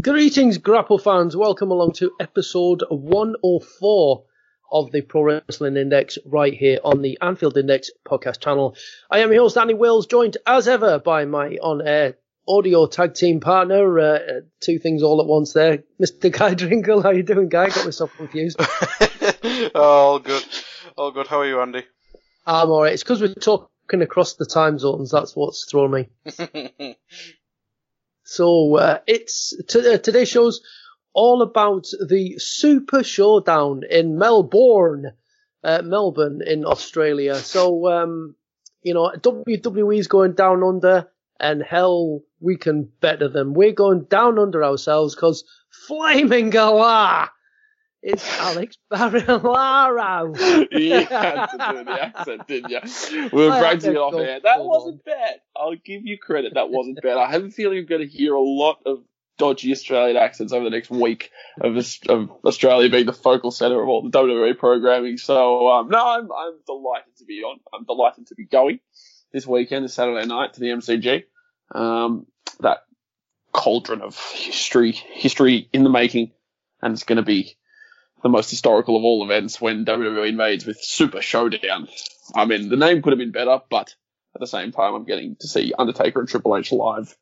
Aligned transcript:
Greetings, 0.00 0.56
Grapple 0.58 0.98
fans. 0.98 1.36
Welcome 1.36 1.72
along 1.72 1.92
to 1.94 2.12
episode 2.20 2.84
104 2.88 4.24
of 4.70 4.92
the 4.92 5.02
Pro 5.02 5.22
Wrestling 5.22 5.76
Index 5.76 6.16
right 6.24 6.54
here 6.54 6.78
on 6.84 7.02
the 7.02 7.18
Anfield 7.20 7.58
Index 7.58 7.90
podcast 8.06 8.40
channel. 8.40 8.76
I 9.10 9.18
am 9.18 9.32
your 9.32 9.42
host, 9.42 9.56
Danny 9.56 9.74
Wills, 9.74 10.06
joined 10.06 10.36
as 10.46 10.68
ever 10.68 11.00
by 11.00 11.24
my 11.24 11.58
on 11.60 11.86
air 11.86 12.16
audio 12.48 12.86
tag 12.86 13.14
team 13.14 13.40
partner. 13.40 13.98
Uh, 13.98 14.04
uh, 14.04 14.40
two 14.60 14.78
things 14.78 15.02
all 15.02 15.20
at 15.20 15.26
once 15.26 15.52
there. 15.52 15.82
Mr. 16.00 16.30
Guy 16.30 16.54
Drinkle, 16.54 17.02
how 17.02 17.08
are 17.08 17.14
you 17.14 17.24
doing, 17.24 17.48
Guy? 17.48 17.68
Got 17.68 17.84
myself 17.84 18.16
confused. 18.16 18.60
oh, 18.60 19.70
all 19.74 20.18
good. 20.20 20.44
All 20.96 21.10
good. 21.10 21.26
How 21.26 21.40
are 21.40 21.46
you, 21.46 21.60
Andy? 21.60 21.84
I'm 22.46 22.70
alright. 22.70 22.92
It's 22.92 23.02
because 23.02 23.20
we're 23.20 23.34
talking 23.34 24.02
across 24.02 24.34
the 24.34 24.46
time 24.46 24.78
zones. 24.78 25.10
That's 25.10 25.34
what's 25.34 25.66
thrown 25.68 25.90
me. 25.90 26.96
So 28.30 28.76
uh, 28.76 28.98
it's 29.08 29.52
t- 29.68 29.94
uh, 29.94 29.98
today's 29.98 30.28
show's 30.28 30.60
all 31.12 31.42
about 31.42 31.88
the 32.08 32.38
Super 32.38 33.02
Showdown 33.02 33.82
in 33.90 34.18
Melbourne, 34.18 35.14
uh, 35.64 35.82
Melbourne 35.82 36.40
in 36.46 36.64
Australia. 36.64 37.34
So 37.34 37.90
um, 37.90 38.36
you 38.84 38.94
know 38.94 39.10
WWE's 39.18 40.06
going 40.06 40.34
down 40.34 40.62
under, 40.62 41.08
and 41.40 41.60
hell, 41.60 42.20
we 42.38 42.56
can 42.56 42.88
better 43.00 43.26
them. 43.26 43.52
We're 43.52 43.72
going 43.72 44.04
down 44.04 44.38
under 44.38 44.62
ourselves 44.62 45.16
because 45.16 45.42
Flaming 45.88 46.50
Galah 46.50 47.32
is 48.02 48.24
Alex 48.38 48.76
Barilaro. 48.90 50.36
you 50.72 51.04
had 51.06 51.46
to 51.46 51.58
do 51.72 51.84
the 51.84 51.90
accent, 52.02 52.46
didn't 52.46 52.70
you? 52.70 53.28
We 53.32 53.46
were 53.46 53.64
it 53.64 53.96
off 53.96 54.14
air. 54.14 54.40
That 54.42 54.64
wasn't 54.64 55.04
bad. 55.04 55.40
I'll 55.56 55.76
give 55.76 56.06
you 56.06 56.18
credit. 56.18 56.54
That 56.54 56.70
wasn't 56.70 57.02
bad. 57.02 57.18
I 57.18 57.30
have 57.30 57.44
a 57.44 57.50
feeling 57.50 57.78
I'm 57.78 57.86
going 57.86 58.00
to 58.02 58.08
hear 58.08 58.34
a 58.34 58.40
lot 58.40 58.78
of 58.86 59.04
dodgy 59.38 59.72
Australian 59.72 60.16
accents 60.16 60.52
over 60.52 60.64
the 60.64 60.70
next 60.70 60.90
week 60.90 61.30
of, 61.60 61.76
of 62.08 62.30
Australia 62.44 62.90
being 62.90 63.06
the 63.06 63.12
focal 63.12 63.50
centre 63.50 63.80
of 63.80 63.88
all 63.88 64.02
the 64.02 64.10
WWE 64.10 64.58
programming. 64.58 65.16
So 65.16 65.68
um, 65.68 65.88
no, 65.88 65.98
I'm 65.98 66.30
I'm 66.30 66.58
delighted 66.66 67.16
to 67.18 67.24
be 67.24 67.42
on. 67.42 67.58
I'm 67.72 67.84
delighted 67.84 68.26
to 68.28 68.34
be 68.34 68.44
going 68.44 68.80
this 69.32 69.46
weekend, 69.46 69.84
this 69.84 69.94
Saturday 69.94 70.26
night, 70.26 70.54
to 70.54 70.60
the 70.60 70.66
MCG. 70.66 71.24
Um, 71.72 72.26
that 72.60 72.78
cauldron 73.52 74.02
of 74.02 74.18
history, 74.18 74.92
history 74.92 75.68
in 75.72 75.84
the 75.84 75.90
making, 75.90 76.32
and 76.82 76.92
it's 76.92 77.04
going 77.04 77.16
to 77.16 77.22
be 77.22 77.56
the 78.22 78.28
most 78.28 78.50
historical 78.50 78.96
of 78.96 79.04
all 79.04 79.24
events 79.24 79.60
when 79.60 79.84
WWE 79.84 80.28
invades 80.28 80.66
with 80.66 80.82
Super 80.82 81.22
Showdown. 81.22 81.88
I 82.34 82.44
mean, 82.44 82.68
the 82.68 82.76
name 82.76 83.02
could 83.02 83.12
have 83.12 83.18
been 83.18 83.32
better, 83.32 83.60
but 83.70 83.94
at 84.34 84.40
the 84.40 84.46
same 84.46 84.72
time, 84.72 84.94
I'm 84.94 85.04
getting 85.04 85.36
to 85.40 85.48
see 85.48 85.72
Undertaker 85.78 86.20
and 86.20 86.28
Triple 86.28 86.56
H 86.56 86.70
live 86.72 87.16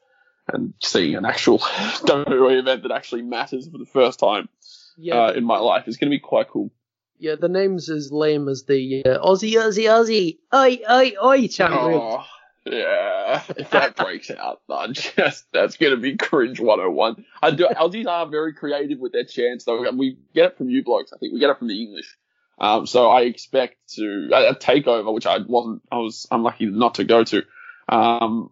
and 0.53 0.75
seeing 0.82 1.14
an 1.14 1.25
actual 1.25 1.59
WWE 1.60 2.59
event 2.59 2.82
that 2.82 2.92
actually 2.92 3.22
matters 3.22 3.69
for 3.69 3.78
the 3.78 3.86
first 3.86 4.19
time 4.19 4.48
Yeah, 4.97 5.26
uh, 5.26 5.32
in 5.32 5.44
my 5.44 5.59
life 5.59 5.88
is 5.88 5.97
going 5.97 6.10
to 6.10 6.16
be 6.16 6.20
quite 6.20 6.48
cool. 6.48 6.70
yeah. 7.19 7.34
The 7.36 7.48
name's 7.48 7.88
as 7.91 8.10
lame 8.12 8.48
as 8.48 8.65
the 8.65 9.03
uh, 9.04 9.19
Aussie, 9.25 9.53
Aussie, 9.54 9.84
Aussie, 9.84 10.38
oi, 10.54 10.78
oi, 10.91 11.12
oi 11.22 11.48
chant. 11.48 11.75
Oh, 11.75 12.25
yeah. 12.71 13.43
If 13.56 13.71
that 13.71 13.97
breaks 13.97 14.31
out, 14.31 14.61
I 14.71 14.87
just 14.93 15.47
that's 15.53 15.77
going 15.77 15.93
to 15.93 15.97
be 15.97 16.17
cringe 16.17 16.61
101. 16.61 17.25
I 17.43 17.51
do. 17.51 17.67
Aussies 17.67 18.06
are 18.06 18.27
very 18.27 18.53
creative 18.53 18.99
with 18.99 19.12
their 19.12 19.25
chants, 19.25 19.65
though. 19.65 19.91
We 19.93 20.19
get 20.34 20.47
it 20.47 20.59
from 20.59 20.69
you 20.71 20.83
blokes. 20.84 21.12
I 21.12 21.19
think 21.19 21.33
we 21.33 21.41
get 21.41 21.51
it 21.51 21.59
from 21.59 21.69
the 21.69 21.81
English. 21.81 22.17
Um, 22.61 22.87
so 22.87 23.09
I 23.09 23.23
expect 23.23 23.77
to 23.95 24.31
a, 24.33 24.51
a 24.51 24.55
takeover, 24.55 25.12
which 25.12 25.27
I 25.27 25.39
wasn't. 25.39 25.83
I 25.91 25.99
was 25.99 26.27
unlucky 26.31 26.67
not 26.67 26.97
to 26.97 27.05
go 27.05 27.25
to. 27.25 27.43
Um, 27.89 28.51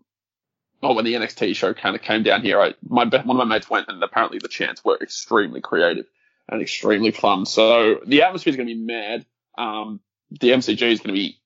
well, 0.82 0.94
when 0.94 1.04
the 1.04 1.14
NXT 1.14 1.56
show 1.56 1.74
kind 1.74 1.96
of 1.96 2.02
came 2.02 2.22
down 2.22 2.42
here, 2.42 2.60
I, 2.60 2.74
my 2.86 3.04
one 3.04 3.30
of 3.30 3.36
my 3.36 3.44
mates 3.44 3.68
went, 3.68 3.88
and 3.88 4.02
apparently 4.02 4.38
the 4.38 4.48
chants 4.48 4.84
were 4.84 4.98
extremely 5.00 5.60
creative 5.60 6.06
and 6.48 6.62
extremely 6.62 7.10
fun. 7.10 7.46
So 7.46 8.00
the 8.06 8.22
atmosphere 8.22 8.52
is 8.52 8.56
going 8.56 8.68
to 8.68 8.74
be 8.74 8.80
mad. 8.80 9.26
Um, 9.58 10.00
the 10.30 10.50
MCG 10.50 10.82
is 10.82 11.00
going 11.00 11.14
to 11.14 11.20
be 11.20 11.38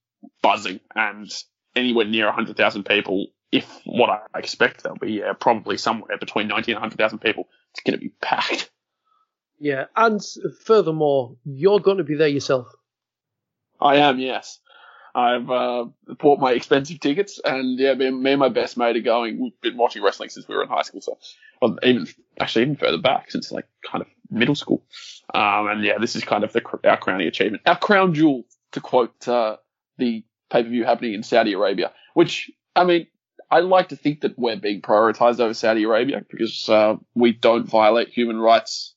buzzing, 0.42 0.80
and 0.94 1.30
anywhere 1.76 2.06
near 2.06 2.26
100,000 2.26 2.84
people, 2.84 3.28
if 3.52 3.80
what 3.84 4.10
I 4.10 4.38
expect 4.38 4.82
there'll 4.82 4.98
be, 4.98 5.12
yeah, 5.12 5.32
probably 5.32 5.76
somewhere 5.76 6.18
between 6.18 6.48
90 6.48 6.72
and 6.72 6.76
100,000 6.76 7.18
people. 7.18 7.48
It's 7.72 7.80
going 7.80 7.98
to 7.98 8.04
be 8.04 8.12
packed. 8.20 8.70
Yeah, 9.58 9.86
and 9.94 10.20
furthermore, 10.64 11.36
you're 11.44 11.80
going 11.80 11.98
to 11.98 12.04
be 12.04 12.14
there 12.14 12.28
yourself. 12.28 12.68
I 13.80 13.96
am, 13.96 14.18
yes. 14.18 14.58
I've 15.14 15.50
uh, 15.50 15.86
bought 16.18 16.38
my 16.38 16.52
expensive 16.52 17.00
tickets, 17.00 17.40
and 17.44 17.78
yeah, 17.78 17.94
me, 17.94 18.10
me 18.10 18.32
and 18.32 18.40
my 18.40 18.48
best 18.48 18.76
mate 18.76 18.96
are 18.96 19.00
going. 19.00 19.40
We've 19.40 19.60
been 19.60 19.76
watching 19.76 20.02
wrestling 20.02 20.28
since 20.28 20.46
we 20.46 20.54
were 20.54 20.62
in 20.62 20.68
high 20.68 20.82
school, 20.82 21.00
so 21.00 21.18
well, 21.60 21.78
even 21.82 22.06
actually 22.38 22.62
even 22.62 22.76
further 22.76 22.98
back 22.98 23.30
since 23.30 23.50
like 23.50 23.66
kind 23.84 24.02
of 24.02 24.08
middle 24.30 24.54
school. 24.54 24.84
Um, 25.34 25.68
and 25.68 25.84
yeah, 25.84 25.98
this 25.98 26.14
is 26.16 26.24
kind 26.24 26.44
of 26.44 26.52
the, 26.52 26.62
our 26.84 26.96
crowning 26.96 27.26
achievement, 27.26 27.62
our 27.66 27.78
crown 27.78 28.14
jewel, 28.14 28.44
to 28.72 28.80
quote 28.80 29.26
uh, 29.26 29.56
the 29.98 30.24
pay 30.50 30.62
per 30.62 30.68
view 30.68 30.84
happening 30.84 31.14
in 31.14 31.22
Saudi 31.22 31.52
Arabia. 31.52 31.92
Which 32.14 32.50
I 32.76 32.84
mean, 32.84 33.06
I 33.50 33.60
like 33.60 33.88
to 33.88 33.96
think 33.96 34.20
that 34.22 34.38
we're 34.38 34.56
being 34.56 34.80
prioritized 34.82 35.40
over 35.40 35.54
Saudi 35.54 35.84
Arabia 35.84 36.22
because 36.30 36.68
uh, 36.68 36.96
we 37.14 37.32
don't 37.32 37.66
violate 37.68 38.08
human 38.08 38.38
rights 38.38 38.94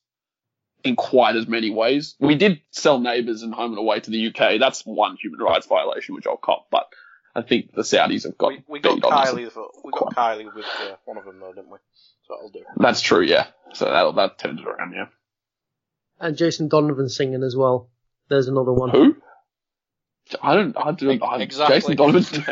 in 0.84 0.96
quite 0.96 1.34
as 1.36 1.48
many 1.48 1.70
ways. 1.70 2.14
We 2.20 2.34
did 2.34 2.60
sell 2.70 3.00
neighbours 3.00 3.42
and 3.42 3.54
home 3.54 3.70
and 3.72 3.78
away 3.78 4.00
to 4.00 4.10
the 4.10 4.26
UK. 4.28 4.60
That's 4.60 4.82
one 4.82 5.16
human 5.20 5.40
rights 5.40 5.66
violation, 5.66 6.14
which 6.14 6.26
I'll 6.26 6.36
cop. 6.36 6.66
But 6.70 6.86
I 7.34 7.42
think 7.42 7.72
the 7.74 7.82
Saudis 7.82 8.24
have 8.24 8.36
got 8.38 8.48
We, 8.48 8.62
we 8.68 8.80
got 8.80 8.96
beat 8.96 9.04
on 9.04 9.12
us. 9.12 9.30
Kylie. 9.30 9.50
for- 9.50 9.70
We 9.82 9.90
got 9.92 10.14
Kylie 10.14 10.54
with 10.54 10.66
uh, 10.82 10.96
one 11.06 11.16
of 11.16 11.24
them 11.24 11.40
though, 11.40 11.52
didn't 11.52 11.70
we? 11.70 11.78
So 12.28 12.34
that'll 12.34 12.50
do. 12.50 12.60
That's 12.76 13.00
true, 13.00 13.22
yeah. 13.22 13.46
So 13.72 13.86
that 13.86 14.14
that 14.16 14.38
turned 14.38 14.60
it 14.60 14.66
around, 14.66 14.92
yeah. 14.94 15.06
And 16.20 16.36
Jason 16.36 16.68
Donovan 16.68 17.08
singing 17.08 17.42
as 17.42 17.56
well. 17.56 17.90
There's 18.28 18.46
another 18.48 18.72
one. 18.72 18.90
Who? 18.90 19.16
I 20.42 20.54
don't. 20.54 20.76
I 20.76 20.92
don't. 20.92 21.22
I, 21.22 21.40
Exactly. 21.40 21.96
Jason 21.96 21.96
Donovan. 21.96 22.44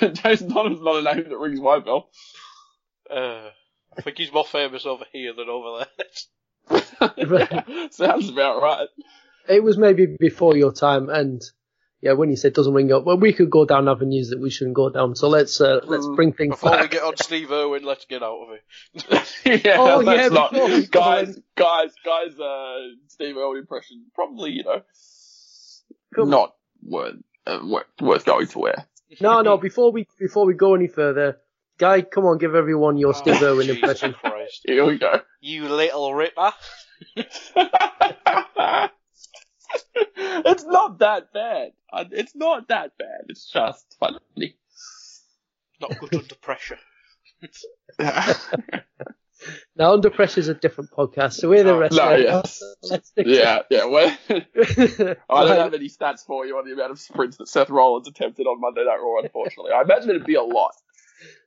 Jason 0.14 0.48
Donovan's 0.48 0.82
not 0.82 0.96
a 1.06 1.14
name 1.14 1.28
that 1.28 1.36
rings 1.38 1.60
my 1.60 1.78
bell. 1.80 2.10
Uh, 3.10 3.50
I 3.96 4.02
think 4.02 4.18
he's 4.18 4.32
more 4.32 4.44
famous 4.44 4.86
over 4.86 5.04
here 5.12 5.32
than 5.32 5.48
over 5.48 5.86
Yeah, 7.16 7.62
Sounds 7.90 8.28
about 8.28 8.62
right. 8.62 8.88
It 9.48 9.62
was 9.64 9.78
maybe 9.78 10.06
before 10.18 10.56
your 10.56 10.72
time, 10.72 11.08
and 11.08 11.40
yeah, 12.02 12.12
when 12.12 12.30
you 12.30 12.36
said 12.36 12.52
doesn't 12.52 12.74
ring 12.74 12.92
up, 12.92 13.04
well, 13.04 13.16
we 13.18 13.32
could 13.32 13.50
go 13.50 13.64
down 13.64 13.88
avenues 13.88 14.28
that 14.30 14.38
we 14.40 14.50
shouldn't 14.50 14.76
go 14.76 14.90
down. 14.90 15.16
So 15.16 15.28
let's 15.28 15.60
uh, 15.60 15.80
let's 15.84 16.06
Mm, 16.06 16.16
bring 16.16 16.32
things 16.32 16.50
Before 16.50 16.78
we 16.80 16.88
get 16.88 17.02
on 17.02 17.16
Steve 17.16 17.50
Irwin, 17.50 17.82
let's 17.82 18.04
get 18.04 18.22
out 18.22 18.38
of 18.42 18.48
it. 18.52 19.64
yeah, 19.64 19.76
Oh, 19.78 20.02
that's 20.02 20.22
yeah, 20.22 20.28
not, 20.28 20.52
before 20.52 20.68
guys, 20.90 21.38
guys, 21.56 21.92
guys. 22.04 22.38
Uh, 22.38 22.78
Steve 23.08 23.36
Irwin 23.36 23.58
impression 23.58 24.04
probably 24.14 24.50
you 24.52 24.64
know 24.64 24.82
Come- 26.14 26.30
not 26.30 26.54
worth 26.88 27.16
uh, 27.46 27.60
worth, 27.64 27.86
worth 28.00 28.24
going 28.24 28.46
to 28.48 28.58
wear. 28.58 28.86
No, 29.20 29.40
no. 29.42 29.56
Before 29.56 29.90
we 29.92 30.06
before 30.18 30.44
we 30.46 30.54
go 30.54 30.74
any 30.74 30.86
further, 30.88 31.38
Guy, 31.78 32.02
come 32.02 32.24
on, 32.26 32.38
give 32.38 32.54
everyone 32.56 32.98
your 32.98 33.14
Steve 33.14 33.36
Oh, 33.40 33.52
Irwin 33.54 33.70
impression. 33.70 34.12
Christ. 34.12 34.62
Here 34.66 34.84
we 34.84 34.98
go. 34.98 35.20
You 35.40 35.68
little 35.68 36.12
ripper. 36.12 36.52
it's 37.16 37.52
not 40.64 40.98
that 40.98 41.32
bad. 41.32 41.72
It's 42.10 42.34
not 42.34 42.68
that 42.68 42.98
bad. 42.98 43.26
It's 43.28 43.48
just 43.50 43.96
funny. 44.00 44.56
Not 45.80 45.98
good 46.00 46.14
under 46.14 46.34
pressure. 46.34 46.78
Now, 49.76 49.92
Under 49.92 50.10
Pressure 50.10 50.40
is 50.40 50.48
a 50.48 50.54
different 50.54 50.90
podcast, 50.90 51.34
so 51.34 51.48
we're 51.48 51.62
the 51.62 51.76
rest. 51.76 51.96
no, 51.96 52.14
of 52.14 52.20
yes. 52.20 52.62
Let's 52.82 53.08
stick 53.08 53.26
to 53.26 53.32
yeah, 53.32 53.60
yeah. 53.70 53.84
Well, 53.84 54.16
I 54.28 54.34
don't 54.36 55.16
have 55.30 55.74
any 55.74 55.88
stats 55.88 56.24
for 56.26 56.44
you 56.46 56.56
on 56.58 56.66
the 56.66 56.72
amount 56.72 56.90
of 56.90 56.98
sprints 56.98 57.36
that 57.36 57.48
Seth 57.48 57.70
Rollins 57.70 58.08
attempted 58.08 58.46
on 58.46 58.60
Monday 58.60 58.84
Night 58.84 58.98
Raw. 59.00 59.22
Unfortunately, 59.22 59.72
I 59.72 59.82
imagine 59.82 60.10
it'd 60.10 60.24
be 60.24 60.34
a 60.34 60.42
lot. 60.42 60.72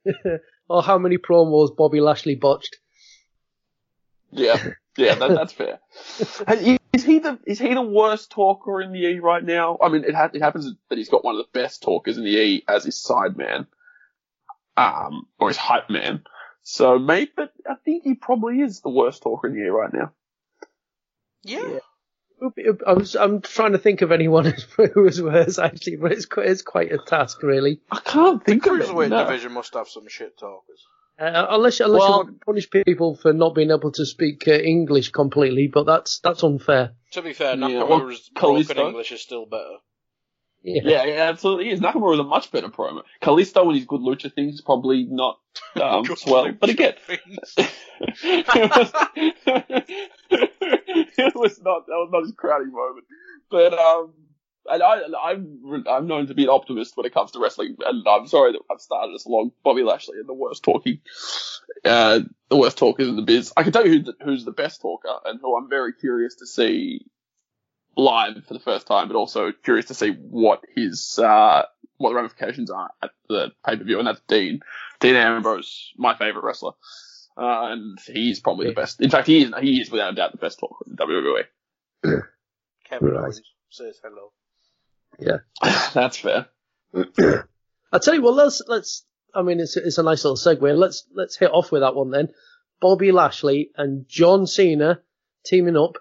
or 0.70 0.82
how 0.82 0.98
many 0.98 1.18
promos 1.18 1.76
Bobby 1.76 2.00
Lashley 2.00 2.36
botched. 2.36 2.78
Yeah, 4.32 4.58
yeah, 4.98 5.16
that, 5.16 5.30
that's 5.30 5.54
fair. 5.54 5.80
Hey, 6.48 6.78
Is 6.94 7.04
he 7.04 7.20
the 7.20 7.40
is 7.46 7.60
he 7.60 7.74
the 7.74 7.82
worst 7.82 8.32
talker 8.32 8.82
in 8.82 8.94
the 8.94 9.00
E 9.00 9.20
right 9.20 9.44
now? 9.44 9.78
I 9.82 9.90
mean, 9.90 10.06
it, 10.06 10.16
ha- 10.16 10.30
it 10.34 10.42
happens 10.42 10.72
that 10.90 10.98
he's 10.98 11.10
got 11.10 11.24
one 11.26 11.36
of 11.36 11.46
the 11.46 11.60
best 11.60 11.82
talkers 11.84 12.18
in 12.18 12.24
the 12.24 12.30
E 12.30 12.64
as 12.68 12.86
his 12.86 13.02
side 13.02 13.36
man, 13.38 13.68
um, 14.78 15.28
or 15.40 15.50
his 15.50 15.58
hype 15.58 15.90
man. 15.90 16.24
So 16.63 17.00
maybe, 17.00 17.31
but 17.36 17.52
I 17.69 17.75
think 17.84 18.04
he 18.04 18.13
probably 18.13 18.62
is 18.62 18.81
the 18.81 18.90
worst 18.90 19.24
talker 19.24 19.48
in 19.48 19.56
the 19.56 19.66
E 19.66 19.69
right 19.69 19.94
now. 19.94 20.12
Yeah. 21.44 21.80
I 22.88 22.94
was, 22.94 23.16
I'm 23.16 23.42
trying 23.42 23.74
to 23.74 23.78
think 23.78 24.02
of 24.02 24.12
anyone 24.12 24.46
who 24.78 25.02
was 25.04 25.22
worse, 25.22 25.60
actually, 25.60 25.98
but 25.98 26.12
it's 26.12 26.25
quite, 26.25 26.48
it's 26.48 26.63
quite 26.63 26.92
a 26.92 26.98
task, 26.98 27.44
really. 27.44 27.81
I 27.92 28.00
can't 28.00 28.44
think 28.44 28.66
of 28.66 28.80
it. 28.80 28.88
Cruiserweight 28.88 29.10
no. 29.10 29.25
division 29.25 29.52
must 29.52 29.74
have 29.75 29.88
some 29.88 30.08
shit 30.08 30.38
talkers. 30.40 30.84
Uh, 31.19 31.46
unless 31.52 31.80
unless 31.80 32.00
Well- 32.00 32.10
you 32.10 32.16
want 32.18 32.40
to 32.40 32.46
punish 32.46 32.69
people 32.72 33.16
for 33.16 33.31
not 33.31 33.54
being 33.54 33.69
able 33.69 33.92
to 33.92 34.06
speak 34.07 34.48
uh, 34.48 34.54
English 34.54 35.12
completely, 35.12 35.68
but 35.72 35.86
that's 35.86 36.19
that's 36.19 36.44
unfair. 36.44 36.94
To 37.12 37.22
be 37.22 37.34
fair, 37.34 37.56
Yeah, 37.56 37.68
Nakamura's 37.68 38.31
well, 38.42 38.54
broken 38.56 38.78
English 38.80 39.12
is 39.12 39.22
still 39.22 39.46
better. 39.46 39.78
Yeah. 40.63 40.81
Yeah, 40.84 41.04
yeah, 41.06 41.30
absolutely 41.30 41.69
is. 41.69 41.80
Nakamura 41.80 42.13
is 42.13 42.19
a 42.19 42.24
much 42.24 42.52
better 42.52 42.69
promo. 42.69 43.02
Kalisto 43.22 43.66
and 43.66 43.75
his 43.75 43.86
good 43.86 44.02
lucha 44.02 44.31
things 44.34 44.56
is 44.56 44.62
probably 44.62 45.06
not 45.10 45.40
um, 45.81 46.04
Good 46.08 46.19
swell, 46.19 46.52
but 46.52 46.69
again, 46.69 46.94
it 47.08 47.22
was 47.38 48.92
it 50.30 51.36
was 51.36 51.62
not 51.62 51.88
that 51.88 51.94
was 51.94 52.10
not 52.12 52.24
his 52.24 52.34
crowning 52.34 52.72
moment. 52.72 53.06
But 53.50 53.74
um, 53.74 54.13
and 54.68 54.84
I 54.84 55.02
I'm 55.24 55.84
I'm 55.90 56.08
known 56.08 56.28
to 56.28 56.34
be 56.36 56.44
an 56.44 56.50
optimist 56.50 56.96
when 56.96 57.06
it 57.06 57.14
comes 57.14 57.31
to 57.31 57.40
wrestling, 57.40 57.78
and 57.84 58.07
I'm 58.07 58.28
sorry 58.28 58.52
that 58.52 58.62
I've 58.72 58.81
started 58.81 59.14
this 59.14 59.25
along. 59.25 59.52
Bobby 59.64 59.84
Lashley 59.84 60.19
and 60.19 60.30
the 60.30 60.34
worst 60.34 60.64
talking, 60.64 61.00
uh, 61.84 62.19
the 62.50 62.57
worst 62.57 62.78
talkers 62.78 63.07
in 63.07 63.16
the 63.16 63.24
biz. 63.24 63.52
I 63.57 63.64
can 63.64 63.72
tell 63.72 63.86
you 63.86 63.94
who 63.94 64.04
the, 64.04 64.14
who's 64.24 64.46
the 64.46 64.52
best 64.52 64.81
talker, 64.81 65.16
and 65.25 65.40
who 65.42 65.57
I'm 65.57 65.69
very 65.69 65.94
curious 65.94 66.36
to 66.36 66.46
see 66.46 67.06
live 67.96 68.46
for 68.46 68.54
the 68.54 68.60
first 68.60 68.88
time, 68.88 69.08
but 69.08 69.16
also 69.18 69.52
curious 69.52 69.88
to 69.88 69.94
see 69.94 70.10
what 70.12 70.64
his 70.76 71.20
uh 71.20 71.64
what 71.98 72.10
the 72.10 72.16
ramifications 72.16 72.72
are 72.72 72.90
at 73.02 73.12
the 73.28 73.52
pay 73.66 73.76
per 73.78 73.84
view, 73.84 74.00
and 74.00 74.08
that's 74.08 74.22
Dean. 74.28 74.62
Dean 75.00 75.16
Ambrose, 75.16 75.92
my 75.98 76.16
favorite 76.16 76.44
wrestler. 76.44 76.74
Uh, 77.38 77.72
and 77.72 77.98
he's 78.08 78.40
probably 78.40 78.68
the 78.68 78.74
best. 78.74 79.02
In 79.02 79.10
fact, 79.10 79.26
he 79.28 79.44
is, 79.44 79.54
he 79.62 79.80
is 79.80 79.90
without 79.90 80.14
a 80.14 80.16
doubt 80.16 80.32
the 80.32 80.38
best 80.38 80.60
talker 80.60 80.86
in 80.86 80.96
WWE. 80.96 81.44
Kevin 82.90 83.10
Right. 83.10 83.24
Owens 83.24 83.42
says 83.70 84.00
hello. 84.04 84.32
Yeah, 85.20 85.38
that's 85.94 86.18
fair. 86.18 86.48
I 87.92 88.00
tell 88.00 88.14
you 88.14 88.22
what, 88.22 88.36
let's 88.36 88.62
let's. 88.68 89.06
I 89.34 89.44
mean, 89.44 89.60
it's 89.60 89.78
it's 89.78 89.98
a 89.98 90.04
nice 90.04 90.26
little 90.26 90.36
segue. 90.38 90.78
Let's 90.78 91.06
let's 91.16 91.38
hit 91.38 91.52
off 91.52 91.72
with 91.72 91.82
that 91.82 91.96
one 91.96 92.12
then. 92.12 92.30
Bobby 92.82 93.12
Lashley 93.12 93.72
and 93.78 94.08
John 94.08 94.46
Cena 94.48 95.02
teaming 95.46 95.78
up 95.78 95.98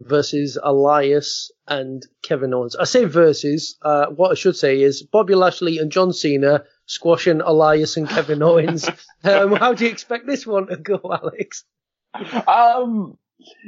versus 0.00 0.58
Elias 0.62 1.50
and 1.66 2.06
Kevin 2.22 2.52
Owens. 2.54 2.76
I 2.76 2.84
say 2.84 3.04
versus. 3.04 3.76
Uh, 3.82 4.06
what 4.06 4.30
I 4.30 4.34
should 4.34 4.56
say 4.56 4.80
is 4.80 5.02
Bobby 5.02 5.34
Lashley 5.34 5.78
and 5.78 5.90
John 5.90 6.12
Cena 6.12 6.64
squashing 6.86 7.40
Elias 7.40 7.96
and 7.96 8.08
Kevin 8.08 8.42
Owens. 8.42 8.88
um, 9.24 9.52
how 9.52 9.74
do 9.74 9.84
you 9.84 9.90
expect 9.90 10.26
this 10.26 10.46
one 10.46 10.66
to 10.66 10.76
go, 10.76 11.00
Alex? 11.04 11.64
Um, 12.46 13.18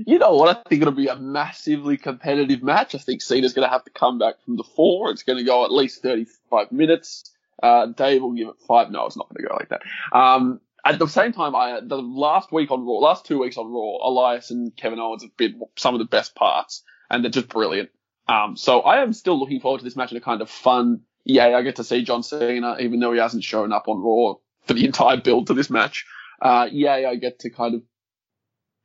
you 0.07 0.19
know 0.19 0.35
what? 0.35 0.57
I 0.57 0.69
think 0.69 0.83
it'll 0.83 0.95
be 0.95 1.09
a 1.09 1.17
massively 1.17 1.97
competitive 1.97 2.63
match. 2.63 2.95
I 2.95 2.99
think 2.99 3.23
Cena's 3.23 3.53
going 3.53 3.67
to 3.67 3.73
have 3.73 3.85
to 3.85 3.91
come 3.91 4.19
back 4.19 4.43
from 4.45 4.57
the 4.57 4.65
four. 4.65 5.11
It's 5.11 5.23
going 5.23 5.39
to 5.39 5.45
go 5.45 5.65
at 5.65 5.73
least 5.73 6.03
35 6.03 6.73
minutes. 6.73 7.33
Uh, 7.63 7.87
Dave 7.87 8.23
will 8.23 8.33
give 8.33 8.49
it 8.49 8.55
five. 8.67 8.91
No, 8.91 9.07
it's 9.07 9.17
not 9.17 9.29
going 9.29 9.43
to 9.43 9.49
go 9.49 9.55
like 9.55 9.71
that. 9.71 9.83
Um, 10.17 10.61
at 10.93 10.99
the 10.99 11.07
same 11.07 11.33
time, 11.33 11.55
I 11.55 11.81
the 11.83 11.97
last 11.97 12.53
week 12.53 12.71
on 12.71 12.85
Raw, 12.85 12.95
last 12.95 13.27
two 13.27 13.39
weeks 13.39 13.57
on 13.57 13.71
Raw, 13.71 14.09
Elias 14.09 14.51
and 14.51 14.75
Kevin 14.77 14.99
Owens 14.99 15.23
have 15.23 15.37
been 15.37 15.61
some 15.77 15.95
of 15.95 15.99
the 15.99 16.07
best 16.07 16.35
parts, 16.35 16.83
and 17.11 17.25
they're 17.25 17.31
just 17.31 17.49
brilliant. 17.49 17.91
Um, 18.29 18.57
so 18.57 18.81
I 18.81 19.03
am 19.03 19.13
still 19.13 19.39
looking 19.39 19.61
forward 19.61 19.79
to 19.79 19.85
this 19.85 19.97
match 19.97 20.11
in 20.11 20.17
a 20.17 20.21
kind 20.21 20.43
of 20.43 20.51
fun. 20.51 21.03
Yeah, 21.25 21.47
I 21.57 21.63
get 21.63 21.77
to 21.77 21.85
see 21.85 22.05
John 22.05 22.23
Cena, 22.23 22.77
even 22.81 23.01
though 23.01 23.13
he 23.13 23.19
hasn't 23.19 23.45
shown 23.45 23.73
up 23.73 23.89
on 23.89 23.99
Raw 23.99 24.35
for 24.67 24.75
the 24.75 24.85
entire 24.87 25.21
build 25.21 25.49
to 25.49 25.55
this 25.55 25.71
match. 25.71 26.07
Uh, 26.41 26.69
yeah, 26.71 26.93
I 26.93 27.17
get 27.17 27.41
to 27.41 27.51
kind 27.51 27.75
of 27.75 27.83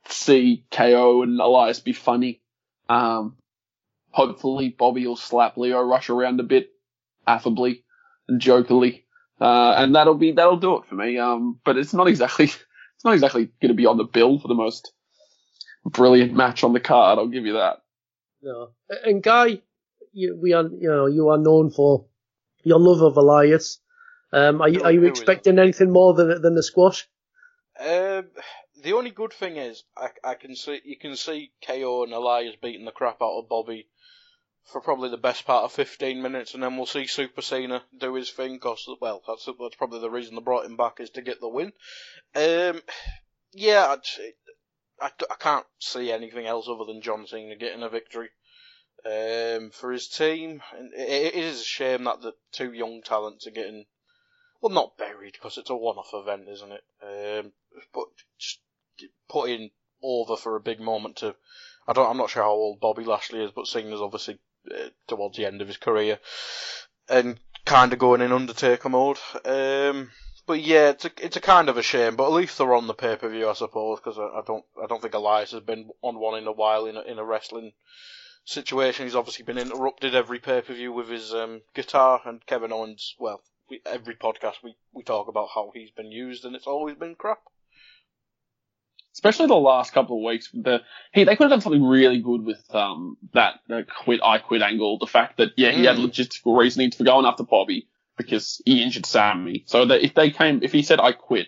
see 0.08 0.66
KO 0.72 1.24
and 1.24 1.40
Elias 1.40 1.80
be 1.80 1.94
funny. 1.94 2.42
Um, 2.90 3.38
hopefully 4.10 4.70
Bobby 4.70 5.08
will 5.08 5.16
slap 5.16 5.58
Lio 5.58 5.82
Rush 5.82 6.10
around 6.10 6.40
a 6.40 6.44
bit, 6.44 6.70
affably 7.28 7.84
and 8.28 8.42
jokily. 8.42 9.06
Uh, 9.42 9.74
and 9.76 9.96
that'll 9.96 10.16
be, 10.16 10.32
that'll 10.32 10.58
do 10.58 10.78
it 10.78 10.86
for 10.88 10.96
me. 10.96 11.18
Um, 11.18 11.60
but 11.66 11.78
it's 11.78 11.94
not 11.94 12.08
exactly, 12.08 12.46
it's 12.46 13.04
not 13.04 13.16
exactly 13.16 13.50
going 13.62 13.70
to 13.70 13.76
be 13.76 13.88
on 13.88 13.98
the 13.98 14.04
bill 14.04 14.40
for 14.40 14.48
the 14.48 14.54
most 14.54 14.94
brilliant 15.86 16.34
match 16.34 16.64
on 16.64 16.74
the 16.74 16.80
card. 16.80 17.18
I'll 17.18 17.28
give 17.28 17.46
you 17.46 17.54
that. 17.54 17.82
No. 18.44 18.70
And 19.04 19.22
Guy, 19.22 19.62
you, 20.14 20.38
we 20.42 20.54
are, 20.54 20.64
you 20.64 20.90
know, 20.90 21.08
you 21.08 21.30
are 21.30 21.38
known 21.38 21.72
for 21.72 22.06
your 22.64 22.80
love 22.80 23.02
of 23.02 23.18
Elias. 23.18 23.80
Um, 24.32 24.62
are 24.62 24.70
you, 24.70 24.84
are 24.84 24.92
you 24.92 25.02
who 25.02 25.08
is 25.08 25.20
expecting 25.20 25.60
anything 25.60 25.92
more 25.92 26.14
than 26.14 26.42
than 26.42 26.56
the 26.56 26.64
squash? 26.64 27.08
Um, 27.80 28.28
the 28.82 28.94
only 28.94 29.12
good 29.12 29.34
thing 29.34 29.58
is 29.58 29.84
I, 29.98 30.10
I 30.24 30.36
can 30.36 30.56
see 30.56 30.80
you 30.86 30.98
can 30.98 31.16
see 31.16 31.52
KO 31.66 32.04
and 32.04 32.14
Elias 32.14 32.56
beating 32.62 32.86
the 32.86 32.92
crap 32.92 33.22
out 33.22 33.40
of 33.40 33.50
Bobby 33.50 33.88
for 34.66 34.82
probably 34.82 35.10
the 35.10 35.18
best 35.18 35.46
part 35.46 35.64
of 35.64 35.72
15 35.72 36.22
minutes, 36.22 36.54
and 36.54 36.64
then 36.64 36.78
we'll 36.78 36.86
see 36.86 37.08
Super 37.08 37.42
Cena 37.42 37.84
do 37.98 38.14
his 38.14 38.30
thing. 38.30 38.60
Cause 38.60 38.88
well, 39.00 39.22
that's 39.28 39.46
that's 39.46 39.76
probably 39.76 40.00
the 40.00 40.10
reason 40.10 40.36
they 40.36 40.42
brought 40.42 40.66
him 40.66 40.78
back 40.78 41.00
is 41.00 41.10
to 41.12 41.22
get 41.22 41.40
the 41.42 41.48
win. 41.48 41.74
Um, 42.36 42.82
yeah, 43.54 43.88
I'd, 43.96 44.08
I, 45.02 45.12
I 45.30 45.36
can't 45.40 45.66
see 45.80 46.12
anything 46.12 46.46
else 46.46 46.68
other 46.70 46.86
than 46.86 47.02
John 47.02 47.28
Cena 47.28 47.56
getting 47.56 47.84
a 47.84 47.90
victory. 47.90 48.30
Um, 49.04 49.72
for 49.72 49.92
his 49.92 50.08
team, 50.08 50.62
and 50.78 50.94
it, 50.94 51.34
it 51.34 51.36
is 51.36 51.62
a 51.62 51.66
shame 51.66 52.04
that 52.04 52.22
the 52.22 52.34
two 52.52 52.72
young 52.72 53.02
talents 53.02 53.48
are 53.48 53.52
getting 53.52 53.86
well, 54.62 54.72
not 54.72 54.96
buried 54.98 55.34
because 55.34 55.58
it's 55.58 55.72
a 55.72 55.76
one-off 55.76 56.12
event, 56.14 56.48
isn't 56.48 56.72
it? 56.72 56.84
Um, 57.02 57.52
but 57.94 58.06
just 58.38 58.60
putting 59.28 59.72
over 60.04 60.36
for 60.36 60.56
a 60.56 60.62
big 60.62 60.80
moment 60.80 61.18
to. 61.18 61.36
I 61.88 61.94
don't. 61.94 62.10
I'm 62.10 62.18
not 62.18 62.30
sure 62.30 62.44
how 62.44 62.52
old 62.52 62.80
Bobby 62.80 63.04
Lashley 63.04 63.44
is, 63.44 63.52
but 63.52 63.66
Cena's 63.66 64.02
obviously 64.02 64.38
uh, 64.70 64.90
towards 65.08 65.38
the 65.38 65.46
end 65.46 65.62
of 65.62 65.68
his 65.68 65.78
career 65.78 66.20
and 67.10 67.40
kind 67.66 67.94
of 67.94 68.00
going 68.00 68.22
in 68.22 68.32
Undertaker 68.32 68.90
mode. 68.90 69.18
Um, 69.46 70.12
but 70.48 70.62
yeah, 70.62 70.90
it's 70.90 71.06
a 71.06 71.12
it's 71.20 71.38
a 71.38 71.42
kind 71.42 71.70
of 71.70 71.78
a 71.78 71.84
shame. 71.84 72.16
But 72.16 72.28
at 72.28 72.34
least 72.34 72.58
they're 72.58 72.74
on 72.74 72.88
the 72.88 72.94
pay 72.94 73.16
per 73.16 73.30
view, 73.30 73.50
I 73.50 73.54
suppose, 73.54 74.00
because 74.00 74.18
I, 74.18 74.40
I 74.40 74.42
don't 74.46 74.66
I 74.82 74.88
don't 74.88 75.02
think 75.02 75.14
Elias 75.14 75.52
has 75.52 75.62
been 75.62 75.90
on 76.02 76.20
one 76.20 76.38
in 76.38 76.48
a 76.48 76.52
while 76.52 76.86
in 76.86 76.98
a, 76.98 77.02
in 77.02 77.20
a 77.20 77.24
wrestling 77.24 77.74
situation. 78.44 79.06
He's 79.06 79.16
obviously 79.16 79.46
been 79.46 79.58
interrupted 79.58 80.16
every 80.16 80.40
pay 80.40 80.62
per 80.62 80.74
view 80.74 80.92
with 80.92 81.10
his 81.10 81.34
um, 81.34 81.62
guitar, 81.74 82.22
and 82.26 82.46
Kevin 82.46 82.74
Owens. 82.74 83.16
Well, 83.20 83.42
we, 83.70 83.82
every 83.86 84.16
podcast 84.16 84.64
we 84.64 84.76
we 84.94 85.04
talk 85.04 85.28
about 85.28 85.50
how 85.54 85.72
he's 85.74 85.92
been 85.92 86.12
used, 86.12 86.44
and 86.44 86.56
it's 86.56 86.68
always 86.68 86.96
been 86.96 87.16
crap. 87.16 87.42
Especially 89.24 89.46
the 89.46 89.54
last 89.54 89.94
couple 89.94 90.18
of 90.18 90.24
weeks. 90.24 90.50
The 90.52 90.82
he 91.14 91.24
they 91.26 91.36
could 91.36 91.44
have 91.44 91.52
done 91.52 91.62
something 91.62 91.84
really 91.84 92.20
good 92.20 92.44
with 92.44 92.64
um 92.74 93.18
that 93.34 93.60
uh, 93.70 93.84
quit 94.04 94.20
I 94.24 94.40
quit 94.40 94.64
angle. 94.64 94.98
The 94.98 95.06
fact 95.06 95.38
that 95.38 95.52
yeah 95.58 95.70
he 95.72 95.86
had 95.86 95.98
Mm. 95.98 96.08
logistical 96.08 96.58
reasoning 96.58 96.90
for 96.90 97.04
going 97.04 97.28
after 97.28 97.44
Bobby 97.44 97.88
because 98.18 98.62
he 98.66 98.82
injured 98.82 99.06
Sami. 99.06 99.64
So 99.68 99.86
that 99.86 100.04
if 100.04 100.16
they 100.16 100.32
came 100.32 100.62
if 100.64 100.72
he 100.72 100.82
said 100.82 101.00
I 101.00 101.12
quit 101.12 101.48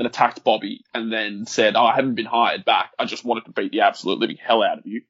and 0.00 0.06
attacked 0.08 0.42
Bobby 0.42 0.84
and 0.92 1.12
then 1.12 1.46
said 1.46 1.76
oh 1.76 1.84
I 1.84 1.94
haven't 1.94 2.16
been 2.16 2.26
hired 2.26 2.64
back 2.64 2.90
I 2.98 3.04
just 3.04 3.24
wanted 3.24 3.44
to 3.44 3.52
beat 3.52 3.70
the 3.70 3.82
absolute 3.82 4.18
living 4.18 4.38
hell 4.44 4.64
out 4.64 4.78
of 4.78 4.86
you, 4.86 5.02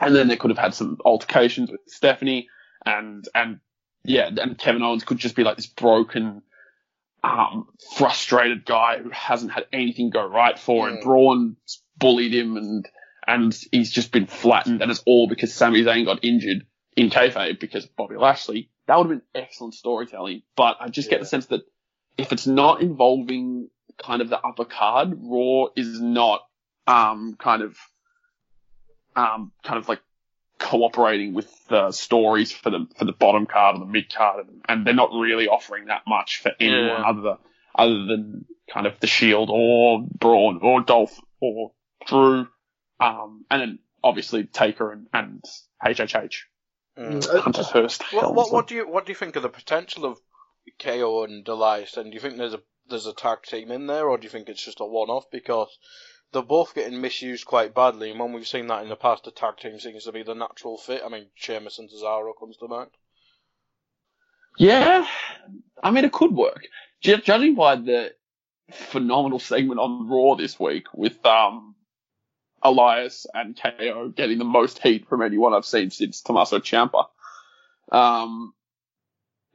and 0.00 0.16
then 0.16 0.28
they 0.28 0.36
could 0.36 0.50
have 0.50 0.58
had 0.58 0.72
some 0.74 0.96
altercations 1.04 1.70
with 1.70 1.80
Stephanie 1.88 2.48
and 2.86 3.28
and 3.34 3.60
yeah 4.02 4.30
and 4.34 4.56
Kevin 4.56 4.82
Owens 4.82 5.04
could 5.04 5.18
just 5.18 5.36
be 5.36 5.44
like 5.44 5.56
this 5.56 5.66
broken 5.66 6.40
um, 7.24 7.68
frustrated 7.96 8.64
guy 8.64 8.98
who 8.98 9.10
hasn't 9.10 9.52
had 9.52 9.64
anything 9.72 10.10
go 10.10 10.26
right 10.26 10.58
for 10.58 10.88
him. 10.88 10.98
Mm. 10.98 11.02
Braun's 11.02 11.82
bullied 11.96 12.34
him 12.34 12.56
and 12.56 12.88
and 13.26 13.58
he's 13.72 13.90
just 13.90 14.12
been 14.12 14.26
flattened, 14.26 14.82
and 14.82 14.90
it's 14.90 15.02
all 15.06 15.26
because 15.28 15.54
Sami 15.54 15.82
Zayn 15.82 16.04
got 16.04 16.22
injured 16.22 16.66
in 16.94 17.08
kayfabe 17.08 17.58
because 17.58 17.84
of 17.84 17.96
Bobby 17.96 18.16
Lashley 18.16 18.70
that 18.86 18.98
would 18.98 19.10
have 19.10 19.18
been 19.18 19.42
excellent 19.42 19.74
storytelling. 19.74 20.42
But 20.56 20.76
I 20.80 20.88
just 20.88 21.10
get 21.10 21.20
the 21.20 21.26
sense 21.26 21.46
that 21.46 21.62
if 22.16 22.32
it's 22.32 22.46
not 22.46 22.80
involving 22.80 23.68
kind 23.98 24.20
of 24.22 24.28
the 24.28 24.38
upper 24.38 24.64
card, 24.64 25.14
Raw 25.20 25.66
is 25.76 26.00
not 26.00 26.42
um 26.86 27.36
kind 27.38 27.62
of 27.62 27.76
um 29.16 29.52
kind 29.62 29.78
of 29.78 29.88
like 29.88 30.00
cooperating 30.58 31.34
with 31.34 31.50
the 31.68 31.90
stories 31.92 32.52
for 32.52 32.70
the 32.70 32.86
for 32.96 33.04
the 33.04 33.12
bottom 33.12 33.46
card 33.46 33.76
or 33.76 33.80
the 33.80 33.86
mid 33.86 34.12
card, 34.12 34.46
and, 34.46 34.62
and 34.68 34.86
they're 34.86 34.94
not 34.94 35.10
really 35.12 35.48
offering 35.48 35.86
that 35.86 36.02
much 36.06 36.40
for 36.40 36.52
anyone 36.60 36.86
Yeah. 36.86 37.02
other 37.08 37.20
than 37.22 37.36
other 37.74 38.04
than 38.06 38.44
kind 38.72 38.86
of 38.86 38.98
the 39.00 39.06
Shield 39.06 39.50
or 39.52 40.06
Braun 40.18 40.60
or 40.62 40.80
Dolph 40.80 41.18
or 41.40 41.72
Drew, 42.06 42.46
um, 43.00 43.44
and 43.50 43.60
then 43.60 43.78
obviously 44.02 44.44
Taker 44.44 44.92
and, 44.92 45.06
and 45.12 45.44
HHH. 45.84 46.34
Mm. 46.98 47.28
Uh, 47.28 47.40
Hunter 47.40 47.62
Hearst. 47.64 48.04
What, 48.12 48.34
what, 48.34 48.52
what 48.52 48.66
do 48.68 48.76
you 48.76 48.88
what 48.88 49.06
do 49.06 49.10
you 49.12 49.16
think 49.16 49.34
of 49.36 49.42
the 49.42 49.48
potential 49.48 50.04
of 50.04 50.18
KO 50.78 51.24
and 51.24 51.46
Elias? 51.48 51.96
And 51.96 52.10
do 52.10 52.14
you 52.14 52.20
think 52.20 52.36
there's 52.36 52.54
a 52.54 52.62
there's 52.88 53.06
a 53.06 53.12
tag 53.12 53.42
team 53.42 53.70
in 53.72 53.86
there, 53.86 54.08
or 54.08 54.16
do 54.16 54.24
you 54.24 54.30
think 54.30 54.48
it's 54.48 54.64
just 54.64 54.80
a 54.80 54.84
one 54.84 55.08
off? 55.08 55.24
Because 55.32 55.76
they're 56.34 56.42
both 56.42 56.74
getting 56.74 57.00
misused 57.00 57.46
quite 57.46 57.74
badly, 57.74 58.10
and 58.10 58.20
when 58.20 58.32
we've 58.32 58.46
seen 58.46 58.66
that 58.66 58.82
in 58.82 58.90
the 58.90 58.96
past, 58.96 59.24
the 59.24 59.30
tag 59.30 59.56
team 59.56 59.78
seems 59.80 60.04
to 60.04 60.12
be 60.12 60.22
the 60.22 60.34
natural 60.34 60.76
fit. 60.76 61.02
I 61.04 61.08
mean, 61.08 61.28
Sheamus 61.34 61.78
and 61.78 61.88
Cesaro 61.88 62.32
comes 62.38 62.58
to 62.58 62.68
mind. 62.68 62.90
Yeah, 64.58 65.06
I 65.82 65.90
mean, 65.90 66.04
it 66.04 66.12
could 66.12 66.32
work. 66.32 66.66
Ju- 67.00 67.18
Judging 67.18 67.54
by 67.54 67.76
the 67.76 68.12
phenomenal 68.70 69.38
segment 69.38 69.80
on 69.80 70.08
Raw 70.08 70.34
this 70.34 70.58
week 70.60 70.86
with 70.92 71.24
um, 71.24 71.74
Elias 72.62 73.26
and 73.32 73.58
KO 73.60 74.08
getting 74.08 74.38
the 74.38 74.44
most 74.44 74.82
heat 74.82 75.08
from 75.08 75.22
anyone 75.22 75.54
I've 75.54 75.64
seen 75.64 75.90
since 75.90 76.20
Tommaso 76.20 76.58
Ciampa, 76.58 77.06
um, 77.90 78.54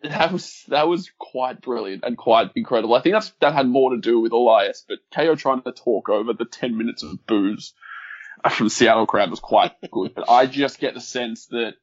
that 0.03 0.31
was 0.31 0.63
that 0.69 0.87
was 0.87 1.11
quite 1.17 1.61
brilliant 1.61 2.03
and 2.03 2.17
quite 2.17 2.51
incredible. 2.55 2.95
I 2.95 3.01
think 3.01 3.15
that's 3.15 3.31
that 3.41 3.53
had 3.53 3.67
more 3.67 3.91
to 3.91 3.97
do 3.97 4.19
with 4.19 4.31
Elias, 4.31 4.85
but 4.87 4.99
KO 5.13 5.35
trying 5.35 5.61
to 5.63 5.71
talk 5.71 6.09
over 6.09 6.33
the 6.33 6.45
ten 6.45 6.77
minutes 6.77 7.03
of 7.03 7.25
booze 7.25 7.73
from 8.49 8.67
the 8.67 8.71
Seattle 8.71 9.05
crowd 9.05 9.29
was 9.29 9.39
quite 9.39 9.73
good. 9.91 10.15
But 10.15 10.29
I 10.29 10.45
just 10.45 10.79
get 10.79 10.93
the 10.93 11.01
sense 11.01 11.47
that 11.47 11.73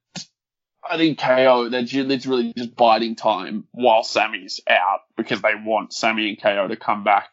I 0.88 0.96
think 0.96 1.18
KO, 1.18 1.68
they're 1.68 1.82
literally 1.82 2.52
just 2.56 2.76
biding 2.76 3.16
time 3.16 3.64
while 3.72 4.04
Sami's 4.04 4.60
out 4.68 5.00
because 5.16 5.42
they 5.42 5.54
want 5.54 5.92
Sami 5.92 6.28
and 6.28 6.40
KO 6.40 6.68
to 6.68 6.76
come 6.76 7.04
back 7.04 7.32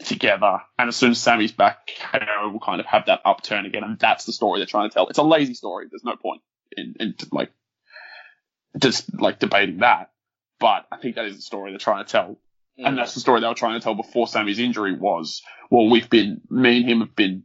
together. 0.00 0.60
And 0.78 0.88
as 0.88 0.96
soon 0.96 1.10
as 1.10 1.20
Sami's 1.20 1.52
back, 1.52 1.90
KO 2.00 2.50
will 2.50 2.60
kind 2.60 2.80
of 2.80 2.86
have 2.86 3.06
that 3.06 3.20
upturn 3.24 3.66
again. 3.66 3.84
And 3.84 3.98
that's 3.98 4.24
the 4.24 4.32
story 4.32 4.60
they're 4.60 4.66
trying 4.66 4.88
to 4.88 4.94
tell. 4.94 5.08
It's 5.08 5.18
a 5.18 5.22
lazy 5.22 5.54
story. 5.54 5.86
There's 5.90 6.04
no 6.04 6.16
point 6.16 6.42
in, 6.76 6.94
in 6.98 7.14
like, 7.30 7.52
just 8.78 9.18
like 9.20 9.38
debating 9.38 9.78
that. 9.78 10.10
But 10.60 10.86
I 10.92 10.96
think 10.96 11.16
that 11.16 11.26
is 11.26 11.36
the 11.36 11.42
story 11.42 11.72
they're 11.72 11.78
trying 11.78 12.04
to 12.04 12.10
tell. 12.10 12.38
And 12.78 12.98
that's 12.98 13.14
the 13.14 13.20
story 13.20 13.40
they 13.40 13.46
were 13.46 13.54
trying 13.54 13.78
to 13.78 13.84
tell 13.84 13.94
before 13.94 14.26
Sami's 14.26 14.58
injury 14.58 14.94
was, 14.94 15.42
well, 15.70 15.88
we've 15.88 16.08
been, 16.08 16.40
me 16.50 16.78
and 16.78 16.88
him 16.88 17.00
have 17.00 17.14
been 17.14 17.44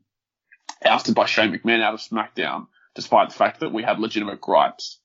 ousted 0.84 1.16
by 1.16 1.26
Shane 1.26 1.52
McMahon 1.52 1.82
out 1.82 1.94
of 1.94 2.00
SmackDown, 2.00 2.68
despite 2.96 3.30
the 3.30 3.36
fact 3.36 3.60
that 3.60 3.74
we 3.74 3.84
had 3.84 4.00
legitimate 4.00 4.42
gripes. 4.42 5.00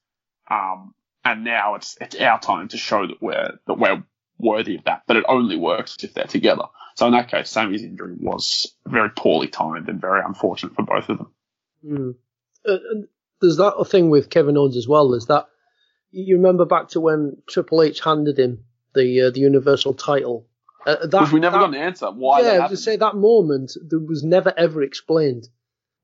Um, 0.50 0.94
and 1.24 1.44
now 1.44 1.76
it's 1.76 1.96
it's 2.00 2.16
our 2.16 2.40
time 2.40 2.68
to 2.68 2.76
show 2.76 3.06
that 3.06 3.22
we're 3.22 3.58
that 3.66 3.74
we're 3.74 4.02
worthy 4.38 4.76
of 4.76 4.84
that. 4.84 5.02
But 5.06 5.16
it 5.16 5.24
only 5.28 5.56
works 5.56 5.96
if 6.02 6.14
they're 6.14 6.24
together. 6.24 6.64
So 6.96 7.06
in 7.06 7.12
that 7.12 7.30
case, 7.30 7.50
Sami's 7.50 7.82
injury 7.82 8.16
was 8.18 8.74
very 8.86 9.10
poorly 9.10 9.48
timed 9.48 9.88
and 9.88 10.00
very 10.00 10.20
unfortunate 10.24 10.74
for 10.74 10.82
both 10.82 11.08
of 11.08 11.18
them. 11.18 11.32
Mm. 11.86 12.14
Uh, 12.68 12.78
and 12.90 13.08
there's 13.40 13.56
that 13.56 13.84
thing 13.88 14.10
with 14.10 14.30
Kevin 14.30 14.56
Owens 14.56 14.76
as 14.76 14.88
well. 14.88 15.14
Is 15.14 15.26
that 15.26 15.46
you 16.12 16.36
remember 16.36 16.64
back 16.64 16.88
to 16.90 17.00
when 17.00 17.36
Triple 17.48 17.82
H 17.82 18.00
handed 18.00 18.38
him 18.38 18.64
the 18.94 19.22
uh, 19.22 19.30
the 19.30 19.40
Universal 19.40 19.94
title? 19.94 20.46
Uh, 20.86 20.96
that, 20.96 21.10
Because 21.10 21.32
we 21.32 21.40
never 21.40 21.56
that, 21.56 21.62
got 21.66 21.74
an 21.74 21.80
answer 21.80 22.10
why 22.10 22.40
yeah, 22.40 22.58
that 22.58 22.70
to 22.70 22.76
say 22.76 22.96
that 22.96 23.14
moment 23.16 23.72
there 23.88 23.98
was 24.00 24.22
never 24.22 24.52
ever 24.56 24.82
explained. 24.82 25.48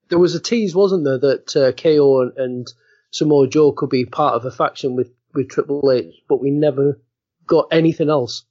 There 0.08 0.18
was 0.18 0.34
a 0.34 0.40
tease, 0.40 0.74
wasn't 0.74 1.04
there, 1.04 1.18
that 1.18 1.56
uh, 1.56 1.72
KO 1.72 2.22
and, 2.22 2.32
and 2.38 2.72
Samoa 3.10 3.48
Joe 3.48 3.72
could 3.72 3.90
be 3.90 4.06
part 4.06 4.34
of 4.34 4.44
a 4.46 4.50
faction 4.50 4.96
with, 4.96 5.10
with 5.34 5.50
Triple 5.50 5.90
H, 5.92 6.14
but 6.28 6.40
we 6.40 6.50
never 6.50 6.98
got 7.46 7.68
anything 7.72 8.08
else. 8.08 8.44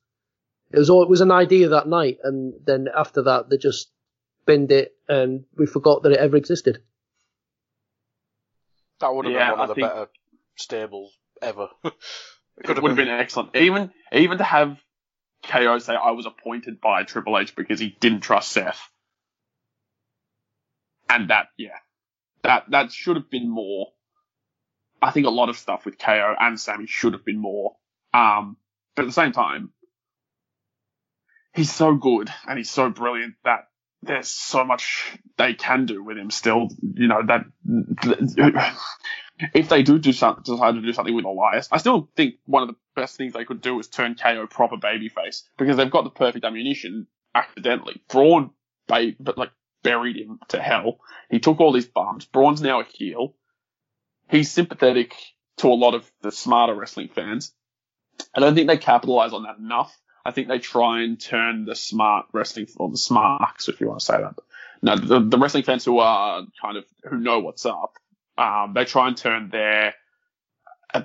It 0.72 0.78
was 0.78 0.90
all 0.90 1.02
it 1.02 1.10
was 1.10 1.22
an 1.22 1.32
idea 1.32 1.70
that 1.70 1.88
night, 1.88 2.18
and 2.24 2.54
then 2.66 2.88
after 2.96 3.24
that 3.24 3.50
they 3.50 3.58
just 3.58 3.90
binned 4.46 4.72
it, 4.72 4.96
and 5.08 5.46
we 5.56 5.66
forgot 5.66 6.04
that 6.04 6.12
it 6.12 6.20
ever 6.20 6.36
existed. 6.38 6.84
That 9.00 9.14
would 9.14 9.26
have 9.26 9.34
Yeah, 9.34 9.52
been 9.52 9.60
one 9.60 9.60
I 9.60 9.64
of 9.64 9.70
the 9.70 9.76
think- 9.76 9.88
better 9.88 10.08
stables 10.58 11.18
ever. 11.42 11.70
It 12.60 12.82
would 12.82 12.90
have 12.90 12.98
been 12.98 13.08
excellent. 13.08 13.56
Even 13.56 13.92
even 14.12 14.40
to 14.40 14.44
have 14.44 14.80
KO 15.44 15.78
say 15.78 15.94
I 15.94 16.12
was 16.12 16.26
appointed 16.26 16.82
by 16.82 17.04
Triple 17.04 17.38
H 17.38 17.56
because 17.56 17.80
he 17.80 17.96
didn't 18.00 18.22
trust 18.22 18.52
Seth. 18.52 18.82
And 21.10 21.30
that, 21.30 21.50
yeah, 21.58 21.78
that 22.44 22.66
that 22.70 22.92
should 22.92 23.16
have 23.16 23.30
been 23.30 23.50
more. 23.50 23.90
I 25.02 25.12
think 25.12 25.28
a 25.28 25.30
lot 25.30 25.50
of 25.50 25.58
stuff 25.58 25.86
with 25.86 26.00
KO 26.00 26.36
and 26.40 26.60
Sami 26.60 26.88
should 26.88 27.14
have 27.14 27.24
been 27.24 27.40
more. 27.40 27.76
Um, 28.14 28.58
but 28.96 29.04
at 29.04 29.08
the 29.08 29.14
same 29.14 29.32
time, 29.32 29.72
he's 31.54 31.72
so 31.72 31.94
good 31.94 32.30
and 32.48 32.58
he's 32.58 32.72
so 32.72 32.90
brilliant 32.90 33.36
that 33.44 33.68
there's 34.04 34.30
so 34.30 34.64
much 34.64 35.18
they 35.38 35.54
can 35.54 35.86
do 35.86 36.04
with 36.04 36.18
him 36.18 36.32
still. 36.32 36.70
You 36.82 37.08
know 37.08 37.22
that 37.28 37.46
if 39.54 39.70
they 39.70 39.84
do 39.84 40.00
do 40.00 40.14
some, 40.14 40.42
decide 40.44 40.76
to 40.76 40.82
do 40.82 40.94
something 40.94 41.16
with 41.16 41.26
Elias, 41.26 41.68
I 41.72 41.78
still 41.78 42.10
think 42.16 42.36
one 42.46 42.64
of 42.64 42.70
the 42.70 42.76
best 42.96 43.18
things 43.18 43.34
they 43.34 43.46
could 43.46 43.62
do 43.62 43.80
is 43.80 43.88
turn 43.88 44.16
KO 44.16 44.48
proper 44.48 44.78
babyface 44.78 45.44
because 45.58 45.78
they've 45.78 45.92
got 45.92 46.04
the 46.04 46.10
perfect 46.10 46.46
ammunition 46.46 47.08
accidentally. 47.36 48.02
Braun, 48.10 48.52
ba- 48.88 49.14
but 49.20 49.38
like 49.38 49.52
buried 49.84 50.18
him 50.18 50.40
to 50.50 50.62
hell. 50.62 51.00
He 51.30 51.40
took 51.40 51.60
all 51.60 51.72
these 51.72 51.86
bumps. 51.88 52.26
Braun's 52.26 52.62
now 52.62 52.82
a 52.82 52.86
heel. 52.86 53.36
He's 54.30 54.52
sympathetic 54.52 55.14
to 55.58 55.68
a 55.68 55.74
lot 55.74 55.96
of 55.96 56.10
the 56.22 56.32
smarter 56.32 56.76
wrestling 56.76 57.10
fans. 57.14 57.54
I 58.36 58.40
don't 58.40 58.56
think 58.56 58.68
they 58.68 58.78
capitalize 58.78 59.34
on 59.34 59.44
that 59.44 59.58
enough. 59.58 59.96
I 60.28 60.32
think 60.32 60.50
they 60.50 60.60
try 60.60 61.04
and 61.04 61.18
turn 61.18 61.64
the 61.64 61.74
smart 61.74 62.26
wrestling, 62.34 62.68
or 62.76 62.90
the 62.90 62.98
smarks, 62.98 63.70
if 63.70 63.80
you 63.80 63.88
want 63.88 64.02
to 64.02 64.06
say 64.06 64.18
that. 64.18 64.36
No, 64.82 64.98
the, 64.98 65.22
the 65.22 65.38
wrestling 65.38 65.64
fans 65.64 65.86
who 65.86 66.00
are 66.00 66.44
kind 66.62 66.76
of, 66.76 66.84
who 67.10 67.18
know 67.18 67.40
what's 67.40 67.66
up, 67.66 67.94
um, 68.38 68.74
they 68.76 68.84
try 68.84 69.08
and 69.08 69.16
turn 69.16 69.50
their 69.50 69.96
uh, 70.94 71.04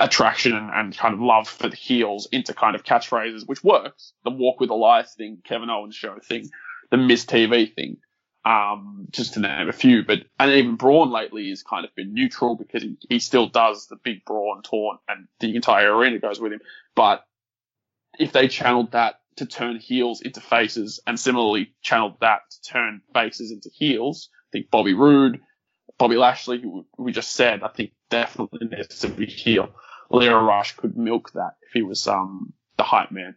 attraction 0.00 0.54
and, 0.56 0.70
and 0.70 0.96
kind 0.96 1.12
of 1.12 1.20
love 1.20 1.48
for 1.48 1.68
the 1.68 1.76
heels 1.76 2.28
into 2.32 2.54
kind 2.54 2.74
of 2.74 2.82
catchphrases, 2.82 3.46
which 3.46 3.62
works. 3.62 4.14
The 4.24 4.30
walk 4.30 4.58
with 4.58 4.70
Elias 4.70 5.12
thing, 5.14 5.42
Kevin 5.44 5.68
Owens 5.68 5.94
show 5.94 6.18
thing, 6.18 6.48
the 6.90 6.96
Miz 6.96 7.26
TV 7.26 7.74
thing, 7.74 7.98
um, 8.46 9.06
just 9.10 9.34
to 9.34 9.40
name 9.40 9.68
a 9.68 9.72
few. 9.72 10.02
But 10.02 10.20
and 10.38 10.50
even 10.50 10.76
Braun 10.76 11.10
lately 11.10 11.50
has 11.50 11.62
kind 11.62 11.84
of 11.84 11.94
been 11.94 12.14
neutral 12.14 12.56
because 12.56 12.82
he, 12.82 12.96
he 13.06 13.18
still 13.18 13.48
does 13.48 13.86
the 13.86 13.96
big 13.96 14.24
Braun 14.24 14.62
taunt 14.62 15.00
and 15.06 15.28
the 15.40 15.54
entire 15.54 15.94
arena 15.94 16.18
goes 16.18 16.40
with 16.40 16.54
him. 16.54 16.60
But 16.96 17.26
if 18.18 18.32
they 18.32 18.48
channeled 18.48 18.92
that 18.92 19.20
to 19.36 19.46
turn 19.46 19.76
heels 19.78 20.20
into 20.20 20.40
faces 20.40 21.00
and 21.06 21.18
similarly 21.18 21.74
channeled 21.82 22.16
that 22.20 22.40
to 22.50 22.72
turn 22.72 23.00
faces 23.14 23.50
into 23.52 23.70
heels, 23.72 24.28
I 24.32 24.50
think 24.52 24.70
Bobby 24.70 24.94
Roode, 24.94 25.40
Bobby 25.98 26.16
Lashley, 26.16 26.60
who 26.60 26.86
we 26.98 27.12
just 27.12 27.32
said, 27.32 27.62
I 27.62 27.68
think 27.68 27.92
definitely 28.10 28.68
needs 28.68 29.00
to 29.00 29.08
be 29.08 29.26
heel. 29.26 29.70
Lio 30.10 30.42
Rush 30.42 30.76
could 30.76 30.96
milk 30.96 31.32
that 31.32 31.54
if 31.62 31.72
he 31.72 31.82
was 31.82 32.06
um, 32.08 32.52
the 32.76 32.82
hype 32.82 33.12
man, 33.12 33.36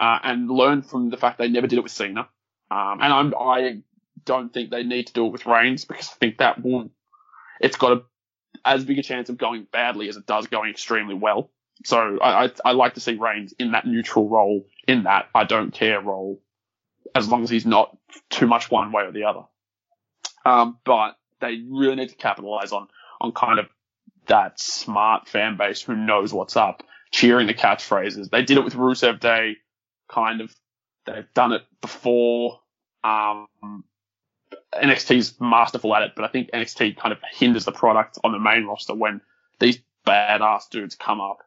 uh, 0.00 0.18
and 0.22 0.50
learn 0.50 0.82
from 0.82 1.10
the 1.10 1.16
fact 1.16 1.38
they 1.38 1.48
never 1.48 1.66
did 1.66 1.78
it 1.78 1.82
with 1.82 1.92
Cena. 1.92 2.28
Um, 2.70 2.98
and 3.00 3.12
I'm, 3.12 3.34
I 3.38 3.82
don't 4.24 4.52
think 4.52 4.70
they 4.70 4.82
need 4.82 5.06
to 5.08 5.12
do 5.12 5.26
it 5.26 5.32
with 5.32 5.46
Reigns 5.46 5.84
because 5.84 6.08
I 6.08 6.14
think 6.18 6.38
that 6.38 6.62
will, 6.62 6.90
it's 7.60 7.76
got 7.76 7.92
a, 7.92 8.02
as 8.64 8.84
big 8.84 8.98
a 8.98 9.02
chance 9.02 9.28
of 9.28 9.38
going 9.38 9.66
badly 9.70 10.08
as 10.08 10.16
it 10.16 10.26
does 10.26 10.46
going 10.48 10.70
extremely 10.70 11.14
well. 11.14 11.50
So 11.84 12.18
I, 12.20 12.44
I, 12.44 12.50
I 12.64 12.72
like 12.72 12.94
to 12.94 13.00
see 13.00 13.14
Reigns 13.14 13.54
in 13.58 13.72
that 13.72 13.86
neutral 13.86 14.28
role, 14.28 14.66
in 14.86 15.04
that 15.04 15.28
I 15.34 15.44
don't 15.44 15.72
care 15.72 16.00
role, 16.00 16.40
as 17.14 17.28
long 17.28 17.42
as 17.42 17.50
he's 17.50 17.66
not 17.66 17.96
too 18.28 18.46
much 18.46 18.70
one 18.70 18.92
way 18.92 19.04
or 19.04 19.12
the 19.12 19.24
other. 19.24 19.42
Um, 20.44 20.78
but 20.84 21.16
they 21.40 21.62
really 21.68 21.96
need 21.96 22.10
to 22.10 22.16
capitalize 22.16 22.72
on, 22.72 22.88
on 23.20 23.32
kind 23.32 23.58
of 23.58 23.66
that 24.26 24.60
smart 24.60 25.28
fan 25.28 25.56
base 25.56 25.82
who 25.82 25.96
knows 25.96 26.32
what's 26.32 26.56
up, 26.56 26.82
cheering 27.10 27.46
the 27.46 27.54
catchphrases. 27.54 28.30
They 28.30 28.42
did 28.42 28.58
it 28.58 28.64
with 28.64 28.74
Rusev 28.74 29.20
Day, 29.20 29.56
kind 30.08 30.40
of. 30.40 30.54
They've 31.06 31.32
done 31.34 31.52
it 31.52 31.62
before. 31.80 32.60
Um, 33.02 33.48
NXT's 34.74 35.40
masterful 35.40 35.94
at 35.94 36.02
it, 36.02 36.12
but 36.14 36.24
I 36.24 36.28
think 36.28 36.50
NXT 36.50 36.96
kind 36.96 37.12
of 37.12 37.18
hinders 37.32 37.64
the 37.64 37.72
product 37.72 38.18
on 38.22 38.32
the 38.32 38.38
main 38.38 38.64
roster 38.66 38.94
when 38.94 39.20
these 39.58 39.80
badass 40.06 40.68
dudes 40.70 40.94
come 40.94 41.20
up, 41.20 41.38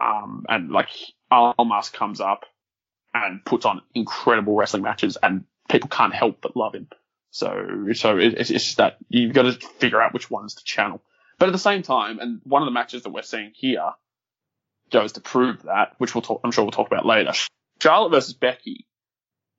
um, 0.00 0.44
and 0.48 0.70
like 0.70 0.88
Almas 1.30 1.88
comes 1.90 2.20
up 2.20 2.44
and 3.14 3.44
puts 3.44 3.64
on 3.64 3.82
incredible 3.94 4.54
wrestling 4.54 4.82
matches, 4.82 5.16
and 5.22 5.44
people 5.68 5.88
can't 5.88 6.14
help 6.14 6.40
but 6.40 6.56
love 6.56 6.74
him. 6.74 6.88
So, 7.30 7.88
so 7.92 8.18
it, 8.18 8.34
it's, 8.34 8.50
just 8.50 8.76
that 8.78 8.98
you've 9.08 9.34
got 9.34 9.42
to 9.42 9.52
figure 9.52 10.00
out 10.00 10.14
which 10.14 10.30
ones 10.30 10.54
to 10.54 10.64
channel. 10.64 11.02
But 11.38 11.48
at 11.48 11.52
the 11.52 11.58
same 11.58 11.82
time, 11.82 12.18
and 12.18 12.40
one 12.44 12.62
of 12.62 12.66
the 12.66 12.72
matches 12.72 13.02
that 13.02 13.10
we're 13.10 13.22
seeing 13.22 13.52
here, 13.54 13.92
goes 14.90 15.12
to 15.12 15.20
prove 15.20 15.62
that, 15.64 15.94
which 15.98 16.14
we'll 16.14 16.22
talk, 16.22 16.40
I'm 16.44 16.52
sure 16.52 16.64
we'll 16.64 16.70
talk 16.70 16.86
about 16.86 17.06
later. 17.06 17.32
Charlotte 17.82 18.10
versus 18.10 18.34
Becky 18.34 18.86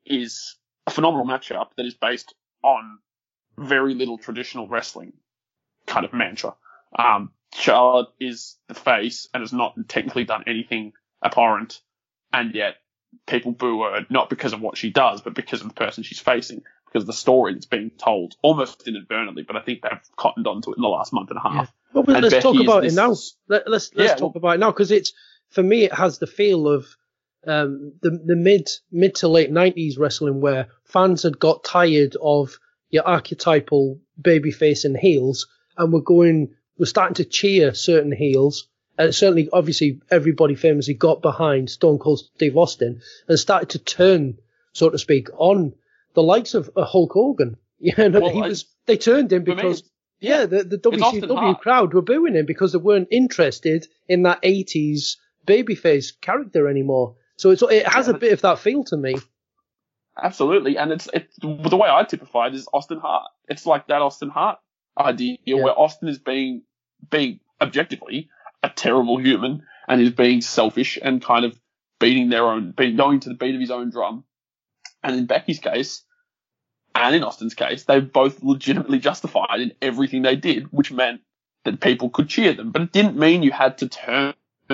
is 0.05 0.55
a 0.85 0.91
phenomenal 0.91 1.25
matchup 1.25 1.67
that 1.75 1.85
is 1.85 1.93
based 1.93 2.33
on 2.63 2.99
very 3.57 3.93
little 3.93 4.17
traditional 4.17 4.67
wrestling 4.67 5.13
kind 5.85 6.05
of 6.05 6.13
mantra. 6.13 6.55
Um, 6.97 7.31
Charlotte 7.53 8.09
is 8.19 8.57
the 8.67 8.73
face 8.73 9.27
and 9.33 9.41
has 9.41 9.53
not 9.53 9.75
technically 9.87 10.25
done 10.25 10.43
anything 10.47 10.93
abhorrent, 11.23 11.81
and 12.33 12.53
yet 12.53 12.75
people 13.25 13.51
boo 13.51 13.83
her 13.83 14.05
not 14.09 14.29
because 14.29 14.53
of 14.53 14.61
what 14.61 14.77
she 14.77 14.89
does, 14.89 15.21
but 15.21 15.33
because 15.33 15.61
of 15.61 15.67
the 15.67 15.73
person 15.73 16.03
she's 16.03 16.19
facing, 16.19 16.61
because 16.85 17.03
of 17.03 17.07
the 17.07 17.13
story 17.13 17.53
that's 17.53 17.65
being 17.65 17.91
told, 17.91 18.35
almost 18.41 18.87
inadvertently. 18.87 19.43
But 19.43 19.55
I 19.55 19.61
think 19.61 19.81
they've 19.81 20.15
cottoned 20.15 20.47
onto 20.47 20.71
it 20.71 20.77
in 20.77 20.81
the 20.81 20.87
last 20.89 21.13
month 21.13 21.29
and 21.29 21.39
a 21.39 21.41
half. 21.49 21.73
Well, 21.93 22.03
but 22.03 22.15
And 22.15 22.23
let's 22.23 22.43
talk 22.43 22.59
about 22.59 22.85
it 22.85 22.93
now. 22.93 23.15
Let, 23.47 23.69
let's 23.69 23.91
let's 23.95 24.11
Yeah, 24.11 24.15
talk 24.15 24.35
about 24.35 24.55
it 24.55 24.59
now 24.59 24.71
because 24.71 24.91
it's 24.91 25.13
for 25.49 25.63
me 25.63 25.83
it 25.83 25.93
has 25.93 26.19
the 26.19 26.27
feel 26.27 26.67
of 26.67 26.85
um, 27.45 27.93
the 28.01 28.11
the 28.11 28.35
mid 28.35 28.69
mid 28.91 29.15
to 29.15 29.27
late 29.29 29.51
nineties 29.51 29.97
wrestling 29.97 30.41
where 30.41 30.67
fans 30.83 31.23
had 31.23 31.39
got 31.39 31.63
tired 31.63 32.17
of 32.21 32.59
your 32.89 33.07
archetypal 33.07 33.99
babyface 34.21 34.85
and 34.85 34.97
heels 34.97 35.47
and 35.77 35.93
were 35.93 36.01
going 36.01 36.55
we're 36.77 36.85
starting 36.85 37.15
to 37.15 37.25
cheer 37.25 37.73
certain 37.73 38.11
heels. 38.11 38.67
And 38.99 39.13
certainly, 39.13 39.47
obviously, 39.53 40.01
everybody 40.09 40.55
famously 40.55 40.95
got 40.95 41.21
behind 41.21 41.69
Stone 41.69 41.99
Cold 41.99 42.19
Steve 42.35 42.57
Austin 42.57 43.01
and 43.27 43.37
started 43.37 43.69
to 43.69 43.79
turn, 43.79 44.39
so 44.73 44.89
to 44.89 44.97
speak, 44.97 45.27
on 45.37 45.73
the 46.15 46.23
likes 46.23 46.55
of 46.55 46.69
uh, 46.75 46.83
Hulk 46.85 47.11
Hogan. 47.13 47.57
Yeah, 47.79 48.07
no, 48.07 48.21
Well, 48.21 48.31
he 48.33 48.41
I- 48.41 48.47
was. 48.47 48.65
They 48.87 48.97
turned 48.97 49.31
him 49.31 49.43
because 49.43 49.79
it's- 49.81 49.91
yeah, 50.19 50.47
the, 50.47 50.63
the 50.63 50.79
WCW 50.79 51.59
crowd 51.59 51.93
were 51.93 52.01
booing 52.01 52.33
him 52.33 52.47
because 52.47 52.71
they 52.71 52.79
weren't 52.79 53.09
interested 53.11 53.85
in 54.07 54.23
that 54.23 54.41
80s 54.41 55.17
babyface 55.45 56.19
character 56.19 56.67
anymore. 56.67 57.17
So 57.35 57.51
it's, 57.51 57.61
it 57.61 57.85
has 57.87 58.07
a 58.07 58.15
bit 58.15 58.33
of 58.33 58.41
that 58.41 58.57
feel 58.57 58.83
to 58.85 58.97
me. 58.97 59.17
Absolutely, 60.19 60.77
and 60.77 60.91
it's 60.91 61.07
it's 61.13 61.35
the 61.39 61.77
way 61.77 61.87
I 61.87 62.03
typify 62.03 62.47
it 62.47 62.55
is 62.55 62.67
Austin 62.73 62.99
Hart. 62.99 63.29
It's 63.47 63.67
like 63.67 63.85
that 63.87 64.01
Austin 64.01 64.29
Hart 64.29 64.57
idea 64.97 65.37
where 65.45 65.77
Austin 65.79 66.07
is 66.07 66.17
being 66.17 66.63
being 67.09 67.39
objectively 67.61 68.29
a 68.63 68.69
terrible 68.69 69.17
human 69.17 69.63
and 69.87 70.01
is 70.01 70.11
being 70.11 70.41
selfish 70.41 70.97
and 71.01 71.21
kind 71.21 71.45
of 71.45 71.57
beating 71.99 72.29
their 72.29 72.45
own, 72.45 72.71
being 72.71 72.95
going 72.95 73.19
to 73.21 73.29
the 73.29 73.35
beat 73.35 73.55
of 73.55 73.61
his 73.61 73.71
own 73.71 73.89
drum. 73.89 74.23
And 75.03 75.15
in 75.15 75.25
Becky's 75.25 75.59
case, 75.59 76.03
and 76.95 77.15
in 77.15 77.23
Austin's 77.23 77.53
case, 77.53 77.83
they 77.85 77.99
both 77.99 78.41
legitimately 78.43 78.99
justified 78.99 79.61
in 79.61 79.73
everything 79.81 80.23
they 80.23 80.35
did, 80.35 80.71
which 80.71 80.91
meant 80.91 81.21
that 81.63 81.79
people 81.79 82.09
could 82.09 82.27
cheer 82.27 82.53
them. 82.53 82.71
But 82.71 82.81
it 82.81 82.91
didn't 82.91 83.17
mean 83.17 83.43
you 83.43 83.51
had 83.51 83.77
to 83.79 83.87
turn 83.89 84.33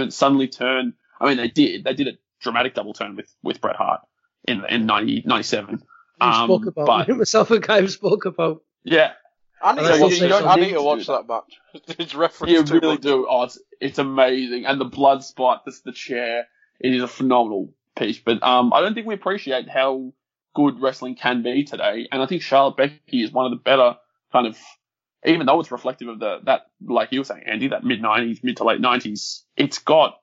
suddenly 0.10 0.48
turn. 0.48 0.94
I 1.20 1.28
mean, 1.28 1.38
they 1.38 1.50
did. 1.50 1.84
They 1.84 1.94
did 1.94 2.08
a 2.08 2.12
dramatic 2.42 2.74
double 2.74 2.94
turn 2.94 3.16
with 3.16 3.34
with 3.44 3.62
Bret 3.62 3.76
Hart 3.76 4.02
in 4.48 4.64
in 4.70 4.86
90, 4.86 5.24
97. 5.26 5.84
We 6.22 6.28
Um, 6.28 6.48
spoke 6.48 6.66
about 6.66 7.08
but 7.08 7.10
myself 7.18 7.52
and 7.52 7.62
Guy 7.62 7.86
spoke 7.88 8.26
about. 8.26 8.64
yeah, 8.84 9.14
I 9.64 9.74
need, 9.76 9.82
to 9.88 10.02
watch, 10.02 10.22
it's 10.22 10.46
I 10.46 10.56
need 10.56 10.74
to 10.74 10.82
watch 10.82 11.08
that 11.08 11.28
match. 11.28 11.60
it's 11.98 12.14
referenced 12.14 12.54
you 12.54 12.80
really 12.80 12.96
much. 12.96 13.02
do. 13.02 13.28
Oh, 13.30 13.44
it's, 13.44 13.58
it's 13.80 13.98
amazing, 13.98 14.66
and 14.66 14.80
the 14.80 14.86
blood 14.86 15.24
spot, 15.24 15.64
this 15.66 15.80
the 15.82 15.94
chair, 15.94 16.48
it 16.80 16.94
is 16.94 17.02
a 17.02 17.08
phenomenal 17.08 17.74
piece. 17.96 18.20
But 18.20 18.44
um, 18.44 18.74
I 18.74 18.82
don't 18.82 18.94
think 18.94 19.08
we 19.08 19.14
appreciate 19.14 19.70
how 19.70 20.14
good 20.54 20.82
wrestling 20.82 21.16
can 21.16 21.44
be 21.44 21.64
today, 21.64 22.08
and 22.12 22.22
I 22.22 22.26
think 22.26 22.42
Charlotte 22.42 22.78
Becky 22.78 23.24
is 23.24 23.32
one 23.32 23.46
of 23.46 23.52
the 23.52 23.64
better 23.64 23.96
kind 24.32 24.48
of, 24.48 24.58
even 25.26 25.46
though 25.46 25.60
it's 25.62 25.72
reflective 25.72 26.10
of 26.10 26.20
the 26.20 26.40
that 26.44 26.68
like 26.86 27.12
you 27.12 27.22
were 27.22 27.26
saying, 27.26 27.44
Andy, 27.46 27.70
that 27.70 27.84
mid 27.84 28.02
'90s, 28.02 28.44
mid 28.44 28.58
to 28.58 28.66
late 28.66 28.82
'90s, 28.82 29.44
it's 29.56 29.80
got 29.80 30.20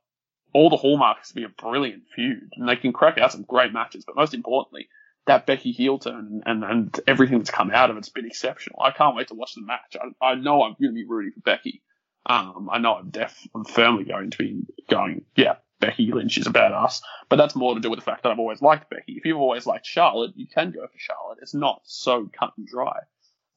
all 0.53 0.69
the 0.69 0.77
hallmarks 0.77 1.29
to 1.29 1.35
be 1.35 1.45
a 1.45 1.49
brilliant 1.49 2.03
feud, 2.15 2.51
and 2.57 2.69
they 2.69 2.77
can 2.77 2.93
crack 2.93 3.19
out 3.19 3.33
some 3.33 3.43
great 3.43 3.73
matches. 3.73 4.05
But 4.05 4.17
most 4.17 4.35
importantly, 4.35 4.89
that 5.27 5.47
Becky 5.47 5.73
heel 5.73 5.99
turn 5.99 6.43
and, 6.47 6.65
and 6.65 7.01
everything 7.07 7.39
that's 7.39 7.51
come 7.51 7.71
out 7.71 7.91
of 7.91 7.97
it's 7.97 8.09
been 8.09 8.27
exceptional. 8.27 8.81
I 8.83 8.91
can't 8.91 9.17
wait 9.17 9.29
to 9.29 9.35
watch 9.35 9.55
the 9.55 9.63
match. 9.63 9.97
I, 10.01 10.27
I 10.27 10.35
know 10.35 10.63
I'm 10.63 10.77
going 10.81 10.91
to 10.91 10.95
be 10.95 11.05
rooting 11.05 11.33
for 11.33 11.41
Becky. 11.41 11.83
Um, 12.27 12.69
I 12.71 12.79
know 12.79 12.95
I'm 12.95 13.11
def, 13.11 13.47
I'm 13.55 13.65
firmly 13.65 14.05
going 14.05 14.31
to 14.31 14.39
be 14.39 14.63
going, 14.89 15.25
yeah, 15.37 15.57
Becky 15.81 16.13
Lynch 16.13 16.39
is 16.39 16.47
a 16.47 16.51
badass. 16.51 17.01
But 17.29 17.37
that's 17.37 17.57
more 17.57 17.75
to 17.75 17.81
do 17.81 17.91
with 17.91 17.99
the 17.99 18.05
fact 18.05 18.23
that 18.23 18.33
I've 18.33 18.39
always 18.39 18.63
liked 18.63 18.91
Becky. 18.91 19.13
If 19.13 19.25
you've 19.25 19.39
always 19.39 19.67
liked 19.67 19.87
Charlotte, 19.87 20.33
you 20.37 20.47
can 20.47 20.71
go 20.71 20.87
for 20.87 20.99
Charlotte. 20.99 21.39
It's 21.43 21.55
not 21.55 21.81
so 21.85 22.29
cut 22.39 22.53
and 22.57 22.67
dry. 22.67 23.01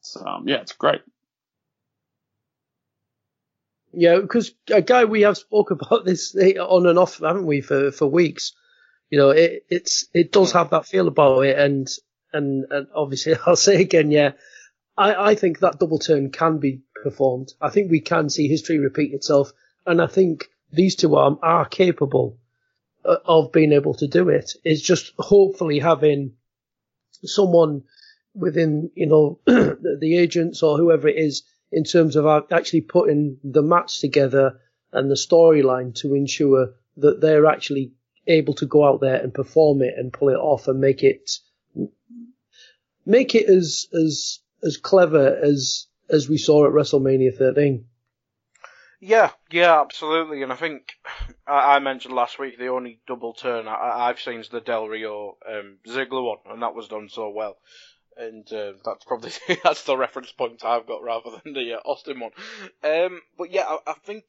So, 0.02 0.26
um, 0.26 0.48
yeah, 0.48 0.62
it's 0.62 0.74
great. 0.74 1.02
Yeah, 3.94 4.20
because 4.20 4.54
a 4.72 4.82
guy 4.82 5.06
we 5.06 5.22
have 5.22 5.38
spoke 5.38 5.72
about 5.72 6.06
this 6.06 6.36
on 6.36 6.88
and 6.88 6.98
off, 6.98 7.20
haven't 7.20 7.46
we, 7.46 7.62
for 7.62 7.92
for 7.92 8.08
weeks? 8.08 8.54
You 9.14 9.20
know, 9.20 9.30
it 9.30 9.68
it's 9.70 10.08
it 10.12 10.32
does 10.32 10.54
have 10.54 10.72
that 10.72 10.88
feel 10.88 11.08
about 11.08 11.42
it, 11.42 11.56
and 11.56 11.88
and, 12.34 12.66
and 12.72 12.88
obviously 12.96 13.36
I'll 13.46 13.56
say 13.56 13.80
again, 13.80 14.10
yeah, 14.10 14.32
I 14.98 15.14
I 15.14 15.36
think 15.36 15.60
that 15.60 15.78
double 15.78 16.00
turn 16.00 16.32
can 16.32 16.58
be 16.58 16.82
performed. 17.04 17.54
I 17.62 17.70
think 17.70 17.92
we 17.92 18.00
can 18.00 18.32
see 18.32 18.48
history 18.48 18.80
repeat 18.80 19.14
itself, 19.14 19.52
and 19.86 20.02
I 20.02 20.08
think 20.08 20.50
these 20.72 20.96
two 20.96 21.16
are 21.16 21.38
are 21.44 21.66
capable 21.66 22.40
uh, 23.06 23.18
of 23.24 23.52
being 23.52 23.72
able 23.72 23.94
to 23.94 24.08
do 24.08 24.30
it. 24.30 24.54
It's 24.64 24.82
just 24.82 25.14
hopefully 25.20 25.78
having 25.78 26.34
someone 27.24 27.84
within, 28.34 28.90
you 28.96 29.06
know, 29.06 29.40
the, 29.46 30.00
the 30.02 30.18
agents 30.18 30.64
or 30.64 30.76
whoever 30.80 31.08
it 31.08 31.18
is 31.18 31.44
in 31.72 31.84
terms 31.84 32.16
of 32.16 32.26
actually 32.52 32.82
putting 32.82 33.38
the 33.44 33.62
match 33.62 34.00
together 34.00 34.60
and 34.92 35.12
the 35.12 35.24
storyline 35.30 35.94
to 36.02 36.16
ensure 36.16 36.74
that 36.98 37.22
they're 37.22 37.46
actually 37.46 37.92
able 38.28 38.54
to 38.56 38.66
go 38.66 38.86
out 38.86 39.02
there 39.02 39.16
and 39.16 39.34
perform 39.34 39.82
it 39.82 39.94
and 39.98 40.14
pull 40.14 40.30
it 40.30 40.38
off 40.38 40.68
and 40.68 40.80
make 40.80 41.04
it 41.04 41.30
make 43.06 43.36
it 43.36 43.50
as 43.50 43.88
as 43.94 44.40
as 44.64 44.78
clever 44.78 45.36
as 45.36 45.88
as 46.10 46.30
we 46.30 46.38
saw 46.38 46.66
at 46.66 46.74
WrestleMania 46.74 47.36
13. 47.36 47.86
Yeah, 49.06 49.32
yeah, 49.52 49.82
absolutely. 49.82 50.44
And 50.44 50.54
I 50.54 50.56
think 50.56 50.94
I, 51.46 51.76
I 51.76 51.80
mentioned 51.80 52.14
last 52.14 52.40
week 52.40 52.58
the 52.58 52.70
only 52.70 53.02
double 53.06 53.34
turn 53.34 53.68
I, 53.68 54.08
I've 54.08 54.22
seen 54.22 54.40
is 54.40 54.48
the 54.48 54.62
Del 54.62 54.88
Rio 54.88 55.38
um, 55.46 55.78
Ziggler 55.86 56.24
one, 56.24 56.38
and 56.50 56.62
that 56.62 56.74
was 56.74 56.88
done 56.88 57.10
so 57.10 57.30
well. 57.30 57.58
And 58.16 58.48
uh, 58.54 58.74
that's 58.86 59.04
probably 59.04 59.32
that's 59.64 59.84
the 59.84 59.98
reference 59.98 60.32
point 60.32 60.64
I've 60.64 60.88
got 60.88 61.04
rather 61.04 61.32
than 61.44 61.54
the 61.54 61.74
uh, 61.74 61.80
Austin 61.84 62.20
one. 62.22 62.32
Um, 62.84 63.20
but 63.38 63.52
yeah, 63.52 63.66
I, 63.68 63.80
I 63.88 63.94
think 64.06 64.24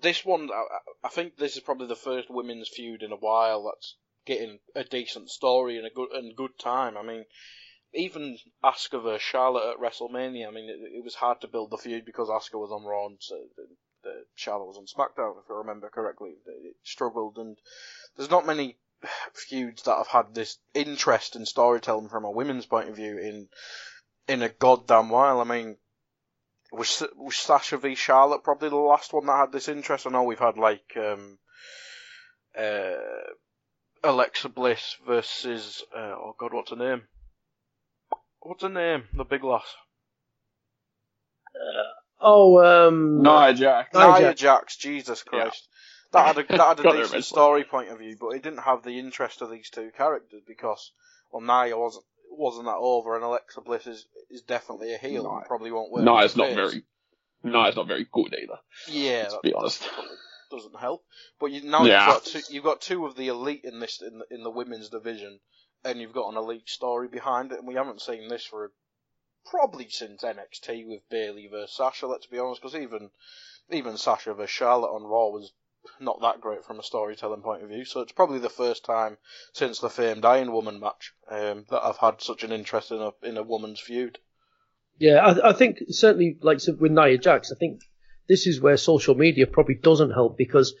this 0.00 0.24
one, 0.24 0.50
I, 0.52 0.64
I 1.04 1.08
think 1.08 1.36
this 1.36 1.56
is 1.56 1.62
probably 1.62 1.86
the 1.86 1.96
first 1.96 2.30
women's 2.30 2.68
feud 2.68 3.02
in 3.02 3.12
a 3.12 3.16
while 3.16 3.64
that's 3.64 3.96
getting 4.26 4.58
a 4.74 4.84
decent 4.84 5.30
story 5.30 5.76
and 5.78 5.86
a 5.86 5.90
good 5.90 6.10
and 6.12 6.36
good 6.36 6.58
time. 6.58 6.96
I 6.96 7.02
mean, 7.02 7.24
even 7.94 8.38
Asuka 8.62 9.02
versus 9.02 9.22
Charlotte 9.22 9.72
at 9.72 9.80
WrestleMania. 9.80 10.48
I 10.48 10.50
mean, 10.50 10.68
it, 10.68 10.98
it 10.98 11.04
was 11.04 11.14
hard 11.14 11.40
to 11.40 11.48
build 11.48 11.70
the 11.70 11.78
feud 11.78 12.04
because 12.04 12.28
Asuka 12.28 12.58
was 12.58 12.70
on 12.70 12.84
Raw 12.84 13.06
and 13.06 13.16
so 13.20 13.36
the, 13.56 13.66
the 14.02 14.24
Charlotte 14.34 14.66
was 14.66 14.76
on 14.76 14.86
SmackDown, 14.86 15.38
if 15.38 15.50
I 15.50 15.54
remember 15.54 15.88
correctly. 15.88 16.30
It, 16.30 16.66
it 16.66 16.76
struggled, 16.84 17.38
and 17.38 17.56
there's 18.16 18.30
not 18.30 18.46
many 18.46 18.76
feuds 19.32 19.82
that 19.84 19.96
have 19.96 20.08
had 20.08 20.34
this 20.34 20.58
interest 20.74 21.36
in 21.36 21.46
storytelling 21.46 22.08
from 22.08 22.24
a 22.24 22.30
women's 22.30 22.66
point 22.66 22.88
of 22.88 22.96
view 22.96 23.18
in 23.18 23.48
in 24.28 24.42
a 24.42 24.48
goddamn 24.48 25.08
while. 25.08 25.40
I 25.40 25.44
mean, 25.44 25.76
was 26.76 27.02
was 27.16 27.36
Sasha 27.36 27.78
v 27.78 27.94
Charlotte 27.94 28.44
probably 28.44 28.68
the 28.68 28.76
last 28.76 29.12
one 29.12 29.26
that 29.26 29.36
had 29.36 29.52
this 29.52 29.68
interest? 29.68 30.06
I 30.06 30.10
know 30.10 30.22
we've 30.24 30.38
had 30.38 30.58
like 30.58 30.96
um, 30.96 31.38
uh, 32.58 32.94
Alexa 34.04 34.48
Bliss 34.48 34.96
versus 35.06 35.82
uh, 35.94 36.14
oh 36.16 36.34
god, 36.38 36.52
what's 36.52 36.70
her 36.70 36.76
name? 36.76 37.02
What's 38.40 38.62
her 38.62 38.68
name? 38.68 39.04
The 39.14 39.24
big 39.24 39.42
lass. 39.42 39.74
Oh, 42.20 42.88
um, 42.88 43.22
Nia 43.22 43.54
Jax. 43.54 43.94
Nia 43.94 44.06
Nia 44.06 44.20
Jax. 44.20 44.40
Jax, 44.40 44.76
Jesus 44.76 45.22
Christ. 45.22 45.68
That 46.12 46.26
had 46.26 46.38
a 46.38 46.42
that 46.56 46.60
had 46.60 46.80
a 46.80 46.82
decent 46.82 46.98
eventually. 46.98 47.22
story 47.22 47.64
point 47.64 47.90
of 47.90 47.98
view, 47.98 48.16
but 48.18 48.28
it 48.30 48.42
didn't 48.42 48.60
have 48.60 48.82
the 48.82 48.98
interest 48.98 49.42
of 49.42 49.50
these 49.50 49.70
two 49.70 49.90
characters 49.96 50.42
because 50.46 50.92
well 51.30 51.42
Nia 51.42 51.76
wasn't 51.76 52.04
wasn't 52.30 52.66
that 52.66 52.76
over 52.76 53.14
and 53.14 53.24
Alexa 53.24 53.60
Bliss 53.62 53.86
is 53.86 54.06
is 54.30 54.42
definitely 54.42 54.94
a 54.94 54.98
heel 54.98 55.26
and 55.30 55.44
probably 55.46 55.70
won't 55.70 55.90
work. 55.92 56.04
No, 56.04 56.18
it's 56.18 56.36
not 56.36 56.48
face. 56.48 56.56
very, 56.56 56.84
Nia's 57.44 57.76
not 57.76 57.86
very 57.88 58.06
good 58.12 58.34
either. 58.34 58.58
Yeah, 58.88 59.28
Let's 59.30 59.36
be 59.42 59.52
honest. 59.54 59.88
doesn't 60.50 60.78
help. 60.78 61.04
But 61.40 61.50
you, 61.52 61.62
now 61.68 61.84
Yeah. 61.84 62.06
you've 62.06 62.14
got 62.14 62.24
two, 62.24 62.40
you've 62.50 62.64
got 62.64 62.80
two 62.80 63.06
of 63.06 63.16
the 63.16 63.28
elite 63.28 63.62
in 63.64 63.80
this 63.80 64.00
in 64.00 64.18
the, 64.18 64.34
in 64.34 64.42
the 64.44 64.50
women's 64.50 64.88
division, 64.90 65.40
and 65.84 66.00
you've 66.00 66.12
got 66.12 66.30
an 66.30 66.36
elite 66.36 66.68
story 66.68 67.08
behind 67.08 67.52
it, 67.52 67.58
and 67.58 67.66
we 67.66 67.74
haven't 67.74 68.00
seen 68.02 68.28
this 68.28 68.44
for 68.44 68.70
probably 69.44 69.88
since 69.88 70.22
NXT 70.22 70.86
with 70.88 71.00
Bayley 71.10 71.48
versus 71.50 71.76
Sasha. 71.76 72.06
Let's 72.06 72.26
be 72.26 72.38
honest, 72.38 72.60
because 72.62 72.76
even 72.76 73.10
even 73.70 73.96
Sasha 73.96 74.34
versus 74.34 74.50
Charlotte 74.50 74.94
on 74.94 75.02
Raw 75.02 75.28
was 75.28 75.52
not 76.00 76.20
that 76.20 76.40
great 76.40 76.64
from 76.64 76.78
a 76.78 76.82
storytelling 76.82 77.42
point 77.42 77.62
of 77.62 77.68
view. 77.68 77.84
So 77.84 78.00
it's 78.00 78.12
probably 78.12 78.38
the 78.38 78.48
first 78.48 78.84
time 78.84 79.18
since 79.52 79.78
the 79.78 79.90
famed 79.90 80.24
Iron 80.24 80.52
Woman 80.52 80.80
match 80.80 81.12
um, 81.30 81.64
that 81.70 81.84
I've 81.84 81.98
had 81.98 82.20
such 82.20 82.44
an 82.44 82.52
interest 82.52 82.90
in 82.90 83.00
a 83.00 83.12
in 83.22 83.36
a 83.36 83.42
woman's 83.42 83.80
feud. 83.80 84.18
Yeah, 84.98 85.18
I, 85.18 85.50
I 85.50 85.52
think 85.52 85.78
certainly, 85.90 86.38
like 86.40 86.60
with 86.78 86.92
Nia 86.92 87.18
Jax, 87.18 87.52
I 87.52 87.56
think 87.56 87.82
this 88.28 88.46
is 88.46 88.60
where 88.60 88.76
social 88.76 89.14
media 89.14 89.46
probably 89.46 89.74
doesn't 89.74 90.12
help 90.12 90.36
because 90.36 90.74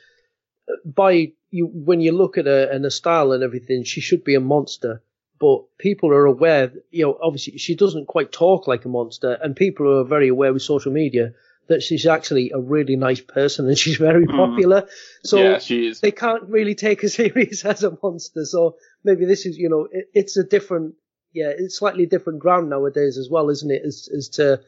by 0.84 1.32
you 1.50 1.66
when 1.66 2.00
you 2.00 2.12
look 2.12 2.38
at 2.38 2.46
her 2.46 2.64
and 2.64 2.84
her 2.84 2.90
style 2.90 3.32
and 3.32 3.42
everything, 3.42 3.84
she 3.84 4.00
should 4.00 4.24
be 4.24 4.34
a 4.34 4.40
monster. 4.40 5.02
But 5.38 5.64
people 5.76 6.10
are 6.12 6.24
aware, 6.24 6.72
you 6.90 7.04
know, 7.04 7.18
obviously 7.22 7.58
she 7.58 7.74
doesn't 7.74 8.06
quite 8.06 8.32
talk 8.32 8.66
like 8.66 8.86
a 8.86 8.88
monster, 8.88 9.32
and 9.42 9.54
people 9.54 10.00
are 10.00 10.04
very 10.04 10.28
aware 10.28 10.52
with 10.52 10.62
social 10.62 10.92
media 10.92 11.34
that 11.68 11.82
she's 11.82 12.06
actually 12.06 12.52
a 12.54 12.60
really 12.60 12.96
nice 12.96 13.20
person 13.20 13.66
and 13.66 13.78
she's 13.84 13.96
very 13.96 14.24
hmm. 14.24 14.36
popular. 14.36 14.88
So 15.22 15.38
yeah, 15.38 15.58
she 15.58 15.88
is. 15.88 16.00
they 16.00 16.12
can't 16.12 16.44
really 16.44 16.74
take 16.74 17.02
her 17.02 17.08
serious 17.22 17.64
as 17.64 17.82
a 17.82 17.96
monster. 18.02 18.44
So 18.44 18.76
maybe 19.04 19.24
this 19.24 19.46
is, 19.46 19.56
you 19.58 19.68
know, 19.68 19.88
it, 19.90 20.08
it's 20.14 20.36
a 20.36 20.44
different, 20.44 20.94
yeah, 21.32 21.52
it's 21.56 21.78
slightly 21.78 22.06
different 22.06 22.38
ground 22.38 22.70
nowadays 22.70 23.18
as 23.18 23.28
well, 23.30 23.50
isn't 23.50 23.70
it? 23.70 23.82
As, 23.84 24.08
as 24.16 24.28
to, 24.30 24.60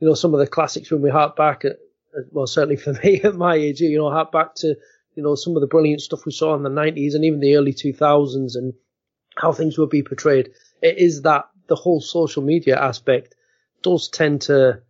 you 0.00 0.08
know, 0.08 0.14
some 0.14 0.34
of 0.34 0.40
the 0.40 0.46
classics 0.46 0.90
when 0.90 1.02
we 1.02 1.10
hark 1.10 1.36
back 1.36 1.64
at, 1.64 1.76
well, 2.32 2.46
certainly 2.46 2.76
for 2.76 2.92
me 3.04 3.20
at 3.22 3.34
my 3.34 3.54
age, 3.54 3.80
you 3.80 3.98
know, 3.98 4.10
hark 4.10 4.32
back 4.32 4.54
to, 4.56 4.76
you 5.14 5.22
know, 5.22 5.34
some 5.34 5.56
of 5.56 5.60
the 5.60 5.66
brilliant 5.66 6.00
stuff 6.00 6.24
we 6.24 6.32
saw 6.32 6.54
in 6.54 6.62
the 6.62 6.70
90s 6.70 7.14
and 7.14 7.24
even 7.24 7.40
the 7.40 7.56
early 7.56 7.72
2000s 7.72 8.54
and 8.54 8.72
how 9.36 9.52
things 9.52 9.78
would 9.78 9.90
be 9.90 10.02
portrayed. 10.02 10.50
It 10.82 10.98
is 10.98 11.22
that 11.22 11.46
the 11.66 11.76
whole 11.76 12.00
social 12.00 12.42
media 12.42 12.80
aspect 12.80 13.34
does 13.82 14.08
tend 14.08 14.42
to 14.42 14.82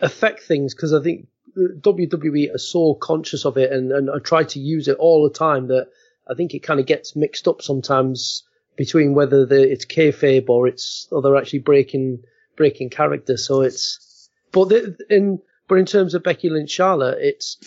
affect 0.00 0.42
things 0.42 0.74
because 0.74 0.92
I 0.92 1.02
think 1.02 1.26
WWE 1.56 2.54
are 2.54 2.58
so 2.58 2.94
conscious 2.94 3.44
of 3.44 3.56
it 3.56 3.72
and, 3.72 3.92
and, 3.92 4.10
I 4.10 4.18
try 4.18 4.44
to 4.44 4.60
use 4.60 4.88
it 4.88 4.98
all 4.98 5.24
the 5.24 5.34
time 5.34 5.68
that 5.68 5.88
I 6.28 6.34
think 6.34 6.52
it 6.52 6.62
kind 6.62 6.80
of 6.80 6.86
gets 6.86 7.16
mixed 7.16 7.48
up 7.48 7.62
sometimes 7.62 8.42
between 8.76 9.14
whether 9.14 9.46
the, 9.46 9.70
it's 9.70 9.86
kayfabe 9.86 10.48
or 10.48 10.66
it's 10.68 11.08
or 11.10 11.22
they're 11.22 11.36
actually 11.36 11.60
breaking 11.60 12.22
breaking 12.56 12.90
character. 12.90 13.36
So 13.36 13.62
it's 13.62 14.28
but 14.52 14.68
the, 14.68 14.96
in 15.08 15.40
but 15.68 15.76
in 15.76 15.86
terms 15.86 16.14
of 16.14 16.22
Becky 16.22 16.50
Lynch 16.50 16.70
Charlotte, 16.70 17.18
it's 17.20 17.58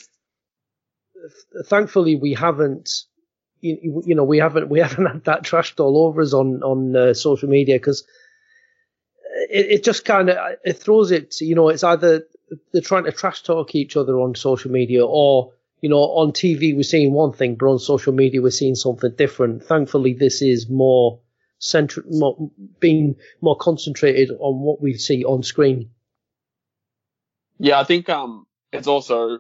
thankfully 1.65 2.15
we 2.15 2.33
haven't 2.33 2.89
you, 3.61 4.03
you 4.05 4.15
know 4.15 4.23
we 4.23 4.37
haven't 4.37 4.69
we 4.69 4.79
haven't 4.85 5.05
had 5.05 5.23
that 5.25 5.43
trashed 5.43 5.79
all 5.79 6.05
over 6.05 6.21
us 6.21 6.33
on 6.33 6.61
on 6.63 6.95
uh, 6.95 7.13
social 7.13 7.49
media 7.49 7.75
because 7.75 8.03
it, 9.49 9.71
it 9.71 9.83
just 9.83 10.05
kind 10.05 10.29
of 10.29 10.37
it 10.63 10.73
throws 10.73 11.11
it. 11.11 11.39
You 11.41 11.55
know, 11.55 11.69
it's 11.69 11.83
either 11.83 12.25
they're 12.71 12.81
trying 12.81 13.05
to 13.05 13.11
trash 13.11 13.43
talk 13.43 13.75
each 13.75 13.95
other 13.95 14.19
on 14.19 14.35
social 14.35 14.71
media, 14.71 15.05
or 15.05 15.53
you 15.81 15.89
know, 15.89 15.99
on 15.99 16.31
TV 16.31 16.75
we're 16.75 16.83
seeing 16.83 17.13
one 17.13 17.33
thing, 17.33 17.55
but 17.55 17.67
on 17.67 17.79
social 17.79 18.13
media 18.13 18.41
we're 18.41 18.51
seeing 18.51 18.75
something 18.75 19.13
different. 19.15 19.63
Thankfully, 19.63 20.13
this 20.13 20.41
is 20.41 20.69
more 20.69 21.19
central, 21.59 22.05
more, 22.09 22.51
being 22.79 23.15
more 23.41 23.55
concentrated 23.55 24.31
on 24.31 24.59
what 24.59 24.81
we 24.81 24.93
see 24.95 25.23
on 25.23 25.43
screen. 25.43 25.91
Yeah, 27.59 27.79
I 27.79 27.83
think 27.83 28.09
um, 28.09 28.47
it's 28.71 28.87
also 28.87 29.39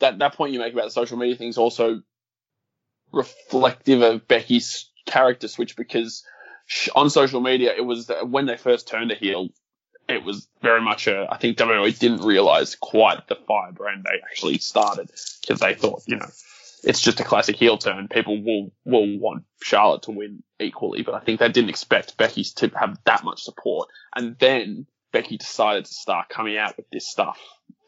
that 0.00 0.18
that 0.18 0.34
point 0.34 0.52
you 0.52 0.58
make 0.58 0.72
about 0.72 0.86
the 0.86 0.90
social 0.90 1.16
media 1.16 1.36
thing 1.36 1.48
is 1.48 1.58
also 1.58 2.02
reflective 3.12 4.02
of 4.02 4.26
Becky's 4.26 4.90
character 5.06 5.48
switch 5.48 5.76
because 5.76 6.24
on 6.94 7.10
social 7.10 7.40
media, 7.40 7.74
it 7.76 7.84
was 7.84 8.10
when 8.24 8.46
they 8.46 8.56
first 8.56 8.88
turned 8.88 9.10
a 9.10 9.14
heel, 9.14 9.48
it 10.08 10.24
was 10.24 10.48
very 10.60 10.80
much 10.80 11.06
a. 11.06 11.26
I 11.30 11.38
think 11.38 11.56
WWE 11.58 11.98
didn't 11.98 12.22
realize 12.22 12.76
quite 12.76 13.28
the 13.28 13.36
firebrand 13.46 14.04
they 14.04 14.20
actually 14.30 14.58
started 14.58 15.10
because 15.40 15.60
they 15.60 15.74
thought, 15.74 16.02
you 16.06 16.16
know, 16.16 16.28
it's 16.84 17.00
just 17.00 17.20
a 17.20 17.24
classic 17.24 17.56
heel 17.56 17.78
turn. 17.78 18.08
People 18.08 18.42
will 18.42 18.72
will 18.84 19.18
want 19.18 19.44
Charlotte 19.62 20.02
to 20.02 20.10
win 20.10 20.42
equally, 20.58 21.02
but 21.02 21.14
I 21.14 21.20
think 21.20 21.40
they 21.40 21.48
didn't 21.48 21.70
expect 21.70 22.16
Becky 22.16 22.44
to 22.56 22.70
have 22.74 22.98
that 23.04 23.24
much 23.24 23.42
support. 23.42 23.88
And 24.14 24.36
then 24.38 24.86
Becky 25.12 25.36
decided 25.36 25.84
to 25.84 25.94
start 25.94 26.28
coming 26.28 26.56
out 26.56 26.76
with 26.76 26.88
this 26.90 27.08
stuff 27.08 27.38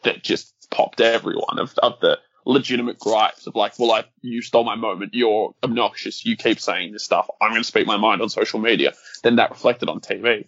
that 0.05 0.23
just 0.23 0.53
popped 0.71 1.01
everyone 1.01 1.59
of, 1.59 1.77
of 1.79 1.99
the 2.01 2.19
legitimate 2.45 2.99
gripes 2.99 3.47
of 3.47 3.55
like, 3.55 3.79
well, 3.79 3.93
I, 3.93 4.05
you 4.21 4.43
stole 4.43 4.65
my 4.65 4.75
moment. 4.75 5.15
You're 5.15 5.55
obnoxious. 5.63 6.25
You 6.25 6.37
keep 6.37 6.61
saying 6.61 6.93
this 6.93 7.05
stuff. 7.05 7.29
I'm 7.41 7.51
going 7.51 7.63
to 7.63 7.67
speak 7.67 7.87
my 7.87 7.97
mind 7.97 8.23
on 8.23 8.29
social 8.29 8.61
media. 8.61 8.93
Then 9.23 9.37
that 9.37 9.51
reflected 9.51 9.89
on 9.89 10.01
TV. 10.01 10.47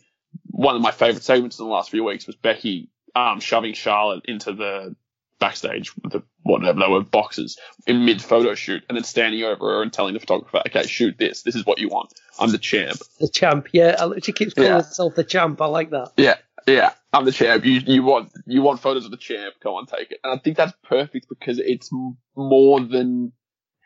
One 0.51 0.77
of 0.77 0.83
my 0.83 0.91
favorite 0.91 1.25
segments 1.25 1.59
in 1.59 1.65
the 1.65 1.71
last 1.71 1.91
few 1.91 2.05
weeks 2.05 2.27
was 2.27 2.37
Becky 2.37 2.91
um, 3.15 3.41
shoving 3.41 3.75
Charlotte 3.75 4.25
into 4.27 4.53
the 4.53 4.95
backstage 5.39 5.95
with 5.97 6.13
the 6.13 6.23
whatever 6.43 6.81
they 6.81 6.89
were 6.89 7.03
boxes 7.03 7.59
in 7.87 8.05
mid 8.05 8.23
photo 8.23 8.55
shoot 8.55 8.83
and 8.89 8.97
then 8.97 9.05
standing 9.05 9.43
over 9.43 9.67
her 9.67 9.83
and 9.83 9.93
telling 9.93 10.15
the 10.15 10.21
photographer, 10.21 10.63
okay, 10.67 10.87
shoot 10.87 11.17
this. 11.19 11.43
This 11.43 11.55
is 11.55 11.67
what 11.67 11.79
you 11.79 11.89
want. 11.89 12.13
I'm 12.39 12.53
the 12.53 12.59
champ. 12.59 12.99
The 13.21 13.29
champ, 13.29 13.69
yeah. 13.73 13.97
She 14.23 14.33
keeps 14.33 14.55
calling 14.55 14.71
yeah. 14.71 14.77
herself 14.77 15.15
the 15.15 15.25
champ. 15.25 15.61
I 15.61 15.67
like 15.67 15.91
that. 15.91 16.13
Yeah. 16.17 16.37
Yeah, 16.67 16.93
I'm 17.13 17.25
the 17.25 17.33
champ. 17.33 17.65
You 17.65 17.81
you 17.87 18.03
want 18.03 18.33
you 18.47 18.61
want 18.61 18.81
photos 18.81 19.05
of 19.05 19.13
the 19.13 19.17
champ? 19.17 19.55
Go 19.63 19.77
on, 19.77 19.87
take 19.87 20.11
it. 20.11 20.21
And 20.25 20.39
I 20.39 20.43
think 20.43 20.57
that's 20.57 20.73
perfect 20.83 21.29
because 21.29 21.59
it's 21.59 21.91
more 22.37 22.81
than 22.81 23.33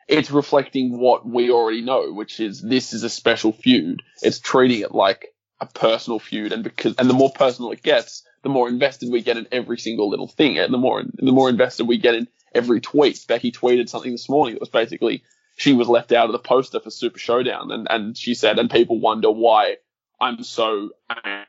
it's 0.09 0.31
reflecting 0.31 0.99
what 0.99 1.27
we 1.27 1.51
already 1.51 1.83
know, 1.83 2.13
which 2.13 2.41
is 2.41 2.63
this 2.63 2.93
is 2.93 3.03
a 3.03 3.11
special 3.11 3.53
feud. 3.53 4.03
It's 4.23 4.41
treating 4.41 4.81
it 4.81 4.93
like 4.93 5.27
a 5.61 5.67
personal 5.67 6.19
feud, 6.19 6.53
and 6.53 6.65
because 6.65 6.95
and 6.99 7.09
the 7.09 7.15
more 7.15 7.31
personal 7.31 7.71
it 7.73 7.83
gets, 7.83 8.25
the 8.43 8.49
more 8.49 8.69
invested 8.69 9.13
we 9.13 9.23
get 9.23 9.37
in 9.37 9.47
every 9.53 9.79
single 9.79 10.09
little 10.09 10.29
thing, 10.29 10.59
and 10.59 10.73
the 10.73 10.79
more 10.79 11.03
the 11.05 11.33
more 11.33 11.51
invested 11.51 11.87
we 11.87 11.99
get 11.99 12.15
in 12.15 12.29
every 12.55 12.81
tweet. 12.81 13.25
Becky 13.29 13.53
tweeted 13.53 13.91
something 13.91 14.13
this 14.13 14.29
morning 14.29 14.55
that 14.55 14.61
was 14.61 14.71
basically 14.71 15.23
she 15.57 15.75
was 15.75 15.89
left 15.89 16.13
out 16.13 16.27
of 16.27 16.33
the 16.33 16.39
poster 16.39 16.81
for 16.81 16.91
Super 16.91 17.19
Showdown, 17.19 17.71
and 17.71 17.87
and 17.91 18.17
she 18.17 18.35
said, 18.35 18.59
and 18.59 18.71
people 18.71 18.99
wonder 18.99 19.31
why 19.31 19.77
I'm 20.21 20.43
so 20.43 20.91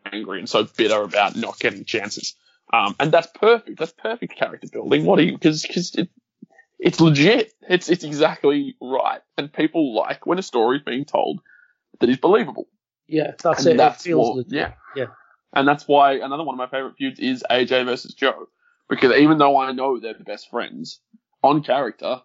angry 0.06 0.40
and 0.40 0.50
so 0.50 0.64
bitter 0.64 1.02
about 1.02 1.36
not 1.36 1.60
getting 1.60 1.86
chances. 1.86 2.36
Um, 2.74 2.96
and 3.00 3.12
that's 3.12 3.28
perfect. 3.36 3.80
That's 3.80 3.92
perfect 3.92 4.36
character 4.36 4.68
building. 4.72 5.06
What 5.06 5.18
do 5.18 5.26
you, 5.26 5.38
cause, 5.38 5.66
cause 5.66 5.94
it, 5.96 6.10
it's 6.80 7.02
legit. 7.02 7.54
It's, 7.68 7.90
it's 7.90 8.04
exactly 8.04 8.76
right. 8.82 9.22
And 9.38 9.52
people 9.52 9.94
like 9.94 10.26
when 10.26 10.40
a 10.40 10.44
story 10.44 10.78
is 10.78 10.84
being 10.84 11.06
told 11.06 11.42
that 12.00 12.10
is 12.10 12.18
believable. 12.18 12.68
Yeah, 13.08 13.32
that's 13.44 13.66
and 13.66 13.74
it. 13.74 13.78
That's 13.78 14.06
it 14.08 14.14
what, 14.14 14.38
legit. 14.38 14.54
Yeah. 14.54 14.74
Yeah. 14.96 15.06
And 15.54 15.68
that's 15.68 15.86
why 15.86 16.14
another 16.14 16.44
one 16.44 16.56
of 16.56 16.58
my 16.58 16.68
favorite 16.68 16.96
feuds 16.98 17.20
is 17.20 17.44
AJ 17.50 17.86
versus 17.86 18.14
Joe. 18.14 18.48
Because 18.90 19.16
even 19.18 19.38
though 19.38 19.58
I 19.58 19.74
know 19.74 20.00
they're 20.00 20.14
the 20.14 20.24
best 20.24 20.50
friends, 20.50 21.02
on 21.44 21.64
character, 21.64 22.22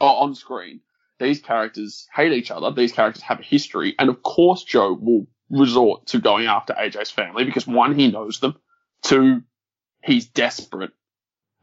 or 0.00 0.22
on 0.22 0.34
screen, 0.34 0.80
these 1.18 1.40
characters 1.40 2.08
hate 2.14 2.32
each 2.32 2.50
other. 2.50 2.72
These 2.72 2.92
characters 2.92 3.22
have 3.22 3.40
a 3.40 3.44
history. 3.44 3.94
And 3.98 4.08
of 4.08 4.22
course, 4.22 4.64
Joe 4.64 4.98
will 5.00 5.26
resort 5.50 6.06
to 6.06 6.20
going 6.20 6.46
after 6.46 6.72
AJ's 6.72 7.10
family 7.10 7.44
because 7.44 7.66
one, 7.66 7.98
he 7.98 8.10
knows 8.10 8.40
them. 8.40 8.56
Two, 9.02 9.42
he's 10.02 10.26
desperate. 10.26 10.92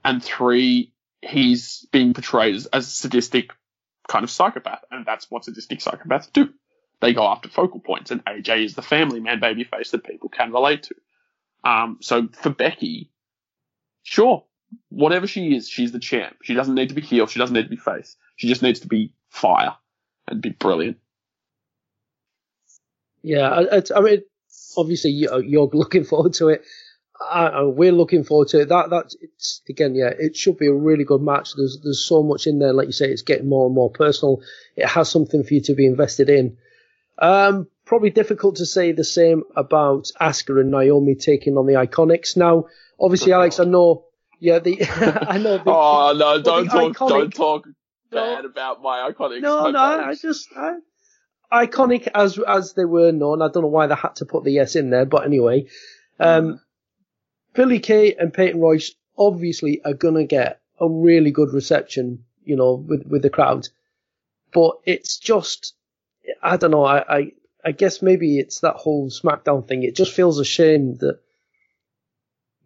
And 0.04 0.24
three, 0.24 0.94
he's 1.22 1.88
being 1.92 2.14
portrayed 2.14 2.56
as, 2.56 2.66
as 2.68 2.88
a 2.88 2.92
sadistic 2.92 3.52
kind 4.08 4.24
of 4.24 4.32
psychopath. 4.32 4.84
And 4.90 5.06
that's 5.06 5.30
what 5.30 5.46
sadistic 5.46 5.80
psychopaths 5.80 6.32
do. 6.32 6.50
They 7.00 7.14
go 7.14 7.26
after 7.28 7.50
focal 7.50 7.80
points 7.80 8.12
and 8.12 8.24
AJ 8.26 8.66
is 8.66 8.76
the 8.76 8.82
family 8.82 9.20
man 9.20 9.40
baby 9.40 9.64
face 9.64 9.92
that 9.92 10.04
people 10.04 10.30
can 10.30 10.52
relate 10.52 10.84
to. 10.84 10.96
Um, 11.64 11.98
so 12.02 12.28
for 12.34 12.50
Becky, 12.50 13.12
sure, 14.04 14.46
whatever 14.90 15.28
she 15.28 15.56
is, 15.56 15.70
she's 15.70 15.92
the 15.92 16.00
champ. 16.00 16.38
She 16.44 16.54
doesn't 16.54 16.76
need 16.76 16.90
to 16.90 16.96
be 16.96 17.02
heel. 17.02 17.28
She 17.28 17.40
doesn't 17.40 17.56
need 17.56 17.64
to 17.64 17.70
be 17.70 17.76
face. 17.76 18.16
She 18.36 18.48
just 18.48 18.62
needs 18.62 18.82
to 18.82 18.88
be 18.88 19.14
fire 19.30 19.76
and 20.28 20.42
be 20.42 20.50
brilliant. 20.50 20.98
Yeah, 23.22 23.50
I, 23.50 23.82
I 23.96 24.02
mean, 24.02 24.24
obviously 24.78 25.12
you're 25.12 25.70
looking 25.74 26.04
forward 26.04 26.34
to 26.36 26.50
it. 26.50 26.64
I, 27.30 27.62
we're 27.64 27.92
looking 27.92 28.24
forward 28.24 28.48
to 28.50 28.62
it. 28.62 28.70
That 28.70 28.90
that's 28.90 29.16
it's 29.22 29.62
again, 29.70 29.94
yeah, 29.94 30.10
it 30.18 30.36
should 30.36 30.58
be 30.58 30.68
a 30.68 30.74
really 30.74 31.04
good 31.04 31.22
match. 31.22 31.54
There's 31.56 31.80
there's 31.84 32.04
so 32.04 32.24
much 32.24 32.48
in 32.48 32.58
there, 32.58 32.74
like 32.74 32.88
you 32.88 32.94
say, 32.94 33.10
it's 33.10 33.22
getting 33.22 33.48
more 33.48 33.68
and 33.68 33.76
more 33.76 33.92
personal. 33.92 34.42
It 34.76 34.88
has 34.88 35.10
something 35.10 35.44
for 35.44 35.54
you 35.54 35.62
to 35.62 35.76
be 35.76 35.86
invested 35.86 36.30
in. 36.30 36.58
Um, 37.20 37.68
probably 37.86 38.10
difficult 38.10 38.56
to 38.56 38.66
say 38.66 38.92
the 38.92 39.04
same 39.04 39.44
about 39.56 40.08
Asuka 40.20 40.60
and 40.60 40.72
Naomi 40.72 41.14
taking 41.14 41.58
on 41.58 41.68
the 41.68 41.74
Iconics. 41.74 42.36
Now, 42.36 42.66
obviously, 43.00 43.34
Alex, 43.34 43.60
I 43.60 43.66
know, 43.66 44.06
yeah, 44.40 44.58
the 44.58 44.82
I 45.28 45.38
know. 45.38 45.58
The, 45.58 45.64
oh 45.68 46.16
no, 46.18 46.42
don't 46.42 46.68
talk, 46.68 46.94
iconic, 46.96 47.10
don't 47.10 47.34
talk 47.34 47.68
bad 48.12 48.44
no, 48.44 48.50
about 48.50 48.82
my 48.82 49.12
Iconics. 49.12 49.42
No, 49.42 49.70
no, 49.70 49.80
I 49.80 50.16
just 50.16 50.48
I, 50.56 50.78
iconic 51.52 52.08
as 52.14 52.40
as 52.40 52.74
they 52.74 52.86
were 52.86 53.12
known. 53.12 53.42
I 53.42 53.50
don't 53.50 53.64
know 53.64 53.70
why 53.70 53.88
they 53.88 53.96
had 53.96 54.16
to 54.18 54.26
put 54.26 54.44
the 54.44 54.52
yes 54.52 54.76
in 54.76 54.90
there, 54.90 55.06
but 55.06 55.26
anyway, 55.26 55.68
um, 56.20 56.62
Billie 57.54 57.80
Kay 57.80 58.14
and 58.14 58.34
Peyton 58.34 58.62
Royce 58.62 58.94
obviously 59.18 59.82
are 59.84 59.94
gonna 59.94 60.26
get 60.26 60.62
a 60.80 60.88
really 60.90 61.32
good 61.32 61.54
reception, 61.54 62.26
you 62.44 62.56
know, 62.56 62.74
with 62.76 63.06
with 63.06 63.22
the 63.22 63.30
crowd. 63.30 63.68
But 64.54 64.78
it's 64.86 65.18
just, 65.18 65.76
I 66.42 66.58
don't 66.58 66.72
know. 66.72 66.84
I, 66.84 67.18
I 67.18 67.32
I 67.64 67.72
guess 67.72 68.02
maybe 68.02 68.40
it's 68.40 68.62
that 68.62 68.76
whole 68.76 69.10
SmackDown 69.10 69.68
thing. 69.68 69.84
It 69.84 69.96
just 69.96 70.14
feels 70.14 70.40
a 70.40 70.46
shame 70.46 70.96
that. 70.98 71.20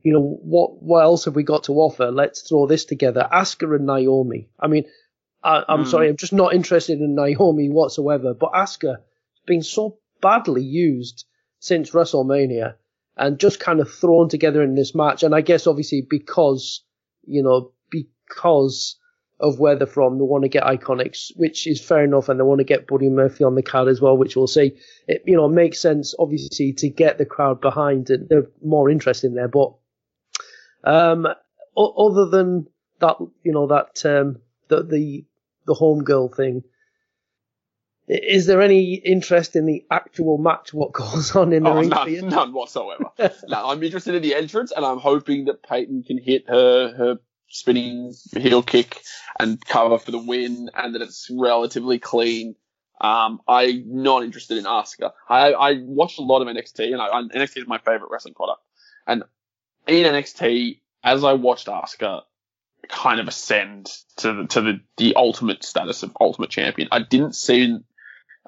You 0.01 0.13
know 0.13 0.21
what? 0.21 0.83
What 0.83 0.99
else 1.01 1.25
have 1.25 1.35
we 1.35 1.41
got 1.41 1.63
to 1.63 1.73
offer? 1.73 2.11
Let's 2.11 2.47
throw 2.47 2.67
this 2.67 2.85
together. 2.85 3.27
Asuka 3.31 3.75
and 3.75 3.87
Naomi. 3.87 4.49
I 4.59 4.67
mean, 4.67 4.85
I, 5.45 5.63
am 5.73 5.83
mm. 5.83 5.87
sorry, 5.87 6.09
I'm 6.09 6.17
just 6.17 6.33
not 6.33 6.53
interested 6.53 6.99
in 6.99 7.15
Naomi 7.15 7.69
whatsoever. 7.69 8.33
But 8.33 8.53
Asuka 8.53 8.95
has 8.95 9.45
been 9.45 9.61
so 9.63 9.99
badly 10.21 10.63
used 10.63 11.25
since 11.59 11.91
WrestleMania 11.91 12.75
and 13.15 13.39
just 13.39 13.59
kind 13.59 13.79
of 13.79 13.93
thrown 13.93 14.27
together 14.27 14.63
in 14.63 14.75
this 14.75 14.95
match. 14.95 15.23
And 15.23 15.35
I 15.35 15.41
guess 15.41 15.67
obviously 15.67 16.05
because, 16.09 16.83
you 17.25 17.43
know, 17.43 17.71
because 17.91 18.97
of 19.39 19.59
where 19.59 19.75
they're 19.75 19.87
from. 19.87 20.17
They 20.17 20.23
want 20.23 20.43
to 20.43 20.49
get 20.49 20.63
iconics, 20.63 21.31
which 21.35 21.67
is 21.67 21.85
fair 21.85 22.03
enough, 22.03 22.29
and 22.29 22.39
they 22.39 22.43
want 22.43 22.59
to 22.59 22.65
get 22.65 22.87
Buddy 22.87 23.09
Murphy 23.09 23.43
on 23.43 23.55
the 23.55 23.61
card 23.61 23.87
as 23.87 23.99
well, 24.01 24.17
which 24.17 24.35
we'll 24.35 24.47
see. 24.47 24.77
It 25.07 25.23
you 25.25 25.35
know 25.35 25.47
makes 25.47 25.79
sense 25.79 26.15
obviously 26.17 26.73
to 26.73 26.89
get 26.89 27.17
the 27.17 27.25
crowd 27.25 27.61
behind 27.61 28.09
and 28.09 28.29
they're 28.29 28.49
more 28.63 28.89
interested 28.89 29.27
in 29.27 29.35
there. 29.35 29.47
But 29.47 29.73
um, 30.83 31.27
o- 31.75 32.09
other 32.09 32.29
than 32.29 32.67
that, 32.99 33.17
you 33.43 33.51
know 33.51 33.67
that 33.67 34.05
um, 34.05 34.37
the 34.69 34.83
the 34.83 35.25
the 35.65 35.73
homegirl 35.73 36.35
thing. 36.35 36.63
Is 38.07 38.45
there 38.45 38.61
any 38.61 38.93
interest 38.93 39.55
in 39.55 39.65
the 39.65 39.83
actual 39.89 40.37
match? 40.37 40.73
What 40.73 40.91
goes 40.93 41.35
on 41.35 41.53
in 41.53 41.63
the 41.63 41.71
Oh, 41.71 41.79
ring? 41.79 41.89
none, 41.89 42.29
none 42.29 42.53
whatsoever. 42.53 43.05
no, 43.47 43.67
I'm 43.69 43.81
interested 43.81 44.13
in 44.13 44.21
the 44.21 44.35
entrance, 44.35 44.71
and 44.71 44.85
I'm 44.85 44.99
hoping 44.99 45.45
that 45.45 45.63
Peyton 45.63 46.03
can 46.03 46.19
hit 46.19 46.47
her 46.47 46.93
her 46.95 47.15
spinning 47.49 48.13
heel 48.35 48.61
kick 48.61 49.01
and 49.39 49.63
cover 49.65 49.97
for 49.97 50.11
the 50.11 50.19
win, 50.19 50.69
and 50.75 50.93
that 50.93 51.01
it's 51.01 51.29
relatively 51.31 51.97
clean. 51.97 52.55
Um, 53.01 53.39
I'm 53.47 53.83
not 53.87 54.23
interested 54.23 54.57
in 54.57 54.63
Asuka. 54.65 55.11
I, 55.27 55.51
I 55.53 55.73
watched 55.81 56.19
a 56.19 56.21
lot 56.23 56.41
of 56.41 56.47
NXT, 56.47 56.93
and 56.93 57.01
I, 57.01 57.07
I, 57.07 57.21
NXT 57.23 57.57
is 57.57 57.67
my 57.67 57.79
favorite 57.79 58.09
wrestling 58.11 58.35
product. 58.35 58.61
And 59.07 59.23
in 59.87 60.05
NXT, 60.05 60.79
as 61.03 61.23
I 61.23 61.33
watched 61.33 61.67
Asuka 61.67 62.21
kind 62.89 63.19
of 63.19 63.27
ascend 63.27 63.91
to 64.17 64.33
the, 64.33 64.47
to 64.47 64.61
the, 64.61 64.79
the 64.97 65.15
ultimate 65.15 65.63
status 65.63 66.03
of 66.03 66.15
ultimate 66.19 66.49
champion, 66.49 66.87
I 66.91 66.99
didn't 66.99 67.35
see 67.35 67.77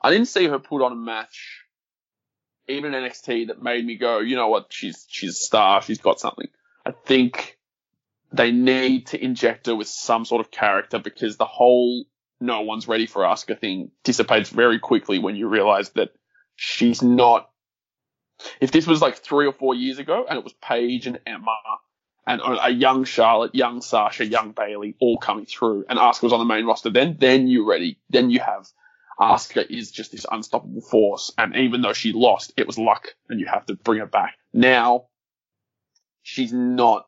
I 0.02 0.12
didn't 0.12 0.28
see 0.28 0.48
her 0.48 0.60
put 0.60 0.84
on 0.84 0.92
a 0.92 0.96
match 0.96 1.64
even 2.68 2.94
in 2.94 3.04
NXT 3.04 3.48
that 3.48 3.62
made 3.62 3.86
me 3.86 3.96
go, 3.96 4.20
you 4.20 4.36
know 4.36 4.50
what, 4.50 4.68
she's 4.70 5.06
she's 5.10 5.32
a 5.32 5.34
star, 5.34 5.82
she's 5.82 6.00
got 6.00 6.20
something. 6.20 6.48
I 6.86 6.92
think 6.92 7.58
they 8.32 8.52
need 8.52 9.08
to 9.08 9.24
inject 9.24 9.68
her 9.68 9.76
with 9.76 9.88
some 9.88 10.26
sort 10.26 10.42
of 10.42 10.52
character 10.52 11.00
because 11.00 11.38
the 11.38 11.46
whole 11.46 12.06
no 12.40 12.62
one's 12.62 12.88
ready 12.88 13.08
for 13.08 13.24
Asuka 13.24 13.60
thing 13.60 13.92
dissipates 14.04 14.50
very 14.50 14.80
quickly 14.80 15.18
when 15.18 15.36
you 15.36 15.48
realize 15.48 15.90
that 15.92 16.10
she's 16.56 17.02
not. 17.02 17.50
If 18.62 18.72
this 18.72 18.86
was 18.86 19.02
like 19.02 19.18
three 19.18 19.48
or 19.48 19.54
four 19.54 19.74
years 19.74 19.98
ago 19.98 20.26
and 20.30 20.38
it 20.38 20.44
was 20.44 20.54
Paige 20.54 21.08
and 21.08 21.20
Emma 21.26 21.58
and 22.28 22.42
a 22.44 22.70
young 22.70 23.06
Charlotte, 23.06 23.56
young 23.56 23.82
Sasha, 23.82 24.26
young 24.26 24.52
Bayley 24.52 24.96
all 25.00 25.18
coming 25.18 25.46
through 25.46 25.86
and 25.90 25.98
Asuka 25.98 26.24
was 26.24 26.34
on 26.34 26.40
the 26.40 26.46
main 26.46 26.66
roster, 26.66 26.90
then 26.90 27.16
then 27.20 27.48
you're 27.48 27.66
ready. 27.66 27.98
Then 28.10 28.30
you 28.30 28.42
have 28.42 28.68
Asuka 29.20 29.66
is 29.70 29.92
just 29.92 30.12
this 30.12 30.26
unstoppable 30.30 30.82
force, 30.82 31.34
and 31.38 31.56
even 31.56 31.82
though 31.82 31.94
she 31.94 32.14
lost, 32.14 32.54
it 32.56 32.68
was 32.68 32.78
luck, 32.78 33.08
and 33.30 33.40
you 33.40 33.48
have 33.48 33.66
to 33.66 33.76
bring 33.76 34.00
her 34.00 34.06
back. 34.06 34.36
Now, 34.54 35.08
she's 36.22 36.54
not. 36.54 37.08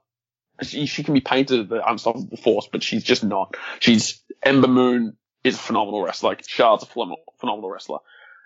She, 0.62 0.88
she 0.88 1.04
can 1.04 1.14
be 1.14 1.22
painted 1.22 1.62
as 1.62 1.68
the 1.68 1.88
unstoppable 1.88 2.38
force, 2.38 2.68
but 2.72 2.82
she's 2.82 3.04
just 3.04 3.24
not. 3.24 3.56
She's 3.80 4.22
Ember 4.42 4.68
Moon 4.68 5.18
is 5.44 5.56
a 5.56 5.60
phenomenal 5.60 6.04
wrestler. 6.04 6.32
Like 6.32 6.48
Charlotte's 6.48 6.84
a 6.84 6.88
phenomenal, 6.88 7.20
phenomenal 7.40 7.70
wrestler. 7.70 8.00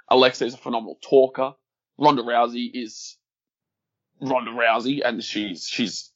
Alexa 0.09 0.45
is 0.45 0.53
a 0.53 0.57
phenomenal 0.57 0.99
talker. 1.01 1.53
Ronda 1.97 2.21
Rousey 2.21 2.69
is 2.73 3.17
Ronda 4.19 4.51
Rousey, 4.51 5.01
and 5.05 5.23
she's 5.23 5.67
she's 5.67 6.11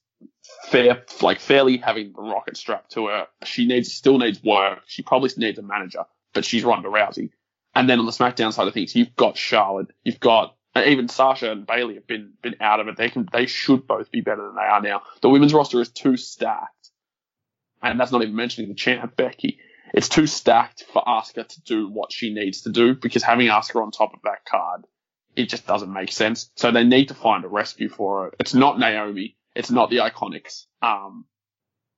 fair, 0.68 1.04
like 1.22 1.40
fairly 1.40 1.78
having 1.78 2.14
the 2.14 2.22
rocket 2.22 2.58
strapped 2.58 2.92
to 2.94 3.08
her. 3.08 3.28
She 3.44 3.68
needs 3.68 3.94
still 3.94 4.18
needs 4.18 4.44
work. 4.44 4.80
She 4.88 5.02
probably 5.04 5.30
needs 5.38 5.60
a 5.60 5.64
manager, 5.64 6.06
but 6.34 6.46
she's 6.46 6.64
Ronda 6.64 6.90
Rousey. 6.90 7.32
And 7.76 7.90
then 7.90 8.00
on 8.00 8.06
the 8.06 8.12
SmackDown 8.12 8.54
side 8.54 8.68
of 8.68 8.74
things, 8.74 8.96
you've 8.96 9.16
got 9.16 9.38
Charlotte, 9.38 9.92
you've 10.04 10.20
got 10.20 10.56
even 10.86 11.08
Sasha 11.08 11.52
and 11.52 11.66
Bayley 11.66 11.96
have 11.96 12.08
been 12.08 12.34
been 12.42 12.56
out 12.60 12.80
of 12.80 12.88
it. 12.88 12.98
They 12.98 13.10
can 13.10 13.28
they 13.32 13.46
should 13.46 13.88
both 13.88 14.12
be 14.12 14.22
better 14.22 14.44
than 14.44 14.56
they 14.56 14.62
are 14.62 14.82
now. 14.82 15.02
The 15.22 15.30
women's 15.30 15.54
roster 15.54 15.82
is 15.82 15.90
too 15.90 16.18
stacked, 16.18 16.90
and 17.82 18.00
that's 18.00 18.12
not 18.12 18.22
even 18.22 18.36
mentioning 18.36 18.70
the 18.70 18.76
champ 18.76 19.16
Becky. 19.16 19.60
It's 19.94 20.10
too 20.10 20.28
stacked 20.28 20.84
for 20.92 21.02
Asuka 21.02 21.48
to 21.48 21.62
do 21.62 21.90
what 21.90 22.12
she 22.12 22.34
needs 22.34 22.62
to 22.62 22.70
do 22.70 22.94
because 22.94 23.24
having 23.24 23.48
Asuka 23.48 23.82
on 23.82 23.92
top 23.92 24.14
of 24.14 24.20
that 24.24 24.46
card, 24.46 24.86
it 25.36 25.50
just 25.50 25.66
doesn't 25.66 25.92
make 25.92 26.12
sense. 26.12 26.52
So 26.56 26.72
they 26.72 26.84
need 26.84 27.08
to 27.08 27.14
find 27.14 27.46
a 27.46 27.48
rescue 27.48 27.90
for 27.90 28.26
her. 28.26 28.32
It's 28.40 28.54
not 28.54 28.80
Naomi. 28.80 29.38
It's 29.58 29.72
not 29.72 29.90
the 29.90 29.98
Iconics. 29.98 30.66
Um, 30.82 31.26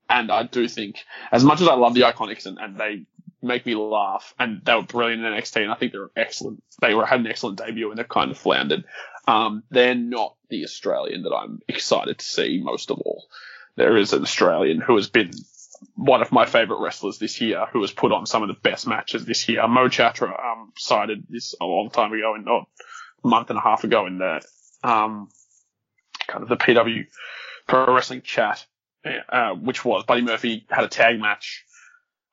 and 0.10 0.32
I 0.32 0.43
do 0.43 0.67
think, 0.67 1.04
as 1.32 1.43
much 1.43 1.62
as 1.62 1.67
I 1.67 1.76
love 1.76 1.93
the 1.93 2.02
Iconics 2.02 2.45
and, 2.45 2.58
and 2.58 2.78
they 2.78 3.06
make 3.41 3.65
me 3.65 3.76
laugh, 3.76 4.34
and 4.39 4.62
they 4.63 4.74
were 4.74 4.82
brilliant 4.82 5.24
in 5.24 5.34
NXT, 5.34 5.62
and 5.62 5.72
I 5.72 5.76
think 5.76 5.91
they're 5.91 6.10
excellent. 6.15 6.63
They 6.82 6.93
were 6.93 7.06
had 7.06 7.19
an 7.19 7.28
excellent 7.28 7.58
debut, 7.58 7.89
and 7.89 8.00
they've 8.00 8.08
kind 8.08 8.32
of 8.32 8.38
floundered. 8.38 8.86
Um, 9.28 9.63
they're 9.69 9.95
not 9.95 10.36
the 10.50 10.63
Australian 10.63 11.24
that 11.24 11.34
I'm 11.34 11.60
excited 11.67 12.17
to 12.17 12.26
see 12.26 12.62
most 12.63 12.91
of 12.91 13.00
all. 13.00 13.26
There 13.76 13.98
is 13.98 14.13
an 14.13 14.24
Australian 14.24 14.82
who 14.82 14.95
has 14.95 15.10
been 15.10 15.32
one 15.95 16.22
of 16.22 16.32
my 16.32 16.45
favourite 16.45 16.82
wrestlers 16.82 17.19
this 17.19 17.39
year, 17.39 17.65
who 17.72 17.82
has 17.82 17.91
put 17.91 18.12
on 18.12 18.26
some 18.26 18.41
of 18.41 18.48
the 18.48 18.60
best 18.69 18.88
matches 18.88 19.26
this 19.26 19.48
year. 19.48 19.65
Mo 19.67 19.88
Chatra 19.88 20.32
um, 20.43 20.74
cited 20.78 21.26
this 21.30 21.56
a 21.62 21.65
long 21.65 21.89
time 21.89 22.12
ago, 22.13 22.36
and 22.36 22.45
not 22.45 22.67
a 23.24 23.28
month 23.28 23.50
and 23.50 23.60
a 23.60 23.62
half 23.62 23.84
ago, 23.84 24.06
in 24.08 24.17
the 24.17 24.41
um, 24.84 25.30
kind 26.28 26.43
of 26.43 26.50
the 26.50 26.58
PW 26.58 27.06
Pro 27.69 27.93
Wrestling 27.93 28.23
chat, 28.23 28.65
uh, 29.29 29.51
which 29.53 29.86
was 29.86 30.03
Buddy 30.03 30.21
Murphy 30.21 30.65
had 30.69 30.86
a 30.86 30.88
tag 30.88 31.19
match 31.19 31.65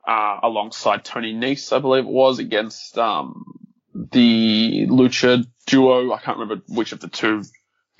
uh, 0.08 0.40
alongside 0.42 1.04
Tony 1.04 1.34
Nese, 1.34 1.76
I 1.76 1.78
believe 1.78 2.04
it 2.04 2.10
was, 2.10 2.38
against 2.38 2.96
um, 2.96 3.44
the 3.94 4.86
Lucha 4.88 5.46
duo. 5.66 6.12
I 6.12 6.18
can't 6.20 6.38
remember 6.38 6.64
which 6.68 6.92
of 6.92 7.00
the 7.00 7.08
two 7.08 7.44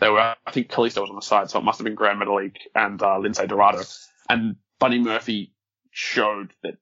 they 0.00 0.08
were. 0.08 0.34
I 0.46 0.50
think 0.50 0.68
Kalisto 0.68 1.02
was 1.02 1.10
on 1.10 1.16
the 1.16 1.20
side, 1.20 1.50
so 1.50 1.58
it 1.58 1.62
must 1.62 1.78
have 1.78 1.84
been 1.84 1.94
Gran 1.94 2.18
Metalik 2.18 2.56
and 2.74 3.00
uh, 3.02 3.18
Lince 3.18 3.46
Dorado. 3.46 3.82
And 4.30 4.56
Buddy 4.78 4.98
Murphy 4.98 5.52
showed 5.90 6.54
that 6.62 6.78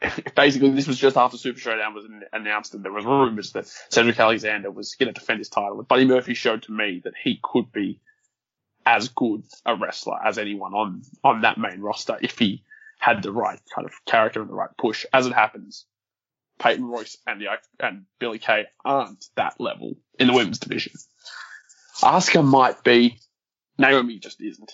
basically 0.36 0.70
this 0.70 0.86
was 0.86 0.98
just 0.98 1.16
after 1.16 1.36
Super 1.36 1.58
Showdown 1.58 1.92
was 1.92 2.06
announced 2.32 2.74
and 2.74 2.84
there 2.84 2.92
was 2.92 3.04
rumors 3.04 3.52
that 3.52 3.66
Cedric 3.88 4.18
Alexander 4.20 4.70
was 4.70 4.94
going 4.94 5.12
to 5.12 5.18
defend 5.18 5.38
his 5.38 5.48
title. 5.48 5.76
But 5.76 5.88
Buddy 5.88 6.04
Murphy 6.04 6.34
showed 6.34 6.62
to 6.64 6.72
me 6.72 7.00
that 7.02 7.14
he 7.20 7.40
could 7.42 7.72
be 7.72 8.00
as 8.86 9.08
good 9.08 9.42
a 9.66 9.76
wrestler 9.76 10.18
as 10.24 10.38
anyone 10.38 10.74
on, 10.74 11.02
on 11.22 11.42
that 11.42 11.58
main 11.58 11.80
roster 11.80 12.18
if 12.20 12.38
he 12.38 12.64
had 12.98 13.22
the 13.22 13.32
right 13.32 13.60
kind 13.74 13.86
of 13.86 13.92
character 14.06 14.40
and 14.40 14.50
the 14.50 14.54
right 14.54 14.70
push. 14.78 15.06
As 15.12 15.26
it 15.26 15.32
happens, 15.32 15.86
Peyton 16.58 16.84
Royce 16.84 17.16
and 17.26 17.40
the 17.40 17.46
and 17.80 18.04
Billie 18.18 18.38
Kay 18.38 18.66
aren't 18.84 19.24
that 19.36 19.58
level 19.58 19.96
in 20.18 20.28
the 20.28 20.34
women's 20.34 20.58
division. 20.58 20.92
Asuka 22.02 22.44
might 22.44 22.84
be, 22.84 23.18
Naomi 23.78 24.18
just 24.18 24.40
isn't. 24.40 24.72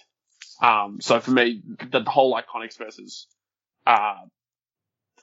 Um, 0.62 0.98
so 1.00 1.20
for 1.20 1.30
me, 1.30 1.62
the, 1.90 2.02
whole 2.02 2.34
Iconics 2.34 2.78
versus 2.78 3.26
uh, 3.86 4.16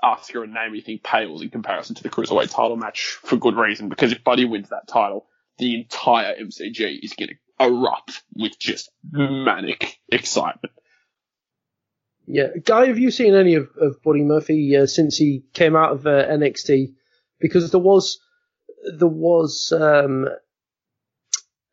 Asuka 0.03 0.43
and 0.43 0.53
Naomi 0.53 0.81
thing 0.81 0.99
pales 1.03 1.41
in 1.41 1.49
comparison 1.49 1.95
to 1.95 2.03
the 2.03 2.09
cruiserweight 2.09 2.51
title 2.51 2.77
match 2.77 3.19
for 3.23 3.37
good 3.37 3.55
reason. 3.55 3.89
Because 3.89 4.11
if 4.11 4.23
Buddy 4.23 4.45
wins 4.45 4.69
that 4.69 4.87
title, 4.87 5.27
the 5.57 5.75
entire 5.75 6.35
MCG 6.35 6.99
is 7.01 7.13
going 7.13 7.29
to 7.29 7.35
erupt 7.63 8.23
with 8.35 8.57
just 8.59 8.89
manic 9.11 9.99
excitement. 10.09 10.73
Yeah, 12.25 12.47
Guy, 12.63 12.87
have 12.87 12.99
you 12.99 13.11
seen 13.11 13.35
any 13.35 13.55
of, 13.55 13.69
of 13.79 14.01
Buddy 14.01 14.23
Murphy 14.23 14.77
uh, 14.77 14.85
since 14.85 15.17
he 15.17 15.43
came 15.53 15.75
out 15.75 15.91
of 15.91 16.07
uh, 16.07 16.25
NXT? 16.25 16.93
Because 17.39 17.71
there 17.71 17.79
was 17.81 18.19
there 18.97 19.07
was 19.07 19.73
um, 19.75 20.29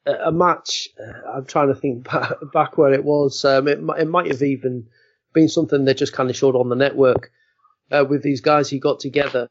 a 0.06 0.32
match. 0.32 0.88
Uh, 0.98 1.36
I'm 1.36 1.44
trying 1.46 1.68
to 1.68 1.74
think 1.74 2.04
back, 2.10 2.32
back 2.52 2.78
where 2.78 2.92
it 2.92 3.04
was. 3.04 3.44
Um, 3.44 3.68
it, 3.68 3.78
it 3.98 4.08
might 4.08 4.26
have 4.26 4.42
even 4.42 4.88
been 5.32 5.48
something 5.48 5.84
they 5.84 5.94
just 5.94 6.12
kind 6.12 6.30
of 6.30 6.36
showed 6.36 6.56
on 6.56 6.68
the 6.68 6.74
network 6.74 7.30
uh, 7.90 8.04
with 8.08 8.22
these 8.22 8.40
guys 8.40 8.68
he 8.68 8.80
got 8.80 9.00
together, 9.00 9.48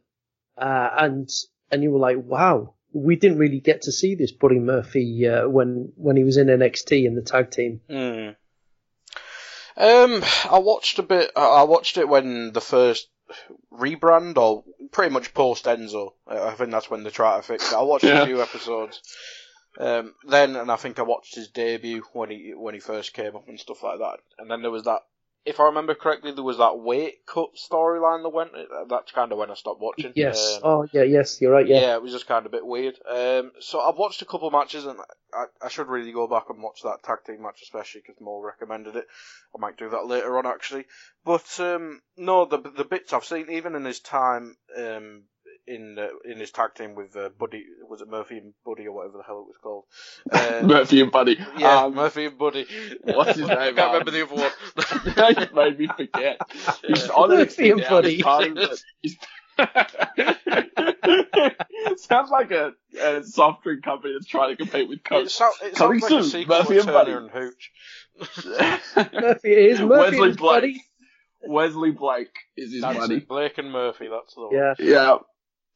uh, 0.57 0.89
and 0.97 1.29
and 1.71 1.83
you 1.83 1.91
were 1.91 1.99
like, 1.99 2.17
wow, 2.17 2.73
we 2.93 3.15
didn't 3.15 3.37
really 3.37 3.59
get 3.59 3.83
to 3.83 3.91
see 3.91 4.15
this 4.15 4.31
Buddy 4.31 4.59
Murphy 4.59 5.27
uh, 5.27 5.47
when 5.47 5.91
when 5.95 6.15
he 6.17 6.23
was 6.23 6.37
in 6.37 6.47
NXT 6.47 7.05
in 7.05 7.15
the 7.15 7.21
tag 7.21 7.51
team. 7.51 7.81
Hmm. 7.89 8.29
Um, 9.77 10.23
I 10.49 10.59
watched 10.59 10.99
a 10.99 11.03
bit. 11.03 11.31
I 11.35 11.45
I 11.45 11.63
watched 11.63 11.97
it 11.97 12.07
when 12.09 12.51
the 12.51 12.61
first 12.61 13.07
rebrand, 13.71 14.37
or 14.37 14.63
pretty 14.91 15.13
much 15.13 15.33
post 15.33 15.65
Enzo. 15.65 16.13
I 16.27 16.51
think 16.51 16.71
that's 16.71 16.89
when 16.89 17.03
they 17.03 17.11
try 17.11 17.37
to 17.37 17.43
fix 17.43 17.71
it. 17.71 17.75
I 17.77 17.81
watched 17.81 18.03
Yeah. 18.03 18.23
a 18.23 18.25
few 18.25 18.41
episodes. 18.41 19.01
Um, 19.79 20.15
then, 20.27 20.55
and 20.57 20.69
I 20.71 20.75
think 20.75 20.99
I 20.99 21.03
watched 21.03 21.35
his 21.35 21.47
debut 21.47 22.03
when 22.13 22.29
he 22.31 22.53
when 22.55 22.73
he 22.73 22.79
first 22.81 23.13
came 23.13 23.35
up 23.35 23.47
and 23.47 23.59
stuff 23.59 23.83
like 23.83 23.99
that. 23.99 24.19
And 24.37 24.49
then 24.51 24.61
there 24.61 24.71
was 24.71 24.83
that. 24.83 25.01
If 25.45 25.59
I 25.59 25.65
remember 25.65 25.95
correctly, 25.95 26.31
there 26.31 26.43
was 26.43 26.57
that 26.57 26.77
weight 26.79 27.25
cut 27.25 27.49
storyline 27.55 28.23
that 28.23 28.29
went. 28.29 28.51
uh, 28.53 28.85
That's 28.89 29.11
kind 29.11 29.31
of 29.31 29.37
when 29.37 29.49
I 29.49 29.53
stopped 29.55 29.79
watching. 29.81 30.11
Yes. 30.15 30.55
Um, 30.57 30.61
oh 30.63 30.87
yeah. 30.91 31.03
Yes. 31.03 31.39
You're 31.41 31.51
right. 31.51 31.65
yeah. 31.67 31.79
Yeah. 31.81 31.95
it 31.95 32.01
was 32.01 32.11
just 32.11 32.27
kind 32.27 32.45
of 32.45 32.51
a 32.53 32.55
bit 32.57 32.65
weird. 32.65 32.95
Um, 33.09 33.51
so 33.59 33.79
I've 33.79 33.95
watched 33.97 34.21
a 34.21 34.25
couple 34.25 34.51
matches, 34.51 34.85
and 34.85 34.99
I, 35.33 35.45
I 35.61 35.69
should 35.69 35.87
really 35.87 36.11
go 36.11 36.27
back 36.27 36.49
and 36.49 36.61
watch 36.61 36.81
that 36.83 37.03
tag 37.03 37.19
team 37.25 37.41
match, 37.41 37.61
especially 37.63 38.01
because 38.05 38.21
Mo 38.21 38.41
recommended 38.41 38.95
it. 38.95 39.07
I 39.55 39.59
might 39.59 39.77
do 39.77 39.89
that 39.89 40.05
later 40.07 40.37
on, 40.37 40.45
actually. 40.45 40.85
But 41.25 41.59
um, 41.59 42.01
no, 42.17 42.45
the 42.45 42.57
the 42.59 42.85
bits 42.85 43.13
I've 43.13 43.25
seen, 43.25 43.49
even 43.49 43.75
in 43.75 43.85
his 43.85 43.99
time 44.01 44.57
um, 44.77 45.23
in 45.69 45.97
uh, 45.99 46.07
in 46.29 46.39
his 46.39 46.51
tag 46.51 46.73
team 46.75 46.95
with 46.95 47.15
uh, 47.15 47.29
Buddy. 47.39 47.63
Was 47.89 48.01
it 48.01 48.09
Murphy 48.09 48.37
and 48.37 48.53
Buddy 48.65 48.87
or 48.87 48.91
whatever 48.93 49.17
the 49.19 49.23
hell 49.23 49.39
it 49.41 49.47
was 49.47 49.57
called? 49.61 49.85
Uh, 50.31 50.61
Murphy 50.65 51.01
and 51.01 51.11
Buddy. 51.11 51.37
yeah, 51.57 51.83
Um, 51.83 51.95
Murphy 51.95 52.25
and 52.25 52.37
Buddy. 52.37 52.65
what's 53.03 53.37
his 53.37 53.47
name? 53.47 53.57
I 53.57 53.71
can't 53.71 53.93
remember 53.93 54.11
the 54.11 54.23
other 54.25 54.35
one. 54.35 54.51
you 55.49 55.55
made 55.55 55.79
me 55.79 55.87
forget. 55.87 56.39
He's 56.87 57.07
Yeah. 57.07 57.27
Murphy 57.27 57.69
and 57.71 57.81
Buddy. 57.89 58.15
he's 58.15 58.23
part 58.23 58.45
of 58.47 58.57
it. 58.57 58.79
Sounds 61.97 62.29
like 62.31 62.51
a, 62.51 62.73
a 63.01 63.23
soft 63.23 63.63
drink 63.63 63.83
company 63.83 64.13
that's 64.13 64.27
trying 64.27 64.49
to 64.55 64.55
compete 64.55 64.87
with 64.89 65.03
Coke. 65.03 65.25
It, 65.25 65.31
so, 65.31 65.49
it 65.63 65.75
Coming 65.75 65.99
sounds 65.99 66.11
like 66.11 66.21
a 66.21 66.23
soon, 66.23 66.31
sequel 66.41 66.57
Murphy 66.59 66.77
and 66.77 66.87
Buddy. 66.87 67.11
And 67.11 67.29
Hooch. 67.29 67.71
Murphy 69.13 69.53
is 69.53 69.79
Murphy 69.79 69.87
Wesley 70.17 70.29
and 70.29 70.37
Blake. 70.37 70.61
Buddy. 70.61 70.83
Wesley 71.41 71.91
Blake 71.91 72.35
is 72.57 72.73
his 72.73 72.81
That's 72.81 72.97
buddy. 72.97 73.15
it, 73.17 73.27
Blake 73.27 73.57
and 73.57 73.71
Murphy. 73.71 74.07
That's 74.09 74.33
the 74.35 74.41
one. 74.41 74.53
Yeah. 74.53 74.73
Yeah. 74.79 75.17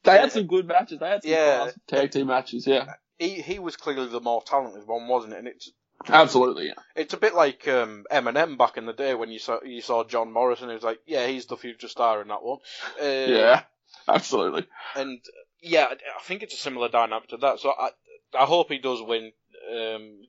They 0.03 0.17
had 0.19 0.31
some 0.31 0.47
good 0.47 0.67
matches. 0.67 0.99
They 0.99 1.07
had 1.09 1.23
some 1.23 1.31
Yeah. 1.31 1.57
class 1.63 1.79
tag 1.87 2.11
team 2.11 2.27
matches. 2.27 2.67
Yeah. 2.67 2.93
He 3.17 3.41
he 3.41 3.59
was 3.59 3.75
clearly 3.77 4.07
the 4.07 4.19
more 4.19 4.41
talented 4.43 4.85
one, 4.87 5.07
wasn't 5.07 5.33
it? 5.33 5.39
And 5.39 5.47
it's 5.47 5.71
Absolutely. 6.07 6.67
Yeah. 6.67 6.73
it's 6.95 7.13
a 7.13 7.17
bit 7.17 7.33
like 7.33 7.65
um, 7.67 8.05
MNM 8.11 8.57
back 8.57 8.75
in 8.77 8.85
the 8.85 8.93
day 8.93 9.13
when 9.13 9.29
you 9.31 9.39
saw 9.39 9.61
you 9.63 9.81
saw 9.81 10.03
John 10.03 10.33
Morrison. 10.33 10.69
It 10.69 10.73
was 10.75 10.83
like, 10.83 10.99
yeah, 11.05 11.27
he's 11.27 11.45
the 11.45 11.55
future 11.57 11.87
star 11.87 12.21
in 12.21 12.27
that 12.27 12.43
one. 12.43 12.59
Uh, 13.01 13.05
Yeah. 13.05 13.63
Absolutely. 14.07 14.67
and 14.95 15.21
yeah, 15.61 15.85
I 15.85 15.93
I 15.93 16.21
think 16.23 16.43
it's 16.43 16.55
a 16.55 16.57
similar 16.57 16.89
dynamic 16.89 17.29
to 17.29 17.37
that. 17.37 17.59
So 17.59 17.69
I 17.71 17.91
I 18.37 18.45
hope 18.45 18.69
he 18.69 18.79
does 18.79 19.01
win. 19.01 19.31
Um, 19.71 20.19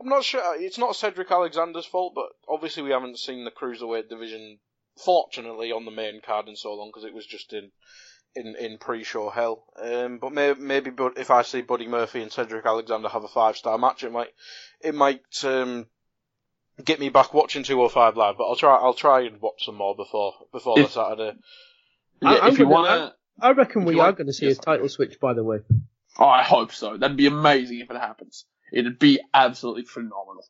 I'm 0.00 0.08
not 0.08 0.24
sure. 0.24 0.42
It's 0.60 0.76
not 0.78 0.96
Cedric 0.96 1.30
Alexander's 1.30 1.86
fault, 1.86 2.12
but 2.14 2.26
obviously 2.48 2.82
we 2.82 2.90
haven't 2.90 3.18
seen 3.18 3.44
the 3.44 3.50
cruiserweight 3.50 4.08
division, 4.10 4.58
fortunately, 5.02 5.72
on 5.72 5.84
the 5.84 5.90
main 5.90 6.20
card 6.20 6.48
in 6.48 6.56
so 6.56 6.74
long 6.74 6.88
because 6.90 7.04
it 7.04 7.14
was 7.14 7.24
just 7.26 7.52
in 7.52 7.70
in, 8.34 8.54
in 8.56 8.78
pre-show 8.78 9.30
hell. 9.30 9.64
Um, 9.80 10.18
but 10.18 10.32
may, 10.32 10.54
maybe, 10.54 10.90
but 10.90 11.18
if 11.18 11.30
I 11.30 11.42
see 11.42 11.62
Buddy 11.62 11.86
Murphy 11.88 12.22
and 12.22 12.30
Cedric 12.32 12.64
Alexander 12.66 13.08
have 13.08 13.24
a 13.24 13.28
five-star 13.28 13.76
match, 13.78 14.04
it 14.04 14.12
might 14.12 14.28
it 14.80 14.94
might 14.94 15.22
um, 15.44 15.86
get 16.84 17.00
me 17.00 17.08
back 17.08 17.34
watching 17.34 17.62
205 17.62 18.16
live. 18.16 18.36
But 18.38 18.44
I'll 18.44 18.56
try 18.56 18.74
I'll 18.76 18.94
try 18.94 19.22
and 19.22 19.40
watch 19.40 19.64
some 19.64 19.76
more 19.76 19.94
before 19.96 20.34
before 20.52 20.76
the 20.76 20.88
Saturday. 20.88 21.36
Yeah, 22.22 22.28
I- 22.30 22.40
I'm 22.46 22.52
if 22.52 22.58
you 22.58 22.64
gonna- 22.66 22.74
want 22.74 23.12
to, 23.12 23.14
I 23.46 23.50
reckon 23.52 23.82
If 23.82 23.88
we 23.88 23.94
you 23.94 24.00
are 24.00 24.06
want- 24.06 24.18
going 24.18 24.26
to 24.26 24.32
see 24.32 24.46
yes. 24.48 24.58
a 24.58 24.60
title 24.60 24.88
switch. 24.88 25.18
By 25.20 25.32
the 25.34 25.42
way. 25.44 25.58
oh, 26.18 26.24
I 26.26 26.42
hope 26.42 26.72
so. 26.72 26.96
That'd 26.96 27.16
be 27.16 27.26
amazing 27.26 27.80
if 27.80 27.90
it 27.90 27.96
happens. 27.96 28.44
It'd 28.72 28.98
be 28.98 29.20
absolutely 29.34 29.84
phenomenal. 29.84 30.44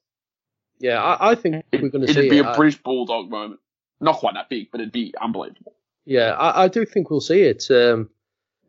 Yeah, 0.78 1.02
I, 1.02 1.30
I 1.30 1.34
think 1.36 1.64
It, 1.72 1.82
we're 1.82 1.90
going 1.90 2.06
to 2.06 2.12
see 2.12 2.18
it'd 2.18 2.30
be 2.30 2.38
it. 2.38 2.44
a 2.44 2.50
I- 2.50 2.56
British 2.56 2.82
bulldog 2.82 3.30
moment. 3.30 3.60
Not 4.00 4.16
quite 4.16 4.34
that 4.34 4.48
big, 4.48 4.70
but 4.72 4.80
it'd 4.80 4.92
be 4.92 5.14
unbelievable. 5.20 5.74
Yeah, 6.10 6.32
I, 6.32 6.64
I 6.64 6.68
do 6.68 6.84
think 6.84 7.08
we'll 7.08 7.20
see 7.20 7.42
it. 7.42 7.70
Um, 7.70 8.10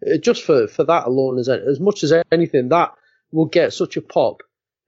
uh, 0.05 0.17
just 0.17 0.43
for, 0.43 0.67
for 0.67 0.83
that 0.83 1.07
alone, 1.07 1.39
as 1.39 1.49
as 1.49 1.79
much 1.79 2.03
as 2.03 2.13
anything, 2.31 2.69
that 2.69 2.93
will 3.31 3.47
get 3.47 3.73
such 3.73 3.97
a 3.97 4.01
pop 4.01 4.43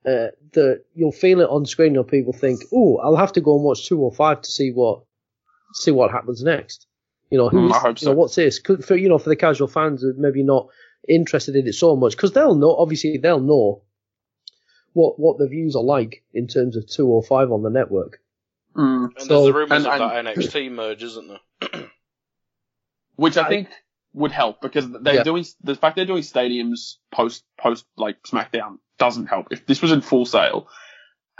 uh, 0.05 0.27
that 0.51 0.83
you'll 0.93 1.11
feel 1.11 1.41
it 1.41 1.49
on 1.49 1.65
screen, 1.65 1.95
and 1.97 2.07
people 2.07 2.31
think, 2.31 2.61
"Oh, 2.71 2.97
I'll 2.97 3.15
have 3.15 3.33
to 3.33 3.41
go 3.41 3.55
and 3.55 3.63
watch 3.63 3.87
two 3.87 3.99
or 3.99 4.11
five 4.13 4.43
to 4.43 4.51
see 4.51 4.71
what 4.71 5.01
see 5.73 5.89
what 5.89 6.11
happens 6.11 6.43
next." 6.43 6.85
You 7.31 7.39
know, 7.39 7.49
who's 7.49 7.71
Mm, 7.71 7.75
I 7.75 7.79
hope 7.79 7.99
you 8.01 8.05
know 8.05 8.13
so. 8.13 8.17
what's 8.17 8.35
this? 8.35 8.59
For 8.85 8.95
you 8.95 9.09
know, 9.09 9.17
for 9.17 9.29
the 9.29 9.35
casual 9.35 9.67
fans 9.67 10.03
who 10.03 10.13
maybe 10.15 10.43
not 10.43 10.67
interested 11.09 11.55
in 11.55 11.67
it 11.67 11.73
so 11.73 11.95
much, 11.95 12.15
because 12.15 12.33
they'll 12.33 12.53
know. 12.53 12.75
Obviously, 12.75 13.17
they'll 13.17 13.39
know 13.39 13.81
what 14.93 15.19
what 15.19 15.39
the 15.39 15.47
views 15.47 15.75
are 15.75 15.81
like 15.83 16.23
in 16.35 16.47
terms 16.47 16.77
of 16.77 16.85
two 16.87 17.07
or 17.07 17.23
five 17.23 17.51
on 17.51 17.63
the 17.63 17.71
network. 17.71 18.19
Mm. 18.75 19.05
And 19.17 19.21
So- 19.25 19.27
there's 19.27 19.45
the 19.47 19.53
rumours 19.53 19.85
of 19.87 19.99
that 19.99 20.25
NXT 20.25 20.71
merge, 20.71 21.01
isn't 21.01 21.27
there? 21.27 21.81
Which 23.23 23.37
I 23.37 23.45
I- 23.45 23.49
think 23.49 23.69
would 24.13 24.31
help 24.31 24.61
because 24.61 24.87
they're 24.91 25.15
Yeah. 25.15 25.23
doing 25.23 25.43
the 25.63 25.75
fact 25.75 25.95
they're 25.95 26.05
doing 26.05 26.21
stadiums 26.21 26.97
post 27.11 27.43
post 27.57 27.85
like 27.97 28.21
SmackDown 28.23 28.77
doesn't 28.99 29.25
help. 29.27 29.47
If 29.51 29.65
this 29.65 29.81
was 29.81 29.91
in 29.91 30.01
Full 30.01 30.25
Sail, 30.25 30.67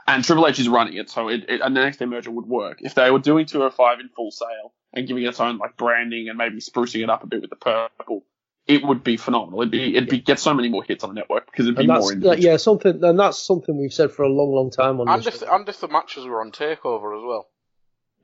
and 0.07 0.23
Triple 0.23 0.47
H 0.47 0.59
is 0.59 0.67
running 0.67 0.95
it, 0.97 1.09
so 1.09 1.29
it, 1.29 1.45
it 1.47 1.61
an 1.61 1.75
NXT 1.75 2.09
merger 2.09 2.31
would 2.31 2.45
work. 2.47 2.79
If 2.81 2.95
they 2.95 3.11
were 3.11 3.19
doing 3.19 3.45
205 3.45 3.99
in 3.99 4.09
Full 4.09 4.31
Sail 4.31 4.73
and 4.91 5.07
giving 5.07 5.23
it 5.23 5.27
its 5.27 5.39
own 5.39 5.57
like 5.59 5.77
branding 5.77 6.29
and 6.29 6.37
maybe 6.37 6.57
sprucing 6.57 7.03
it 7.03 7.09
up 7.09 7.23
a 7.23 7.27
bit 7.27 7.41
with 7.41 7.51
the 7.51 7.55
purple, 7.57 8.25
it 8.65 8.83
would 8.83 9.03
be 9.03 9.17
phenomenal. 9.17 9.61
It'd 9.61 9.71
be 9.71 9.95
it'd 9.95 10.09
be 10.09 10.19
get 10.19 10.39
so 10.39 10.53
many 10.55 10.69
more 10.69 10.83
hits 10.83 11.03
on 11.03 11.11
the 11.11 11.15
network 11.21 11.45
because 11.51 11.67
it'd 11.67 11.75
be 11.77 11.81
And 11.83 11.87
more 11.89 11.97
that's 11.99 12.11
individual. 12.11 12.35
that, 12.35 12.41
yeah, 12.41 12.57
something, 12.57 13.03
and 13.03 13.19
that's 13.19 13.37
something 13.37 13.77
we've 13.77 13.93
said 13.93 14.11
for 14.11 14.23
a 14.23 14.29
long, 14.29 14.51
long 14.51 14.71
time 14.71 14.99
on 14.99 15.07
And 15.07 15.23
this. 15.23 15.41
if, 15.43 15.47
and 15.49 15.69
if 15.69 15.79
the 15.79 15.87
matches 15.89 16.25
were 16.25 16.41
on 16.41 16.51
Takeover 16.51 17.15
as 17.17 17.23
well. 17.23 17.49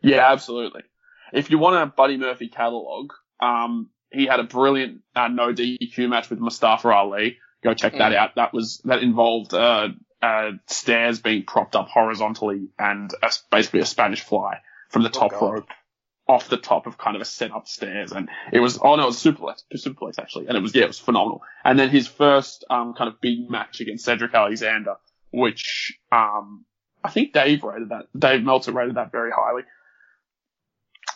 Yeah, 0.01 0.31
absolutely. 0.31 0.81
If 1.33 1.51
you 1.51 1.59
want 1.59 1.75
a 1.81 1.85
Buddy 1.85 2.17
Murphy 2.17 2.47
catalog, 2.47 3.11
um, 3.39 3.89
he 4.11 4.25
had 4.25 4.39
a 4.39 4.43
brilliant 4.43 5.01
uh, 5.15 5.27
no 5.27 5.53
DQ 5.53 6.09
match 6.09 6.29
with 6.29 6.39
Mustafa 6.39 6.89
Ali. 6.89 7.37
Go 7.63 7.73
check 7.73 7.93
that 7.97 8.11
Mm. 8.11 8.15
out. 8.15 8.35
That 8.35 8.53
was 8.53 8.79
that 8.85 9.03
involved 9.03 9.53
uh, 9.53 9.89
uh, 10.21 10.51
stairs 10.67 11.19
being 11.21 11.43
propped 11.45 11.75
up 11.75 11.87
horizontally 11.89 12.69
and 12.77 13.11
a, 13.21 13.31
basically 13.51 13.81
a 13.81 13.85
Spanish 13.85 14.21
fly 14.21 14.59
from 14.89 15.03
the 15.03 15.09
Oh, 15.09 15.19
top 15.19 15.31
God. 15.31 15.53
rope 15.53 15.67
off 16.27 16.47
the 16.47 16.57
top 16.57 16.85
of 16.87 16.97
kind 16.97 17.15
of 17.15 17.21
a 17.21 17.25
set 17.25 17.51
up 17.51 17.67
stairs. 17.67 18.11
And 18.11 18.29
it 18.53 18.59
was 18.59 18.79
oh 18.81 18.95
no, 18.95 19.03
it 19.03 19.05
was 19.07 19.17
superplex, 19.23 19.63
superplex 19.75 20.19
actually, 20.19 20.47
and 20.47 20.55
it 20.57 20.61
was 20.61 20.73
yeah, 20.75 20.83
it 20.83 20.87
was 20.87 20.99
phenomenal. 20.99 21.41
And 21.63 21.77
then 21.77 21.89
his 21.89 22.07
first 22.07 22.63
um, 22.69 22.93
kind 22.93 23.07
of 23.09 23.19
big 23.21 23.49
match 23.49 23.81
against 23.81 24.05
Cedric 24.05 24.33
Alexander, 24.33 24.95
which 25.31 25.97
um, 26.11 26.65
I 27.03 27.09
think 27.09 27.33
Dave 27.33 27.63
rated 27.63 27.89
that. 27.89 28.05
Dave 28.17 28.43
Meltzer 28.43 28.71
rated 28.71 28.95
that 28.95 29.11
very 29.11 29.31
highly. 29.35 29.63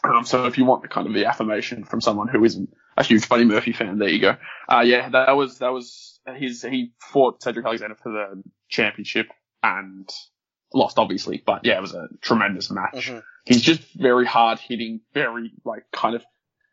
Um, 0.04 0.26
so 0.26 0.46
if 0.46 0.58
you 0.58 0.66
want 0.66 0.82
the 0.82 0.90
kind 0.90 1.08
of 1.08 1.14
the 1.14 1.26
affirmation 1.26 1.86
from 1.86 2.02
someone 2.02 2.28
who 2.28 2.44
isn't 2.44 2.74
a 2.98 3.04
huge 3.04 3.30
Buddy 3.30 3.46
Murphy 3.46 3.72
fan, 3.72 3.98
there 4.00 4.10
you 4.10 4.20
go. 4.20 4.36
Uh, 4.68 4.82
yeah, 4.86 5.10
that 5.10 5.32
was 5.38 5.60
that 5.60 5.72
was 5.72 6.20
his. 6.36 6.62
He 6.62 6.92
fought 7.00 7.42
Cedric 7.42 7.66
Alexander 7.66 7.96
for 7.96 8.12
the 8.12 8.44
championship 8.68 9.28
and 9.62 10.10
lost, 10.74 11.00
obviously. 11.00 11.42
But 11.46 11.66
yeah, 11.66 11.78
it 11.78 11.82
was 11.82 11.94
a 11.94 12.10
tremendous 12.22 12.70
match. 12.70 13.10
Mhm. 13.12 13.24
He's 13.46 13.62
just 13.62 13.82
very 13.94 14.26
hard 14.26 14.60
hitting, 14.60 15.02
very 15.14 15.52
like 15.64 15.84
kind 15.92 16.16
of 16.16 16.26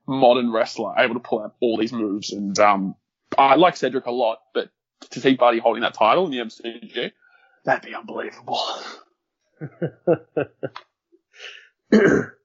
modern 0.07 0.51
wrestler, 0.53 0.95
able 0.99 1.15
to 1.15 1.21
pull 1.21 1.41
out 1.43 1.55
all 1.61 1.77
these 1.77 1.93
moves. 1.93 2.33
And 2.33 2.59
um, 2.59 2.97
I 3.39 3.55
like 3.55 3.77
Cedric 3.77 4.07
a 4.07 4.11
lot, 4.11 4.39
but 4.55 4.71
to 5.11 5.21
see 5.21 5.35
Buddy 5.35 5.59
holding 5.59 5.83
that 5.83 5.95
title 5.95 6.25
in 6.27 6.33
the 6.33 6.39
MCG, 6.39 7.13
that'd 7.65 7.89
be 7.89 7.95
unbelievable. 7.95 8.61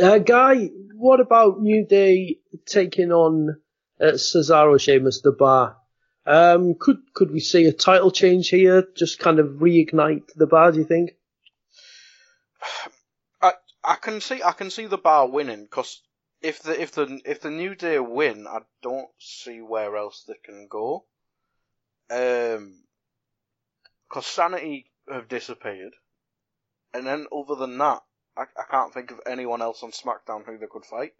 Uh, 0.00 0.18
Guy, 0.18 0.70
what 0.94 1.20
about 1.20 1.60
New 1.60 1.84
Day 1.86 2.38
taking 2.66 3.12
on 3.12 3.60
uh, 4.00 4.12
Cesaro, 4.12 4.80
Sheamus, 4.80 5.20
the 5.20 5.32
Bar? 5.32 5.76
Um, 6.24 6.74
could 6.78 6.98
could 7.14 7.32
we 7.32 7.40
see 7.40 7.64
a 7.66 7.72
title 7.72 8.10
change 8.10 8.48
here? 8.48 8.86
Just 8.96 9.18
kind 9.18 9.38
of 9.38 9.58
reignite 9.60 10.32
the 10.36 10.46
Bar? 10.46 10.72
Do 10.72 10.78
you 10.78 10.84
think? 10.84 11.16
I 13.40 13.52
I 13.84 13.96
can 13.96 14.20
see 14.20 14.40
I 14.42 14.52
can 14.52 14.70
see 14.70 14.86
the 14.86 14.98
bar 14.98 15.28
winning 15.28 15.64
because 15.64 16.00
if 16.40 16.62
the 16.62 16.80
if 16.80 16.92
the 16.92 17.20
if 17.24 17.40
the 17.40 17.50
New 17.50 17.74
Day 17.74 17.98
win, 17.98 18.46
I 18.46 18.60
don't 18.82 19.10
see 19.18 19.60
where 19.60 19.96
else 19.96 20.24
they 20.26 20.38
can 20.44 20.68
go. 20.70 21.04
Um, 22.10 22.84
because 24.08 24.26
Sanity 24.26 24.90
have 25.10 25.28
disappeared, 25.28 25.94
and 26.94 27.06
then 27.06 27.26
other 27.32 27.56
than 27.56 27.78
that, 27.78 28.02
I, 28.36 28.42
I 28.42 28.64
can't 28.70 28.92
think 28.94 29.10
of 29.10 29.20
anyone 29.26 29.62
else 29.62 29.82
on 29.82 29.90
SmackDown 29.90 30.44
who 30.46 30.58
they 30.58 30.66
could 30.70 30.84
fight. 30.84 31.12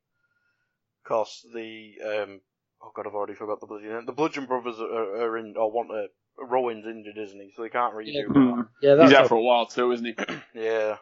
Because 1.03 1.45
the 1.55 1.95
um, 2.05 2.41
oh 2.83 2.93
god, 2.95 3.07
I've 3.07 3.15
already 3.15 3.35
forgot 3.35 3.61
the 3.61 3.67
bloody 3.67 3.89
name. 3.89 4.07
The 4.07 4.13
Bludgeon 4.13 4.47
Brothers 4.47 4.79
are, 4.79 5.23
are 5.23 5.39
in 5.39 5.55
or 5.57 5.71
want 5.71 5.89
to. 5.91 6.07
Rowan's 6.39 6.87
injured, 6.87 7.19
isn't 7.19 7.39
he? 7.41 7.53
So 7.55 7.63
they 7.63 7.69
can't 7.69 7.95
really 7.95 8.13
do 8.13 8.33
that. 8.33 8.67
Yeah, 8.81 8.93
He's 9.03 9.11
that's 9.11 9.13
out 9.15 9.29
for 9.29 9.35
a 9.35 9.43
while 9.43 9.67
too, 9.67 9.93
isn't 9.93 10.07
he? 10.07 10.15
Yeah. 10.55 10.97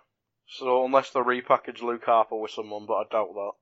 So 0.49 0.85
unless 0.85 1.11
they 1.11 1.21
repackage 1.21 1.81
Luke 1.83 2.05
Harper 2.05 2.35
with 2.37 2.51
someone, 2.51 2.87
but 2.87 2.95
I 2.95 3.03
doubt 3.11 3.29
that. 3.35 3.53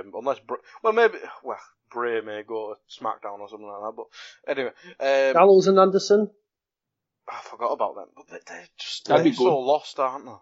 Um, 0.00 0.12
unless 0.14 0.40
Br- 0.40 0.54
well 0.82 0.92
maybe 0.92 1.18
well 1.44 1.58
Bray 1.90 2.20
may 2.20 2.42
go 2.42 2.74
to 2.74 3.04
SmackDown 3.04 3.38
or 3.38 3.48
something 3.48 3.66
like 3.68 3.82
that. 3.82 3.96
But 3.96 4.50
anyway, 4.50 4.72
um, 5.28 5.34
Gallows 5.34 5.66
and 5.68 5.78
Anderson. 5.78 6.30
I 7.28 7.40
forgot 7.42 7.72
about 7.72 7.94
them. 7.94 8.06
But 8.16 8.26
they- 8.28 8.52
they're 8.54 8.68
just 8.78 9.06
That'd 9.06 9.24
they're 9.24 9.30
be 9.32 9.36
so 9.36 9.44
good. 9.44 9.54
lost, 9.54 9.98
aren't 10.00 10.24
they? 10.24 10.32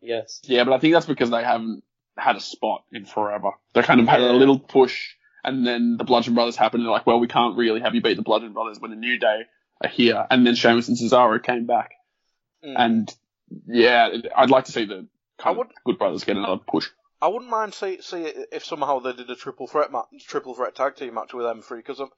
Yes. 0.00 0.40
Yeah, 0.44 0.64
but 0.64 0.72
I 0.72 0.78
think 0.78 0.94
that's 0.94 1.06
because 1.06 1.30
they 1.30 1.42
haven't 1.42 1.82
had 2.16 2.36
a 2.36 2.40
spot 2.40 2.84
in 2.92 3.04
forever. 3.04 3.50
They 3.74 3.82
kind 3.82 4.00
of 4.00 4.08
had 4.08 4.20
Yeah. 4.20 4.30
a 4.30 4.32
little 4.32 4.58
push, 4.58 5.14
and 5.44 5.66
then 5.66 5.96
the 5.96 6.04
Bludgeon 6.04 6.34
Brothers 6.34 6.56
happened, 6.56 6.80
and 6.80 6.86
they're 6.86 6.92
like, 6.92 7.06
well, 7.06 7.20
we 7.20 7.28
can't 7.28 7.56
really 7.56 7.80
have 7.80 7.94
you 7.94 8.00
beat 8.02 8.16
the 8.16 8.22
Bludgeon 8.22 8.52
Brothers 8.52 8.80
when 8.80 8.90
the 8.90 8.96
New 8.96 9.18
Day 9.18 9.42
are 9.82 9.88
here. 9.88 10.26
And 10.30 10.46
then 10.46 10.54
Sheamus 10.54 10.88
and 10.88 10.96
Cesaro 10.96 11.42
came 11.42 11.66
back. 11.66 11.90
Mm. 12.64 12.74
And 12.76 13.14
yeah, 13.66 14.08
I'd 14.36 14.50
like 14.50 14.64
to 14.66 14.72
see 14.72 14.84
the 14.84 15.06
I 15.38 15.42
kind 15.42 15.58
would- 15.58 15.66
of 15.68 15.72
Good 15.84 15.98
Brothers 15.98 16.24
get 16.24 16.36
another 16.36 16.56
push. 16.58 16.88
I 17.20 17.26
wouldn't 17.26 17.50
mind 17.50 17.74
see 17.74 18.00
see 18.00 18.22
if 18.52 18.64
somehow 18.64 19.00
they 19.00 19.12
did 19.12 19.28
a 19.28 19.34
triple 19.34 19.66
threat 19.66 19.90
match, 19.90 20.06
triple 20.28 20.54
threat 20.54 20.76
tag 20.76 20.94
team 20.94 21.14
match 21.14 21.34
with 21.34 21.44
them 21.46 21.62
three 21.62 21.78
because 21.78 21.98
I'm 21.98 22.10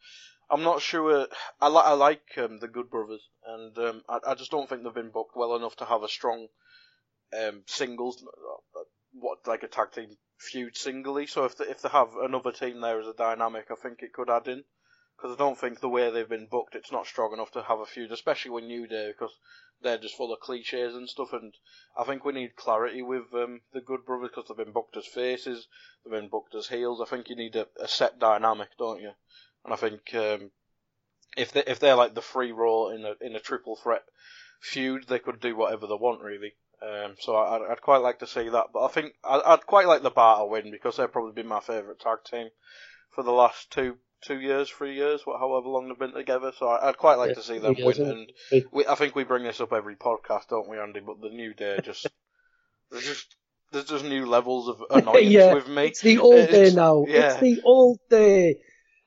I'm 0.50 0.62
not 0.62 0.82
sure. 0.82 1.26
I 1.60 1.68
like 1.68 1.86
I 1.86 1.92
like 1.92 2.22
um, 2.36 2.58
the 2.58 2.68
Good 2.68 2.90
Brothers, 2.90 3.26
and 3.46 3.78
um, 3.78 4.02
I 4.10 4.18
I 4.26 4.34
just 4.34 4.50
don't 4.50 4.68
think 4.68 4.82
they've 4.82 4.92
been 4.92 5.08
booked 5.10 5.36
well 5.36 5.56
enough 5.56 5.76
to 5.76 5.86
have 5.86 6.02
a 6.02 6.08
strong 6.08 6.48
um, 7.38 7.62
singles 7.66 8.22
uh, 8.22 8.80
what 9.12 9.46
like 9.46 9.62
a 9.62 9.68
tag 9.68 9.92
team 9.92 10.16
feud 10.38 10.76
singly. 10.76 11.26
So 11.26 11.44
if 11.44 11.56
they, 11.56 11.66
if 11.66 11.82
they 11.82 11.88
have 11.88 12.16
another 12.16 12.52
team 12.52 12.80
there 12.80 13.00
as 13.00 13.06
a 13.06 13.14
dynamic, 13.14 13.66
I 13.70 13.74
think 13.74 14.02
it 14.02 14.12
could 14.12 14.30
add 14.30 14.48
in. 14.48 14.64
Because 15.16 15.36
I 15.36 15.38
don't 15.38 15.58
think 15.58 15.80
the 15.80 15.88
way 15.88 16.10
they've 16.10 16.26
been 16.26 16.46
booked, 16.46 16.74
it's 16.74 16.92
not 16.92 17.06
strong 17.06 17.34
enough 17.34 17.50
to 17.52 17.62
have 17.62 17.80
a 17.80 17.84
feud, 17.84 18.10
especially 18.10 18.52
with 18.52 18.64
New 18.64 18.86
Day, 18.86 19.08
because 19.12 19.36
they're 19.82 19.98
just 19.98 20.16
full 20.16 20.32
of 20.32 20.40
cliches 20.40 20.94
and 20.94 21.08
stuff. 21.10 21.34
And 21.34 21.52
I 21.94 22.04
think 22.04 22.24
we 22.24 22.32
need 22.32 22.56
clarity 22.56 23.02
with 23.02 23.24
um, 23.34 23.60
the 23.74 23.82
Good 23.82 24.06
Brothers 24.06 24.30
because 24.34 24.48
they've 24.48 24.64
been 24.64 24.72
booked 24.72 24.96
as 24.96 25.06
faces, 25.06 25.68
they've 26.02 26.18
been 26.18 26.30
booked 26.30 26.54
as 26.54 26.68
heels. 26.68 27.02
I 27.02 27.04
think 27.04 27.28
you 27.28 27.36
need 27.36 27.54
a, 27.56 27.66
a 27.78 27.86
set 27.86 28.18
dynamic, 28.18 28.70
don't 28.78 29.02
you? 29.02 29.10
And 29.64 29.74
I 29.74 29.76
think 29.76 30.14
um, 30.14 30.52
if 31.36 31.52
they 31.52 31.64
if 31.66 31.78
they're 31.78 31.96
like 31.96 32.14
the 32.14 32.22
free 32.22 32.52
roll 32.52 32.88
in 32.88 33.04
a 33.04 33.14
in 33.20 33.36
a 33.36 33.40
triple 33.40 33.76
threat 33.76 34.04
feud, 34.60 35.06
they 35.08 35.18
could 35.18 35.40
do 35.40 35.54
whatever 35.54 35.86
they 35.86 35.94
want 35.94 36.22
really. 36.22 36.54
Um, 36.82 37.14
so 37.20 37.36
I, 37.36 37.72
I'd 37.72 37.82
quite 37.82 37.98
like 37.98 38.20
to 38.20 38.26
see 38.26 38.48
that, 38.48 38.66
but 38.72 38.84
I 38.84 38.88
think 38.88 39.12
I'd, 39.22 39.42
I'd 39.44 39.66
quite 39.66 39.86
like 39.86 40.02
the 40.02 40.10
Bar 40.10 40.38
to 40.40 40.46
win 40.46 40.70
because 40.70 40.96
they've 40.96 41.12
probably 41.12 41.32
been 41.32 41.46
my 41.46 41.60
favourite 41.60 42.00
tag 42.00 42.18
team 42.30 42.48
for 43.10 43.22
the 43.22 43.32
last 43.32 43.70
two 43.70 43.96
two 44.22 44.38
years, 44.40 44.68
three 44.68 44.94
years, 44.94 45.22
however 45.26 45.68
long 45.68 45.88
they've 45.88 45.98
been 45.98 46.12
together. 46.12 46.52
So 46.58 46.68
I'd 46.68 46.96
quite 46.98 47.16
like 47.16 47.28
Yeah, 47.30 47.34
to 47.34 47.42
see 47.42 47.58
them 47.58 47.74
win. 47.78 48.00
And 48.00 48.32
isn't 48.52 48.72
we, 48.72 48.86
I 48.86 48.94
think 48.94 49.14
we 49.14 49.24
bring 49.24 49.44
this 49.44 49.60
up 49.60 49.72
every 49.72 49.96
podcast, 49.96 50.48
don't 50.48 50.68
we, 50.68 50.78
Andy? 50.78 51.00
But 51.00 51.20
the 51.20 51.28
New 51.30 51.52
Day 51.54 51.80
just 51.82 52.06
there's 52.90 53.04
just 53.06 53.36
there's 53.72 53.84
just 53.86 54.04
new 54.04 54.24
levels 54.26 54.68
of 54.68 54.82
annoyance 54.90 55.26
yeah, 55.28 55.52
with 55.54 55.68
me. 55.68 55.86
it's 55.86 56.00
the 56.00 56.18
old 56.18 56.48
day 56.50 56.62
It's- 56.68 56.74
now. 56.74 57.04
Yeah. 57.06 57.32
It's 57.32 57.40
the 57.40 57.60
old 57.64 57.98
day. 58.08 58.60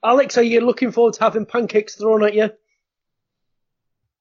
Alex, 0.04 0.38
are 0.38 0.44
you 0.44 0.62
looking 0.62 0.92
forward 0.92 1.14
to 1.16 1.24
having 1.24 1.46
pancakes 1.46 1.96
thrown 1.96 2.24
at 2.24 2.34
you? 2.36 2.52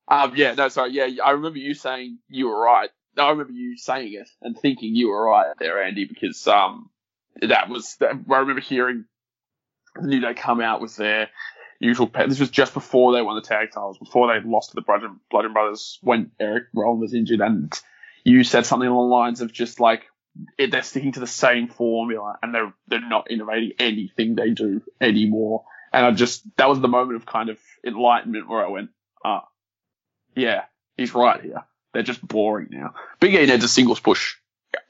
Um, 0.08 0.32
yeah, 0.36 0.54
no, 0.54 0.68
sorry, 0.68 0.92
yeah, 0.92 1.08
I 1.24 1.30
remember 1.30 1.58
you 1.58 1.74
saying 1.74 2.18
you 2.28 2.48
were 2.48 2.60
right. 2.60 2.90
I 3.18 3.30
remember 3.30 3.52
you 3.52 3.76
saying 3.76 4.14
it 4.14 4.28
and 4.40 4.58
thinking 4.58 4.94
you 4.94 5.08
were 5.08 5.26
right 5.26 5.54
there, 5.58 5.82
Andy, 5.82 6.04
because 6.04 6.46
um, 6.46 6.90
that 7.40 7.68
was. 7.68 7.96
I 8.00 8.14
remember 8.26 8.60
hearing 8.60 9.04
the 9.96 10.06
New 10.06 10.20
Day 10.20 10.34
come 10.34 10.60
out 10.60 10.80
with 10.80 10.96
their 10.96 11.28
usual. 11.78 12.10
This 12.26 12.40
was 12.40 12.50
just 12.50 12.74
before 12.74 13.12
they 13.12 13.22
won 13.22 13.36
the 13.36 13.42
tag 13.42 13.70
titles, 13.72 13.98
before 13.98 14.28
they 14.28 14.46
lost 14.48 14.70
to 14.70 14.76
the 14.76 14.82
Blood 14.82 15.02
and, 15.02 15.16
Bludgeon 15.30 15.52
Brothers 15.52 15.98
when 16.02 16.30
Eric 16.40 16.64
Rowan 16.74 17.00
was 17.00 17.14
injured, 17.14 17.40
and 17.40 17.72
you 18.24 18.44
said 18.44 18.66
something 18.66 18.88
along 18.88 19.08
the 19.08 19.14
lines 19.14 19.40
of 19.40 19.52
just 19.52 19.80
like 19.80 20.04
it, 20.58 20.70
they're 20.70 20.82
sticking 20.82 21.12
to 21.12 21.20
the 21.20 21.26
same 21.26 21.68
formula 21.68 22.38
and 22.42 22.54
they're 22.54 22.72
they're 22.88 23.06
not 23.06 23.30
innovating 23.30 23.72
anything 23.78 24.34
they 24.34 24.50
do 24.50 24.82
anymore. 25.00 25.64
And 25.92 26.06
I 26.06 26.10
just 26.12 26.44
that 26.56 26.68
was 26.68 26.80
the 26.80 26.88
moment 26.88 27.16
of 27.16 27.26
kind 27.26 27.50
of 27.50 27.58
enlightenment 27.86 28.48
where 28.48 28.64
I 28.64 28.68
went, 28.68 28.90
ah, 29.24 29.46
yeah, 30.34 30.62
he's 30.96 31.14
right 31.14 31.40
here. 31.42 31.64
They're 31.92 32.02
just 32.02 32.26
boring 32.26 32.68
now. 32.70 32.94
Big 33.20 33.34
E 33.34 33.46
needs 33.46 33.64
a 33.64 33.68
singles 33.68 34.00
push, 34.00 34.36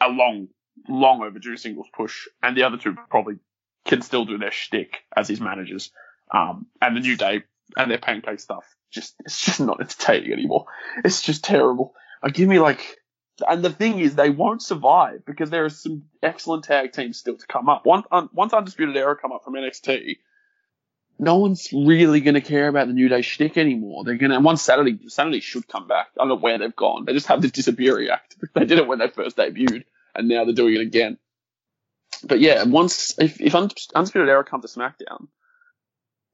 a 0.01 0.09
long, 0.09 0.49
long 0.89 1.23
overdue 1.23 1.57
singles 1.57 1.89
push, 1.93 2.29
and 2.43 2.57
the 2.57 2.63
other 2.63 2.77
two 2.77 2.97
probably 3.11 3.37
can 3.85 4.03
still 4.03 4.25
do 4.25 4.39
their 4.39 4.53
shtick 4.53 5.03
as 5.17 5.29
his 5.29 5.41
managers. 5.41 5.91
Um, 6.33 6.67
and 6.81 6.97
the 6.97 7.01
New 7.01 7.17
Day 7.17 7.43
and 7.77 7.91
their 7.91 7.99
pancake 7.99 8.41
stuff 8.41 8.65
just 8.93 9.15
it's 9.21 9.45
just 9.45 9.61
not 9.61 9.81
entertaining 9.81 10.33
anymore. 10.33 10.67
It's 11.05 11.23
just 11.23 11.43
terrible. 11.43 11.95
Uh, 12.23 12.29
give 12.29 12.49
me 12.49 12.61
like, 12.61 12.99
and 13.49 13.65
the 13.65 13.71
thing 13.71 13.99
is, 13.99 14.15
they 14.15 14.31
won't 14.31 14.63
survive 14.63 15.25
because 15.25 15.51
there 15.51 15.65
are 15.65 15.71
some 15.71 16.05
excellent 16.23 16.65
tag 16.65 16.93
teams 16.93 17.19
still 17.19 17.37
to 17.37 17.47
come 17.47 17.69
up. 17.69 17.85
Once, 17.85 18.07
un, 18.13 18.29
once 18.33 18.53
Undisputed 18.53 18.97
Era 18.97 19.17
come 19.17 19.33
up 19.33 19.43
from 19.45 19.55
NXT, 19.55 20.19
no 21.19 21.37
one's 21.37 21.73
really 21.73 22.21
going 22.21 22.35
to 22.35 22.41
care 22.41 22.69
about 22.69 22.89
the 22.89 22.93
New 22.93 23.09
Day 23.09 23.23
shtick 23.23 23.57
anymore. 23.57 24.05
They're 24.05 24.17
going 24.17 24.31
to, 24.31 24.37
and 24.37 24.45
once 24.45 24.63
Sanity, 24.63 24.99
Sanity 25.09 25.41
should 25.41 25.69
come 25.69 25.87
back. 25.87 26.09
I 26.17 26.23
don't 26.23 26.29
know 26.29 26.37
where 26.37 26.59
they've 26.59 26.75
gone. 26.75 27.05
They 27.05 27.13
just 27.13 27.27
have 27.29 27.43
this 27.43 27.53
disappear 27.53 28.11
act. 28.13 28.37
They 28.55 28.65
did 28.65 28.79
it 28.79 28.87
when 28.89 28.99
they 28.99 29.09
first 29.09 29.37
debuted, 29.37 29.85
and 30.15 30.29
now 30.29 30.45
they're 30.45 30.55
doing 30.55 30.75
it 30.75 30.81
again. 30.81 31.19
But 32.25 32.41
yeah, 32.41 32.65
once, 32.65 33.19
if, 33.19 33.41
if 33.41 33.53
Undis- 33.53 33.95
Undisputed 33.95 34.29
Era 34.29 34.45
come 34.45 34.61
to 34.63 34.69
SmackDown, 34.69 35.29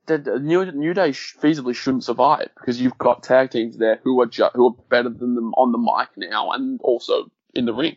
the, 0.06 0.38
New, 0.40 0.72
New 0.72 0.94
Day 0.94 1.10
feasibly 1.10 1.74
shouldn't 1.74 2.04
survive 2.04 2.48
because 2.58 2.80
you've 2.80 2.98
got 2.98 3.22
tag 3.22 3.50
teams 3.50 3.76
there 3.76 4.00
who 4.02 4.20
are 4.22 4.26
ju- 4.26 4.48
who 4.54 4.68
are 4.68 4.74
better 4.88 5.10
than 5.10 5.34
them 5.34 5.52
on 5.54 5.70
the 5.72 5.78
mic 5.78 6.08
now 6.16 6.50
and 6.52 6.80
also 6.82 7.30
in 7.54 7.66
the 7.66 7.74
ring. 7.74 7.96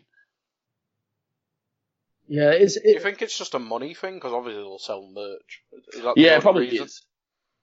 Yeah, 2.32 2.52
is 2.52 2.78
Do 2.82 2.90
you 2.90 2.98
think 3.00 3.20
it's 3.20 3.36
just 3.36 3.54
a 3.54 3.58
money 3.58 3.92
thing? 3.94 4.14
Because 4.14 4.32
obviously 4.32 4.62
they'll 4.62 4.78
sell 4.78 5.06
merch. 5.12 5.62
Is 5.92 6.02
that 6.02 6.14
Yeah, 6.16 6.36
it 6.36 6.42
probably 6.42 6.70
reason? 6.70 6.86
is. 6.86 7.02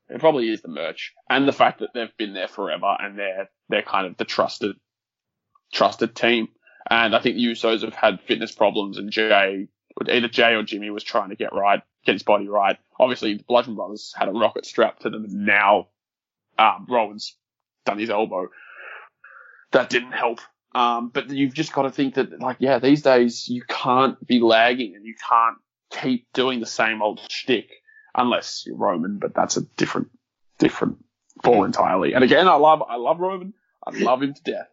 It 0.09 0.19
probably 0.19 0.49
is 0.49 0.61
the 0.61 0.69
merch 0.69 1.13
and 1.29 1.47
the 1.47 1.51
fact 1.51 1.79
that 1.79 1.89
they've 1.93 2.15
been 2.17 2.33
there 2.33 2.47
forever 2.47 2.95
and 2.99 3.17
they're 3.17 3.49
they're 3.69 3.83
kind 3.83 4.07
of 4.07 4.17
the 4.17 4.25
trusted 4.25 4.75
trusted 5.73 6.15
team. 6.15 6.49
And 6.89 7.15
I 7.15 7.19
think 7.19 7.35
the 7.35 7.45
Usos 7.45 7.83
have 7.83 7.93
had 7.93 8.21
fitness 8.21 8.51
problems, 8.51 8.97
and 8.97 9.11
Jay, 9.11 9.67
either 10.07 10.27
Jay 10.27 10.53
or 10.53 10.63
Jimmy, 10.63 10.89
was 10.89 11.03
trying 11.03 11.29
to 11.29 11.35
get 11.35 11.53
right, 11.53 11.81
get 12.05 12.13
his 12.13 12.23
body 12.23 12.47
right. 12.47 12.77
Obviously, 12.99 13.35
the 13.35 13.43
Bludgeon 13.47 13.75
Brothers 13.75 14.13
had 14.15 14.27
a 14.29 14.31
rocket 14.31 14.65
strapped 14.65 15.03
to 15.03 15.09
them, 15.09 15.25
and 15.25 15.45
now 15.45 15.89
um, 16.57 16.87
Rowan's 16.89 17.35
done 17.85 17.99
his 17.99 18.09
elbow. 18.09 18.47
That 19.71 19.89
didn't 19.89 20.13
help. 20.13 20.39
Um, 20.75 21.09
but 21.09 21.29
you've 21.29 21.53
just 21.53 21.73
got 21.73 21.83
to 21.83 21.91
think 21.91 22.15
that, 22.15 22.39
like, 22.39 22.57
yeah, 22.59 22.79
these 22.79 23.01
days 23.01 23.47
you 23.49 23.63
can't 23.67 24.25
be 24.25 24.39
lagging 24.39 24.95
and 24.95 25.05
you 25.05 25.15
can't 25.27 25.57
keep 25.89 26.27
doing 26.33 26.59
the 26.59 26.65
same 26.65 27.01
old 27.01 27.19
shtick 27.29 27.69
unless 28.15 28.63
you're 28.65 28.77
Roman, 28.77 29.17
but 29.17 29.33
that's 29.33 29.57
a 29.57 29.61
different, 29.77 30.09
different 30.59 31.03
ball 31.41 31.63
entirely. 31.63 32.13
And 32.13 32.23
again, 32.23 32.47
I 32.47 32.55
love, 32.55 32.83
I 32.87 32.97
love 32.97 33.19
Roman. 33.19 33.53
I 33.85 33.97
love 33.97 34.21
him 34.21 34.33
to 34.33 34.43
death. 34.43 34.67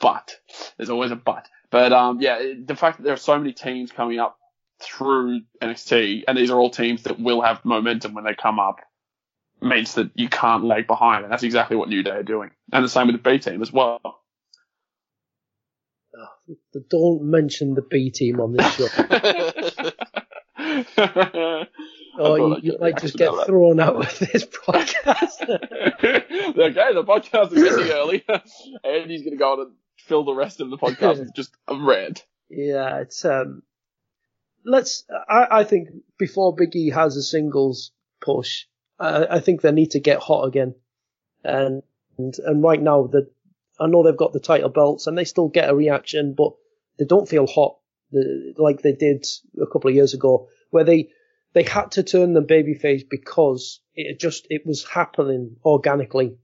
But 0.00 0.36
there's 0.76 0.90
always 0.90 1.10
a 1.10 1.16
but. 1.16 1.48
But 1.70 1.92
um, 1.92 2.20
yeah, 2.20 2.40
the 2.64 2.76
fact 2.76 2.98
that 2.98 3.04
there 3.04 3.14
are 3.14 3.18
so 3.18 3.38
many 3.38 3.52
teams 3.52 3.92
coming 3.92 4.18
up 4.18 4.38
through 4.82 5.42
NXT, 5.62 6.24
and 6.26 6.36
these 6.36 6.50
are 6.50 6.58
all 6.58 6.70
teams 6.70 7.04
that 7.04 7.20
will 7.20 7.42
have 7.42 7.64
momentum 7.64 8.14
when 8.14 8.24
they 8.24 8.34
come 8.34 8.58
up, 8.58 8.80
means 9.60 9.94
that 9.94 10.10
you 10.14 10.28
can't 10.28 10.64
lag 10.64 10.86
behind, 10.86 11.22
and 11.22 11.32
that's 11.32 11.42
exactly 11.42 11.76
what 11.76 11.88
New 11.88 12.02
Day 12.02 12.12
are 12.12 12.22
doing. 12.22 12.50
And 12.72 12.84
the 12.84 12.88
same 12.88 13.06
with 13.06 13.22
the 13.22 13.30
B 13.30 13.38
team 13.38 13.60
as 13.62 13.72
well. 13.72 14.19
Don't 16.88 17.22
mention 17.22 17.74
the 17.74 17.82
B 17.82 18.10
team 18.10 18.40
on 18.40 18.52
this 18.52 18.74
show. 18.74 18.86
oh, 20.58 21.66
or 22.18 22.38
you, 22.38 22.56
you 22.62 22.78
might 22.80 22.98
just 22.98 23.16
get 23.16 23.32
thrown 23.46 23.80
out 23.80 23.96
of 23.96 24.18
this 24.18 24.44
podcast. 24.44 25.40
okay, 25.48 26.94
the 26.94 27.04
podcast 27.04 27.52
is 27.52 27.62
ending 27.62 27.92
early. 27.92 28.24
Andy's 28.84 29.22
going 29.22 29.32
to 29.32 29.36
go 29.36 29.52
on 29.52 29.60
and 29.60 29.72
fill 29.96 30.24
the 30.24 30.34
rest 30.34 30.60
of 30.60 30.70
the 30.70 30.78
podcast 30.78 31.18
with 31.18 31.34
just 31.34 31.54
a 31.68 31.76
rant. 31.76 32.24
yeah, 32.48 32.98
it's 32.98 33.24
um. 33.24 33.62
Let's. 34.64 35.04
I, 35.28 35.46
I 35.50 35.64
think 35.64 35.88
before 36.18 36.54
Biggie 36.54 36.92
has 36.92 37.16
a 37.16 37.22
singles 37.22 37.92
push, 38.20 38.66
I, 38.98 39.26
I 39.36 39.40
think 39.40 39.62
they 39.62 39.72
need 39.72 39.92
to 39.92 40.00
get 40.00 40.20
hot 40.20 40.44
again, 40.46 40.74
and 41.42 41.82
and, 42.18 42.38
and 42.38 42.62
right 42.62 42.80
now 42.80 43.06
the 43.06 43.30
I 43.80 43.86
know 43.86 44.02
they've 44.02 44.16
got 44.16 44.32
the 44.32 44.40
title 44.40 44.68
belts 44.68 45.06
and 45.06 45.16
they 45.16 45.24
still 45.24 45.48
get 45.48 45.70
a 45.70 45.74
reaction, 45.74 46.34
but 46.34 46.52
they 46.98 47.06
don't 47.06 47.28
feel 47.28 47.46
hot 47.46 47.78
like 48.56 48.82
they 48.82 48.92
did 48.92 49.24
a 49.60 49.66
couple 49.66 49.88
of 49.88 49.94
years 49.94 50.14
ago, 50.14 50.48
where 50.70 50.84
they 50.84 51.10
they 51.52 51.62
had 51.62 51.92
to 51.92 52.02
turn 52.02 52.34
them 52.34 52.46
babyface 52.46 53.04
because 53.08 53.80
it 53.94 54.20
just 54.20 54.46
it 54.50 54.66
was 54.66 54.84
happening 54.84 55.56
organically, 55.64 56.36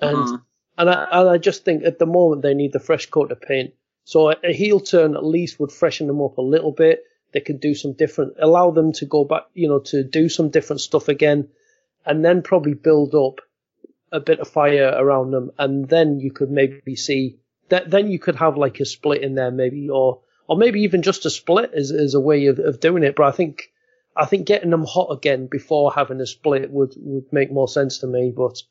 and 0.00 0.24
Mhm. 0.24 0.42
and 0.78 0.90
I, 0.90 1.08
and 1.20 1.28
I 1.30 1.38
just 1.38 1.64
think 1.64 1.84
at 1.84 1.98
the 1.98 2.06
moment 2.06 2.42
they 2.42 2.54
need 2.54 2.72
the 2.72 2.80
fresh 2.80 3.06
coat 3.06 3.32
of 3.32 3.40
paint. 3.40 3.74
So 4.04 4.30
a, 4.30 4.36
a 4.44 4.52
heel 4.52 4.80
turn 4.80 5.16
at 5.16 5.24
least 5.24 5.60
would 5.60 5.72
freshen 5.72 6.06
them 6.06 6.20
up 6.22 6.38
a 6.38 6.42
little 6.42 6.72
bit. 6.72 7.04
They 7.32 7.40
could 7.40 7.60
do 7.60 7.74
some 7.74 7.92
different, 7.94 8.34
allow 8.38 8.70
them 8.70 8.92
to 8.94 9.06
go 9.06 9.24
back, 9.24 9.44
you 9.54 9.68
know, 9.68 9.78
to 9.80 10.02
do 10.04 10.28
some 10.28 10.50
different 10.50 10.80
stuff 10.80 11.08
again, 11.08 11.48
and 12.04 12.24
then 12.24 12.42
probably 12.42 12.74
build 12.74 13.14
up 13.14 13.40
a 14.12 14.20
bit 14.20 14.40
of 14.40 14.48
fire 14.48 14.94
around 14.96 15.30
them, 15.30 15.50
and 15.58 15.88
then 15.88 16.20
you 16.20 16.30
could 16.30 16.50
maybe 16.50 16.96
see 16.96 17.38
that. 17.68 17.90
Then 17.90 18.10
you 18.10 18.18
could 18.18 18.36
have 18.36 18.56
like 18.56 18.80
a 18.80 18.84
split 18.84 19.22
in 19.22 19.34
there, 19.34 19.50
maybe, 19.50 19.88
or 19.88 20.20
or 20.46 20.56
maybe 20.56 20.82
even 20.82 21.02
just 21.02 21.26
a 21.26 21.30
split 21.30 21.70
is 21.74 21.90
is 21.90 22.14
a 22.14 22.20
way 22.20 22.46
of, 22.46 22.58
of 22.58 22.80
doing 22.80 23.02
it. 23.02 23.16
But 23.16 23.26
I 23.26 23.32
think 23.32 23.72
I 24.16 24.26
think 24.26 24.46
getting 24.46 24.70
them 24.70 24.84
hot 24.84 25.08
again 25.10 25.48
before 25.50 25.92
having 25.92 26.20
a 26.20 26.26
split 26.26 26.70
would 26.70 26.94
would 26.98 27.32
make 27.32 27.50
more 27.50 27.68
sense 27.68 27.98
to 27.98 28.06
me. 28.06 28.32
But 28.36 28.62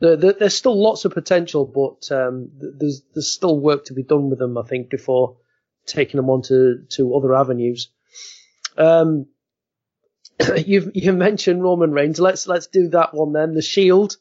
there, 0.00 0.16
there, 0.16 0.32
there's 0.34 0.56
still 0.56 0.80
lots 0.80 1.04
of 1.04 1.12
potential, 1.12 1.64
but 1.64 2.14
um, 2.14 2.50
there's 2.54 3.02
there's 3.14 3.32
still 3.32 3.58
work 3.58 3.86
to 3.86 3.94
be 3.94 4.02
done 4.02 4.30
with 4.30 4.38
them. 4.38 4.56
I 4.56 4.62
think 4.62 4.90
before 4.90 5.36
taking 5.88 6.18
them 6.18 6.30
on 6.30 6.42
to, 6.42 6.84
to 6.90 7.16
other 7.16 7.34
avenues. 7.34 7.90
Um, 8.76 9.26
you've 10.56 10.92
you 10.94 11.12
mentioned 11.12 11.62
Roman 11.62 11.92
Reigns. 11.92 12.20
Let's 12.20 12.46
let's 12.46 12.68
do 12.68 12.88
that 12.90 13.14
one 13.14 13.32
then. 13.32 13.54
The 13.54 13.62
Shield 13.62 14.16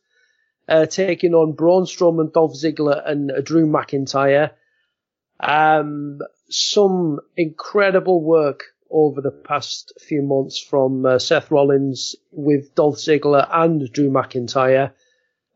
uh, 0.68 0.86
taking 0.86 1.34
on 1.34 1.54
Braun 1.54 1.84
Strowman, 1.84 2.34
Dolph 2.34 2.54
Ziggler, 2.54 3.02
and 3.10 3.32
uh, 3.32 3.42
Drew 3.42 3.66
McIntyre. 3.66 4.52
Um, 5.40 6.20
some 6.50 7.20
incredible 7.36 8.24
work 8.24 8.64
over 8.90 9.22
the 9.22 9.32
past 9.32 9.94
few 10.00 10.22
months 10.22 10.60
from 10.60 11.06
uh, 11.06 11.20
Seth 11.20 11.52
Rollins 11.52 12.16
with 12.32 12.74
Dolph 12.76 12.96
Ziggler 12.96 13.48
and 13.52 13.92
Drew 13.92 14.10
McIntyre. 14.10 14.92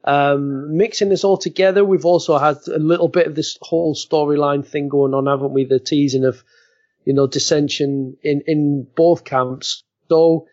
Um, 0.04 0.78
mixing 0.78 1.10
this 1.10 1.24
all 1.24 1.38
together, 1.38 1.86
we've 1.86 2.06
also 2.06 2.38
had 2.38 2.58
a 2.68 2.80
little 2.80 3.08
bit 3.08 3.28
of 3.28 3.36
this 3.36 3.58
whole 3.62 3.96
storyline 3.96 4.66
thing 4.66 4.90
going 4.90 5.14
on, 5.14 5.28
haven't 5.28 5.54
we? 5.54 5.66
The 5.66 5.80
teasing 5.80 6.26
of, 6.26 6.44
you 7.06 7.14
know, 7.14 7.28
dissension 7.28 8.18
in, 8.24 8.42
in 8.48 8.88
both 8.96 9.24
camps. 9.24 9.84
So, 10.10 10.48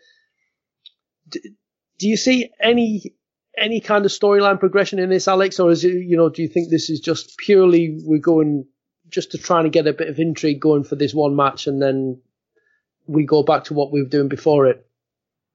do, 1.28 1.40
do 1.98 2.08
you 2.08 2.16
see 2.16 2.50
any 2.60 3.14
any 3.60 3.80
kind 3.80 4.04
of 4.04 4.10
storyline 4.10 4.60
progression 4.60 4.98
in 4.98 5.10
this, 5.10 5.28
Alex, 5.28 5.60
or 5.60 5.70
is 5.70 5.84
it, 5.84 5.92
you 5.92 6.16
know, 6.16 6.28
do 6.28 6.42
you 6.42 6.48
think 6.48 6.70
this 6.70 6.90
is 6.90 7.00
just 7.00 7.36
purely 7.38 7.98
we're 8.04 8.18
going 8.18 8.66
just 9.08 9.32
to 9.32 9.38
try 9.38 9.60
and 9.60 9.72
get 9.72 9.86
a 9.86 9.92
bit 9.92 10.08
of 10.08 10.18
intrigue 10.18 10.60
going 10.60 10.84
for 10.84 10.96
this 10.96 11.14
one 11.14 11.34
match, 11.34 11.66
and 11.66 11.80
then 11.80 12.20
we 13.06 13.24
go 13.24 13.42
back 13.42 13.64
to 13.64 13.74
what 13.74 13.92
we 13.92 14.02
were 14.02 14.08
doing 14.08 14.28
before 14.28 14.66
it? 14.66 14.86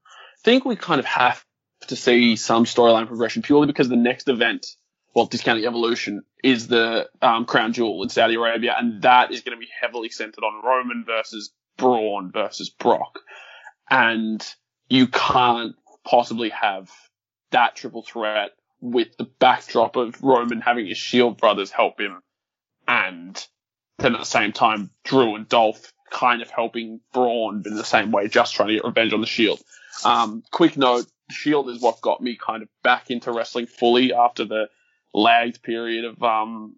I 0.05 0.43
think 0.43 0.65
we 0.65 0.75
kind 0.75 0.99
of 0.99 1.05
have 1.05 1.43
to 1.87 1.95
see 1.95 2.35
some 2.35 2.65
storyline 2.65 3.07
progression 3.07 3.41
purely 3.41 3.67
because 3.67 3.89
the 3.89 3.95
next 3.95 4.27
event, 4.27 4.67
well, 5.13 5.25
discounting 5.25 5.65
evolution, 5.65 6.23
is 6.43 6.67
the 6.67 7.09
um, 7.21 7.45
crown 7.45 7.73
jewel 7.73 8.03
in 8.03 8.09
Saudi 8.09 8.35
Arabia, 8.35 8.75
and 8.77 9.01
that 9.03 9.31
is 9.31 9.41
going 9.41 9.55
to 9.55 9.59
be 9.59 9.69
heavily 9.81 10.09
centered 10.09 10.43
on 10.43 10.63
Roman 10.63 11.03
versus 11.05 11.51
Braun 11.77 12.31
versus 12.31 12.69
Brock, 12.69 13.19
and 13.89 14.45
you 14.89 15.07
can't 15.07 15.75
possibly 16.03 16.49
have 16.49 16.89
that 17.53 17.75
triple 17.75 18.03
threat 18.03 18.51
with 18.81 19.15
the 19.17 19.23
backdrop 19.23 19.95
of 19.95 20.21
Roman 20.21 20.59
having 20.59 20.85
his 20.85 20.97
Shield 20.97 21.37
brothers 21.37 21.71
help 21.71 21.99
him, 21.99 22.21
and 22.87 23.47
then 23.99 24.13
at 24.13 24.19
the 24.19 24.25
same 24.25 24.51
time 24.51 24.91
Drew 25.03 25.35
and 25.35 25.47
Dolph 25.47 25.93
kind 26.11 26.41
of 26.41 26.49
helping 26.49 26.99
Braun 27.13 27.63
in 27.65 27.75
the 27.75 27.85
same 27.85 28.11
way, 28.11 28.27
just 28.27 28.53
trying 28.53 28.67
to 28.67 28.75
get 28.75 28.83
revenge 28.83 29.13
on 29.13 29.21
the 29.21 29.27
Shield. 29.27 29.61
Um, 30.03 30.43
quick 30.51 30.77
note: 30.77 31.05
Shield 31.31 31.69
is 31.69 31.81
what 31.81 32.01
got 32.01 32.21
me 32.21 32.35
kind 32.35 32.61
of 32.61 32.69
back 32.83 33.09
into 33.09 33.31
wrestling 33.31 33.67
fully 33.67 34.13
after 34.13 34.45
the 34.45 34.69
lagged 35.13 35.63
period 35.63 36.05
of 36.05 36.21
um, 36.21 36.75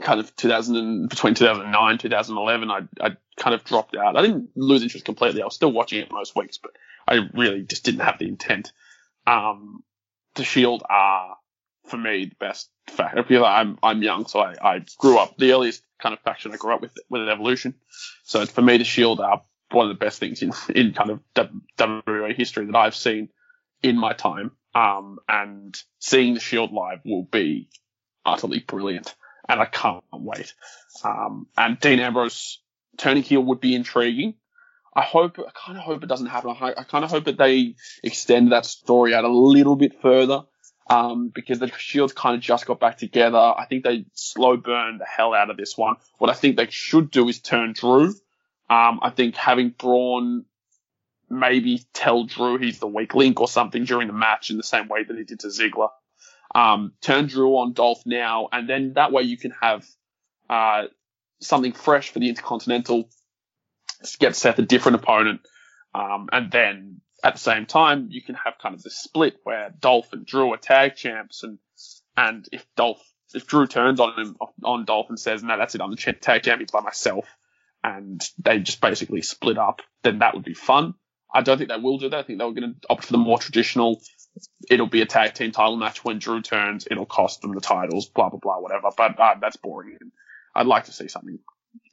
kind 0.00 0.20
of 0.20 0.34
2000 0.36 0.76
and, 0.76 1.08
between 1.08 1.34
2009 1.34 1.98
2011 1.98 2.70
I, 2.70 2.80
I 3.00 3.16
kind 3.36 3.54
of 3.54 3.64
dropped 3.64 3.96
out. 3.96 4.16
I 4.16 4.22
didn't 4.22 4.50
lose 4.56 4.82
interest 4.82 5.04
completely. 5.04 5.42
I 5.42 5.44
was 5.44 5.54
still 5.54 5.72
watching 5.72 6.00
it 6.00 6.10
most 6.12 6.36
weeks 6.36 6.58
but 6.58 6.72
i 7.08 7.18
really 7.34 7.62
just 7.62 7.84
didn't 7.84 8.00
have 8.00 8.18
the 8.18 8.28
intent. 8.28 8.72
Um, 9.26 9.82
the 10.34 10.44
shield 10.44 10.82
are 10.88 11.36
for 11.86 11.96
me 11.96 12.26
the 12.26 12.36
best 12.38 12.70
faction 12.88 13.24
because 13.28 13.44
i'm 13.44 13.78
i'm 13.82 14.02
young 14.02 14.26
so 14.26 14.40
I, 14.40 14.54
I 14.62 14.84
grew 14.98 15.18
up 15.18 15.36
the 15.36 15.52
earliest 15.52 15.82
kind 16.00 16.12
of 16.12 16.20
faction 16.20 16.52
i 16.52 16.56
grew 16.56 16.74
up 16.74 16.80
with 16.80 16.96
with 17.08 17.28
evolution 17.28 17.74
so 18.24 18.44
for 18.46 18.62
me 18.62 18.78
the 18.78 18.84
shield 18.84 19.20
are 19.20 19.42
one 19.70 19.88
of 19.88 19.98
the 19.98 20.04
best 20.04 20.20
things 20.20 20.42
in 20.42 20.52
in 20.74 20.92
kind 20.92 21.10
of 21.10 21.20
WWE 21.78 22.36
history 22.36 22.66
that 22.66 22.76
i've 22.76 22.94
seen 22.94 23.30
in 23.82 23.98
my 23.98 24.12
time 24.12 24.52
um, 24.74 25.18
and 25.28 25.76
seeing 25.98 26.34
the 26.34 26.40
Shield 26.40 26.72
live 26.72 27.00
will 27.04 27.24
be 27.24 27.68
utterly 28.24 28.60
brilliant, 28.60 29.14
and 29.48 29.60
I 29.60 29.66
can't 29.66 30.04
wait. 30.12 30.54
Um, 31.04 31.46
and 31.56 31.78
Dean 31.78 32.00
Ambrose 32.00 32.60
turning 32.96 33.22
heel 33.22 33.42
would 33.42 33.60
be 33.60 33.74
intriguing. 33.74 34.34
I 34.94 35.02
hope, 35.02 35.38
I 35.38 35.50
kind 35.54 35.78
of 35.78 35.84
hope 35.84 36.02
it 36.02 36.06
doesn't 36.06 36.26
happen. 36.26 36.54
I, 36.60 36.74
I 36.76 36.84
kind 36.84 37.04
of 37.04 37.10
hope 37.10 37.24
that 37.24 37.38
they 37.38 37.76
extend 38.02 38.52
that 38.52 38.66
story 38.66 39.14
out 39.14 39.24
a 39.24 39.28
little 39.28 39.76
bit 39.76 40.00
further. 40.00 40.42
Um, 40.90 41.28
because 41.28 41.60
the 41.60 41.70
Shield 41.78 42.14
kind 42.14 42.34
of 42.34 42.42
just 42.42 42.66
got 42.66 42.80
back 42.80 42.98
together. 42.98 43.38
I 43.38 43.66
think 43.68 43.84
they 43.84 44.04
slow 44.12 44.56
burn 44.56 44.98
the 44.98 45.06
hell 45.06 45.32
out 45.32 45.48
of 45.48 45.56
this 45.56 45.78
one. 45.78 45.94
What 46.18 46.28
I 46.28 46.34
think 46.34 46.56
they 46.56 46.66
should 46.68 47.10
do 47.10 47.28
is 47.28 47.40
turn 47.40 47.72
Drew. 47.72 48.08
Um, 48.68 48.98
I 49.00 49.10
think 49.14 49.36
having 49.36 49.70
Braun 49.70 50.44
maybe 51.30 51.82
tell 51.94 52.24
Drew 52.24 52.58
he's 52.58 52.78
the 52.78 52.86
weak 52.86 53.14
link 53.14 53.40
or 53.40 53.48
something 53.48 53.84
during 53.84 54.08
the 54.08 54.12
match 54.12 54.50
in 54.50 54.56
the 54.56 54.62
same 54.62 54.88
way 54.88 55.04
that 55.04 55.16
he 55.16 55.24
did 55.24 55.40
to 55.40 55.46
Ziggler. 55.46 55.88
Um, 56.54 56.92
turn 57.00 57.26
Drew 57.26 57.56
on 57.58 57.72
Dolph 57.72 58.02
now, 58.04 58.48
and 58.52 58.68
then 58.68 58.92
that 58.94 59.12
way 59.12 59.22
you 59.22 59.38
can 59.38 59.52
have 59.62 59.86
uh, 60.50 60.84
something 61.40 61.72
fresh 61.72 62.10
for 62.10 62.18
the 62.18 62.28
Intercontinental. 62.28 63.08
Get 64.18 64.36
Seth 64.36 64.58
a 64.58 64.62
different 64.62 64.96
opponent, 64.96 65.40
um, 65.94 66.28
and 66.32 66.50
then 66.50 67.00
at 67.24 67.34
the 67.34 67.40
same 67.40 67.66
time 67.66 68.08
you 68.10 68.22
can 68.22 68.34
have 68.34 68.54
kind 68.60 68.74
of 68.74 68.82
this 68.82 68.98
split 68.98 69.36
where 69.44 69.70
Dolph 69.78 70.12
and 70.12 70.26
Drew 70.26 70.52
are 70.52 70.58
tag 70.58 70.96
champs, 70.96 71.42
and 71.42 71.58
and 72.16 72.46
if 72.52 72.66
Dolph 72.76 73.02
if 73.34 73.46
Drew 73.46 73.66
turns 73.66 74.00
on 74.00 74.18
him 74.18 74.36
on 74.64 74.84
Dolph 74.84 75.08
and 75.08 75.18
says 75.18 75.42
no 75.42 75.56
that's 75.56 75.74
it 75.74 75.80
I'm 75.80 75.90
the 75.90 75.96
tag 75.96 76.42
champion 76.42 76.68
by 76.72 76.80
myself, 76.80 77.26
and 77.82 78.20
they 78.38 78.58
just 78.58 78.80
basically 78.80 79.22
split 79.22 79.58
up, 79.58 79.82
then 80.02 80.18
that 80.20 80.34
would 80.34 80.44
be 80.44 80.54
fun. 80.54 80.94
I 81.34 81.42
don't 81.42 81.56
think 81.56 81.70
they 81.70 81.78
will 81.78 81.98
do 81.98 82.10
that. 82.10 82.18
I 82.18 82.22
think 82.24 82.38
they're 82.38 82.50
going 82.50 82.74
to 82.74 82.86
opt 82.90 83.04
for 83.04 83.12
the 83.12 83.18
more 83.18 83.38
traditional. 83.38 84.02
It'll 84.70 84.86
be 84.86 85.02
a 85.02 85.06
tag 85.06 85.34
team 85.34 85.50
title 85.50 85.76
match 85.76 86.04
when 86.04 86.18
Drew 86.18 86.42
turns. 86.42 86.86
It'll 86.90 87.06
cost 87.06 87.40
them 87.40 87.54
the 87.54 87.60
titles. 87.60 88.08
Blah 88.08 88.28
blah 88.28 88.38
blah. 88.38 88.58
Whatever. 88.60 88.90
But 88.96 89.18
uh, 89.18 89.34
that's 89.40 89.56
boring. 89.56 89.98
I'd 90.54 90.66
like 90.66 90.84
to 90.84 90.92
see 90.92 91.08
something 91.08 91.38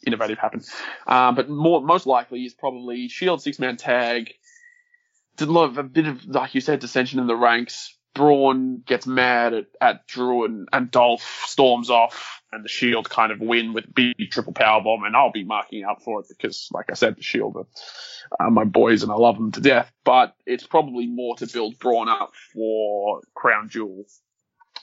innovative 0.05 0.37
happen. 0.37 0.63
Um, 1.07 1.35
but 1.35 1.49
more 1.49 1.81
most 1.81 2.07
likely 2.07 2.45
is 2.45 2.53
probably 2.53 3.07
Shield 3.07 3.41
six 3.41 3.59
man 3.59 3.77
tag. 3.77 4.33
Did 5.37 5.47
a 5.47 5.51
lot 5.51 5.65
of 5.65 5.77
a 5.77 5.83
bit 5.83 6.07
of 6.07 6.25
like 6.25 6.55
you 6.55 6.61
said 6.61 6.79
dissension 6.79 7.19
in 7.19 7.27
the 7.27 7.35
ranks. 7.35 7.95
Braun 8.15 8.81
gets 8.85 9.05
mad 9.05 9.53
at, 9.53 9.65
at 9.79 10.07
Drew 10.07 10.43
and, 10.43 10.67
and 10.73 10.89
Dolph 10.89 11.45
storms 11.45 11.89
off 11.89 12.41
and 12.51 12.65
the 12.65 12.69
Shield 12.69 13.09
kind 13.09 13.31
of 13.31 13.39
win 13.39 13.71
with 13.73 13.93
big 13.93 14.15
triple 14.31 14.51
power 14.51 14.81
bomb 14.81 15.03
and 15.03 15.15
I'll 15.15 15.31
be 15.31 15.43
marking 15.43 15.83
out 15.83 16.03
for 16.03 16.19
it 16.19 16.25
because 16.27 16.67
like 16.71 16.87
I 16.89 16.95
said 16.95 17.15
the 17.15 17.21
Shield 17.21 17.55
are 17.55 18.47
uh, 18.47 18.49
my 18.49 18.63
boys 18.63 19.03
and 19.03 19.11
I 19.11 19.15
love 19.15 19.37
them 19.37 19.51
to 19.53 19.61
death. 19.61 19.91
But 20.03 20.35
it's 20.45 20.65
probably 20.65 21.07
more 21.07 21.35
to 21.37 21.47
build 21.47 21.79
Braun 21.79 22.09
up 22.09 22.31
for 22.53 23.21
Crown 23.35 23.69
Jewel 23.69 24.05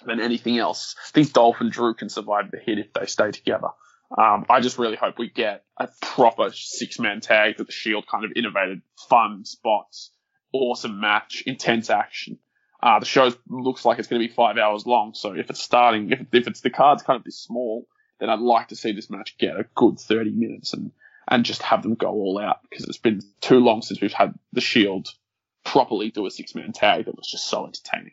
than 0.05 0.21
anything 0.21 0.59
else. 0.59 0.95
I 0.99 1.11
think 1.11 1.33
Dolph 1.33 1.61
and 1.61 1.71
Drew 1.71 1.95
can 1.95 2.09
survive 2.09 2.51
the 2.51 2.59
hit 2.59 2.79
if 2.79 2.93
they 2.93 3.07
stay 3.07 3.33
together. 3.33 3.69
Um, 4.17 4.47
I 4.49 4.61
just 4.61 4.79
really 4.79 4.97
hope 4.97 5.19
we 5.19 5.29
get 5.29 5.65
a 5.77 5.89
proper 6.01 6.51
six 6.53 6.99
man 6.99 7.21
tag 7.21 7.57
that 7.59 7.67
the 7.67 7.73
Shield 7.73 8.07
kind 8.07 8.25
of 8.25 8.33
innovated, 8.37 8.83
fun 9.09 9.45
spots, 9.45 10.11
awesome 10.53 11.01
match, 11.01 11.43
intense 11.47 11.91
action. 11.91 12.39
Uh, 12.83 13.01
the 13.01 13.07
show 13.07 13.33
looks 13.49 13.85
like 13.85 13.99
it's 13.99 14.07
going 14.07 14.21
to 14.23 14.29
be 14.29 14.33
five 14.33 14.59
hours 14.59 14.87
long, 14.87 15.15
so 15.15 15.33
if 15.33 15.51
it's 15.51 15.63
starting, 15.63 16.11
if, 16.11 16.21
if 16.33 16.47
it's 16.47 16.61
the 16.61 16.71
card's 16.71 17.03
kind 17.03 17.17
of 17.17 17.25
this 17.25 17.39
small, 17.39 17.87
then 18.21 18.31
I'd 18.31 18.39
like 18.39 18.69
to 18.69 18.77
see 18.77 18.93
this 18.93 19.11
match 19.11 19.37
get 19.39 19.59
a 19.59 19.67
good 19.75 19.99
30 19.99 20.31
minutes 20.31 20.73
and 20.73 20.93
and 21.29 21.45
just 21.45 21.63
have 21.63 21.83
them 21.83 21.95
go 21.95 22.09
all 22.09 22.39
out 22.39 22.61
because 22.71 22.85
it's 22.85 22.99
been 22.99 23.21
too 23.41 23.59
long 23.59 23.83
since 23.83 24.01
we've 24.01 24.13
had 24.13 24.35
the 24.53 24.61
Shield 24.61 25.09
properly 25.65 26.11
do 26.11 26.27
a 26.27 26.31
six 26.31 26.55
man 26.55 26.73
tag 26.73 27.07
that 27.07 27.17
was 27.17 27.27
just 27.27 27.49
so 27.49 27.67
entertaining. 27.67 28.13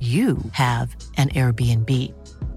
you 0.00 0.38
have 0.52 0.96
an 1.16 1.28
Airbnb. 1.28 1.88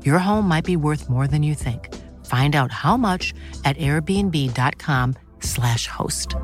Your 0.04 0.18
home 0.18 0.48
might 0.48 0.66
be 0.66 0.76
worth 0.76 1.08
more 1.10 1.28
than 1.28 1.44
you 1.44 1.54
think. 1.54 1.94
Find 2.26 2.56
out 2.56 2.72
how 2.72 2.98
much 2.98 3.36
at 3.64 3.78
airbnb.com/slash 3.78 5.88
host. 5.88 6.36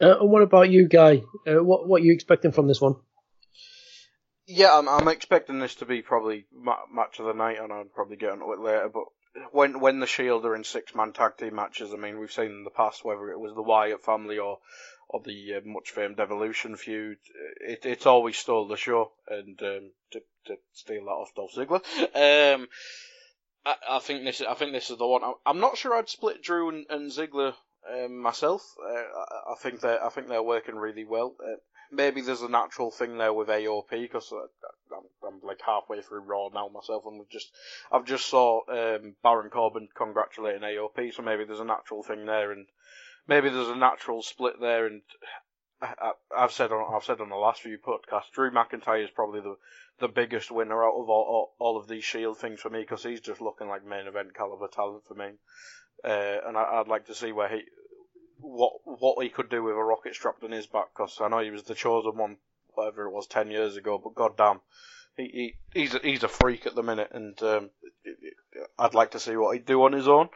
Uh, 0.00 0.18
and 0.20 0.30
what 0.30 0.42
about 0.42 0.70
you, 0.70 0.86
Guy? 0.86 1.22
Uh, 1.46 1.64
what 1.64 1.88
what 1.88 2.02
are 2.02 2.04
you 2.04 2.12
expecting 2.12 2.52
from 2.52 2.68
this 2.68 2.80
one? 2.80 2.94
Yeah, 4.46 4.78
I'm, 4.78 4.88
I'm 4.88 5.08
expecting 5.08 5.58
this 5.58 5.74
to 5.76 5.86
be 5.86 6.02
probably 6.02 6.46
ma- 6.52 6.86
match 6.92 7.18
of 7.18 7.26
the 7.26 7.34
night, 7.34 7.58
and 7.60 7.72
I'll 7.72 7.84
probably 7.84 8.16
get 8.16 8.32
into 8.32 8.52
it 8.52 8.60
later. 8.60 8.88
But 8.92 9.04
when 9.52 9.80
when 9.80 10.00
the 10.00 10.06
Shield 10.06 10.46
are 10.46 10.54
in 10.54 10.64
six 10.64 10.94
man 10.94 11.12
tag 11.12 11.36
team 11.36 11.56
matches, 11.56 11.92
I 11.92 11.96
mean, 11.96 12.18
we've 12.18 12.32
seen 12.32 12.46
in 12.46 12.64
the 12.64 12.70
past 12.70 13.04
whether 13.04 13.30
it 13.30 13.40
was 13.40 13.54
the 13.54 13.62
Wyatt 13.62 14.04
family 14.04 14.38
or 14.38 14.58
or 15.08 15.22
the 15.24 15.54
uh, 15.54 15.60
much 15.64 15.90
famed 15.90 16.20
Evolution 16.20 16.76
feud, 16.76 17.18
it, 17.60 17.84
it's 17.84 18.06
always 18.06 18.36
stole 18.36 18.68
the 18.68 18.76
show. 18.76 19.12
And 19.26 19.60
um, 19.62 19.90
to 20.12 20.22
to 20.46 20.56
steal 20.72 21.04
that 21.04 21.10
off 21.10 21.34
Dolph 21.34 21.52
Ziggler, 21.54 22.54
um, 22.54 22.68
I, 23.64 23.74
I 23.90 23.98
think 24.00 24.24
this 24.24 24.42
I 24.42 24.54
think 24.54 24.72
this 24.72 24.90
is 24.90 24.98
the 24.98 25.06
one. 25.06 25.22
I'm 25.46 25.60
not 25.60 25.78
sure 25.78 25.94
I'd 25.94 26.08
split 26.08 26.42
Drew 26.42 26.68
and, 26.68 26.86
and 26.90 27.10
Ziggler 27.10 27.54
um, 27.92 28.18
myself. 28.18 28.62
Uh, 28.82 28.92
I, 28.94 29.52
I 29.52 29.54
think 29.60 29.80
they 29.80 29.96
I 29.96 30.08
think 30.10 30.28
they're 30.28 30.42
working 30.42 30.76
really 30.76 31.04
well. 31.04 31.34
Uh, 31.42 31.56
maybe 31.90 32.20
there's 32.20 32.42
a 32.42 32.48
natural 32.48 32.90
thing 32.90 33.18
there 33.18 33.32
with 33.32 33.48
AOP 33.48 33.90
because 33.90 34.32
I'm, 34.32 35.04
I'm, 35.26 35.40
like 35.42 35.60
halfway 35.64 36.02
through 36.02 36.20
Raw 36.20 36.48
now 36.52 36.68
myself, 36.68 37.04
and 37.06 37.18
we've 37.18 37.30
just 37.30 37.50
I've 37.90 38.04
just 38.04 38.26
saw 38.26 38.60
um, 38.68 39.14
Baron 39.22 39.50
Corbin 39.50 39.88
congratulating 39.94 40.62
AOP, 40.62 41.14
so 41.14 41.22
maybe 41.22 41.44
there's 41.44 41.60
a 41.60 41.64
natural 41.64 42.02
thing 42.02 42.26
there, 42.26 42.52
and 42.52 42.66
maybe 43.28 43.50
there's 43.50 43.68
a 43.68 43.76
natural 43.76 44.22
split 44.22 44.60
there. 44.60 44.86
And 44.86 45.02
I, 45.80 46.12
have 46.36 46.52
said 46.52 46.72
on 46.72 46.94
I've 46.94 47.04
said 47.04 47.20
on 47.20 47.28
the 47.28 47.36
last 47.36 47.62
few 47.62 47.78
podcasts, 47.78 48.32
Drew 48.32 48.50
McIntyre 48.50 49.04
is 49.04 49.10
probably 49.10 49.40
the 49.40 49.56
the 50.00 50.08
biggest 50.08 50.50
winner 50.50 50.84
out 50.84 50.94
of 50.94 51.08
all, 51.08 51.24
all, 51.28 51.54
all 51.58 51.76
of 51.76 51.88
these 51.88 52.04
Shield 52.04 52.38
things 52.38 52.60
for 52.60 52.70
me 52.70 52.80
because 52.80 53.02
he's 53.02 53.20
just 53.20 53.40
looking 53.40 53.68
like 53.68 53.84
main 53.84 54.06
event 54.06 54.34
caliber 54.34 54.68
talent 54.68 55.04
for 55.06 55.14
me. 55.14 55.32
Uh, 56.04 56.38
and 56.46 56.56
I, 56.56 56.78
would 56.78 56.88
like 56.88 57.06
to 57.06 57.14
see 57.14 57.32
where 57.32 57.48
he 57.48 57.62
what 58.40 58.74
what 58.84 59.22
he 59.22 59.28
could 59.30 59.50
do 59.50 59.62
with 59.62 59.74
a 59.74 59.82
rocket 59.82 60.14
strapped 60.14 60.44
on 60.44 60.52
his 60.52 60.66
back 60.66 60.94
because 60.94 61.18
I 61.20 61.28
know 61.28 61.40
he 61.40 61.50
was 61.50 61.64
the 61.64 61.74
chosen 61.74 62.16
one, 62.16 62.36
whatever 62.74 63.06
it 63.06 63.12
was, 63.12 63.26
ten 63.26 63.50
years 63.50 63.76
ago. 63.76 64.00
But 64.02 64.14
goddamn, 64.14 64.60
he, 65.18 65.54
he 65.72 65.80
he's 65.80 65.94
a, 65.94 65.98
he's 65.98 66.22
a 66.22 66.28
freak 66.28 66.66
at 66.66 66.74
the 66.74 66.82
minute, 66.82 67.10
and 67.12 67.40
um, 67.42 67.70
I'd 68.78 68.94
like 68.94 69.10
to 69.10 69.20
see 69.20 69.36
what 69.36 69.54
he'd 69.54 69.66
do 69.66 69.82
on 69.82 69.92
his 69.92 70.08
own. 70.08 70.28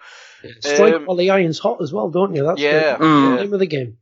Strike 0.60 0.94
um, 0.94 1.06
while 1.06 1.16
the 1.16 1.30
iron's 1.30 1.58
hot 1.58 1.80
as 1.80 1.92
well, 1.92 2.10
don't 2.10 2.34
you? 2.34 2.44
That's 2.44 2.60
yeah, 2.60 2.96
the 2.96 3.04
mm. 3.04 3.36
name 3.36 3.52
of 3.54 3.60
the 3.60 3.66
game. 3.66 3.98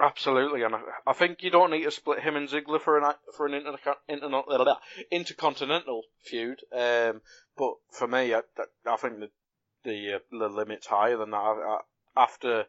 Absolutely, 0.00 0.62
and 0.62 0.74
I, 0.74 0.80
I, 1.06 1.12
think 1.12 1.42
you 1.42 1.50
don't 1.50 1.70
need 1.70 1.84
to 1.84 1.90
split 1.90 2.20
him 2.20 2.34
and 2.34 2.48
Ziggler 2.48 2.80
for 2.80 2.98
an 2.98 3.14
for 3.36 3.46
an 3.46 3.54
inter, 3.54 3.78
inter, 4.08 4.74
intercontinental 5.10 6.02
feud. 6.24 6.60
Um, 6.72 7.22
but 7.56 7.74
for 7.90 8.08
me, 8.08 8.34
I, 8.34 8.40
I 8.86 8.96
think 8.96 9.20
the 9.20 9.30
the, 9.84 10.14
uh, 10.14 10.18
the 10.30 10.48
limit's 10.48 10.88
higher 10.88 11.16
than 11.16 11.30
that. 11.30 11.36
I, 11.36 11.78
after 12.16 12.64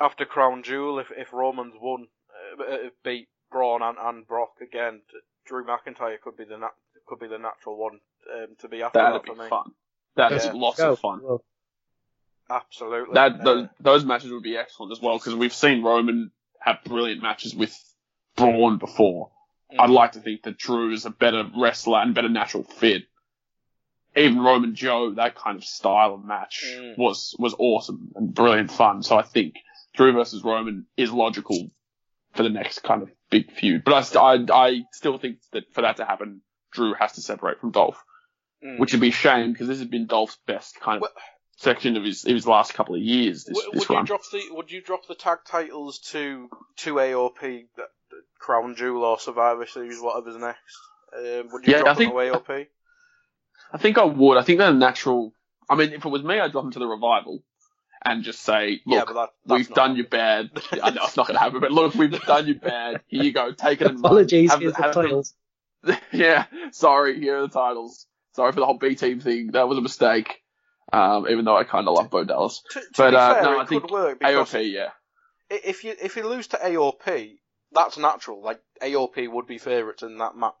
after 0.00 0.24
Crown 0.24 0.62
Jewel, 0.62 1.00
if 1.00 1.10
if 1.16 1.32
Roman's 1.32 1.74
won, 1.80 2.06
uh, 2.58 2.62
uh, 2.62 2.76
beat 3.02 3.28
Braun 3.50 3.82
and, 3.82 3.98
and 4.00 4.26
Brock 4.26 4.52
again, 4.62 5.02
Drew 5.48 5.64
McIntyre 5.64 6.20
could 6.20 6.36
be 6.36 6.44
the 6.44 6.58
nat- 6.58 6.74
could 7.06 7.18
be 7.18 7.26
the 7.26 7.38
natural 7.38 7.76
one 7.76 8.00
um, 8.34 8.48
to 8.60 8.68
be 8.68 8.82
after 8.82 8.98
That'd 8.98 9.22
that 9.22 9.24
be 9.24 9.40
me. 9.40 9.48
fun. 9.48 9.72
That's 10.14 10.44
yeah. 10.44 10.52
lots 10.52 10.78
of 10.78 10.98
fun. 10.98 11.20
Absolutely. 12.50 13.14
That 13.14 13.42
those, 13.42 13.64
uh, 13.64 13.68
those 13.80 14.04
matches 14.04 14.30
would 14.30 14.42
be 14.42 14.56
excellent 14.56 14.92
as 14.92 15.00
well 15.00 15.18
because 15.18 15.34
we've 15.34 15.52
seen 15.52 15.82
Roman 15.82 16.30
have 16.60 16.78
brilliant 16.84 17.22
matches 17.22 17.54
with 17.54 17.76
Braun 18.36 18.78
before. 18.78 19.30
Mm. 19.72 19.80
I'd 19.80 19.90
like 19.90 20.12
to 20.12 20.20
think 20.20 20.42
that 20.42 20.58
Drew 20.58 20.92
is 20.92 21.06
a 21.06 21.10
better 21.10 21.44
wrestler 21.56 21.98
and 22.00 22.14
better 22.14 22.28
natural 22.28 22.64
fit. 22.64 23.04
Even 24.16 24.40
Roman 24.40 24.74
Joe, 24.74 25.14
that 25.14 25.36
kind 25.36 25.56
of 25.56 25.64
style 25.64 26.14
of 26.14 26.24
match 26.24 26.64
mm. 26.66 26.98
was 26.98 27.34
was 27.38 27.54
awesome 27.58 28.12
and 28.16 28.34
brilliant 28.34 28.70
fun. 28.70 29.02
So 29.02 29.18
I 29.18 29.22
think 29.22 29.54
Drew 29.94 30.12
versus 30.12 30.42
Roman 30.42 30.86
is 30.96 31.10
logical 31.10 31.70
for 32.34 32.42
the 32.42 32.50
next 32.50 32.82
kind 32.82 33.02
of 33.02 33.10
big 33.30 33.52
feud. 33.52 33.84
But 33.84 34.16
I, 34.16 34.34
I, 34.34 34.46
I 34.50 34.82
still 34.92 35.18
think 35.18 35.38
that 35.52 35.64
for 35.72 35.82
that 35.82 35.96
to 35.96 36.04
happen, 36.04 36.42
Drew 36.72 36.94
has 36.94 37.12
to 37.12 37.22
separate 37.22 37.60
from 37.60 37.70
Dolph, 37.70 38.02
mm. 38.64 38.78
which 38.78 38.92
would 38.92 39.00
be 39.00 39.08
a 39.08 39.12
shame 39.12 39.52
because 39.52 39.68
this 39.68 39.78
has 39.78 39.88
been 39.88 40.06
Dolph's 40.06 40.38
best 40.46 40.78
kind 40.80 40.96
of 40.96 41.02
well, 41.02 41.12
section 41.56 41.96
of 41.96 42.04
his, 42.04 42.22
his 42.22 42.46
last 42.46 42.74
couple 42.74 42.94
of 42.94 43.00
years. 43.00 43.44
This, 43.44 43.54
would, 43.54 43.72
this 43.72 43.88
would 43.88 43.94
run. 43.94 44.04
you 44.04 44.06
drop 44.06 44.22
the 44.30 44.42
Would 44.50 44.70
you 44.70 44.82
drop 44.82 45.06
the 45.06 45.14
tag 45.14 45.38
titles 45.46 45.98
to 46.10 46.48
to 46.78 46.94
AOP, 46.94 47.66
Crown 48.38 48.74
Jewel 48.76 49.04
or 49.04 49.18
Survivor 49.18 49.66
Series, 49.66 50.00
whatever's 50.00 50.36
next? 50.36 50.78
Um, 51.16 51.48
would 51.52 51.66
you 51.66 51.72
yeah, 51.72 51.80
drop 51.80 51.88
I 51.88 51.94
think, 51.94 52.14
them 52.14 52.32
to 52.32 52.38
AOP? 52.38 52.66
I 53.72 53.78
think 53.78 53.98
I 53.98 54.04
would. 54.04 54.38
I 54.38 54.42
think 54.42 54.58
they're 54.58 54.72
natural. 54.72 55.32
I 55.68 55.74
mean, 55.74 55.92
if 55.92 56.04
it 56.04 56.08
was 56.08 56.22
me, 56.22 56.38
I'd 56.38 56.52
drop 56.52 56.64
them 56.64 56.72
to 56.72 56.78
the 56.78 56.86
revival 56.86 57.42
and 58.04 58.22
just 58.22 58.40
say, 58.40 58.80
look, 58.86 59.08
yeah, 59.08 59.14
that, 59.14 59.30
we've 59.46 59.68
done 59.68 59.96
you 59.96 60.04
bad. 60.04 60.50
I 60.82 60.90
know 60.90 61.02
it's 61.04 61.16
not 61.16 61.26
going 61.26 61.36
to 61.36 61.40
happen, 61.40 61.60
but 61.60 61.72
look, 61.72 61.94
we've 61.94 62.10
done 62.10 62.46
you 62.46 62.54
bad. 62.54 63.02
Here 63.06 63.22
you 63.22 63.32
go. 63.32 63.52
Take 63.52 63.80
it 63.80 63.88
and 63.88 63.98
Apologies, 63.98 64.50
have, 64.50 64.60
here's 64.60 64.76
have 64.76 64.94
the 64.94 65.02
titles. 65.02 65.34
yeah, 66.12 66.46
sorry, 66.72 67.18
here 67.18 67.38
are 67.38 67.42
the 67.42 67.48
titles. 67.48 68.06
Sorry 68.34 68.52
for 68.52 68.60
the 68.60 68.66
whole 68.66 68.78
B 68.78 68.94
team 68.94 69.20
thing. 69.20 69.52
That 69.52 69.68
was 69.68 69.78
a 69.78 69.82
mistake. 69.82 70.42
Um, 70.92 71.26
even 71.28 71.44
though 71.44 71.56
I 71.56 71.64
kind 71.64 71.86
of 71.86 71.94
love 71.94 72.08
Bo 72.08 72.24
Dallas. 72.24 72.62
To, 72.70 72.80
to 72.80 72.86
but, 72.96 73.14
uh, 73.14 73.34
fair, 73.34 73.42
no, 73.42 73.60
I 73.60 73.66
think 73.66 73.90
work 73.90 74.20
AOP, 74.20 74.72
yeah. 74.72 74.88
If 75.50 75.84
you 75.84 75.94
if 76.00 76.16
you 76.16 76.26
lose 76.26 76.46
to 76.48 76.56
AOP, 76.56 77.36
that's 77.72 77.98
natural. 77.98 78.42
Like 78.42 78.60
AOP 78.82 79.30
would 79.30 79.46
be 79.46 79.58
favourites 79.58 80.02
in 80.02 80.18
that 80.18 80.36
match. 80.36 80.54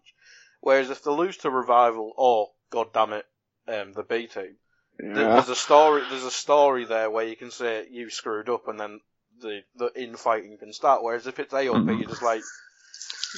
Whereas 0.60 0.90
if 0.90 1.02
they 1.02 1.10
lose 1.10 1.36
to 1.38 1.50
Revival 1.50 2.12
or, 2.16 2.50
god 2.70 2.92
damn 2.92 3.12
it, 3.12 3.26
um, 3.68 3.92
the 3.92 4.02
B 4.02 4.26
team, 4.26 4.56
yeah. 5.02 5.14
there's 5.14 5.48
a 5.48 5.56
story. 5.56 6.02
There's 6.08 6.24
a 6.24 6.30
story 6.30 6.84
there 6.84 7.10
where 7.10 7.26
you 7.26 7.36
can 7.36 7.50
say 7.50 7.86
you 7.90 8.10
screwed 8.10 8.48
up, 8.48 8.68
and 8.68 8.78
then 8.78 9.00
the 9.40 9.60
the 9.76 9.90
infighting 10.00 10.56
can 10.58 10.72
start. 10.72 11.02
Whereas 11.02 11.26
if 11.26 11.38
it's 11.38 11.52
AOP, 11.52 11.84
mm. 11.84 11.98
you're 11.98 12.08
just 12.08 12.22
like, 12.22 12.42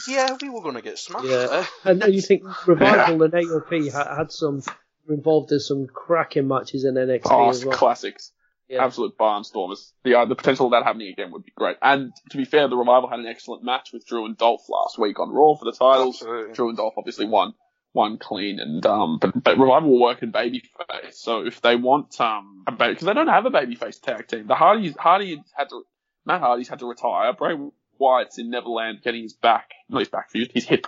yeah, 0.09 0.37
we 0.41 0.49
were 0.49 0.63
going 0.63 0.77
to 0.77 0.83
get 0.83 0.99
smashed. 0.99 1.27
Yeah, 1.27 1.67
and, 1.85 2.03
and 2.03 2.15
you 2.15 2.23
think 2.23 2.45
Revival 2.67 3.19
yeah. 3.19 3.25
and 3.25 3.33
AOP 3.33 3.93
had, 3.93 4.17
had 4.17 4.33
some 4.33 4.63
involved 5.09 5.53
in 5.53 5.61
some 5.61 5.87
cracking 5.87 6.49
matches 6.49 6.85
in 6.85 6.95
NXT 6.95 7.23
oh, 7.27 7.51
as 7.51 7.65
well. 7.65 7.77
classics. 7.77 8.33
Yeah. 8.69 8.85
Absolute 8.85 9.19
barnstormers. 9.19 9.91
The 10.05 10.15
uh, 10.15 10.27
the 10.27 10.37
potential 10.37 10.67
of 10.67 10.73
that 10.73 10.85
happening 10.85 11.09
again 11.09 11.33
would 11.33 11.45
be 11.45 11.51
great. 11.57 11.77
And 11.83 12.13
to 12.31 12.37
be 12.37 12.45
fair, 12.45 12.69
the 12.69 12.77
revival 12.77 13.11
had 13.11 13.19
an 13.19 13.27
excellent 13.27 13.65
match 13.65 13.91
with 13.93 14.07
Drew 14.07 14.27
and 14.27 14.39
Dolph 14.39 14.69
last 14.69 14.97
week 14.97 15.19
on 15.19 15.29
Raw 15.31 15.57
for 15.57 15.65
the 15.65 15.77
titles. 15.77 16.23
Absolutely. 16.23 16.55
Drew 16.55 16.69
and 16.69 16.77
Dolph 16.77 16.95
obviously 16.97 17.27
won 17.27 17.55
one 17.93 18.19
clean 18.19 18.61
and 18.61 18.85
um 18.87 19.19
but 19.19 19.43
but 19.43 19.59
revival 19.59 19.91
will 19.91 20.01
work 20.01 20.23
in 20.23 20.33
babyface. 20.33 21.15
So 21.15 21.47
if 21.47 21.61
they 21.61 21.77
want 21.77 22.21
um 22.21 22.63
a 22.67 22.73
because 22.73 23.01
they 23.01 23.15
don't 23.15 23.29
have 23.29 23.47
a 23.47 23.51
babyface 23.51 24.01
tag 24.01 24.29
team. 24.29 24.47
The 24.47 24.55
Hardys 24.55 24.97
Hardy 24.97 25.43
had 25.55 25.71
to 25.71 25.83
Matt 26.25 26.41
Hardy's 26.41 26.69
had 26.69 26.79
to 26.81 26.87
retire. 26.87 27.33
Bray 27.33 27.57
Wyatt's 27.99 28.39
in 28.39 28.51
Neverland 28.51 29.03
getting 29.03 29.23
his 29.23 29.33
back 29.33 29.71
not 29.89 30.01
his 30.01 30.09
back 30.09 30.31
fused 30.31 30.53
his 30.53 30.65
hip 30.65 30.87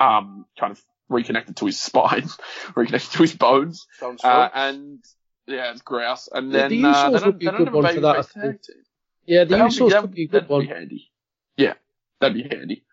um 0.00 0.44
kind 0.58 0.72
of 0.72 0.82
reconnected 1.08 1.56
to 1.56 1.66
his 1.66 1.80
spine 1.82 2.28
reconnected 2.74 3.12
to 3.12 3.22
his 3.22 3.34
bones. 3.34 3.86
Sounds 3.98 4.24
uh, 4.24 4.48
and 4.52 5.04
yeah 5.46 5.70
it's 5.70 5.82
grouse. 5.82 6.28
And 6.32 6.52
then 6.52 6.70
the, 6.70 6.82
the 6.82 6.88
uh, 6.88 7.10
they 7.10 7.18
don't, 7.18 7.38
they 7.38 7.44
don't 7.46 7.66
have 7.66 7.74
a 7.74 8.00
babyface 8.00 8.32
tag 8.32 8.62
team. 8.62 8.76
Yeah 9.24 9.44
the 9.44 9.56
Usos 9.56 10.02
would 10.02 10.14
be 10.14 10.24
a 10.24 10.28
good 10.28 10.48
one 10.48 10.62
be 10.62 10.66
handy. 10.66 11.10
Yeah 11.56 11.74
that'd 12.20 12.34
be 12.34 12.42
handy. 12.42 12.84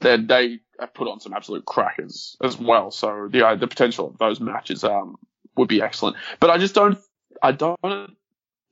Then 0.00 0.26
they 0.26 0.60
have 0.80 0.94
put 0.94 1.08
on 1.08 1.20
some 1.20 1.32
absolute 1.32 1.64
crackers 1.64 2.36
as 2.42 2.58
well. 2.58 2.90
So 2.90 3.28
the 3.30 3.46
uh, 3.46 3.54
the 3.56 3.66
potential 3.66 4.08
of 4.08 4.18
those 4.18 4.40
matches 4.40 4.84
um 4.84 5.16
would 5.56 5.68
be 5.68 5.82
excellent. 5.82 6.16
But 6.40 6.50
I 6.50 6.58
just 6.58 6.74
don't 6.74 6.98
I 7.42 7.52
don't 7.52 8.16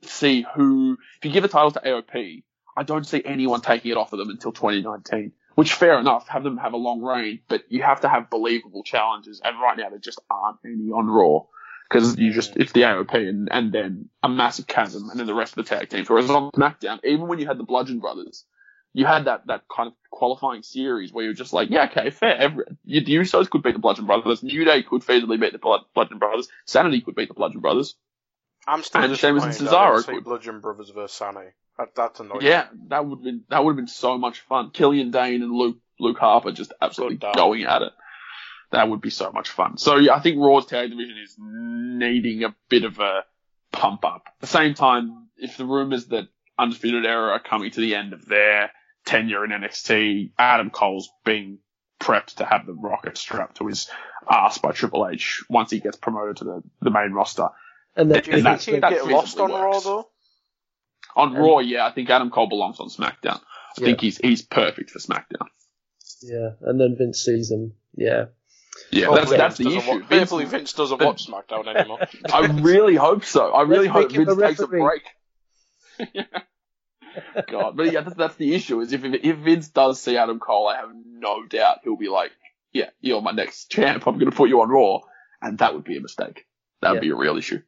see 0.03 0.47
who 0.55 0.99
if 1.19 1.25
you 1.25 1.31
give 1.33 1.43
the 1.43 1.49
title 1.49 1.71
to 1.73 1.81
AOP, 1.81 2.43
I 2.77 2.83
don't 2.83 3.07
see 3.07 3.23
anyone 3.25 3.61
taking 3.61 3.91
it 3.91 3.97
off 3.97 4.13
of 4.13 4.19
them 4.19 4.31
until 4.31 4.53
2019. 4.53 5.33
Which 5.55 5.73
fair 5.73 6.01
enough, 6.01 6.27
have 6.29 6.43
them 6.43 6.57
have 6.57 6.73
a 6.73 6.77
long 6.77 7.01
reign, 7.01 7.41
but 7.49 7.63
you 7.69 7.83
have 7.83 8.01
to 8.01 8.09
have 8.09 8.29
believable 8.29 8.83
challenges, 8.83 9.41
and 9.45 9.61
right 9.61 9.79
now 9.79 9.89
there 9.89 10.01
just 10.01 10.21
aren't 10.29 10.59
any 10.65 10.91
on 10.91 11.07
Raw 11.07 11.45
because 11.89 12.19
you 12.19 12.33
just 12.33 12.57
it's 12.57 12.73
the 12.73 12.83
AOP 12.83 13.15
and, 13.15 13.49
and 13.53 13.73
then 13.73 14.09
a 14.23 14.29
massive 14.29 14.67
chasm, 14.67 15.11
and 15.11 15.21
then 15.21 15.27
the 15.29 15.35
rest 15.35 15.57
of 15.57 15.65
the 15.65 15.75
tag 15.77 15.91
teams. 15.91 16.11
Whereas 16.11 16.29
on 16.29 16.51
SmackDown, 16.51 16.99
even 17.05 17.29
when 17.29 17.39
you 17.39 17.47
had 17.47 17.59
the 17.59 17.65
Bludgeon 17.65 18.01
Brothers, 18.01 18.45
you 18.95 19.05
had 19.05 19.27
that, 19.27 19.49
that 19.49 19.63
kind 19.75 19.89
of 19.89 19.95
qualifying 20.11 20.63
series 20.63 21.13
where 21.13 21.25
you're 21.25 21.35
just 21.35 21.53
like, 21.53 21.69
yeah, 21.69 21.89
okay, 21.91 22.11
fair. 22.11 22.37
Every, 22.37 22.65
the 22.85 23.05
Usos 23.05 23.51
could 23.51 23.63
beat 23.63 23.73
the 23.73 23.81
Bludgeon 23.81 24.07
Brothers. 24.07 24.43
New 24.43 24.65
Day 24.65 24.83
could 24.85 25.03
feasibly 25.03 25.39
beat 25.39 25.53
the 25.53 25.59
Bludgeon 25.95 26.19
Brothers. 26.19 26.49
Sanity 26.65 27.01
could 27.01 27.17
beat 27.17 27.29
the 27.29 27.35
Bludgeon 27.35 27.61
Brothers. 27.61 27.97
I'm 28.67 28.83
still 28.83 29.03
and 29.03 29.13
the 29.13 29.17
same 29.17 29.37
as 29.37 29.61
Cesaro 29.61 30.03
could. 30.05 30.25
Bludgeon 30.25 30.61
Brothers 30.61 30.91
versus 30.91 31.15
Sanity. 31.15 31.51
That, 31.77 31.89
that's 31.97 32.21
annoying. 32.21 32.43
Yeah, 32.43 32.69
that 32.89 33.05
would 33.05 33.17
have 33.17 33.25
been 33.25 33.43
that 33.51 33.65
would 33.65 33.73
have 33.73 33.77
been 33.77 33.89
so 33.89 34.17
much 34.17 34.41
fun. 34.41 34.71
Killian 34.71 35.11
Dain 35.11 35.43
and 35.43 35.53
Luke 35.53 35.77
Luke 35.99 36.19
Harper 36.19 36.53
just 36.53 36.73
absolutely 36.81 37.19
going 37.35 37.65
at 37.65 37.83
it. 37.83 37.93
That 38.71 38.89
would 38.89 39.01
be 39.01 39.11
so 39.11 39.33
much 39.33 39.51
fun. 39.51 39.77
So 39.77 39.97
yeah, 39.97 40.15
I 40.15 40.21
think 40.21 40.39
Raw's 40.39 40.67
tag 40.67 40.91
division 40.91 41.19
is 41.19 41.37
needing 41.39 42.45
a 42.45 42.55
bit 42.69 42.85
of 42.85 43.01
a 43.01 43.25
pump 43.73 44.05
up. 44.05 44.23
At 44.27 44.41
the 44.41 44.47
same 44.47 44.75
time, 44.75 45.29
if 45.37 45.57
the 45.57 45.65
rumors 45.65 46.07
that 46.07 46.29
Undisputed 46.59 47.05
Era 47.05 47.33
are 47.33 47.41
coming 47.41 47.71
to 47.73 47.81
the 47.81 47.97
end 47.97 48.13
of 48.13 48.25
their 48.25 48.71
tenure 49.05 49.45
in 49.45 49.51
NXT, 49.51 50.31
Adam 50.39 50.71
Cole's 50.71 51.11
being 51.25 51.59
prepped 52.01 52.37
to 52.37 52.45
have 52.45 52.67
the 52.67 52.73
rocket 52.75 53.17
strapped 53.17 53.59
to 53.59 53.67
his 53.67 53.89
ass 54.31 54.59
by 54.59 54.73
Triple 54.73 55.09
H 55.09 55.45
once 55.49 55.71
he 55.71 55.81
gets 55.81 55.97
promoted 55.97 56.39
to 56.39 56.45
the, 56.45 56.63
the 56.83 56.91
main 56.91 57.13
roster. 57.13 57.49
And 57.97 58.11
then 58.11 58.23
Do 58.23 58.31
you 58.33 58.37
And 58.39 58.45
think 58.45 58.61
that- 58.61 58.73
he'd 58.75 58.83
that 58.83 58.91
get 58.91 59.07
lost 59.07 59.39
on 59.39 59.51
feasibly 59.51 59.63
Raw 59.73 59.81
though? 59.81 60.09
On 61.17 61.33
Raw, 61.35 61.59
yeah, 61.61 61.87
I 61.87 61.93
think 61.93 62.11
Adam 62.11 62.31
Cole 62.31 62.49
belongs 62.49 62.81
on 62.81 62.89
SmackDown. 62.89 63.37
I 63.41 63.41
Yeah. 63.79 63.85
think 63.87 64.01
he's 64.01 64.19
he's 64.19 64.43
perfect 64.43 64.91
for 64.91 64.99
SmackDown. 64.99 65.47
yeah, 66.23 66.51
and 66.63 66.81
then 66.81 66.97
Vince 66.99 67.21
sees 67.25 67.51
him. 67.51 67.75
Yeah, 67.97 68.27
Yeah, 68.91 69.07
Hopefully 69.07 69.37
that's 69.39 69.57
that's 69.59 69.71
the 69.71 69.77
issue. 69.77 69.89
wa- 69.89 69.99
Vince- 69.99 70.11
hopefully 70.11 70.45
Vince 70.47 70.73
doesn't 70.73 71.01
watch 71.01 71.27
SmackDown 71.29 71.69
anymore. 71.69 72.01
I 72.33 72.47
really 72.47 72.97
hope 72.97 73.25
so. 73.25 73.53
I 73.53 73.63
really 73.63 73.87
Let's 73.89 74.13
hope 74.13 74.13
Vince 74.13 74.29
a 74.33 74.41
takes 74.41 74.61
a 74.61 74.67
referee. 74.67 75.01
break. 75.99 76.27
God, 77.49 77.77
but 77.77 77.93
yeah, 77.93 78.01
that's, 78.03 78.17
that's 78.17 78.37
the 78.37 78.55
issue. 78.55 78.81
Is 78.81 78.93
if 78.93 79.05
if 79.05 79.37
Vince 79.39 79.69
does 79.69 80.01
see 80.01 80.17
Adam 80.17 80.39
Cole, 80.39 80.69
I 80.69 80.77
have 80.77 80.91
no 81.07 81.45
doubt 81.47 81.81
he'll 81.85 81.97
be 81.97 82.09
like, 82.09 82.33
"Yeah, 82.73 82.91
you're 83.01 83.23
my 83.23 83.33
next 83.33 83.71
champ. 83.71 84.07
I'm 84.07 84.19
going 84.19 84.31
to 84.31 84.37
put 84.37 84.49
you 84.49 84.61
on 84.63 84.69
Raw," 84.69 85.01
and 85.43 85.59
that 85.59 85.75
would 85.75 85.85
be 85.85 85.97
a 85.97 86.01
mistake. 86.01 86.47
That 86.83 86.91
would 86.91 86.97
Yeah. 86.97 87.01
be 87.01 87.11
a 87.11 87.17
real 87.17 87.37
issue. 87.37 87.61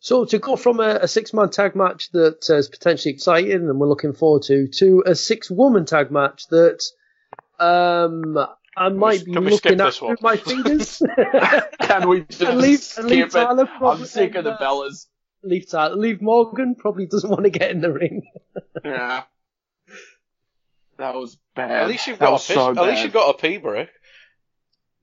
So 0.00 0.24
to 0.26 0.38
go 0.38 0.54
from 0.56 0.78
a, 0.78 1.00
a 1.02 1.08
six-man 1.08 1.50
tag 1.50 1.74
match 1.74 2.10
that 2.12 2.48
uh, 2.48 2.54
is 2.56 2.68
potentially 2.68 3.12
exciting 3.12 3.68
and 3.68 3.80
we're 3.80 3.88
looking 3.88 4.12
forward 4.12 4.42
to, 4.44 4.68
to 4.68 5.02
a 5.04 5.16
six-woman 5.16 5.86
tag 5.86 6.12
match 6.12 6.46
that 6.50 6.80
um, 7.58 8.38
I 8.76 8.88
might 8.90 9.24
be 9.24 9.32
we 9.36 9.56
skip 9.56 9.72
looking 9.72 9.80
at 9.80 9.84
this 9.86 10.00
with 10.00 10.22
my 10.22 10.36
fingers. 10.36 11.02
Can 11.80 12.08
we 12.08 12.20
just 12.30 12.40
And 12.42 12.60
leave- 12.60 12.94
and 12.96 13.06
leave 13.08 13.18
skip 13.18 13.26
it? 13.26 13.30
Tyler 13.32 13.68
I'm 13.68 13.78
probably 13.78 14.06
sick 14.06 14.34
of 14.36 14.44
the 14.44 14.52
on 14.52 14.56
the- 14.60 14.64
Bellas. 14.64 15.06
Leave 15.48 15.68
Tyler, 15.70 15.96
leave 15.96 16.20
Morgan. 16.22 16.74
Probably 16.74 17.06
doesn't 17.06 17.30
want 17.30 17.44
to 17.44 17.50
get 17.50 17.70
in 17.70 17.80
the 17.80 17.92
ring. 17.92 18.22
Yeah, 18.84 19.22
that 20.98 21.14
was 21.14 21.38
bad. 21.54 21.70
At 21.70 21.88
least 21.88 22.06
you've 22.06 22.18
that 22.18 22.24
got 22.26 22.28
a 22.30 22.32
was 22.32 22.46
piss, 22.46 22.56
so 22.56 22.70
at 22.70 22.76
least 22.88 23.02
you've 23.04 23.12
got 23.12 23.34
a 23.34 23.38
pee 23.38 23.58
break. 23.58 23.88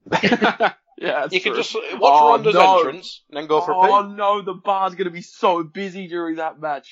bad. 0.05 0.21
yeah, 0.97 1.21
that's 1.21 1.33
You 1.33 1.41
can 1.41 1.53
true. 1.53 1.61
just 1.61 1.73
watch 1.75 1.81
Oh, 2.01 2.29
Ronda's 2.31 2.53
no. 2.53 2.77
entrance 2.79 3.23
and 3.29 3.37
then 3.37 3.47
go 3.47 3.61
for 3.61 3.73
oh 3.73 3.81
a 3.81 3.85
pee. 3.87 3.91
Oh 3.93 4.07
no, 4.13 4.41
the 4.41 4.53
bar's 4.53 4.95
gonna 4.95 5.09
be 5.09 5.21
so 5.21 5.63
busy 5.63 6.07
during 6.07 6.35
that 6.37 6.59
match. 6.59 6.89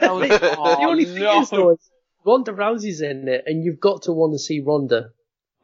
That 0.00 0.14
was, 0.14 0.28
the 0.28 0.56
oh, 0.58 0.88
only 0.90 1.04
thing 1.04 1.22
no. 1.22 1.42
is 1.42 1.50
though, 1.50 1.72
is 1.72 1.90
Ronda 2.24 2.52
Rousey's 2.52 3.00
in 3.00 3.28
it, 3.28 3.44
and 3.46 3.64
you've 3.64 3.80
got 3.80 4.02
to 4.02 4.12
want 4.12 4.32
to 4.34 4.38
see 4.38 4.60
Ronda. 4.60 5.10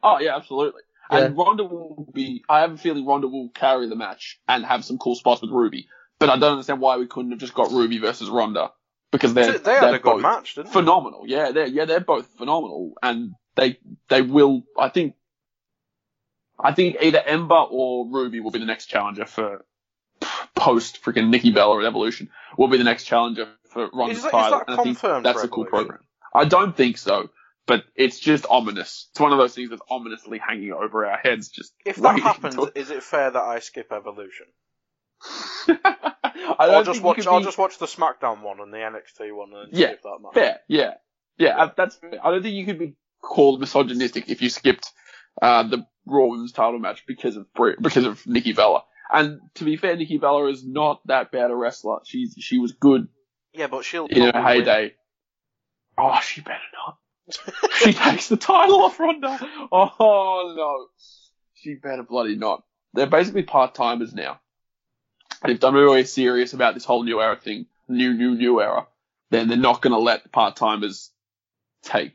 Oh 0.02 0.18
yeah, 0.20 0.36
absolutely. 0.36 0.82
Yeah. 1.10 1.18
And 1.18 1.36
Ronda 1.36 1.64
will 1.64 2.08
be. 2.12 2.42
I 2.48 2.60
have 2.60 2.72
a 2.72 2.76
feeling 2.76 3.06
Ronda 3.06 3.28
will 3.28 3.50
carry 3.50 3.88
the 3.88 3.96
match 3.96 4.40
and 4.48 4.64
have 4.64 4.84
some 4.84 4.98
cool 4.98 5.14
spots 5.14 5.42
with 5.42 5.50
Ruby. 5.50 5.86
But 6.18 6.30
I 6.30 6.36
don't 6.38 6.52
understand 6.52 6.80
why 6.80 6.96
we 6.96 7.06
couldn't 7.06 7.32
have 7.32 7.40
just 7.40 7.54
got 7.54 7.70
Ruby 7.72 7.98
versus 7.98 8.28
Ronda 8.30 8.72
because 9.12 9.34
they're 9.34 9.58
They 9.58 9.74
had 9.74 9.82
they're 9.82 9.94
a 9.96 9.98
good 9.98 10.02
both 10.14 10.22
match, 10.22 10.54
didn't 10.54 10.68
they? 10.68 10.72
phenomenal. 10.72 11.24
Yeah, 11.26 11.50
they're 11.52 11.66
yeah 11.66 11.84
they're 11.84 12.00
both 12.00 12.26
phenomenal, 12.38 12.94
and 13.02 13.32
they 13.56 13.78
they 14.08 14.22
will. 14.22 14.62
I 14.78 14.88
think. 14.88 15.14
I 16.58 16.72
think 16.72 16.96
either 17.02 17.20
Ember 17.20 17.56
or 17.68 18.06
Ruby 18.08 18.38
will 18.40 18.52
be 18.52 18.60
the 18.60 18.64
next 18.64 18.86
challenger 18.86 19.26
for 19.26 19.64
post 20.54 21.02
freaking 21.02 21.28
Nikki 21.28 21.50
Bella 21.50 21.80
at 21.80 21.84
Evolution. 21.86 22.30
Will 22.56 22.68
be 22.68 22.78
the 22.78 22.84
next 22.84 23.04
challenger 23.04 23.48
for 23.70 23.88
Ronda's 23.92 24.18
Is 24.18 24.22
that- 24.22 24.28
is 24.28 24.32
title. 24.32 24.58
that 24.58 24.68
and 24.68 24.80
I 24.80 24.82
think 24.84 24.98
confirmed 25.00 25.26
That's 25.26 25.42
a 25.42 25.48
cool 25.48 25.64
program. 25.64 25.98
I 26.32 26.44
don't 26.44 26.76
think 26.76 26.96
so, 26.98 27.30
but 27.66 27.84
it's 27.96 28.20
just 28.20 28.46
ominous. 28.48 29.08
It's 29.10 29.20
one 29.20 29.32
of 29.32 29.38
those 29.38 29.54
things 29.54 29.70
that's 29.70 29.82
ominously 29.90 30.38
hanging 30.38 30.72
over 30.72 31.06
our 31.06 31.16
heads. 31.18 31.48
Just 31.48 31.72
If 31.84 31.96
that 31.96 32.20
happens, 32.20 32.56
is 32.76 32.90
it 32.90 33.02
fair 33.02 33.30
that 33.32 33.42
I 33.42 33.58
skip 33.58 33.92
Evolution? 33.92 34.46
I 35.68 36.56
Or 36.60 36.66
don't 36.68 36.84
just 36.86 37.02
watch? 37.02 37.26
I'll 37.26 37.38
be- 37.40 37.44
just 37.44 37.58
watch 37.58 37.78
the 37.78 37.86
SmackDown 37.86 38.42
one 38.42 38.60
and 38.60 38.72
the 38.72 38.78
NXT 38.78 39.34
one 39.34 39.52
and 39.54 39.72
Yeah, 39.72 39.88
skip 39.88 40.02
that 40.02 40.18
match. 40.22 40.34
Fair, 40.34 40.60
yeah, 40.68 40.94
yeah. 41.38 41.56
uh, 41.56 41.70
That's. 41.76 41.98
I 42.22 42.30
don't 42.30 42.42
think 42.42 42.54
you 42.54 42.66
could 42.66 42.78
be 42.78 42.94
called 43.22 43.60
misogynistic 43.60 44.28
if 44.28 44.42
you 44.42 44.50
skipped 44.50 44.90
uh, 45.40 45.62
the 45.64 45.86
Raw 46.06 46.26
Women's 46.26 46.52
Title 46.52 46.78
match 46.78 47.04
because 47.06 47.36
of 47.36 47.46
because 47.80 48.04
of 48.04 48.26
Nikki 48.26 48.52
Bella. 48.52 48.82
And 49.12 49.40
to 49.54 49.64
be 49.64 49.76
fair, 49.76 49.96
Nikki 49.96 50.18
Bella 50.18 50.46
is 50.50 50.66
not 50.66 51.06
that 51.06 51.30
bad 51.30 51.50
a 51.50 51.54
wrestler. 51.54 51.98
She's 52.04 52.34
she 52.38 52.58
was 52.58 52.72
good 52.72 53.08
Yeah, 53.52 53.68
but 53.68 53.84
she'll 53.84 54.06
in 54.06 54.22
her 54.22 54.32
probably 54.32 54.58
win. 54.58 54.64
heyday. 54.66 54.94
Oh, 55.96 56.18
she 56.22 56.40
better 56.40 56.58
not. 56.74 56.98
she 57.76 57.92
takes 57.92 58.28
the 58.28 58.36
title 58.36 58.80
off 58.82 58.98
Ronda. 59.00 59.38
Oh 59.72 60.54
no, 60.56 60.86
she 61.54 61.74
better 61.74 62.02
bloody 62.02 62.36
not. 62.36 62.64
They're 62.92 63.06
basically 63.06 63.42
part 63.44 63.74
timers 63.74 64.12
now. 64.12 64.40
And 65.44 65.52
if 65.52 65.60
WWE 65.60 66.00
is 66.00 66.12
serious 66.12 66.54
about 66.54 66.74
this 66.74 66.84
whole 66.86 67.02
new 67.04 67.20
era 67.20 67.36
thing, 67.36 67.66
new 67.86 68.14
new 68.14 68.34
new 68.34 68.60
era, 68.62 68.86
then 69.30 69.46
they're 69.48 69.56
not 69.58 69.82
going 69.82 69.92
to 69.92 69.98
let 69.98 70.32
part 70.32 70.56
timers 70.56 71.10
take 71.82 72.14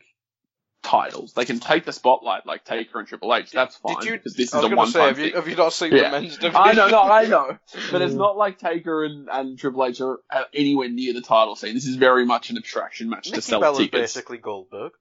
titles. 0.82 1.34
They 1.34 1.45
can 1.45 1.59
take 1.59 1.86
the 1.86 1.93
spotlight, 1.93 2.45
like 2.47 2.63
Taker 2.65 2.97
and 2.99 3.07
Triple 3.07 3.36
H. 3.36 3.51
That's 3.51 3.75
fine 3.75 3.97
Did 3.99 4.05
you? 4.05 4.11
because 4.13 4.34
this 4.34 4.53
I 4.53 4.57
is 4.59 4.63
was 4.63 4.65
a 4.65 4.69
gonna 4.69 4.77
one 4.77 4.88
say, 4.91 4.99
time 4.99 5.07
have 5.09 5.19
you, 5.19 5.25
thing. 5.25 5.34
have 5.36 5.47
you 5.47 5.55
not 5.55 5.73
seen 5.73 5.91
Yeah. 5.91 6.03
the 6.09 6.21
men's 6.21 6.38
division? 6.38 6.55
I 6.59 6.73
know, 6.73 6.88
no, 6.89 7.01
I 7.03 7.25
know. 7.25 7.57
But 7.91 8.01
it's 8.01 8.13
not 8.25 8.36
like 8.38 8.57
Taker 8.57 9.03
and, 9.05 9.30
and 9.32 9.59
Triple 9.59 9.86
H 9.86 10.01
are 10.01 10.19
uh, 10.32 10.43
anywhere 10.53 10.89
near 10.89 11.13
the 11.13 11.21
title 11.21 11.55
scene. 11.55 11.75
This 11.75 11.86
is 11.86 11.97
very 11.97 12.25
much 12.25 12.49
an 12.49 12.57
abstraction 12.57 13.09
match 13.09 13.25
to 13.25 13.32
Nikki 13.32 13.41
sell 13.41 13.59
Bella's 13.61 13.77
tickets. 13.77 14.13
basically 14.13 14.38
Goldberg. 14.39 14.93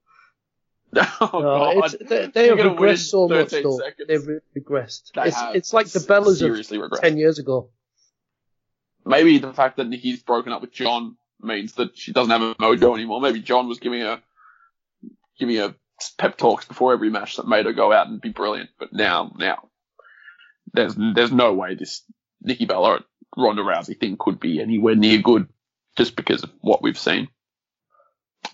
oh, 0.97 1.31
No, 1.33 1.81
God. 1.81 1.95
they, 2.09 2.27
they 2.27 2.49
have 2.49 2.57
gonna 2.59 2.73
win 2.75 2.89
in 2.91 2.95
regressed 2.97 3.09
so 3.11 3.29
much 3.29 3.51
though. 3.51 3.79
seconds. 3.79 4.09
They've 4.09 4.27
re- 4.27 4.41
regressed. 4.57 5.13
They 5.15 5.23
it's, 5.29 5.37
have 5.37 5.55
it's 5.55 5.73
like 5.73 5.87
the 5.89 6.01
Bellas 6.01 6.43
of 6.43 6.51
regressed. 6.51 7.01
ten 7.01 7.17
years 7.19 7.39
ago. 7.39 7.69
Maybe 9.09 9.39
the 9.39 9.55
fact 9.55 9.79
that 9.79 9.89
Nikki's 9.89 10.23
broken 10.23 10.53
up 10.53 10.61
with 10.61 10.71
John 10.71 11.17
means 11.41 11.73
that 11.75 11.97
she 11.97 12.13
doesn't 12.13 12.31
have 12.31 12.43
a 12.43 12.55
mojo 12.57 12.95
anymore. 12.95 13.23
Maybe 13.23 13.41
John 13.41 13.67
was 13.67 13.79
giving 13.79 14.03
her 14.03 14.21
giving 15.39 15.57
her 15.57 15.75
pep 16.19 16.37
talks 16.37 16.67
before 16.67 16.93
every 16.93 17.09
match 17.09 17.37
that 17.37 17.49
made 17.49 17.65
her 17.65 17.73
go 17.73 17.91
out 17.91 18.09
and 18.09 18.21
be 18.21 18.29
brilliant. 18.29 18.69
But 18.79 18.93
now, 18.93 19.33
now, 19.39 19.71
there's 20.75 20.95
there's 20.95 21.33
no 21.33 21.55
way 21.55 21.75
this 21.75 22.03
Nikki 22.43 22.67
Bella 22.67 23.01
Ronda 23.35 23.63
Rousey 23.63 23.99
thing 23.99 24.19
could 24.19 24.39
be 24.39 24.61
anywhere 24.61 24.95
near 24.95 25.23
good 25.23 25.49
just 25.97 26.15
because 26.15 26.43
of 26.43 26.51
what 26.61 26.83
we've 26.83 26.99
seen. 26.99 27.29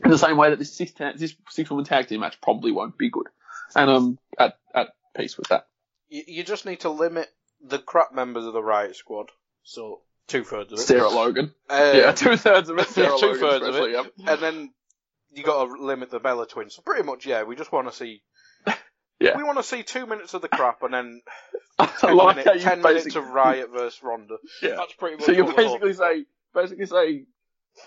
In 0.05 0.11
the 0.13 0.19
same 0.19 0.37
way 0.37 0.51
that 0.51 0.61
this 0.61 0.77
six 0.77 0.93
ta- 0.93 1.15
this 1.17 1.35
six 1.51 1.69
woman 1.69 1.85
tag 1.85 2.07
team 2.07 2.21
match 2.21 2.41
probably 2.41 2.71
won't 2.71 2.97
be 2.97 3.11
good, 3.11 3.27
and 3.75 3.91
I'm 3.91 4.19
at 4.39 4.57
at 4.73 4.91
peace 5.17 5.37
with 5.37 5.49
that. 5.49 5.67
You, 6.09 6.23
you 6.29 6.45
just 6.45 6.65
need 6.65 6.81
to 6.81 6.91
limit 6.91 7.29
the 7.61 7.81
crap 7.81 8.15
members 8.15 8.45
of 8.45 8.53
the 8.53 8.63
Riot 8.63 8.95
Squad. 8.95 9.31
So 9.65 10.03
two 10.29 10.45
thirds 10.45 10.72
of 10.72 10.79
it. 10.79 10.83
Sarah 10.83 11.09
Logan, 11.09 11.53
Uh, 11.68 11.93
yeah, 11.97 12.12
two 12.12 12.37
thirds 12.37 12.68
of 12.68 12.79
it. 12.79 12.89
Sarah 12.89 13.11
yeah, 13.12 13.16
two 13.20 13.35
thirds 13.39 13.66
of 13.66 13.75
it, 13.77 13.91
yeah. 13.93 14.33
and 14.33 14.41
then 14.43 14.72
you 15.33 15.43
got 15.43 15.64
to 15.64 15.72
limit 15.85 16.11
the 16.11 16.20
Bella 16.20 16.47
twins. 16.47 16.75
So 16.75 16.83
pretty 16.83 17.03
much, 17.05 17.27
yeah, 17.27 17.43
we 17.43 17.57
just 17.57 17.72
want 17.72 17.89
to 17.91 17.95
see. 17.97 18.22
Yeah. 19.20 19.37
We 19.39 19.45
want 19.45 19.59
to 19.59 19.62
see 19.62 19.85
two 19.85 20.07
minutes 20.07 20.35
of 20.35 20.43
the 20.43 20.49
crap 20.49 20.83
and 20.83 20.93
then 20.93 21.22
I 21.79 21.87
ten, 21.87 22.16
like 22.16 22.37
minute- 22.37 22.47
how 22.49 22.53
you 22.55 22.61
ten 22.61 22.83
minutes 22.83 23.14
of 23.14 23.29
Riot 23.29 23.70
versus 23.70 24.03
Ronda. 24.03 24.37
Yeah. 24.61 24.75
That's 24.77 24.93
pretty 24.95 25.16
much. 25.16 25.25
So 25.27 25.33
you 25.33 25.45
what 25.45 25.57
we're 25.57 25.62
basically 25.62 25.93
hoping. 25.95 26.25
say 26.25 26.27
basically 26.53 26.87
say 26.87 27.27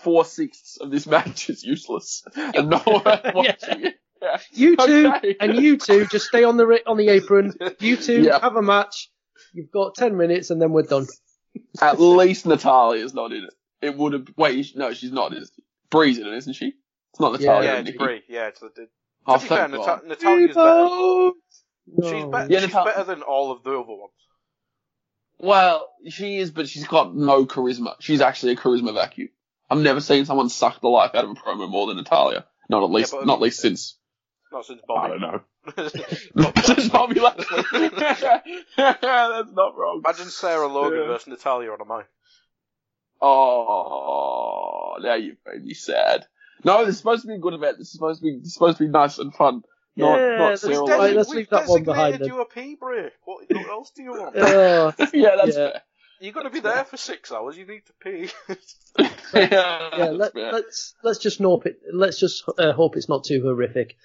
four 0.02 0.24
sixths 0.24 0.78
of 0.80 0.90
this 0.90 1.06
match 1.06 1.50
is 1.50 1.62
useless 1.62 2.24
and 2.34 2.70
no 2.70 2.78
one 2.78 3.02
watching 3.04 3.84
it. 3.84 4.00
Yeah. 4.22 4.38
You 4.52 4.76
two 4.78 5.12
Okay. 5.16 5.36
and 5.38 5.56
you 5.56 5.76
two 5.76 6.06
just 6.06 6.26
stay 6.26 6.44
on 6.44 6.56
the 6.56 6.64
on 6.86 6.96
the 6.96 7.08
apron. 7.10 7.52
You 7.78 7.96
two 7.98 8.22
Yeah. 8.22 8.40
have 8.40 8.56
a 8.56 8.62
match. 8.62 9.10
You've 9.52 9.70
got 9.70 9.94
ten 9.96 10.16
minutes 10.16 10.48
and 10.50 10.60
then 10.60 10.72
we're 10.72 10.82
done. 10.82 11.06
At 11.80 12.00
least 12.00 12.46
Natalya 12.46 13.04
is 13.04 13.14
not 13.14 13.32
in 13.32 13.44
it. 13.44 13.54
It 13.80 13.96
would 13.96 14.12
have. 14.12 14.28
Wait, 14.36 14.76
no, 14.76 14.92
she's 14.92 15.12
not. 15.12 15.32
Is 15.32 15.52
Brie's 15.90 16.18
in 16.18 16.26
it, 16.26 16.34
isn't 16.34 16.54
she? 16.54 16.74
It's 17.12 17.20
not 17.20 17.32
Yeah, 17.40 17.46
Natalya. 17.46 17.68
yeah, 17.72 17.76
and 17.78 17.88
it's. 17.88 17.98
Brie. 17.98 18.22
Yeah, 18.28 18.46
it's 18.48 18.60
the. 18.60 18.70
the 18.74 18.88
Oh, 19.26 19.36
to 19.36 19.42
be 19.42 19.48
fair, 19.48 19.68
God. 19.68 20.06
Natalya's 20.06 20.54
better. 20.56 20.60
No. 20.60 21.34
She's, 22.02 22.24
better. 22.24 22.52
Yeah, 22.52 22.60
she's 22.60 22.68
Natal- 22.68 22.84
better 22.84 23.04
than 23.04 23.22
all 23.22 23.52
of 23.52 23.62
the 23.62 23.70
other 23.70 23.82
ones. 23.92 24.12
Well, 25.38 25.88
she 26.08 26.38
is, 26.38 26.50
but 26.50 26.68
she's 26.68 26.86
got 26.86 27.14
no 27.14 27.46
charisma. 27.46 27.94
She's 28.00 28.20
actually 28.20 28.52
a 28.52 28.56
charisma 28.56 28.94
vacuum. 28.94 29.28
I've 29.70 29.78
never 29.78 30.00
seen 30.00 30.24
someone 30.24 30.48
suck 30.48 30.80
the 30.80 30.88
life 30.88 31.14
out 31.14 31.24
of 31.24 31.30
a 31.30 31.34
promo 31.34 31.68
more 31.68 31.86
than 31.86 31.96
Natalia. 31.96 32.46
Not 32.70 32.82
at 32.82 32.90
least, 32.90 33.12
but 33.12 33.26
not 33.26 33.40
least 33.40 33.60
uh, 33.60 33.62
since 33.62 33.97
Not 34.52 34.64
since 34.66 34.80
Bobby. 34.86 35.06
I 35.06 35.18
don't 35.18 35.20
know. 35.20 35.40
Not 36.34 36.58
since 36.64 36.88
Bobby 36.88 37.20
Lashley. 37.20 37.62
That's 38.76 39.52
not 39.52 39.76
wrong. 39.76 40.02
Imagine 40.06 40.30
Sarah 40.30 40.66
Logan 40.68 41.00
Yeah. 41.00 41.06
versus 41.08 41.26
Natalya 41.28 41.70
on 41.72 41.80
a 41.80 41.84
mic. 41.98 42.06
Oh, 43.20 44.96
now 45.00 45.14
you've 45.14 45.36
made 45.46 45.64
me 45.64 45.74
sad. 45.74 46.26
No, 46.64 46.84
this 46.84 46.94
is 46.94 46.98
supposed 46.98 47.22
to 47.22 47.28
be 47.28 47.34
a 47.34 47.38
good 47.38 47.54
event. 47.54 47.78
This 47.78 47.88
is 47.88 47.92
supposed 47.92 48.20
to 48.20 48.24
be 48.24 48.38
this 48.38 48.48
is 48.48 48.54
supposed 48.54 48.78
to 48.78 48.84
be 48.84 48.90
nice 48.90 49.18
and 49.18 49.34
fun. 49.34 49.62
Not, 49.96 50.18
Yeah, 50.18 50.36
not 50.36 50.48
let's 50.50 50.62
Sarah 50.62 50.74
do- 50.74 50.80
Logan. 50.82 50.98
Right, 50.98 51.16
let's 51.16 51.28
We've 51.28 51.36
leave 51.38 51.50
that 51.50 51.68
one 51.68 51.84
behind 51.84 52.12
designated 52.18 52.20
then. 52.20 52.28
you 52.36 52.40
a 52.40 52.44
pee 52.46 52.74
break. 52.76 53.12
What, 53.24 53.44
what 53.50 53.68
else 53.68 53.90
do 53.90 54.02
you 54.02 54.10
want? 54.12 54.34
Oh, 54.36 54.92
yeah, 55.12 55.36
that's 55.36 55.56
Yeah. 55.56 55.70
fair. 55.72 55.82
You're 56.20 56.32
going 56.32 56.46
to 56.46 56.50
be 56.50 56.58
there 56.60 56.84
for 56.84 56.96
six 56.96 57.30
hours. 57.30 57.56
You 57.56 57.64
need 57.64 57.82
to 57.86 57.92
pee. 58.00 58.28
yeah, 59.34 59.90
yeah, 59.96 60.10
let, 60.10 60.32
fair. 60.32 60.52
let's 60.52 60.94
let's 61.04 61.18
just 61.20 61.38
hope 61.38 61.66
it. 61.66 61.80
Let's 61.92 62.18
just 62.18 62.42
uh, 62.58 62.72
hope 62.72 62.96
it's 62.96 63.08
not 63.08 63.22
too 63.24 63.40
horrific. 63.42 63.96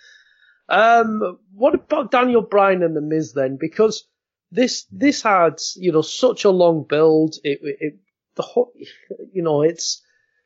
Um, 0.69 1.39
what 1.53 1.75
about 1.75 2.11
Daniel 2.11 2.41
Bryan 2.41 2.83
and 2.83 2.95
the 2.95 3.01
Miz 3.01 3.33
then? 3.33 3.57
Because 3.59 4.07
this 4.51 4.85
this 4.91 5.21
had 5.21 5.59
you 5.75 5.91
know 5.91 6.01
such 6.01 6.45
a 6.45 6.49
long 6.49 6.85
build. 6.87 7.35
It 7.43 7.59
it 7.63 7.99
the 8.35 8.43
whole 8.43 8.71
you 9.33 9.41
know 9.41 9.61
it's 9.61 10.01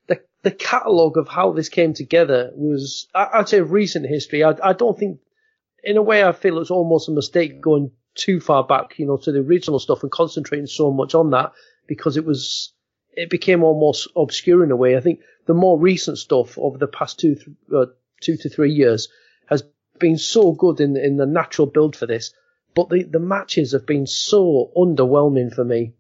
the 0.08 0.22
the 0.44 0.52
catalogue 0.52 1.18
of 1.18 1.28
how 1.28 1.52
this 1.52 1.70
came 1.70 1.94
together 1.94 2.52
was 2.56 3.08
I, 3.14 3.30
I'd 3.34 3.50
say 3.50 3.62
recent 3.62 4.08
history. 4.08 4.44
I 4.44 4.56
I 4.64 4.74
don't 4.74 4.98
think 4.98 5.20
in 5.84 5.98
a 5.98 6.02
way, 6.02 6.24
I 6.24 6.32
feel 6.32 6.60
it's 6.60 6.72
almost 6.72 7.08
a 7.08 7.14
mistake 7.14 7.62
going 7.62 7.92
too 8.16 8.40
far 8.40 8.64
back, 8.64 8.98
you 8.98 9.06
know, 9.06 9.18
to 9.18 9.32
the 9.32 9.40
original 9.40 9.80
stuff 9.80 10.04
and 10.04 10.12
concentrating 10.12 10.66
so 10.66 10.92
much 10.92 11.16
on 11.16 11.32
that 11.32 11.54
because 11.88 12.18
it 12.18 12.26
was 12.26 12.74
it 13.12 13.30
became 13.30 13.64
almost 13.64 14.10
obscure 14.16 14.64
in 14.64 14.72
a 14.72 14.76
way. 14.76 14.98
I 14.98 15.00
think 15.00 15.22
the 15.46 15.54
more 15.54 15.80
recent 15.80 16.18
stuff 16.18 16.58
over 16.58 16.78
the 16.78 16.88
past 16.88 17.20
two 17.20 17.38
uh, 17.76 17.86
two 18.22 18.38
to 18.38 18.50
three 18.50 18.72
years 18.72 19.08
been 20.00 20.18
so 20.18 20.52
good 20.52 20.80
in 20.80 20.98
in 20.98 21.18
the 21.18 21.26
natural 21.26 21.68
build 21.68 21.96
for 21.96 22.06
this, 22.06 22.34
but 22.76 22.90
the 22.90 23.04
the 23.04 23.20
matches 23.20 23.72
have 23.72 23.86
been 23.86 24.08
so 24.08 24.72
underwhelming 24.76 25.54
for 25.54 25.64
me, 25.64 25.94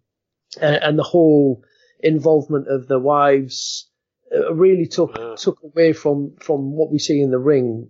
uh, 0.62 0.80
and 0.82 0.98
the 0.98 1.04
whole 1.04 1.64
involvement 2.00 2.68
of 2.68 2.88
the 2.88 3.00
wives 3.00 3.90
uh, 4.34 4.54
really 4.54 4.88
took 4.88 5.16
Yeah. 5.18 5.36
took 5.38 5.62
away 5.64 5.94
from 5.94 6.36
from 6.40 6.72
what 6.74 6.92
we 6.92 7.00
see 7.00 7.22
in 7.22 7.32
the 7.32 7.40
ring. 7.40 7.90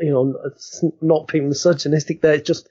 You 0.00 0.10
know, 0.10 0.34
it's 0.46 0.84
not 1.00 1.28
being 1.28 1.48
misogynistic 1.48 2.20
there. 2.20 2.34
It's 2.34 2.46
just 2.46 2.68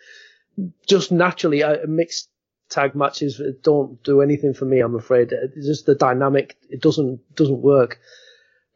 just 0.88 1.12
naturally 1.12 1.64
uh, 1.64 1.86
mixed 1.88 2.30
tag 2.70 2.96
matches 2.96 3.42
don't 3.64 4.02
do 4.04 4.22
anything 4.22 4.54
for 4.54 4.66
me. 4.66 4.80
I'm 4.80 4.96
afraid 4.96 5.32
it's 5.32 5.68
just 5.68 5.86
the 5.86 5.96
dynamic. 5.96 6.58
It 6.70 6.82
doesn't 6.82 7.36
doesn't 7.36 7.62
work. 7.62 8.00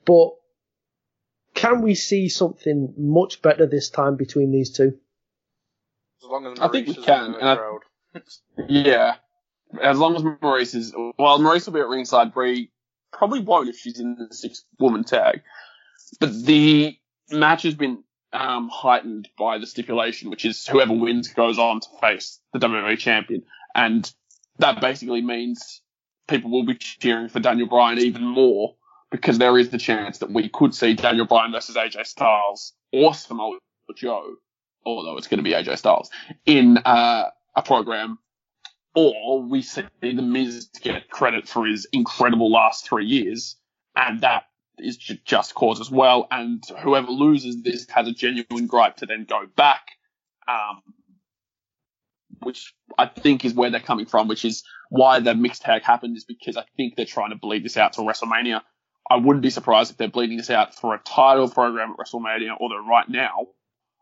But 0.05 0.31
can 1.65 1.81
we 1.81 1.95
see 1.95 2.29
something 2.29 2.93
much 2.97 3.41
better 3.41 3.65
this 3.65 3.89
time 3.89 4.15
between 4.15 4.51
these 4.51 4.71
two? 4.71 4.97
As 6.23 6.29
long 6.29 6.45
as 6.45 6.59
I 6.59 6.67
think 6.69 6.87
we 6.87 6.95
can, 6.95 7.35
and 7.35 7.49
I- 7.49 8.19
Yeah. 8.69 9.15
As 9.81 9.97
long 9.97 10.15
as 10.15 10.21
Maryse 10.21 10.75
is, 10.75 10.93
well, 11.17 11.39
Maryse 11.39 11.65
will 11.65 11.73
be 11.73 11.79
at 11.79 11.87
ringside. 11.87 12.33
Brie 12.33 12.71
probably 13.11 13.39
won't 13.39 13.67
if 13.69 13.77
she's 13.77 13.99
in 13.99 14.15
the 14.15 14.33
six 14.33 14.63
woman 14.79 15.03
tag. 15.03 15.41
But 16.19 16.31
the 16.45 16.97
match 17.31 17.63
has 17.63 17.73
been 17.73 18.03
um, 18.31 18.69
heightened 18.71 19.27
by 19.37 19.57
the 19.57 19.65
stipulation, 19.67 20.29
which 20.29 20.45
is 20.45 20.65
whoever 20.67 20.93
wins 20.93 21.29
goes 21.29 21.57
on 21.57 21.79
to 21.79 21.87
face 21.99 22.39
the 22.53 22.59
WWE 22.59 22.97
champion. 22.97 23.43
And 23.73 24.09
that 24.59 24.79
basically 24.81 25.21
means 25.21 25.81
people 26.27 26.51
will 26.51 26.65
be 26.65 26.75
cheering 26.75 27.27
for 27.29 27.39
Daniel 27.39 27.67
Bryan 27.67 27.99
even 27.99 28.23
more 28.23 28.75
because 29.11 29.37
there 29.37 29.57
is 29.57 29.69
the 29.69 29.77
chance 29.77 30.19
that 30.19 30.31
we 30.31 30.49
could 30.49 30.73
see 30.73 30.93
Daniel 30.93 31.25
Bryan 31.25 31.51
versus 31.51 31.75
AJ 31.75 32.05
Styles 32.05 32.73
or 32.91 33.13
Samoa 33.13 33.57
Joe, 33.95 34.35
although 34.85 35.17
it's 35.17 35.27
going 35.27 35.37
to 35.37 35.43
be 35.43 35.51
AJ 35.51 35.77
Styles, 35.77 36.09
in 36.45 36.77
uh, 36.79 37.29
a 37.55 37.61
program 37.61 38.19
or 38.95 39.43
we 39.43 39.61
see 39.61 39.83
the 40.01 40.13
Miz 40.13 40.69
get 40.81 41.09
credit 41.09 41.47
for 41.47 41.65
his 41.65 41.85
incredible 41.91 42.49
last 42.49 42.87
three 42.87 43.05
years, 43.05 43.57
and 43.95 44.21
that 44.21 44.43
is 44.79 44.97
just 44.97 45.53
cause 45.53 45.81
as 45.81 45.91
well. 45.91 46.27
And 46.31 46.63
whoever 46.81 47.11
loses 47.11 47.61
this 47.61 47.87
has 47.89 48.07
a 48.07 48.13
genuine 48.13 48.67
gripe 48.67 48.97
to 48.97 49.05
then 49.05 49.25
go 49.27 49.45
back, 49.55 49.81
um, 50.47 50.81
which 52.41 52.73
I 52.97 53.07
think 53.07 53.43
is 53.43 53.53
where 53.53 53.69
they're 53.69 53.81
coming 53.81 54.05
from, 54.05 54.29
which 54.29 54.45
is 54.45 54.63
why 54.89 55.19
the 55.19 55.35
mixed 55.35 55.63
tag 55.63 55.83
happened, 55.83 56.15
is 56.15 56.23
because 56.23 56.55
I 56.55 56.63
think 56.77 56.95
they're 56.95 57.05
trying 57.05 57.31
to 57.31 57.37
bleed 57.37 57.65
this 57.65 57.77
out 57.77 57.93
to 57.93 58.01
WrestleMania. 58.01 58.61
I 59.09 59.17
wouldn't 59.17 59.43
be 59.43 59.49
surprised 59.49 59.91
if 59.91 59.97
they're 59.97 60.07
bleeding 60.07 60.37
this 60.37 60.49
out 60.49 60.75
for 60.75 60.95
a 60.95 60.99
title 60.99 61.49
program 61.49 61.91
at 61.91 61.97
WrestleMania, 61.97 62.55
although 62.59 62.83
right 62.85 63.07
now, 63.07 63.47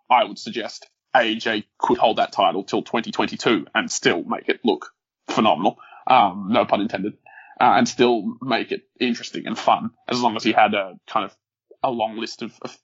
I 0.09 0.23
would 0.23 0.39
suggest 0.39 0.89
AJ 1.15 1.65
could 1.77 1.97
hold 1.97 2.17
that 2.17 2.31
title 2.31 2.63
till 2.63 2.81
2022 2.83 3.67
and 3.75 3.91
still 3.91 4.23
make 4.23 4.49
it 4.49 4.61
look 4.63 4.91
phenomenal. 5.27 5.77
Um, 6.07 6.49
no 6.51 6.65
pun 6.65 6.81
intended. 6.81 7.13
Uh, 7.59 7.75
and 7.77 7.87
still 7.87 8.23
make 8.41 8.71
it 8.71 8.81
interesting 8.99 9.45
and 9.45 9.57
fun 9.57 9.91
as 10.07 10.19
long 10.19 10.35
as 10.35 10.43
he 10.43 10.51
had 10.51 10.73
a 10.73 10.95
kind 11.07 11.25
of 11.25 11.35
a 11.83 11.91
long 11.91 12.17
list 12.17 12.41
of, 12.41 12.51
of 12.61 12.75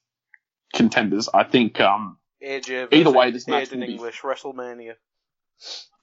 contenders. 0.72 1.28
I 1.32 1.42
think, 1.44 1.80
um, 1.80 2.18
AJ 2.42 2.92
Either 2.92 3.10
way, 3.10 3.30
this 3.30 3.48
match 3.48 3.70
Aiden 3.70 3.80
will 3.80 3.86
be- 3.86 3.92
English 3.94 4.20
WrestleMania. 4.20 4.94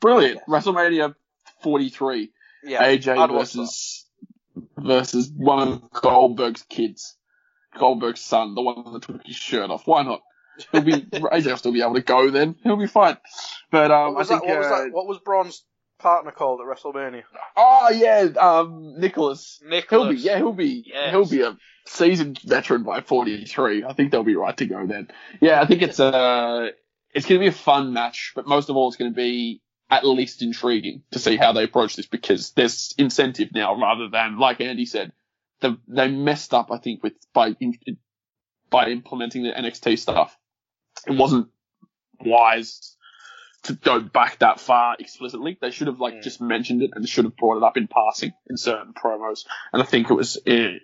brilliant. 0.02 0.42
WrestleMania 0.48 1.16
43. 1.64 2.32
Yeah, 2.64 2.84
AJ 2.84 3.18
I'd 3.18 3.32
versus, 3.32 4.06
versus 4.78 5.32
one 5.36 5.68
of 5.68 5.92
Goldberg's 5.92 6.64
kids. 6.64 7.16
Goldberg's 7.78 8.22
son, 8.22 8.56
the 8.56 8.62
one 8.62 8.94
that 8.94 9.04
took 9.04 9.26
his 9.26 9.36
shirt 9.36 9.70
off. 9.70 9.86
Why 9.86 10.04
not? 10.04 10.22
He'll 10.72 10.82
be, 10.82 10.94
AJ 11.02 11.46
will 11.46 11.58
still 11.58 11.74
be 11.74 11.82
able 11.82 11.96
to 11.96 12.02
go 12.02 12.30
then. 12.32 12.56
He'll 12.64 12.78
be 12.78 12.88
fine. 12.88 13.18
But, 13.72 13.92
um, 13.92 14.14
What 14.14 14.18
was, 14.18 14.32
I 14.32 14.40
think, 14.40 14.48
that, 14.48 14.50
what 14.50 14.58
was 14.60 14.68
uh, 14.68 14.84
that? 14.86 14.94
What 14.94 15.08
was 15.08 15.20
Braun's 15.20 15.64
partner 16.00 16.32
called 16.32 16.62
at 16.62 16.68
WrestleMania? 16.68 17.24
Oh 17.56 17.90
yeah, 17.90 18.28
um, 18.40 19.00
Nicholas. 19.00 19.60
He'll 19.62 19.70
be 19.70 19.76
Nicholas. 19.76 20.24
yeah, 20.24 20.38
he'll 20.38 20.54
be 20.54 20.84
Yes. 20.86 21.12
he'll 21.12 21.26
be 21.26 21.42
a 21.42 21.58
seasoned 21.88 22.40
veteran 22.46 22.84
by 22.84 23.02
forty 23.02 23.46
three. 23.46 23.84
I 23.84 23.94
think 23.94 24.12
they'll 24.12 24.24
be 24.24 24.36
right 24.36 24.56
to 24.58 24.66
go 24.68 24.86
then. 24.86 25.08
Yeah, 25.42 25.60
I 25.62 25.66
think 25.66 25.82
it's 25.82 26.00
uh 26.00 26.68
it's 27.14 27.26
gonna 27.26 27.40
be 27.40 27.48
a 27.48 27.52
fun 27.52 27.94
match, 27.94 28.34
but 28.36 28.48
most 28.48 28.70
of 28.70 28.76
all, 28.76 28.88
it's 28.90 28.98
gonna 28.98 29.12
be 29.12 29.62
at 29.90 30.06
least 30.06 30.42
intriguing 30.42 31.04
to 31.12 31.20
see 31.20 31.38
how 31.38 31.54
they 31.54 31.64
approach 31.64 31.96
this 31.96 32.08
because 32.08 32.52
there's 32.52 32.94
incentive 32.98 33.50
now 33.54 33.80
rather 33.80 34.10
than 34.10 34.38
like 34.38 34.60
Andy 34.60 34.86
said, 34.86 35.14
the, 35.62 35.78
they 35.88 36.10
messed 36.10 36.54
up. 36.54 36.72
I 36.72 36.78
think 36.78 37.04
with 37.04 37.14
by 37.34 37.56
in, 37.60 37.74
by 38.70 38.88
implementing 38.90 39.44
the 39.44 39.52
NXT 39.52 39.98
stuff, 39.98 40.38
it 41.08 41.14
wasn't 41.18 41.48
wise 42.20 42.96
to 43.64 43.74
go 43.74 44.00
back 44.00 44.40
that 44.40 44.60
far 44.60 44.96
explicitly. 45.00 45.58
They 45.60 45.72
should 45.72 45.88
have 45.88 46.00
like 46.00 46.16
Mm. 46.16 46.24
just 46.24 46.42
mentioned 46.42 46.84
it 46.84 46.92
and 46.94 47.08
should 47.08 47.26
have 47.26 47.36
brought 47.38 47.58
it 47.58 47.64
up 47.64 47.78
in 47.78 47.88
passing 47.88 48.34
in 48.50 48.58
certain 48.58 48.94
promos. 48.94 49.46
And 49.74 49.82
I 49.82 49.86
think 49.86 50.10
it 50.10 50.14
was 50.14 50.38
uh, 50.48 50.80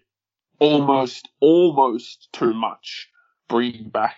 almost, 0.60 1.30
almost 1.40 2.30
too 2.34 2.54
much 2.54 3.10
bringing 3.48 3.90
back, 3.90 4.18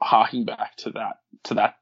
harking 0.00 0.44
back 0.44 0.76
to 0.78 0.90
that, 0.90 1.16
to 1.44 1.54
that 1.54 1.76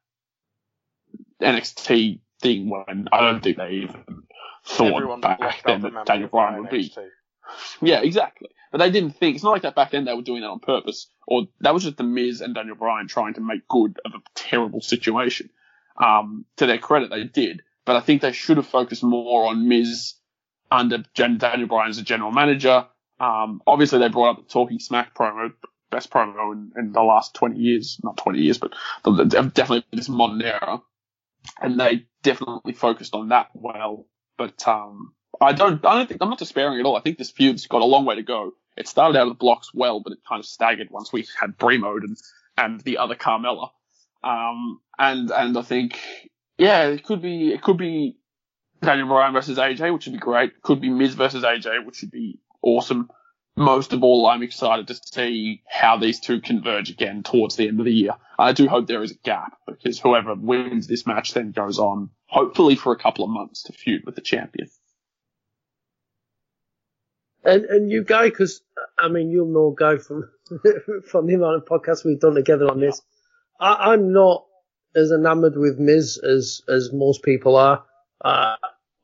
NXT 1.47 2.20
thing 2.41 2.68
when 2.68 3.09
I 3.12 3.20
don't 3.20 3.43
think 3.43 3.57
they 3.57 3.70
even 3.70 4.05
thought 4.64 4.93
Everyone's 4.93 5.22
back 5.22 5.62
then 5.64 5.82
that 5.82 6.07
Daniel 6.07 6.28
Bryan 6.28 6.62
would 6.62 6.70
be. 6.70 6.93
Yeah, 7.80 8.01
exactly. 8.03 8.49
But 8.70 8.78
they 8.78 8.91
didn't 8.91 9.16
think 9.16 9.34
it's 9.34 9.45
not 9.45 9.51
like 9.51 9.62
that 9.62 9.74
back 9.74 9.91
then. 9.91 10.05
They 10.05 10.14
were 10.14 10.22
doing 10.22 10.43
that 10.43 10.51
on 10.51 10.61
purpose, 10.61 11.09
or 11.26 11.49
that 11.61 11.74
was 11.74 11.82
just 11.82 11.97
the 11.97 12.05
Miz 12.05 12.41
and 12.41 12.55
Daniel 12.55 12.76
Bryan 12.76 13.09
trying 13.09 13.34
to 13.34 13.41
make 13.41 13.66
good 13.66 13.99
of 14.05 14.12
a 14.14 14.22
terrible 14.34 14.80
situation. 14.80 15.51
Um, 15.97 16.45
to 16.57 16.66
their 16.66 16.78
credit, 16.78 17.11
they 17.11 17.24
did, 17.24 17.62
but 17.84 17.97
I 17.97 18.01
think 18.01 18.22
they 18.22 18.32
should 18.32 18.57
have 18.57 18.66
focused 18.66 19.03
more 19.03 19.49
on 19.49 19.68
Miz 19.68 20.14
under 20.70 20.99
Daniel 21.14 21.66
Bryan 21.68 21.91
as 21.91 21.99
a 21.99 22.03
general 22.03 22.30
manager. 22.30 22.86
Um, 23.18 23.61
obviously 23.66 23.99
they 23.99 24.09
brought 24.09 24.30
up 24.30 24.36
the 24.38 24.51
Talking 24.51 24.78
Smack 24.78 25.14
promo, 25.14 25.53
best 25.91 26.11
promo 26.11 26.53
in, 26.53 26.72
in 26.76 26.93
the 26.93 27.03
last 27.03 27.34
20 27.34 27.59
years, 27.59 27.99
not 28.03 28.16
20 28.16 28.38
years, 28.38 28.59
but 28.59 28.72
the, 29.05 29.24
definitely 29.24 29.84
this 29.93 30.09
modern 30.09 30.41
era. 30.41 30.80
And 31.61 31.78
they 31.78 32.07
definitely 32.22 32.72
focused 32.72 33.14
on 33.14 33.28
that 33.28 33.49
well. 33.55 34.07
But, 34.36 34.66
um, 34.66 35.14
I 35.41 35.53
don't, 35.53 35.84
I 35.84 35.97
don't 35.97 36.09
think, 36.09 36.22
I'm 36.22 36.28
not 36.28 36.38
despairing 36.38 36.80
at 36.80 36.86
all. 36.86 36.97
I 36.97 37.01
think 37.01 37.18
this 37.18 37.30
feud's 37.30 37.66
got 37.66 37.82
a 37.82 37.86
long 37.86 38.05
way 38.05 38.16
to 38.16 38.22
go. 38.22 38.53
It 38.76 38.88
started 38.88 39.18
out 39.18 39.26
of 39.26 39.30
the 39.30 39.34
blocks 39.34 39.72
well, 39.74 40.01
but 40.01 40.12
it 40.12 40.20
kind 40.28 40.41
of 40.41 40.47
staggered 40.47 40.88
once 40.91 41.12
we 41.12 41.26
had 41.38 41.57
Brie 41.59 41.78
mode 41.78 42.03
and, 42.03 42.16
and 42.57 42.80
the 42.80 42.99
other 42.99 43.14
Carmella. 43.14 43.70
Um, 44.22 44.80
and, 44.99 45.30
and 45.30 45.57
I 45.57 45.62
think, 45.62 45.99
yeah, 46.59 46.88
it 46.88 47.05
could 47.05 47.22
be, 47.22 47.53
it 47.53 47.62
could 47.62 47.78
be 47.78 48.16
Daniel 48.82 49.09
Bryan 49.09 49.32
versus 49.32 49.59
AJ, 49.59 49.93
which 49.93 50.07
would 50.07 50.12
be 50.12 50.18
great. 50.18 50.62
Could 50.62 50.80
be 50.80 50.88
Miz 50.88 51.14
versus 51.14 51.45
AJ, 51.45 51.84
which 51.84 52.03
would 52.03 52.11
be 52.11 52.38
awesome. 52.62 53.11
Most 53.57 53.92
of 53.92 54.03
all, 54.03 54.26
I'm 54.26 54.42
excited 54.42 54.88
to 54.88 54.94
see 54.94 55.62
how 55.68 55.98
these 55.98 56.20
two 56.20 56.40
converge 56.40 56.90
again 56.90 57.22
towards 57.22 57.57
the 57.57 57.68
end 57.68 57.78
of 57.80 57.84
the 57.84 57.92
year. 57.92 58.12
I 58.38 58.53
do 58.53 58.68
hope 58.68 58.86
there 58.86 59.03
is 59.03 59.11
a 59.11 59.16
gap 59.16 59.59
because 59.66 59.98
whoever 59.98 60.34
wins 60.34 60.86
this 60.86 61.07
match 61.07 61.34
then 61.34 61.53
goes 61.53 61.78
on, 61.78 62.11
hopefully 62.26 62.76
for 62.76 62.92
a 62.92 62.98
couple 62.98 63.24
of 63.24 63.30
months 63.30 63.64
to 63.64 63.72
feud 63.72 64.05
with 64.07 64.14
the 64.14 64.22
champion. 64.22 64.70
And 67.42 67.64
and 67.64 67.90
you, 67.90 68.05
go 68.05 68.28
because 68.28 68.62
I 68.98 69.09
mean, 69.09 69.30
you'll 69.30 69.53
know 69.53 69.70
go 69.70 69.98
from 69.98 70.30
from 71.07 71.26
the 71.26 71.34
amount 71.34 71.57
of 71.57 71.64
podcasts 71.64 72.05
we've 72.05 72.20
done 72.20 72.34
together 72.34 72.70
on 72.70 72.80
this. 72.80 73.01
I, 73.59 73.92
I'm 73.92 74.12
not 74.12 74.44
as 74.94 75.11
enamored 75.11 75.57
with 75.57 75.78
Miz 75.78 76.18
as 76.18 76.62
as 76.68 76.92
most 76.92 77.22
people 77.22 77.57
are. 77.57 77.84
Uh, 78.22 78.57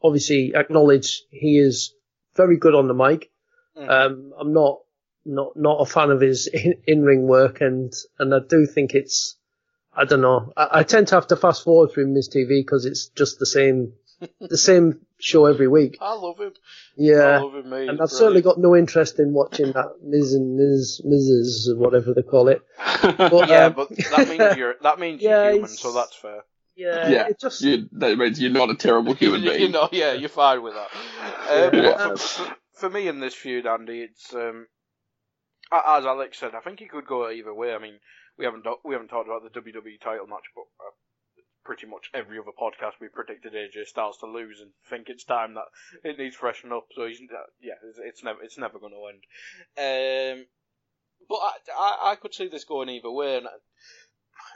obviously, 0.03 0.55
acknowledge 0.55 1.23
he 1.31 1.59
is 1.59 1.95
very 2.37 2.59
good 2.59 2.75
on 2.75 2.89
the 2.89 2.95
mic. 2.95 3.31
Mhm. 3.77 3.89
Um, 3.91 4.33
I'm 4.39 4.53
not 4.53 4.81
not 5.25 5.57
not 5.57 5.81
a 5.81 5.87
fan 5.87 6.11
of 6.11 6.21
his 6.21 6.47
in 6.87 7.03
ring 7.03 7.27
work, 7.27 7.61
and 7.61 7.93
and 8.19 8.35
I 8.35 8.39
do 8.49 8.67
think 8.67 8.95
it's 8.95 9.37
I 9.95 10.05
don't 10.05 10.21
know. 10.21 10.53
I, 10.57 10.69
I 10.81 10.83
tend 10.83 11.09
to 11.09 11.15
have 11.17 11.27
to 11.29 11.37
fast 11.37 11.65
forward 11.65 11.93
through 11.93 12.07
Miz 12.09 12.29
TV 12.29 12.61
because 12.65 12.85
it's 12.87 13.09
just 13.09 13.39
the 13.39 13.47
same 13.47 13.93
the 14.41 14.57
same 14.59 15.01
show 15.19 15.47
every 15.47 15.69
week. 15.69 15.99
I 16.01 16.15
love 16.15 16.39
him. 16.39 16.53
Yeah. 16.97 17.17
I 17.17 17.39
love 17.39 17.55
him, 17.55 17.69
mate. 17.71 17.89
and 17.89 18.01
I've 18.01 18.11
certainly 18.11 18.41
got 18.43 18.59
no 18.59 18.75
interest 18.77 19.19
in 19.19 19.33
watching 19.35 19.73
that 19.73 19.97
Miz 20.03 20.33
and 20.35 20.57
Ms. 20.57 21.03
Mrs. 21.05 21.69
or 21.73 21.77
whatever 21.77 22.15
they 22.15 22.23
call 22.23 22.49
it. 22.49 22.63
But, 23.03 23.49
Yeah, 23.49 23.67
um, 23.67 23.73
but 23.75 23.89
that 23.97 24.29
means 24.29 24.57
you're 24.57 24.75
that 24.83 24.99
means 24.99 25.21
Yeah, 25.23 25.45
you're 25.45 25.53
human, 25.55 25.69
so 25.71 25.93
that's 25.93 26.17
fair. 26.17 26.45
yeah, 26.77 27.09
yeah, 27.09 27.27
it 27.29 27.41
just 27.41 27.61
you, 27.63 27.89
that 27.93 28.17
means 28.19 28.41
you're 28.41 28.51
not 28.51 28.71
a 28.71 28.75
terrible 28.75 29.15
human 29.15 29.43
being. 29.43 29.61
you 29.61 29.69
know, 29.69 29.89
yeah, 29.93 30.13
you're 30.13 30.29
fine 30.31 30.63
with 30.63 30.75
that. 30.75 31.75
Um, 31.75 31.85
Yeah. 31.85 32.15
For, 32.77 32.91
me 32.91 33.09
in 33.09 33.21
this 33.21 33.35
feud, 33.35 33.67
Andy, 33.67 34.03
it's 34.03 34.35
um, 34.35 34.67
as 35.73 36.05
Alex 36.05 36.39
said, 36.39 36.55
I 36.55 36.61
think 36.61 36.81
it 36.81 36.91
could 36.91 37.07
go 37.07 37.29
either 37.31 37.53
way. 37.53 37.75
I 37.75 37.79
mean, 37.79 37.99
we 38.39 38.45
haven't 38.45 38.67
we 38.85 38.95
haven't 38.95 39.09
talked 39.09 39.29
about 39.29 39.43
the 39.43 39.61
WWE 39.61 40.01
title 40.01 40.27
match, 40.27 40.47
but 40.55 40.65
uh, 40.81 40.93
pretty 41.65 41.87
much 41.87 42.11
every 42.15 42.39
other 42.39 42.53
podcast 42.59 43.01
we 43.01 43.09
predicted 43.09 43.53
AJ 43.53 43.87
Styles 43.87 44.19
to 44.19 44.27
lose 44.27 44.61
and 44.61 44.71
think 44.89 45.09
it's 45.09 45.25
time 45.25 45.55
that 45.55 45.67
it 46.05 46.19
needs 46.19 46.37
freshen 46.37 46.73
up. 46.73 46.87
So 46.95 47.07
he's 47.07 47.21
uh, 47.21 47.51
yeah, 47.61 47.75
it's, 47.89 47.99
it's 48.03 48.25
never 48.25 48.43
it's 48.43 48.59
never 48.59 48.79
going 48.79 48.93
to 48.93 49.09
end. 49.09 50.39
Um, 50.39 50.47
but 51.29 51.37
I, 51.37 51.53
I, 51.77 52.11
I 52.13 52.15
could 52.17 52.35
see 52.35 52.49
this 52.49 52.65
going 52.65 52.89
either 52.89 53.11
way. 53.11 53.39
And 53.39 53.47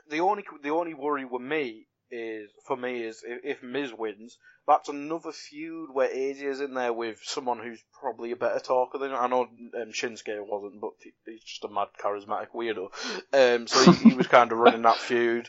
the 0.09 0.21
only 0.21 0.45
the 0.63 0.71
only 0.71 0.95
worry 0.95 1.25
with 1.25 1.43
me 1.43 1.87
is 2.11 2.51
for 2.67 2.77
me 2.77 3.03
is 3.03 3.23
if, 3.27 3.59
if 3.59 3.63
Miz 3.63 3.93
wins, 3.97 4.37
that's 4.67 4.89
another 4.89 5.33
feud 5.33 5.91
where 5.93 6.09
AJ 6.09 6.43
is 6.43 6.61
in 6.61 6.75
there 6.75 6.93
with 6.93 7.19
someone 7.23 7.59
who's 7.59 7.83
probably 8.01 8.31
a 8.33 8.37
better 8.37 8.61
talker 8.61 8.99
than 8.99 9.13
I 9.13 9.27
know 9.27 9.43
um, 9.43 9.93
Shinsuke 9.93 10.47
wasn't, 10.47 10.81
but 10.81 10.91
he, 11.03 11.13
he's 11.27 11.43
just 11.43 11.65
a 11.65 11.69
mad 11.69 11.89
charismatic 12.03 12.49
weirdo. 12.55 12.89
Um, 13.33 13.67
so 13.67 13.93
he, 13.93 14.11
he 14.11 14.15
was 14.17 14.27
kind 14.27 14.53
of 14.53 14.59
running 14.59 14.83
that 14.83 14.97
feud. 14.97 15.49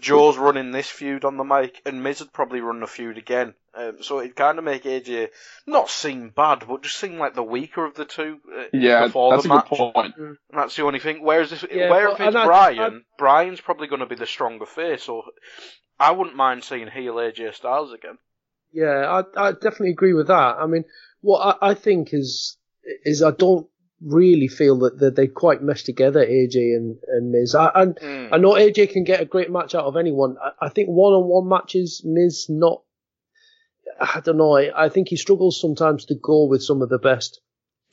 Joe's 0.00 0.36
running 0.38 0.70
this 0.72 0.88
feud 0.88 1.24
on 1.24 1.36
the 1.36 1.44
mic, 1.44 1.80
and 1.86 2.02
Miz 2.02 2.20
would 2.20 2.32
probably 2.32 2.60
run 2.60 2.80
the 2.80 2.86
feud 2.86 3.18
again. 3.18 3.54
Um, 3.72 3.98
so 4.02 4.18
it 4.18 4.34
kind 4.34 4.58
of 4.58 4.64
make 4.64 4.82
AJ 4.82 5.28
not 5.66 5.88
seem 5.88 6.30
bad, 6.30 6.64
but 6.66 6.82
just 6.82 6.96
seem 6.96 7.18
like 7.18 7.34
the 7.34 7.42
weaker 7.42 7.84
of 7.84 7.94
the 7.94 8.04
two. 8.04 8.38
Uh, 8.52 8.64
Yeah, 8.72 9.06
before 9.06 9.30
that's 9.32 9.44
the 9.44 9.52
a 9.52 9.54
match. 9.54 9.68
good 9.70 9.92
point. 9.94 10.14
And 10.16 10.36
that's 10.52 10.74
the 10.74 10.82
only 10.84 10.98
thing. 10.98 11.22
Whereas 11.22 11.52
if, 11.52 11.64
Yeah, 11.70 11.88
where 11.90 12.06
but- 12.08 12.14
if 12.14 12.20
it's 12.20 12.26
and 12.28 12.38
I- 12.38 12.46
Bryan, 12.46 12.80
I- 12.96 13.16
Bryan's 13.16 13.60
probably 13.60 13.86
going 13.86 14.00
to 14.00 14.06
be 14.06 14.16
the 14.16 14.26
stronger 14.26 14.66
face. 14.66 15.04
So 15.04 15.22
I 16.00 16.10
wouldn't 16.12 16.34
mind 16.36 16.64
seeing 16.64 16.88
heel 16.88 17.14
AJ 17.14 17.54
Styles 17.54 17.92
again. 17.92 18.18
Yeah, 18.72 19.22
I, 19.36 19.48
I 19.48 19.52
definitely 19.52 19.90
agree 19.90 20.14
with 20.14 20.28
that. 20.28 20.56
I 20.58 20.66
mean, 20.66 20.84
what 21.20 21.58
I, 21.60 21.70
I 21.70 21.74
think 21.74 22.08
is 22.12 22.56
is 23.04 23.22
I 23.22 23.30
don't 23.32 23.66
really 24.00 24.48
feel 24.48 24.78
that, 24.78 24.98
that 25.00 25.14
they 25.16 25.26
quite 25.26 25.62
mesh 25.62 25.82
together, 25.82 26.24
AJ 26.24 26.54
and, 26.74 26.96
and 27.08 27.30
Miz. 27.30 27.54
I, 27.54 27.70
and 27.74 27.96
Mm. 27.96 28.28
I 28.32 28.38
know 28.38 28.52
AJ 28.52 28.90
can 28.92 29.04
get 29.04 29.20
a 29.20 29.24
great 29.26 29.50
match 29.50 29.74
out 29.74 29.84
of 29.84 29.96
anyone. 29.96 30.36
I, 30.42 30.66
I 30.66 30.68
think 30.70 30.88
one 30.88 31.12
on 31.12 31.24
one 31.28 31.48
matches, 31.48 32.00
Miz 32.04 32.46
not. 32.48 32.82
I 34.00 34.20
don't 34.24 34.38
know. 34.38 34.56
I, 34.56 34.86
I 34.86 34.88
think 34.88 35.08
he 35.08 35.16
struggles 35.16 35.60
sometimes 35.60 36.06
to 36.06 36.14
go 36.14 36.44
with 36.46 36.62
some 36.62 36.80
of 36.80 36.88
the 36.88 36.98
best. 36.98 37.40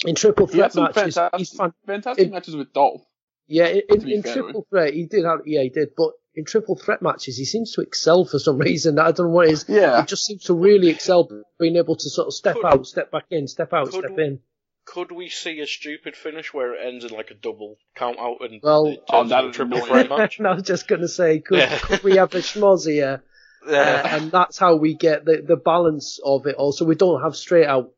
In 0.05 0.15
triple 0.15 0.45
He 0.47 0.59
had 0.59 0.71
threat 0.71 0.73
some 0.73 0.83
matches, 0.83 1.15
fantastic, 1.15 1.39
he's 1.39 1.49
fan- 1.53 1.73
fantastic 1.85 2.27
it- 2.27 2.31
matches 2.31 2.55
with 2.55 2.71
Dolph. 2.71 3.01
yeah, 3.47 3.65
in, 3.67 3.81
in, 3.89 4.07
in 4.09 4.23
triple 4.23 4.65
threat, 4.69 4.93
he 4.93 5.05
did 5.07 5.25
have, 5.25 5.39
yeah, 5.45 5.63
he 5.63 5.69
did, 5.69 5.89
but 5.97 6.11
in 6.37 6.45
triple 6.45 6.75
threat 6.77 7.01
matches, 7.01 7.35
he 7.37 7.43
seems 7.45 7.73
to 7.73 7.81
excel 7.81 8.23
for 8.23 8.39
some 8.39 8.57
reason. 8.69 8.97
I 8.99 9.11
don't 9.11 9.27
know 9.27 9.33
what 9.33 9.47
it 9.47 9.51
is. 9.53 9.65
Yeah. 9.67 9.99
He 10.01 10.05
just 10.07 10.23
seems 10.25 10.43
to 10.43 10.53
really 10.53 10.87
excel 10.89 11.27
being 11.59 11.75
able 11.75 11.95
to 11.97 12.09
sort 12.09 12.27
of 12.27 12.33
step 12.33 12.55
Could- 12.55 12.65
out, 12.65 12.85
step 12.87 13.11
back 13.11 13.25
in, 13.31 13.47
step 13.47 13.73
out, 13.73 13.91
step 13.91 14.11
we- 14.15 14.23
in. 14.23 14.39
Could 14.85 15.11
we 15.11 15.27
see 15.27 15.59
a 15.59 15.67
stupid 15.67 16.15
finish 16.15 16.53
where 16.53 16.73
it 16.73 16.79
ends 16.87 17.03
in 17.03 17.11
like 17.11 17.29
a 17.29 17.33
double 17.33 17.75
count 17.95 18.17
out 18.19 18.37
and 18.39 18.61
Well- 18.63 18.85
it 18.87 18.99
Oh, 19.09 19.25
that 19.27 19.43
a 19.43 19.45
would 19.47 19.53
triple 19.53 19.77
annoy 19.79 19.87
threat 19.87 20.09
match? 20.09 20.39
I 20.45 20.53
was 20.53 20.63
just 20.63 20.87
going 20.87 21.01
to 21.01 21.09
say, 21.09 21.39
could, 21.41 21.57
Yeah. 21.57 21.77
could 21.79 22.03
we 22.03 22.15
have 22.15 22.33
a 22.35 22.39
schmoz 22.39 22.87
here? 22.89 23.23
Uh, 23.67 23.71
Yeah. 23.71 24.15
and 24.15 24.31
that's 24.31 24.57
how 24.57 24.77
we 24.77 24.93
get 24.93 25.25
the, 25.25 25.43
the 25.45 25.57
balance 25.57 26.19
of 26.23 26.45
it 26.45 26.55
all. 26.55 26.71
So 26.71 26.85
we 26.85 26.95
don't 26.95 27.21
have 27.21 27.35
straight 27.35 27.65
out 27.65 27.91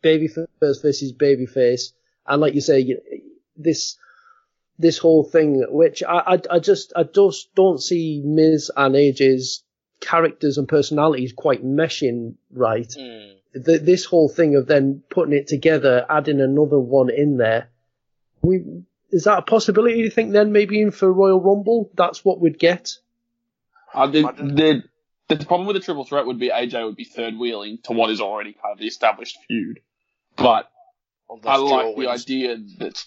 baby 0.00 0.28
face 0.28 0.46
versus 0.60 1.12
baby 1.12 1.46
face. 1.46 1.92
And 2.24 2.40
like 2.40 2.54
you 2.54 2.60
say, 2.60 2.78
you, 2.80 3.00
this, 3.56 3.96
this 4.82 4.98
whole 4.98 5.24
thing, 5.24 5.64
which 5.68 6.02
I, 6.02 6.34
I, 6.34 6.38
I 6.50 6.58
just, 6.58 6.92
I 6.94 7.04
just 7.04 7.54
don't 7.54 7.80
see 7.80 8.20
Miz 8.24 8.70
and 8.76 8.94
AJ's 8.94 9.62
characters 10.00 10.58
and 10.58 10.68
personalities 10.68 11.32
quite 11.32 11.64
meshing 11.64 12.34
right. 12.52 12.88
Mm. 12.88 13.36
The, 13.54 13.78
this 13.78 14.04
whole 14.04 14.28
thing 14.28 14.56
of 14.56 14.66
then 14.66 15.02
putting 15.08 15.34
it 15.34 15.46
together, 15.46 16.04
adding 16.10 16.40
another 16.40 16.80
one 16.80 17.10
in 17.10 17.36
there, 17.36 17.68
we, 18.42 18.82
is 19.10 19.24
that 19.24 19.38
a 19.38 19.42
possibility? 19.42 19.98
You 19.98 20.10
think 20.10 20.32
then 20.32 20.52
maybe 20.52 20.80
in 20.80 20.90
for 20.90 21.10
Royal 21.12 21.40
Rumble, 21.40 21.90
that's 21.94 22.24
what 22.24 22.40
we'd 22.40 22.58
get? 22.58 22.96
Uh, 23.94 24.08
the, 24.08 24.18
Imagine- 24.18 24.54
the, 24.56 24.82
the 25.28 25.46
problem 25.46 25.66
with 25.66 25.76
the 25.76 25.80
triple 25.80 26.04
threat 26.04 26.26
would 26.26 26.40
be 26.40 26.50
AJ 26.50 26.84
would 26.84 26.96
be 26.96 27.04
third 27.04 27.38
wheeling 27.38 27.78
to 27.84 27.92
what 27.92 28.10
is 28.10 28.20
already 28.20 28.52
kind 28.52 28.72
of 28.72 28.78
the 28.78 28.86
established 28.86 29.38
feud. 29.46 29.80
But 30.36 30.68
Unless 31.30 31.46
I 31.46 31.56
Joe 31.56 31.64
like 31.64 31.96
the 31.96 32.08
idea 32.08 32.56
that 32.78 33.04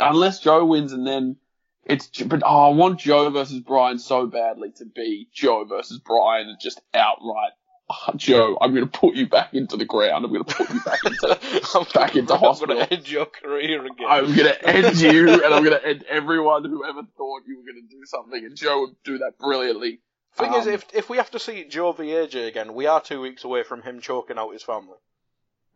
unless 0.00 0.40
Joe 0.40 0.64
wins 0.64 0.92
and 0.92 1.06
then 1.06 1.36
it's 1.84 2.08
but 2.22 2.42
oh, 2.44 2.72
I 2.72 2.74
want 2.74 3.00
Joe 3.00 3.30
versus 3.30 3.60
Bryan 3.60 3.98
so 3.98 4.26
badly 4.26 4.72
to 4.76 4.84
be 4.84 5.28
Joe 5.32 5.64
versus 5.64 5.98
Bryan 5.98 6.48
and 6.48 6.58
just 6.60 6.80
outright 6.92 7.52
"Ah, 7.88 8.12
Joe, 8.16 8.58
I'm 8.60 8.74
going 8.74 8.88
to 8.88 8.98
put 8.98 9.14
you 9.14 9.28
back 9.28 9.54
into 9.54 9.76
the 9.76 9.84
ground. 9.84 10.24
I'm 10.24 10.32
going 10.32 10.44
to 10.44 10.54
put 10.54 10.68
you 10.68 10.80
back 10.80 10.98
into 11.04 11.38
I'm 11.74 11.86
back 11.94 12.16
into 12.16 12.36
hospital. 12.36 12.74
I'm 12.74 12.78
going 12.78 12.88
to 12.88 12.96
end 12.96 13.10
your 13.10 13.26
career 13.26 13.84
again. 13.84 14.06
I'm 14.08 14.34
going 14.34 14.52
to 14.52 14.68
end 14.68 14.96
you, 15.00 15.28
and 15.30 15.54
I'm 15.54 15.64
going 15.64 15.78
to 15.78 15.86
end 15.86 16.04
everyone 16.08 16.64
who 16.64 16.84
ever 16.84 17.02
thought 17.16 17.42
you 17.46 17.58
were 17.58 17.64
going 17.72 17.86
to 17.88 17.94
do 17.94 18.04
something. 18.04 18.44
And 18.44 18.56
Joe 18.56 18.80
would 18.80 18.96
do 19.04 19.18
that 19.18 19.38
brilliantly. 19.38 20.00
Thing 20.34 20.52
is, 20.54 20.66
Um, 20.66 20.74
if 20.74 20.84
if 20.92 21.08
we 21.08 21.16
have 21.18 21.30
to 21.30 21.38
see 21.38 21.64
Joe 21.64 21.92
v 21.92 22.04
AJ 22.08 22.48
again, 22.48 22.74
we 22.74 22.86
are 22.86 23.00
two 23.00 23.20
weeks 23.20 23.44
away 23.44 23.62
from 23.62 23.82
him 23.82 24.00
choking 24.00 24.38
out 24.38 24.52
his 24.52 24.62
family. 24.62 24.98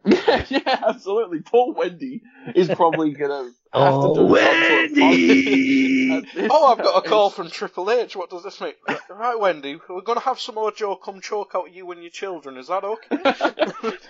Yeah, 0.05 0.45
yeah, 0.49 0.83
absolutely. 0.89 1.41
Poor 1.41 1.75
Wendy 1.75 2.23
is 2.55 2.69
probably 2.69 3.13
gonna 3.13 3.45
have 3.45 3.53
Oh, 3.73 4.15
to 4.15 4.21
do 4.21 4.27
Wendy! 4.27 6.09
something. 6.11 6.49
Oh, 6.51 6.67
I've 6.73 6.79
got 6.83 7.05
a 7.05 7.09
call 7.09 7.31
from 7.31 7.51
Triple 7.51 7.91
H. 7.91 8.17
What 8.17 8.31
does 8.31 8.43
this 8.43 8.61
mean? 8.61 8.73
Right, 9.09 9.39
Wendy, 9.39 9.79
we're 9.89 10.01
going 10.01 10.19
to 10.19 10.25
have 10.25 10.41
some 10.41 10.57
more 10.57 10.73
Joe 10.73 10.97
come 10.97 11.21
choke 11.21 11.53
out 11.55 11.73
you 11.73 11.91
and 11.93 12.03
your 12.03 12.11
children. 12.11 12.57
Is 12.57 12.67
that 12.69 12.83
okay? 12.83 13.17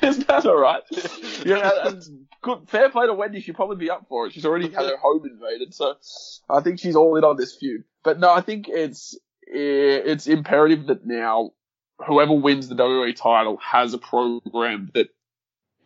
Is 0.06 0.24
that 0.24 0.46
all 0.46 0.56
right? 0.56 0.82
Yeah, 1.44 1.88
and 1.88 2.02
good. 2.42 2.68
Fair 2.68 2.88
play 2.90 3.06
to 3.06 3.12
Wendy. 3.14 3.40
She'd 3.40 3.54
probably 3.56 3.76
be 3.76 3.90
up 3.90 4.06
for 4.08 4.26
it. 4.26 4.32
She's 4.32 4.46
already 4.46 4.68
had 4.70 4.86
her 4.86 4.96
home 4.96 5.26
invaded, 5.26 5.74
so 5.74 5.96
I 6.48 6.60
think 6.60 6.78
she's 6.78 6.96
all 6.96 7.16
in 7.16 7.24
on 7.24 7.36
this 7.36 7.54
feud. 7.56 7.84
But 8.02 8.18
no, 8.18 8.32
I 8.32 8.40
think 8.40 8.66
it's 8.68 9.14
eh, 9.46 10.00
it's 10.06 10.26
imperative 10.26 10.86
that 10.86 11.04
now 11.04 11.50
whoever 12.06 12.32
wins 12.32 12.68
the 12.68 12.74
WWE 12.76 13.14
title 13.14 13.58
has 13.58 13.92
a 13.92 13.98
program 13.98 14.90
that 14.94 15.08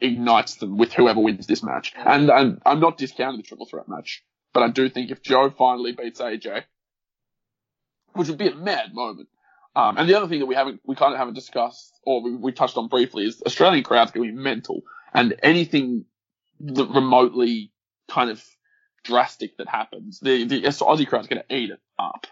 ignites 0.01 0.57
them 0.57 0.77
with 0.77 0.93
whoever 0.93 1.21
wins 1.21 1.47
this 1.47 1.63
match. 1.63 1.93
And, 1.97 2.31
and 2.31 2.61
I'm 2.65 2.81
not 2.81 2.99
discounting 2.99 3.39
the 3.39 3.47
triple 3.47 3.67
threat 3.67 3.89
match, 3.89 4.25
but 4.53 4.63
I 4.63 4.69
do 4.69 4.89
think 4.89 5.11
if 5.11 5.23
Joe 5.23 5.51
finally 5.51 5.93
beats 5.93 6.21
AJ, 6.21 6.65
which 8.15 8.29
would 8.29 8.39
be 8.39 8.49
a 8.49 8.55
mad 8.55 8.95
moment. 8.95 9.29
Um, 9.77 9.99
and 9.99 10.09
the 10.09 10.17
other 10.17 10.29
thing 10.29 10.39
that 10.39 10.47
we 10.47 10.55
haven't, 10.55 10.81
we 10.85 10.95
kind 10.95 11.13
of 11.13 11.19
haven't 11.19 11.35
discussed, 11.35 11.99
or 12.05 12.23
we, 12.23 12.37
we 12.37 12.53
touched 12.53 12.77
on 12.77 12.89
briefly, 12.89 13.25
is 13.25 13.43
Australian 13.45 13.83
crowds 13.83 14.13
going 14.13 14.29
to 14.29 14.33
be 14.33 14.41
mental, 14.41 14.83
and 15.13 15.35
anything 15.43 16.05
that 16.61 16.89
remotely 16.91 17.73
kind 18.09 18.31
of 18.31 18.45
drastic 19.03 19.57
that 19.59 19.69
happens, 19.69 20.21
the 20.21 20.45
the 20.45 20.63
Aussie 20.63 21.07
crowd's 21.07 21.27
going 21.27 21.43
to 21.49 21.55
eat 21.55 21.71
it 21.71 21.81
up. 21.99 22.27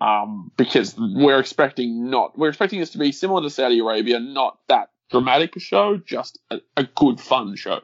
Um, 0.00 0.50
because 0.56 0.96
we're 0.98 1.38
expecting 1.38 2.10
not, 2.10 2.36
we're 2.36 2.48
expecting 2.48 2.80
this 2.80 2.90
to 2.90 2.98
be 2.98 3.12
similar 3.12 3.40
to 3.42 3.50
Saudi 3.50 3.78
Arabia, 3.78 4.18
not 4.18 4.58
that 4.68 4.88
dramatic 5.12 5.58
show, 5.60 5.96
just 5.98 6.38
a, 6.50 6.60
a 6.76 6.84
good 6.84 7.20
fun 7.20 7.54
show. 7.56 7.80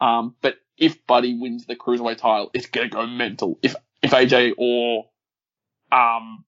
Um, 0.00 0.36
but 0.40 0.56
if 0.76 1.04
Buddy 1.06 1.36
wins 1.38 1.66
the 1.66 1.74
cruiserweight 1.74 2.18
title, 2.18 2.50
it's 2.54 2.68
to 2.68 2.88
go 2.88 3.06
mental. 3.06 3.58
If 3.62 3.74
if 4.02 4.12
AJ 4.12 4.52
or 4.56 5.06
um 5.90 6.44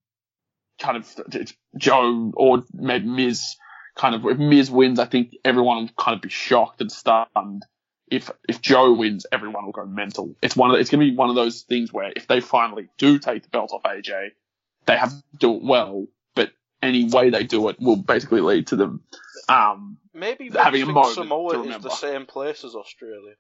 kind 0.81 0.97
of 0.97 1.53
Joe 1.77 2.33
or 2.35 2.63
maybe 2.73 3.07
Miz 3.07 3.57
kind 3.97 4.15
of 4.15 4.25
if 4.27 4.39
Miz 4.39 4.71
wins, 4.71 4.99
I 5.01 5.07
think 5.07 5.35
everyone 5.45 5.79
will 5.79 5.89
kind 5.99 6.15
of 6.15 6.23
be 6.23 6.29
shocked 6.29 6.81
and 6.81 6.93
stunned. 6.93 7.65
If 8.09 8.31
if 8.49 8.61
Joe 8.61 8.93
wins, 8.93 9.27
everyone 9.33 9.65
will 9.65 9.73
go 9.73 9.87
mental. 9.87 10.37
It's 10.43 10.57
one 10.57 10.71
of 10.71 10.75
the, 10.75 10.81
it's 10.81 10.91
to 10.91 10.99
be 10.99 11.15
one 11.15 11.31
of 11.31 11.37
those 11.37 11.63
things 11.63 11.93
where 11.93 12.13
if 12.15 12.27
they 12.29 12.41
finally 12.41 12.89
do 12.99 13.19
take 13.19 13.43
the 13.43 13.49
belt 13.49 13.73
off 13.73 13.83
AJ, 13.83 14.31
they 14.87 14.97
have 14.97 15.11
to 15.11 15.23
do 15.39 15.55
it 15.55 15.63
well. 15.63 16.07
But 16.81 16.87
any 16.89 17.05
way 17.05 17.31
they 17.31 17.45
do 17.45 17.69
it 17.69 17.81
will 17.81 17.97
basically 17.97 18.41
lead 18.41 18.67
to 18.69 18.77
them 18.77 19.03
um, 19.49 19.99
Maybe 20.15 20.51
Having 20.51 20.83
a 20.83 20.87
Vince 20.87 20.95
moment 20.95 21.15
thinks 21.15 21.29
Samoa 21.29 21.53
to 21.55 21.71
is 21.71 21.83
the 21.83 21.91
same 21.91 22.27
place 22.27 22.65
as 22.65 22.75
Australia. 22.75 23.35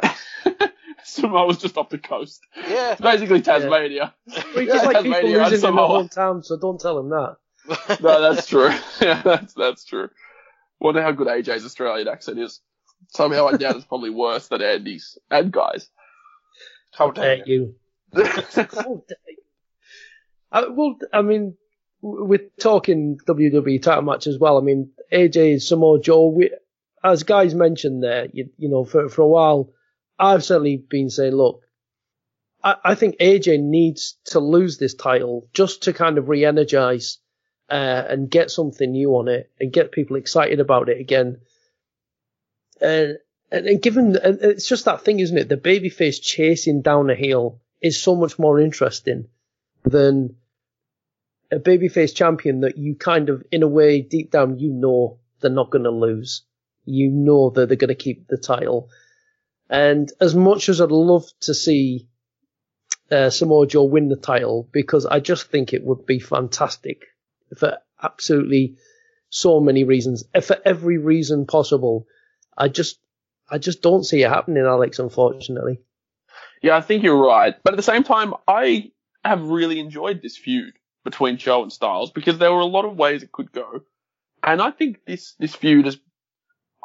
Samoa's 1.04 1.58
just 1.58 1.76
off 1.76 1.90
the 1.90 1.98
coast. 1.98 2.40
Yeah. 2.56 2.92
It's 2.92 3.00
basically 3.00 3.42
Tasmania. 3.42 4.14
We 4.56 4.66
just 4.66 4.84
like 4.86 5.02
people 5.02 5.12
Tasmania 5.12 5.42
and 5.42 5.50
losing 5.50 5.68
in 5.68 5.76
their 5.76 5.84
Samoa. 5.84 6.04
hometown, 6.04 6.44
so 6.44 6.56
don't 6.56 6.80
tell 6.80 6.98
him 6.98 7.10
that. 7.10 7.36
no, 8.02 8.20
that's 8.20 8.46
true. 8.46 8.70
yeah, 9.00 9.22
that's 9.22 9.54
that's 9.54 9.84
true. 9.84 10.08
Wonder 10.80 11.02
how 11.02 11.12
good 11.12 11.28
AJ's 11.28 11.64
Australian 11.64 12.08
accent 12.08 12.38
is. 12.38 12.60
Somehow 13.08 13.46
I 13.46 13.56
doubt 13.56 13.76
it's 13.76 13.84
probably 13.84 14.10
worse 14.10 14.48
than 14.48 14.62
Andy's 14.62 15.18
and 15.30 15.52
guys. 15.52 15.88
How 16.92 17.10
dare 17.10 17.36
Dare 17.38 17.46
you? 17.46 17.74
you? 18.14 18.24
How 18.24 18.42
dare 18.44 19.16
you? 19.28 19.42
Uh, 20.52 20.64
well, 20.70 20.96
I 21.12 21.22
mean, 21.22 21.42
w- 21.42 21.56
we're 22.04 22.50
talking 22.60 23.18
WWE 23.26 23.80
title 23.80 24.02
match 24.02 24.26
as 24.26 24.38
well. 24.38 24.58
I 24.58 24.60
mean, 24.60 24.90
AJ, 25.10 25.62
Samoa 25.62 26.00
Joe, 26.00 26.26
we, 26.26 26.50
as 27.02 27.22
guys 27.22 27.54
mentioned 27.54 28.02
there, 28.02 28.28
you, 28.30 28.50
you 28.58 28.68
know, 28.68 28.84
for, 28.84 29.08
for 29.08 29.22
a 29.22 29.28
while, 29.28 29.72
I've 30.18 30.44
certainly 30.44 30.76
been 30.76 31.08
saying, 31.08 31.32
look, 31.32 31.62
I, 32.62 32.76
I 32.84 32.94
think 32.94 33.16
AJ 33.16 33.62
needs 33.62 34.18
to 34.26 34.38
lose 34.38 34.76
this 34.76 34.92
title 34.92 35.48
just 35.54 35.84
to 35.84 35.94
kind 35.94 36.18
of 36.18 36.28
re-energize 36.28 37.18
uh, 37.70 38.04
and 38.08 38.30
get 38.30 38.50
something 38.50 38.90
new 38.90 39.16
on 39.16 39.28
it 39.28 39.50
and 39.58 39.72
get 39.72 39.90
people 39.90 40.16
excited 40.16 40.60
about 40.60 40.90
it 40.90 41.00
again. 41.00 41.40
And 42.82 43.16
and, 43.50 43.66
and 43.66 43.82
given 43.82 44.16
and 44.16 44.40
it's 44.42 44.68
just 44.68 44.84
that 44.84 45.02
thing, 45.02 45.20
isn't 45.20 45.38
it? 45.38 45.48
The 45.48 45.56
babyface 45.56 46.20
chasing 46.20 46.82
down 46.82 47.08
a 47.08 47.14
heel 47.14 47.62
is 47.80 48.02
so 48.02 48.14
much 48.14 48.38
more 48.38 48.60
interesting 48.60 49.28
than 49.84 50.36
a 51.50 51.58
babyface 51.58 52.14
champion 52.14 52.60
that 52.60 52.78
you 52.78 52.94
kind 52.94 53.28
of, 53.28 53.42
in 53.50 53.62
a 53.62 53.68
way, 53.68 54.00
deep 54.00 54.30
down, 54.30 54.58
you 54.58 54.70
know 54.70 55.18
they're 55.40 55.50
not 55.50 55.70
going 55.70 55.84
to 55.84 55.90
lose. 55.90 56.42
You 56.84 57.10
know 57.10 57.50
that 57.50 57.68
they're 57.68 57.76
going 57.76 57.88
to 57.88 57.94
keep 57.94 58.26
the 58.28 58.36
title. 58.36 58.90
And 59.68 60.10
as 60.20 60.34
much 60.34 60.68
as 60.68 60.80
I'd 60.80 60.90
love 60.90 61.24
to 61.42 61.54
see 61.54 62.08
uh, 63.10 63.30
Samoa 63.30 63.66
Joe 63.66 63.84
win 63.84 64.08
the 64.08 64.16
title, 64.16 64.68
because 64.72 65.06
I 65.06 65.20
just 65.20 65.50
think 65.50 65.72
it 65.72 65.84
would 65.84 66.06
be 66.06 66.18
fantastic 66.18 67.02
for 67.56 67.78
absolutely 68.02 68.76
so 69.30 69.60
many 69.60 69.84
reasons, 69.84 70.24
for 70.42 70.56
every 70.64 70.98
reason 70.98 71.46
possible. 71.46 72.06
I 72.56 72.68
just, 72.68 72.98
I 73.50 73.58
just 73.58 73.82
don't 73.82 74.04
see 74.04 74.22
it 74.22 74.30
happening, 74.30 74.64
Alex. 74.64 74.98
Unfortunately. 74.98 75.80
Yeah, 76.62 76.76
I 76.76 76.80
think 76.80 77.02
you're 77.02 77.22
right. 77.22 77.54
But 77.62 77.74
at 77.74 77.76
the 77.76 77.82
same 77.82 78.04
time, 78.04 78.34
I 78.48 78.92
have 79.24 79.42
really 79.42 79.80
enjoyed 79.80 80.22
this 80.22 80.36
feud 80.36 80.74
between 81.04 81.36
Joe 81.36 81.62
and 81.62 81.72
Styles 81.72 82.10
because 82.10 82.38
there 82.38 82.52
were 82.52 82.60
a 82.60 82.66
lot 82.66 82.84
of 82.84 82.96
ways 82.96 83.22
it 83.22 83.32
could 83.32 83.52
go. 83.52 83.82
And 84.42 84.60
I 84.60 84.70
think 84.70 85.04
this, 85.06 85.34
this 85.38 85.54
feud 85.54 85.86
is, 85.86 85.98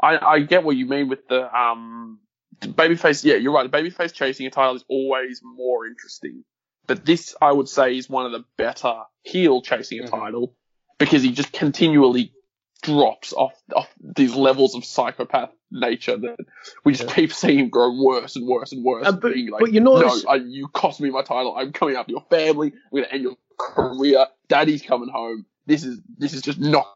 I, 0.02 0.18
I 0.18 0.40
get 0.40 0.64
what 0.64 0.76
you 0.76 0.86
mean 0.86 1.10
with 1.10 1.28
the, 1.28 1.54
um, 1.58 2.20
babyface. 2.62 3.24
Yeah, 3.24 3.36
you're 3.36 3.54
right. 3.54 3.70
The 3.70 3.78
babyface 3.78 4.14
chasing 4.14 4.46
a 4.46 4.50
title 4.50 4.76
is 4.76 4.86
always 4.88 5.42
more 5.44 5.86
interesting. 5.88 6.44
But 6.88 7.06
this, 7.06 7.36
I 7.42 7.52
would 7.52 7.70
say, 7.70 7.98
is 7.98 8.10
one 8.10 8.26
of 8.26 8.32
the 8.32 8.44
better 8.58 9.04
heel 9.24 9.62
chasing 9.62 10.00
a 10.00 10.04
mm-hmm. 10.04 10.16
title 10.16 10.56
because 10.98 11.22
he 11.22 11.32
just 11.32 11.52
continually 11.52 12.34
drops 12.82 13.34
off, 13.34 13.54
off 13.76 13.90
these 14.00 14.34
levels 14.34 14.74
of 14.76 14.86
psychopath 14.86 15.52
nature 15.72 16.18
that 16.18 16.38
we 16.84 16.94
just 16.94 17.10
yeah. 17.10 17.16
keep 17.16 17.34
seeing 17.34 17.60
him 17.60 17.70
grow 17.70 17.92
worse 17.92 18.36
and 18.36 18.48
worse 18.48 18.72
and 18.72 18.84
worse. 18.84 19.06
Uh, 19.06 19.12
but, 19.12 19.34
being 19.34 19.52
like, 19.52 19.60
but 19.60 19.74
you 19.74 19.82
notice, 19.82 20.24
no, 20.24 20.32
I, 20.32 20.36
you 20.36 20.68
cost 20.70 21.00
me 21.00 21.10
my 21.10 21.22
title. 21.22 21.56
I'm 21.56 21.74
coming 21.74 21.96
after 21.96 22.12
your 22.12 22.26
family. 22.30 22.68
I'm 22.68 22.92
going 22.92 23.04
to 23.04 23.14
end 23.14 23.24
your 23.24 23.38
career. 23.76 24.28
Daddy's 24.48 24.82
coming 24.82 25.10
home. 25.10 25.46
This 25.66 25.84
is 25.84 26.00
this 26.18 26.34
is 26.34 26.42
just 26.42 26.60
not 26.60 26.88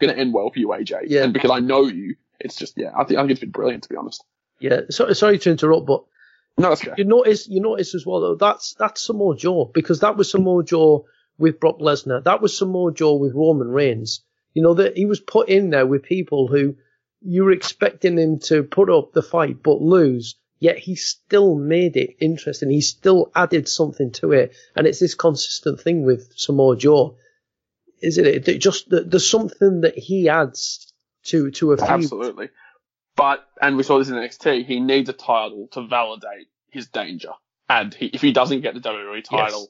going 0.00 0.14
to 0.14 0.18
end 0.18 0.32
well 0.32 0.50
for 0.50 0.58
you, 0.58 0.68
AJ. 0.68 1.04
Yeah. 1.06 1.24
And 1.24 1.32
because 1.32 1.50
I 1.50 1.60
know 1.60 1.86
you, 1.86 2.16
it's 2.40 2.56
just 2.56 2.78
yeah. 2.78 2.92
I 2.96 3.04
think 3.04 3.18
I 3.18 3.22
think 3.22 3.32
it's 3.32 3.40
been 3.40 3.50
brilliant 3.50 3.82
to 3.84 3.88
be 3.88 3.96
honest. 3.96 4.24
Yeah. 4.58 4.82
So, 4.90 5.12
sorry 5.12 5.38
to 5.40 5.50
interrupt, 5.50 5.86
but 5.86 6.04
no, 6.58 6.68
that's 6.68 6.82
okay. 6.82 6.94
You 6.96 7.04
notice 7.04 7.48
you 7.48 7.60
notice 7.60 7.94
as 7.94 8.06
well 8.06 8.20
though 8.20 8.34
that's 8.36 8.74
that's 8.74 9.02
Samoa 9.02 9.36
Joe 9.36 9.70
because 9.72 10.00
that 10.00 10.16
was 10.16 10.30
Samoa 10.30 10.64
Joe 10.64 11.06
with 11.38 11.60
Brock 11.60 11.78
Lesnar. 11.80 12.22
That 12.24 12.40
was 12.40 12.56
Samoa 12.56 12.92
Joe 12.92 13.14
with 13.14 13.34
Roman 13.34 13.68
Reigns. 13.68 14.22
You 14.54 14.62
know 14.62 14.74
that 14.74 14.96
he 14.96 15.06
was 15.06 15.20
put 15.20 15.48
in 15.48 15.70
there 15.70 15.86
with 15.86 16.02
people 16.02 16.48
who 16.48 16.76
you 17.20 17.44
were 17.44 17.52
expecting 17.52 18.18
him 18.18 18.38
to 18.40 18.62
put 18.62 18.90
up 18.90 19.12
the 19.12 19.22
fight 19.22 19.62
but 19.62 19.80
lose, 19.80 20.36
yet 20.62 20.78
he 20.78 20.94
still 20.94 21.56
made 21.56 21.96
it 21.96 22.16
interesting. 22.20 22.70
He 22.70 22.82
still 22.82 23.32
added 23.34 23.68
something 23.68 24.12
to 24.12 24.30
it, 24.30 24.54
and 24.76 24.86
it's 24.86 25.00
this 25.00 25.16
consistent 25.16 25.80
thing 25.80 26.04
with 26.04 26.32
Samoa 26.36 26.76
Joe, 26.76 27.16
isn't 28.00 28.24
it? 28.24 28.44
That 28.44 28.60
just 28.60 28.86
there's 28.88 29.28
something 29.28 29.80
that 29.80 29.98
he 29.98 30.28
adds 30.28 30.92
to 31.24 31.50
to 31.50 31.72
a 31.72 31.76
feud. 31.76 31.90
Absolutely, 31.90 32.50
but 33.16 33.44
and 33.60 33.76
we 33.76 33.82
saw 33.82 33.98
this 33.98 34.08
in 34.08 34.14
NXT. 34.14 34.64
He 34.64 34.78
needs 34.78 35.08
a 35.08 35.12
title 35.12 35.66
to 35.72 35.84
validate 35.88 36.46
his 36.70 36.86
danger, 36.86 37.32
and 37.68 37.92
he, 37.92 38.06
if 38.06 38.20
he 38.20 38.32
doesn't 38.32 38.60
get 38.60 38.74
the 38.74 38.80
WWE 38.80 39.24
title 39.24 39.60
yes. 39.62 39.68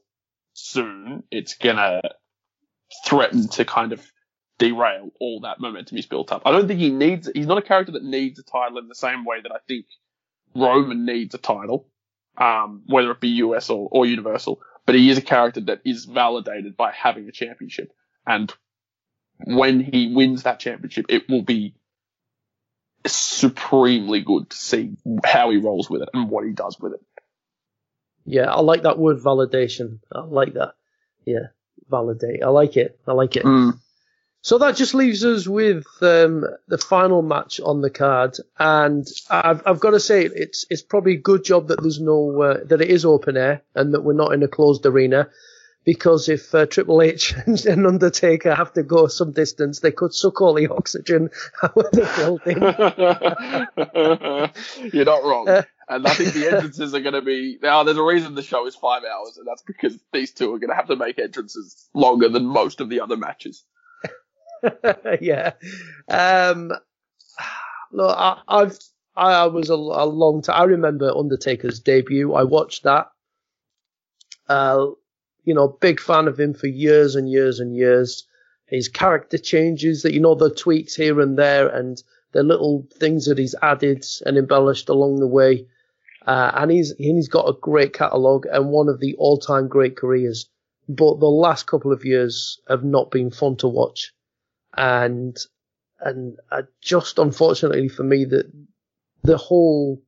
soon, 0.53 1.23
it's 1.31 1.55
gonna 1.55 2.03
threaten 3.07 3.49
to 3.49 3.65
kind 3.65 3.93
of 3.93 4.07
derail 4.59 5.11
all 5.19 5.41
that 5.41 5.59
momentum 5.59 5.97
he's 5.97 6.05
built 6.05 6.31
up. 6.31 6.43
I 6.45 6.53
don't 6.53 6.69
think 6.69 6.79
he 6.79 6.91
needs, 6.91 7.29
he's 7.35 7.47
not 7.47 7.59
a 7.59 7.63
character 7.63 7.93
that 7.93 8.05
needs 8.05 8.39
a 8.39 8.43
title 8.43 8.79
in 8.79 8.87
the 8.87 8.95
same 8.95 9.25
way 9.25 9.41
that 9.43 9.51
I 9.51 9.59
think 9.67 9.87
Roman 10.55 11.05
needs 11.05 11.35
a 11.35 11.39
title, 11.39 11.89
um, 12.37 12.83
whether 12.87 13.11
it 13.11 13.21
be 13.21 13.29
US 13.29 13.71
or, 13.71 13.89
or 13.91 14.07
Universal, 14.07 14.61
but 14.87 14.95
he 14.95 15.11
is 15.11 15.19
a 15.19 15.23
character 15.23 15.61
that 15.63 15.81
is 15.85 16.05
validated 16.05 16.77
by 16.77 16.93
having 16.93 17.29
a 17.29 17.33
championship. 17.33 17.93
And 18.27 18.53
when 19.45 19.81
he 19.81 20.13
wins 20.15 20.45
that 20.45 20.61
championship, 20.61 21.07
it 21.09 21.29
will 21.29 21.43
be 21.43 21.75
supremely 23.07 24.21
good 24.21 24.51
to 24.51 24.57
see 24.57 24.93
how 25.25 25.51
he 25.51 25.57
rolls 25.57 25.91
with 25.91 26.03
it 26.03 26.11
and 26.15 26.31
what 26.31 26.45
he 26.45 26.53
does 26.53 26.79
with 26.79 26.95
it. 26.95 27.01
Yeah, 28.25 28.53
I 28.53 28.61
like 28.61 28.83
that 28.83 28.99
word 28.99 29.19
validation. 29.19 29.99
I 30.13 30.21
like 30.21 30.55
that. 30.55 30.75
Yeah, 31.25 31.49
validate. 31.89 32.43
I 32.43 32.49
like 32.49 32.77
it. 32.77 32.99
I 33.07 33.13
like 33.13 33.37
it. 33.37 33.45
Mm. 33.45 33.79
So 34.45 34.59
that 34.59 34.75
just 34.75 34.93
leaves 34.93 35.25
us 35.25 35.47
with 35.47 35.87
um, 36.01 36.45
the 36.67 36.77
final 36.77 37.23
match 37.23 37.61
on 37.61 37.81
the 37.81 37.91
card, 37.91 38.37
and 38.59 39.07
I've, 39.31 39.63
I've 39.65 39.79
got 39.79 39.91
to 39.91 40.01
say 40.01 40.25
it's 40.25 40.67
it's 40.69 40.83
probably 40.83 41.13
a 41.15 41.21
good 41.21 41.45
job 41.45 41.69
that 41.69 41.81
there's 41.81 42.01
no 42.01 42.43
uh, 42.43 42.59
that 42.65 42.81
it 42.81 42.91
is 42.91 43.05
open 43.05 43.37
air 43.37 43.63
and 43.77 43.95
that 43.95 44.03
we're 44.03 44.15
not 44.15 44.33
in 44.33 44.43
a 44.43 44.49
closed 44.49 44.85
arena, 44.85 45.29
because 45.85 46.29
if 46.29 46.53
uh, 46.57 46.67
Triple 46.67 47.03
H 47.03 47.35
and 47.47 47.87
Undertaker 47.87 48.53
have 48.53 48.73
to 48.73 48.83
go 48.83 49.07
some 49.07 49.31
distance, 49.31 49.79
they 49.79 49.93
could 49.93 50.13
suck 50.13 50.41
all 50.41 50.55
the 50.55 50.67
oxygen 50.67 51.31
out 51.63 51.77
of 51.77 51.91
the 51.93 52.11
building. 52.17 52.59
You're 54.93 55.05
not 55.05 55.23
wrong. 55.23 55.49
Uh, 55.49 55.63
and 55.89 56.05
I 56.05 56.15
think 56.15 56.33
the 56.33 56.47
entrances 56.51 56.95
are 56.95 57.01
going 57.01 57.15
to 57.15 57.23
be 57.23 57.59
now. 57.63 57.85
There's 57.85 57.97
a 57.97 58.03
reason 58.03 58.35
the 58.35 58.43
show 58.43 58.67
is 58.67 58.75
five 58.75 59.03
hours, 59.05 59.37
and 59.37 59.47
that's 59.47 59.63
because 59.63 59.97
these 60.13 60.33
two 60.33 60.53
are 60.53 60.59
going 60.59 60.71
to 60.71 60.77
have 60.77 60.89
to 60.89 60.97
make 60.97 61.21
entrances 61.21 61.89
longer 61.95 62.29
than 62.29 62.45
most 62.45 62.81
of 62.81 62.89
the 62.89 63.01
other 63.01 63.17
matches. 63.17 63.63
yeah. 65.21 65.53
Um, 66.09 66.73
look, 67.91 68.17
I, 68.17 68.41
have 68.49 68.79
I 69.17 69.47
was 69.47 69.71
a, 69.71 69.75
a, 69.75 70.07
long 70.07 70.43
time. 70.43 70.61
I 70.61 70.65
remember 70.65 71.11
Undertaker's 71.11 71.81
debut. 71.81 72.33
I 72.33 72.45
watched 72.45 72.85
that. 72.85 73.11
Uh, 74.49 74.87
you 75.45 75.55
know, 75.55 75.69
big 75.69 76.01
fan 76.01 76.29
of 76.29 76.39
him 76.39 76.55
for 76.55 76.67
years 76.69 77.17
and 77.17 77.31
years 77.31 77.61
and 77.61 77.77
years. 77.77 78.27
His 78.67 78.89
character 78.89 79.37
changes 79.39 80.03
that 80.03 80.15
you 80.15 80.21
know 80.21 80.35
the 80.35 80.51
tweaks 80.51 80.95
here 80.95 81.21
and 81.21 81.39
there 81.39 81.69
and 81.69 82.03
the 82.33 82.43
little 82.43 82.87
things 82.95 83.27
that 83.27 83.39
he's 83.39 83.55
added 83.61 84.07
and 84.25 84.39
embellished 84.39 84.89
along 84.89 85.17
the 85.17 85.27
way. 85.27 85.67
Uh, 86.27 86.53
and 86.55 86.71
he's 86.71 86.95
he's 86.97 87.29
got 87.29 87.49
a 87.49 87.59
great 87.61 87.93
catalogue 87.93 88.47
and 88.51 88.71
one 88.71 88.89
of 88.89 89.01
the 89.01 89.15
all-time 89.17 89.69
great 89.69 89.97
careers. 89.97 90.49
But 90.89 91.21
the 91.21 91.27
last 91.27 91.67
couple 91.67 91.93
of 91.93 92.05
years 92.05 92.61
have 92.69 92.85
not 92.85 93.11
been 93.11 93.31
fun 93.31 93.57
to 93.57 93.69
watch 93.69 94.13
and 94.77 95.37
and 96.01 96.39
uh, 96.51 96.63
just 96.81 97.19
unfortunately 97.19 97.89
for 97.89 98.03
me 98.03 98.25
that 98.25 98.51
the 99.23 99.37
whole 99.37 100.03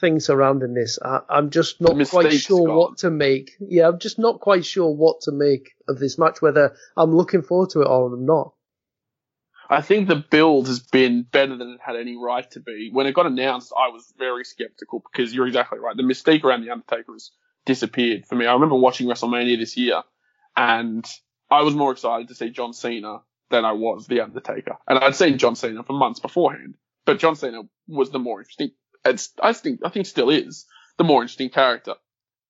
thing 0.00 0.18
surrounding 0.18 0.74
this, 0.74 0.98
I, 1.02 1.20
am 1.30 1.50
just 1.50 1.80
not 1.80 1.96
quite 2.08 2.32
sure 2.32 2.74
what 2.74 2.98
to 2.98 3.10
make. 3.10 3.52
Yeah, 3.60 3.88
I'm 3.88 3.98
just 3.98 4.18
not 4.18 4.40
quite 4.40 4.64
sure 4.64 4.90
what 4.90 5.22
to 5.22 5.32
make 5.32 5.72
of 5.88 5.98
this 5.98 6.18
match, 6.18 6.42
whether 6.42 6.74
I'm 6.96 7.14
looking 7.14 7.42
forward 7.42 7.70
to 7.70 7.82
it 7.82 7.88
or 7.88 8.12
I'm 8.12 8.26
not. 8.26 8.54
I 9.68 9.82
think 9.82 10.08
the 10.08 10.16
build 10.16 10.66
has 10.66 10.80
been 10.80 11.22
better 11.22 11.56
than 11.56 11.70
it 11.70 11.80
had 11.80 11.94
any 11.94 12.16
right 12.16 12.50
to 12.52 12.60
be. 12.60 12.90
When 12.92 13.06
it 13.06 13.14
got 13.14 13.26
announced, 13.26 13.72
I 13.76 13.90
was 13.90 14.12
very 14.18 14.44
skeptical 14.44 15.00
because 15.12 15.32
you're 15.32 15.46
exactly 15.46 15.78
right. 15.78 15.96
The 15.96 16.02
mystique 16.02 16.42
around 16.42 16.64
the 16.64 16.70
Undertaker 16.70 17.12
has 17.12 17.30
disappeared 17.66 18.26
for 18.26 18.34
me. 18.34 18.46
I 18.46 18.54
remember 18.54 18.74
watching 18.74 19.06
WrestleMania 19.06 19.58
this 19.58 19.76
year, 19.76 20.02
and 20.56 21.06
I 21.48 21.62
was 21.62 21.76
more 21.76 21.92
excited 21.92 22.26
to 22.28 22.34
see 22.34 22.50
John 22.50 22.72
Cena 22.72 23.20
than 23.50 23.64
I 23.64 23.72
was 23.72 24.06
The 24.06 24.20
Undertaker. 24.20 24.76
And 24.88 24.98
I'd 24.98 25.16
seen 25.16 25.38
John 25.38 25.56
Cena 25.56 25.82
for 25.82 25.92
months 25.92 26.20
beforehand, 26.20 26.74
but 27.04 27.18
John 27.18 27.36
Cena 27.36 27.62
was 27.88 28.10
the 28.10 28.18
more 28.18 28.40
interesting, 28.40 28.70
it's, 29.04 29.32
I 29.42 29.52
think, 29.52 29.80
I 29.84 29.90
think 29.90 30.06
still 30.06 30.30
is 30.30 30.66
the 30.98 31.04
more 31.04 31.22
interesting 31.22 31.50
character. 31.50 31.94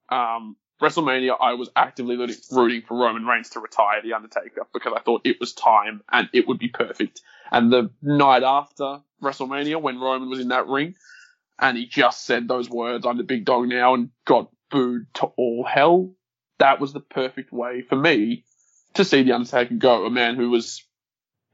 Um, 0.09 0.56
WrestleMania, 0.81 1.36
I 1.39 1.55
was 1.55 1.70
actively 1.77 2.16
rooting 2.16 2.82
for 2.86 2.97
Roman 2.97 3.27
Reigns 3.27 3.51
to 3.51 3.60
retire 3.60 4.01
The 4.02 4.14
Undertaker 4.14 4.66
because 4.72 4.93
I 4.97 5.01
thought 5.01 5.22
it 5.24 5.39
was 5.39 5.52
time 5.52 6.02
and 6.10 6.28
it 6.32 6.48
would 6.48 6.59
be 6.59 6.68
perfect. 6.68 7.20
And 7.51 7.72
the 7.72 7.90
night 8.02 8.43
after 8.43 9.01
WrestleMania, 9.22 9.81
when 9.81 10.01
Roman 10.01 10.31
was 10.31 10.40
in 10.40 10.48
that 10.48 10.68
ring, 10.68 10.94
and 11.59 11.77
he 11.77 11.86
just 11.86 12.24
said 12.24 12.48
those 12.48 12.70
words, 12.70 13.05
I'm 13.05 13.18
the 13.18 13.22
big 13.22 13.44
dog 13.44 13.68
now, 13.68 13.94
and 13.94 14.10
got 14.24 14.51
booed 14.70 15.06
to 15.14 15.27
all 15.36 15.64
hell, 15.64 16.14
that 16.59 16.81
was 16.81 16.93
the 16.93 17.01
perfect 17.01 17.52
way 17.52 17.82
for 17.82 17.97
me 17.97 18.44
to 18.94 19.05
see 19.05 19.22
The 19.22 19.32
Undertaker 19.32 19.74
go, 19.74 20.06
a 20.06 20.10
man 20.10 20.36
who 20.36 20.51
was 20.51 20.82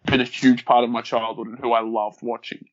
been 0.07 0.21
a 0.21 0.25
huge 0.25 0.65
part 0.65 0.85
of 0.85 0.91
my 0.91 1.03
childhood 1.03 1.49
and 1.49 1.59
who 1.59 1.73
I 1.73 1.83
loved 1.83 2.21
watching. 2.23 2.67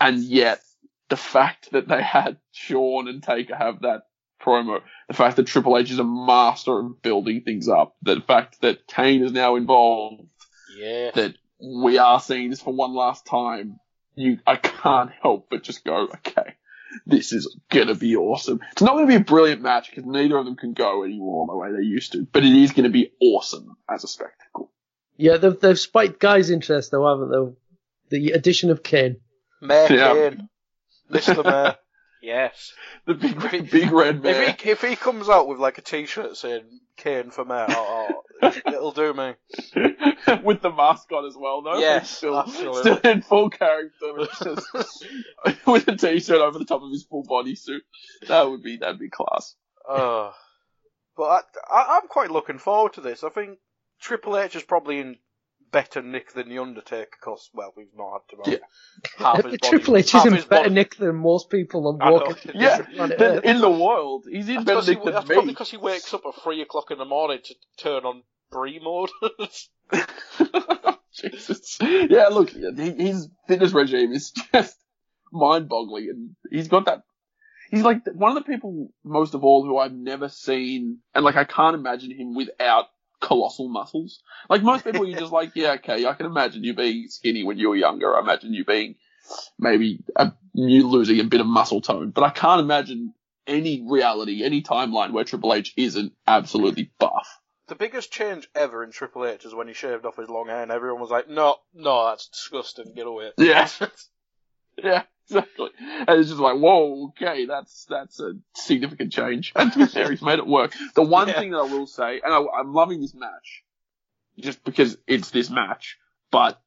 And 0.00 0.22
yet, 0.22 0.60
the 1.08 1.16
fact 1.16 1.70
that 1.72 1.88
they 1.88 2.02
had 2.02 2.38
Shawn 2.52 3.08
and 3.08 3.22
Taker 3.22 3.54
have 3.54 3.82
that 3.82 4.02
promo, 4.40 4.80
the 5.08 5.14
fact 5.14 5.36
that 5.36 5.46
Triple 5.46 5.78
H 5.78 5.90
is 5.90 5.98
a 5.98 6.04
master 6.04 6.78
of 6.78 7.02
building 7.02 7.42
things 7.42 7.68
up, 7.68 7.96
the 8.02 8.20
fact 8.20 8.60
that 8.62 8.86
Kane 8.86 9.22
is 9.22 9.32
now 9.32 9.56
involved, 9.56 10.28
yeah. 10.76 11.10
that 11.14 11.34
we 11.60 11.98
are 11.98 12.20
seeing 12.20 12.50
this 12.50 12.60
for 12.60 12.74
one 12.74 12.94
last 12.94 13.26
time, 13.26 13.78
you, 14.14 14.38
I 14.46 14.56
can't 14.56 15.10
help 15.22 15.48
but 15.50 15.62
just 15.62 15.84
go, 15.84 16.08
okay, 16.14 16.54
this 17.06 17.32
is 17.32 17.56
gonna 17.70 17.94
be 17.94 18.16
awesome. 18.16 18.60
It's 18.72 18.82
not 18.82 18.94
gonna 18.94 19.06
be 19.06 19.16
a 19.16 19.20
brilliant 19.20 19.62
match 19.62 19.90
because 19.90 20.04
neither 20.04 20.36
of 20.36 20.44
them 20.44 20.56
can 20.56 20.72
go 20.72 21.04
anymore 21.04 21.46
the 21.46 21.56
way 21.56 21.72
they 21.72 21.86
used 21.86 22.12
to, 22.12 22.26
but 22.30 22.44
it 22.44 22.52
is 22.52 22.72
gonna 22.72 22.90
be 22.90 23.12
awesome 23.20 23.76
as 23.90 24.04
a 24.04 24.08
spectacle. 24.08 24.70
Yeah, 25.16 25.36
they've, 25.36 25.58
they've 25.58 25.78
spiked 25.78 26.20
Guy's 26.20 26.50
interest 26.50 26.90
though, 26.90 27.08
haven't 27.08 27.56
they? 28.10 28.18
The 28.18 28.32
addition 28.32 28.70
of 28.70 28.82
Kane. 28.82 29.16
Mayor 29.60 29.92
yeah. 29.92 30.12
Kane. 30.12 30.48
Mr. 31.10 31.44
Mayor. 31.44 31.76
Yes. 32.24 32.72
The 33.04 33.12
big 33.12 33.42
red, 33.44 33.70
big 33.70 33.92
red 33.92 34.22
man. 34.22 34.34
If 34.34 34.60
he 34.62 34.70
if 34.70 34.80
he 34.80 34.96
comes 34.96 35.28
out 35.28 35.46
with 35.46 35.58
like 35.58 35.76
a 35.76 35.82
T-shirt 35.82 36.38
saying 36.38 36.62
"Kane 36.96 37.30
for 37.30 37.44
mayor," 37.44 37.66
oh, 37.68 38.22
oh, 38.40 38.52
it'll 38.66 38.92
do 38.92 39.12
me. 39.12 39.34
with 40.42 40.62
the 40.62 40.70
mask 40.70 41.12
on 41.12 41.26
as 41.26 41.36
well, 41.36 41.60
though. 41.60 41.78
Yes, 41.78 42.08
still, 42.08 42.38
absolutely. 42.38 42.80
still 42.80 43.10
in 43.10 43.20
full 43.20 43.50
character, 43.50 44.12
but 44.16 44.30
just 44.42 45.66
with 45.66 45.86
a 45.86 45.96
t-shirt 45.96 46.40
over 46.40 46.58
the 46.58 46.64
top 46.64 46.82
of 46.82 46.90
his 46.90 47.04
full 47.04 47.24
body 47.24 47.56
suit. 47.56 47.82
That 48.26 48.48
would 48.48 48.62
be 48.62 48.78
that'd 48.78 48.98
be 48.98 49.10
class. 49.10 49.54
Uh, 49.86 50.30
but 51.18 51.24
I, 51.24 51.40
I, 51.70 51.98
I'm 51.98 52.08
quite 52.08 52.30
looking 52.30 52.58
forward 52.58 52.94
to 52.94 53.02
this. 53.02 53.22
I 53.22 53.28
think 53.28 53.58
Triple 54.04 54.38
H 54.38 54.54
is 54.54 54.62
probably 54.62 54.98
in 55.00 55.16
better 55.72 56.02
nick 56.02 56.32
than 56.34 56.48
the 56.48 56.58
Undertaker 56.58 57.08
because 57.18 57.50
well 57.52 57.72
we've 57.76 57.88
not 57.96 58.20
had 58.36 58.44
to. 58.44 58.50
Yeah. 58.50 58.58
Half 59.24 59.36
his 59.36 59.44
body, 59.44 59.58
Triple 59.58 59.96
H 59.96 60.14
is 60.14 60.24
in 60.26 60.32
better 60.34 60.46
body- 60.48 60.70
nick 60.70 60.96
than 60.96 61.16
most 61.16 61.48
people 61.50 61.88
on 61.88 61.98
I 62.02 62.10
know. 62.10 62.16
walking. 62.26 62.52
Yeah, 62.54 62.82
planet 62.82 63.18
then 63.18 63.38
Earth. 63.38 63.44
in 63.44 63.60
the 63.60 63.70
world, 63.70 64.26
he's 64.30 64.48
in 64.48 64.62
better 64.64 64.80
because 64.80 64.86
he, 64.86 64.94
nick 64.94 65.04
than 65.04 65.14
that's 65.14 65.26
probably 65.26 65.52
because 65.52 65.70
he 65.70 65.76
wakes 65.78 66.12
up 66.14 66.22
at 66.26 66.42
three 66.42 66.60
o'clock 66.62 66.90
in 66.90 66.98
the 66.98 67.04
morning 67.04 67.38
to 67.44 67.54
turn 67.78 68.04
on 68.04 68.22
Brie 68.52 68.78
mode. 68.78 69.10
Jesus. 71.12 71.78
Yeah, 71.80 72.28
look, 72.30 72.50
he, 72.50 72.90
his 72.90 73.28
fitness 73.48 73.72
regime 73.72 74.12
is 74.12 74.30
just 74.52 74.76
mind-boggling, 75.32 76.08
and 76.10 76.30
he's 76.50 76.68
got 76.68 76.86
that. 76.86 77.02
He's 77.70 77.82
like 77.82 78.02
one 78.12 78.36
of 78.36 78.44
the 78.44 78.52
people, 78.52 78.92
most 79.04 79.34
of 79.34 79.42
all, 79.42 79.64
who 79.64 79.78
I've 79.78 79.92
never 79.92 80.28
seen, 80.28 80.98
and 81.14 81.24
like 81.24 81.36
I 81.36 81.44
can't 81.44 81.74
imagine 81.74 82.10
him 82.10 82.34
without 82.34 82.86
colossal 83.24 83.68
muscles. 83.68 84.20
Like 84.48 84.62
most 84.62 84.84
people, 84.84 85.06
you're 85.06 85.18
just 85.18 85.32
like, 85.40 85.52
yeah, 85.54 85.72
okay, 85.72 86.06
I 86.06 86.12
can 86.14 86.26
imagine 86.26 86.62
you 86.64 86.74
being 86.74 87.08
skinny 87.08 87.42
when 87.44 87.58
you 87.58 87.70
were 87.70 87.76
younger. 87.76 88.14
I 88.16 88.20
imagine 88.20 88.52
you 88.52 88.64
being 88.64 88.96
maybe 89.58 90.00
a, 90.16 90.32
you 90.52 90.86
losing 90.86 91.18
a 91.20 91.24
bit 91.24 91.40
of 91.40 91.46
muscle 91.46 91.80
tone, 91.80 92.10
but 92.10 92.24
I 92.24 92.30
can't 92.30 92.60
imagine 92.60 93.14
any 93.46 93.84
reality, 93.88 94.44
any 94.44 94.62
timeline 94.62 95.12
where 95.12 95.24
Triple 95.24 95.54
H 95.54 95.72
isn't 95.76 96.12
absolutely 96.26 96.90
buff. 96.98 97.28
the 97.68 97.74
biggest 97.74 98.12
change 98.12 98.48
ever 98.54 98.84
in 98.84 98.90
Triple 98.92 99.26
H 99.26 99.44
is 99.46 99.54
when 99.54 99.68
he 99.68 99.74
shaved 99.74 100.04
off 100.06 100.16
his 100.16 100.28
long 100.28 100.48
hair, 100.48 100.62
and 100.62 100.70
everyone 100.70 101.00
was 101.00 101.10
like, 101.10 101.28
"No, 101.28 101.56
no, 101.74 102.06
that's 102.08 102.28
disgusting. 102.28 102.92
Get 102.94 103.06
away." 103.06 103.30
Yeah. 103.38 103.68
Yeah, 104.82 105.04
exactly. 105.30 105.70
And 105.80 106.20
it's 106.20 106.28
just 106.28 106.40
like, 106.40 106.56
whoa, 106.56 107.08
okay, 107.08 107.46
that's 107.46 107.86
that's 107.86 108.20
a 108.20 108.34
significant 108.54 109.12
change. 109.12 109.52
And 109.56 109.72
to 109.72 109.78
be 109.78 109.86
fair, 109.86 110.10
he's 110.10 110.22
made 110.22 110.38
it 110.38 110.46
work. 110.46 110.74
The 110.94 111.02
one 111.02 111.28
Yeah. 111.28 111.38
thing 111.40 111.50
that 111.52 111.58
I 111.58 111.62
will 111.62 111.86
say, 111.86 112.20
and 112.22 112.32
I, 112.32 112.44
I'm 112.58 112.72
loving 112.74 113.00
this 113.00 113.14
match, 113.14 113.62
just 114.38 114.62
because 114.64 114.98
it's 115.06 115.30
this 115.30 115.50
match, 115.50 115.96
but 116.30 116.60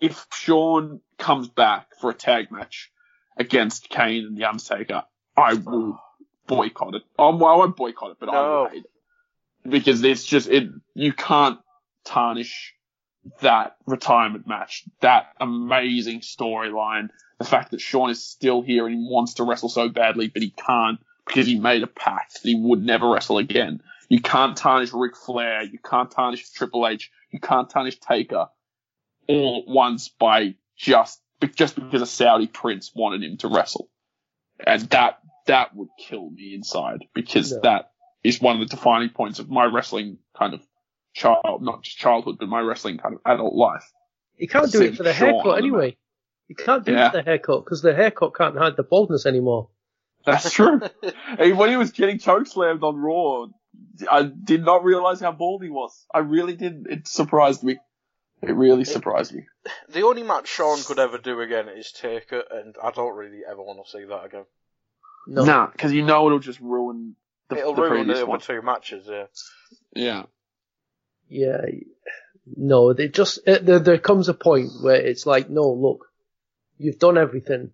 if 0.00 0.26
Shawn 0.32 1.00
comes 1.18 1.48
back 1.48 1.88
for 2.00 2.10
a 2.10 2.14
tag 2.14 2.50
match 2.50 2.90
against 3.36 3.88
Kane 3.88 4.26
and 4.26 4.36
The 4.36 4.44
Undertaker, 4.44 5.04
I 5.36 5.54
will 5.54 6.00
boycott 6.46 6.94
it. 6.94 7.02
Um, 7.18 7.38
well, 7.38 7.52
I 7.52 7.56
won't 7.56 7.76
boycott 7.76 8.12
it, 8.12 8.16
but 8.20 8.28
I 8.28 8.32
No. 8.32 8.62
will 8.62 8.68
hate 8.68 8.84
it. 8.84 8.90
Because 9.70 10.02
it's 10.04 10.24
just, 10.24 10.48
it, 10.48 10.68
you 10.94 11.12
can't 11.12 11.58
tarnish 12.04 12.74
that 13.40 13.76
retirement 13.86 14.46
match, 14.46 14.84
that 15.00 15.26
amazing 15.40 16.20
storyline, 16.20 17.08
the 17.38 17.44
fact 17.44 17.70
that 17.70 17.80
Shawn 17.80 18.10
is 18.10 18.24
still 18.24 18.62
here 18.62 18.86
and 18.86 18.94
he 18.94 19.08
wants 19.10 19.34
to 19.34 19.44
wrestle 19.44 19.68
so 19.68 19.88
badly, 19.88 20.28
but 20.28 20.42
he 20.42 20.50
can't 20.50 20.98
because 21.26 21.46
he 21.46 21.58
made 21.58 21.82
a 21.82 21.86
pact 21.86 22.42
that 22.42 22.48
he 22.48 22.54
would 22.54 22.82
never 22.82 23.08
wrestle 23.10 23.38
again. 23.38 23.80
You 24.08 24.20
can't 24.20 24.56
tarnish 24.56 24.92
Ric 24.92 25.16
Flair, 25.16 25.62
you 25.62 25.78
can't 25.78 26.10
tarnish 26.10 26.50
Triple 26.50 26.86
H, 26.86 27.10
you 27.30 27.40
can't 27.40 27.68
tarnish 27.68 27.98
Taker 28.00 28.48
all 29.28 29.62
at 29.66 29.72
once 29.72 30.08
by 30.08 30.54
just 30.76 31.20
just 31.54 31.76
because 31.76 32.02
a 32.02 32.06
Saudi 32.06 32.46
prince 32.46 32.92
wanted 32.94 33.22
him 33.22 33.36
to 33.38 33.48
wrestle, 33.48 33.88
and 34.66 34.82
that 34.90 35.18
that 35.46 35.74
would 35.76 35.88
kill 35.98 36.30
me 36.30 36.54
inside 36.54 37.04
because 37.14 37.52
No. 37.52 37.60
that 37.62 37.90
is 38.24 38.40
one 38.40 38.60
of 38.60 38.60
the 38.60 38.74
defining 38.74 39.10
points 39.10 39.38
of 39.38 39.48
my 39.48 39.64
wrestling 39.64 40.18
kind 40.36 40.54
of 40.54 40.66
child, 41.18 41.62
not 41.62 41.82
just 41.82 41.98
childhood, 41.98 42.36
but 42.38 42.48
my 42.48 42.60
wrestling 42.60 42.98
kind 42.98 43.14
of 43.14 43.20
adult 43.26 43.54
life. 43.54 43.84
You 44.36 44.48
can't 44.48 44.70
do 44.70 44.82
it 44.82 44.96
for 44.96 45.02
the 45.02 45.12
Shawn 45.12 45.28
haircut 45.34 45.56
the 45.56 45.62
anyway. 45.62 45.96
You 46.48 46.54
can't 46.54 46.84
do 46.84 46.92
Yeah. 46.92 47.06
it 47.08 47.10
for 47.10 47.16
the 47.18 47.22
haircut 47.24 47.64
because 47.64 47.82
the 47.82 47.94
haircut 47.94 48.34
can't 48.34 48.56
hide 48.56 48.76
the 48.76 48.82
baldness 48.84 49.26
anymore. 49.26 49.68
That's 50.24 50.50
true. 50.58 50.80
Hey, 51.36 51.52
when 51.52 51.70
he 51.70 51.76
was 51.76 51.90
getting 51.92 52.18
chokeslammed 52.18 52.82
on 52.82 52.96
Raw, 52.96 53.46
I 54.10 54.22
did 54.22 54.64
not 54.64 54.84
realize 54.84 55.20
how 55.20 55.32
bald 55.32 55.62
he 55.62 55.70
was. 55.70 56.06
I 56.14 56.18
really 56.20 56.54
did. 56.54 56.86
It 56.88 57.08
surprised 57.08 57.62
me. 57.62 57.78
It 58.42 58.52
really 58.52 58.84
surprised 58.84 59.34
me. 59.34 59.46
The 59.88 60.02
only 60.02 60.22
match 60.22 60.46
Shawn 60.48 60.78
could 60.84 61.00
ever 61.00 61.18
do 61.18 61.40
again 61.40 61.68
is 61.68 61.90
Taker, 61.90 62.42
and 62.50 62.76
I 62.82 62.92
don't 62.92 63.16
really 63.16 63.40
ever 63.50 63.60
want 63.60 63.84
to 63.84 63.90
see 63.90 64.04
that 64.04 64.24
again. 64.24 64.44
No. 65.26 65.44
Nah, 65.44 65.66
because 65.66 65.92
you 65.92 66.02
know 66.04 66.26
it'll 66.26 66.38
just 66.38 66.60
ruin 66.60 67.16
the, 67.48 67.58
It'll 67.58 67.74
the 67.74 67.82
ruin 67.82 67.92
previous 68.04 68.18
the 68.18 68.22
other 68.22 68.30
one. 68.30 68.40
two 68.40 68.62
matches. 68.62 69.06
Yeah. 69.08 69.24
Yeah. 69.94 70.22
Yeah. 71.28 71.58
No, 72.56 72.92
they 72.94 73.08
just 73.08 73.40
uh, 73.46 73.58
there, 73.60 73.78
there 73.78 73.98
comes 73.98 74.28
a 74.28 74.34
point 74.34 74.70
where 74.82 74.96
it's 74.96 75.26
like, 75.26 75.50
no, 75.50 75.70
look, 75.70 76.06
you've 76.78 76.98
done 76.98 77.18
everything. 77.18 77.70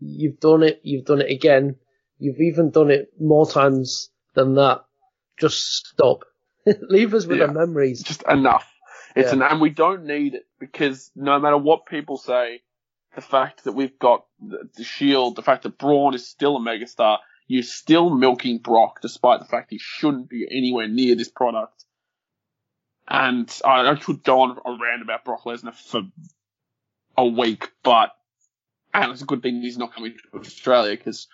You've 0.00 0.40
done 0.40 0.62
it. 0.62 0.80
You've 0.82 1.04
done 1.04 1.20
it 1.20 1.30
again. 1.30 1.76
You've 2.18 2.40
even 2.40 2.70
done 2.70 2.90
it 2.90 3.12
more 3.20 3.46
times 3.46 4.10
than 4.34 4.54
that. 4.54 4.84
Just 5.38 5.86
stop. 5.86 6.24
Leave 6.88 7.12
us 7.14 7.26
with 7.26 7.38
Yeah. 7.38 7.46
the 7.48 7.52
memories. 7.52 8.02
just 8.02 8.22
enough. 8.28 8.66
It's 9.14 9.28
Yeah. 9.28 9.34
an, 9.36 9.42
and 9.42 9.60
we 9.60 9.70
don't 9.70 10.04
need 10.06 10.34
it 10.34 10.46
because 10.58 11.10
no 11.14 11.38
matter 11.38 11.58
what 11.58 11.86
people 11.86 12.16
say, 12.16 12.62
the 13.14 13.20
fact 13.20 13.64
that 13.64 13.72
we've 13.72 13.98
got 13.98 14.24
the, 14.40 14.68
the 14.76 14.84
Shield, 14.84 15.36
the 15.36 15.42
fact 15.42 15.62
that 15.64 15.78
Braun 15.78 16.14
is 16.14 16.26
still 16.26 16.56
a 16.56 16.60
megastar, 16.60 17.18
you're 17.46 17.62
still 17.62 18.10
milking 18.10 18.58
Brock 18.58 19.00
despite 19.02 19.40
the 19.40 19.46
fact 19.46 19.70
he 19.70 19.78
shouldn't 19.78 20.28
be 20.30 20.46
anywhere 20.50 20.88
near 20.88 21.14
this 21.14 21.28
product. 21.30 21.83
And 23.08 23.50
I, 23.64 23.90
I 23.90 23.94
could 23.96 24.22
go 24.22 24.40
on 24.40 24.50
a 24.50 24.82
rant 24.82 25.02
about 25.02 25.24
Brock 25.24 25.44
Lesnar 25.44 25.74
for 25.74 26.02
a 27.16 27.26
week, 27.26 27.70
but 27.82 28.10
and 28.92 29.12
it's 29.12 29.22
a 29.22 29.26
good 29.26 29.42
thing 29.42 29.60
he's 29.60 29.78
not 29.78 29.94
coming 29.94 30.14
to 30.32 30.38
Australia 30.38 30.96
because 30.96 31.28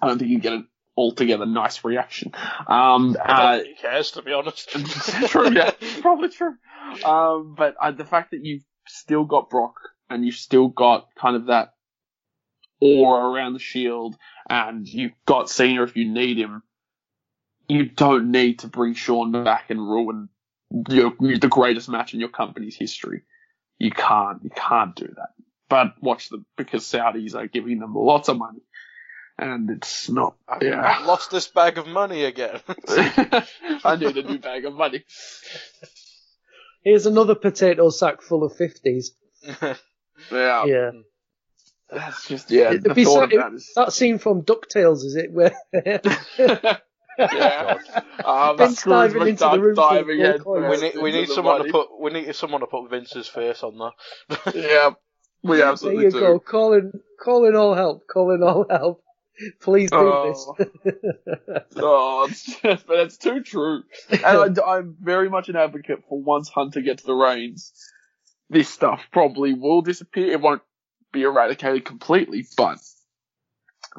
I 0.00 0.08
don't 0.08 0.18
think 0.18 0.30
he'd 0.30 0.42
get 0.42 0.54
an 0.54 0.68
altogether 0.96 1.46
nice 1.46 1.84
reaction. 1.84 2.32
Um, 2.66 3.16
uh, 3.20 3.60
he 3.60 3.74
cares, 3.74 4.12
to 4.12 4.22
be 4.22 4.32
honest. 4.32 4.70
true, 5.28 5.50
yeah, 5.50 5.70
probably 6.00 6.30
true. 6.30 6.54
Um, 7.04 7.54
but 7.56 7.76
uh, 7.80 7.92
the 7.92 8.04
fact 8.04 8.32
that 8.32 8.44
you've 8.44 8.64
still 8.88 9.24
got 9.24 9.50
Brock 9.50 9.76
and 10.10 10.24
you've 10.24 10.34
still 10.34 10.68
got 10.68 11.08
kind 11.16 11.36
of 11.36 11.46
that 11.46 11.74
aura 12.80 13.30
around 13.30 13.52
the 13.52 13.60
Shield, 13.60 14.16
and 14.48 14.86
you've 14.86 15.12
got 15.24 15.48
Cena 15.48 15.84
if 15.84 15.96
you 15.96 16.08
need 16.08 16.38
him, 16.38 16.62
you 17.68 17.84
don't 17.84 18.30
need 18.30 18.60
to 18.60 18.66
bring 18.66 18.94
Shawn 18.94 19.44
back 19.44 19.70
and 19.70 19.80
ruin 19.80 20.28
your, 20.88 21.12
the 21.18 21.48
greatest 21.50 21.88
match 21.88 22.14
in 22.14 22.20
your 22.20 22.28
company's 22.28 22.76
history. 22.76 23.22
You 23.78 23.90
can't, 23.90 24.42
you 24.44 24.50
can't 24.50 24.94
do 24.94 25.06
that. 25.06 25.30
But 25.68 25.94
watch 26.02 26.28
them 26.28 26.46
because 26.56 26.84
Saudis 26.84 27.34
are 27.34 27.46
giving 27.46 27.78
them 27.78 27.94
lots 27.94 28.28
of 28.28 28.36
money, 28.38 28.60
and 29.38 29.70
it's 29.70 30.08
not. 30.10 30.36
I've 30.48 30.62
Yeah. 30.62 31.02
lost 31.06 31.30
this 31.30 31.46
bag 31.48 31.78
of 31.78 31.86
money 31.86 32.24
again. 32.24 32.60
I 32.88 33.96
need 33.98 34.16
a 34.16 34.22
new 34.22 34.38
bag 34.38 34.64
of 34.66 34.74
money. 34.74 35.04
Here's 36.84 37.06
another 37.06 37.34
potato 37.34 37.88
sack 37.90 38.22
full 38.22 38.44
of 38.44 38.54
fifties. 38.56 39.12
Yeah. 40.30 40.64
Yeah. 40.66 40.90
That's 41.90 42.28
just 42.28 42.50
yeah. 42.50 42.68
It'd 42.68 42.84
the 42.84 42.94
be 42.94 43.04
thought 43.04 43.14
so- 43.14 43.22
of 43.24 43.30
that 43.30 43.52
is 43.54 43.72
That 43.74 43.92
scene 43.92 44.18
from 44.18 44.42
DuckTales, 44.42 45.04
is 45.04 45.16
it? 45.16 45.32
Where 45.32 45.52
yeah. 47.18 47.78
Um, 48.24 48.56
Vince 48.58 48.82
diving 48.82 49.28
into 49.28 49.44
the 49.44 49.60
room 49.60 49.76
full 49.76 49.90
diving 49.90 50.18
gold 50.42 50.62
head 50.62 50.70
we 50.70 50.80
need 50.80 50.96
we 51.02 51.12
need 51.12 51.28
someone 51.28 51.58
money. 51.58 51.70
to 51.70 51.72
put 51.72 52.00
we 52.00 52.10
need 52.12 52.34
someone 52.34 52.60
to 52.60 52.66
put 52.66 52.88
Vince's 52.90 53.28
face 53.28 53.62
on 53.62 53.78
there. 53.78 54.52
Yeah, 54.54 54.90
we 55.42 55.58
there 55.58 55.66
absolutely 55.66 56.04
you 56.04 56.10
do. 56.10 56.20
go, 56.20 56.38
calling, 56.38 56.92
calling 57.20 57.56
all 57.56 57.74
help, 57.74 58.06
calling 58.06 58.42
all 58.42 58.66
help. 58.68 59.02
Please 59.60 59.90
do 59.90 59.96
Oh. 59.98 60.54
this. 60.58 60.94
Oh, 61.76 62.26
it's 62.30 62.60
just, 62.60 62.86
but 62.86 62.98
it's 63.00 63.16
too 63.16 63.42
true. 63.42 63.82
And 64.10 64.58
I, 64.60 64.78
am 64.78 64.96
very 65.00 65.28
much 65.30 65.48
an 65.48 65.56
advocate 65.56 66.04
for 66.08 66.20
once 66.20 66.48
Hunter 66.48 66.80
gets 66.80 67.02
the 67.02 67.14
reins, 67.14 67.72
this 68.50 68.68
stuff 68.68 69.02
probably 69.12 69.54
will 69.54 69.80
disappear. 69.82 70.30
It 70.32 70.40
won't 70.40 70.62
be 71.12 71.22
eradicated 71.22 71.84
completely, 71.84 72.46
but 72.56 72.78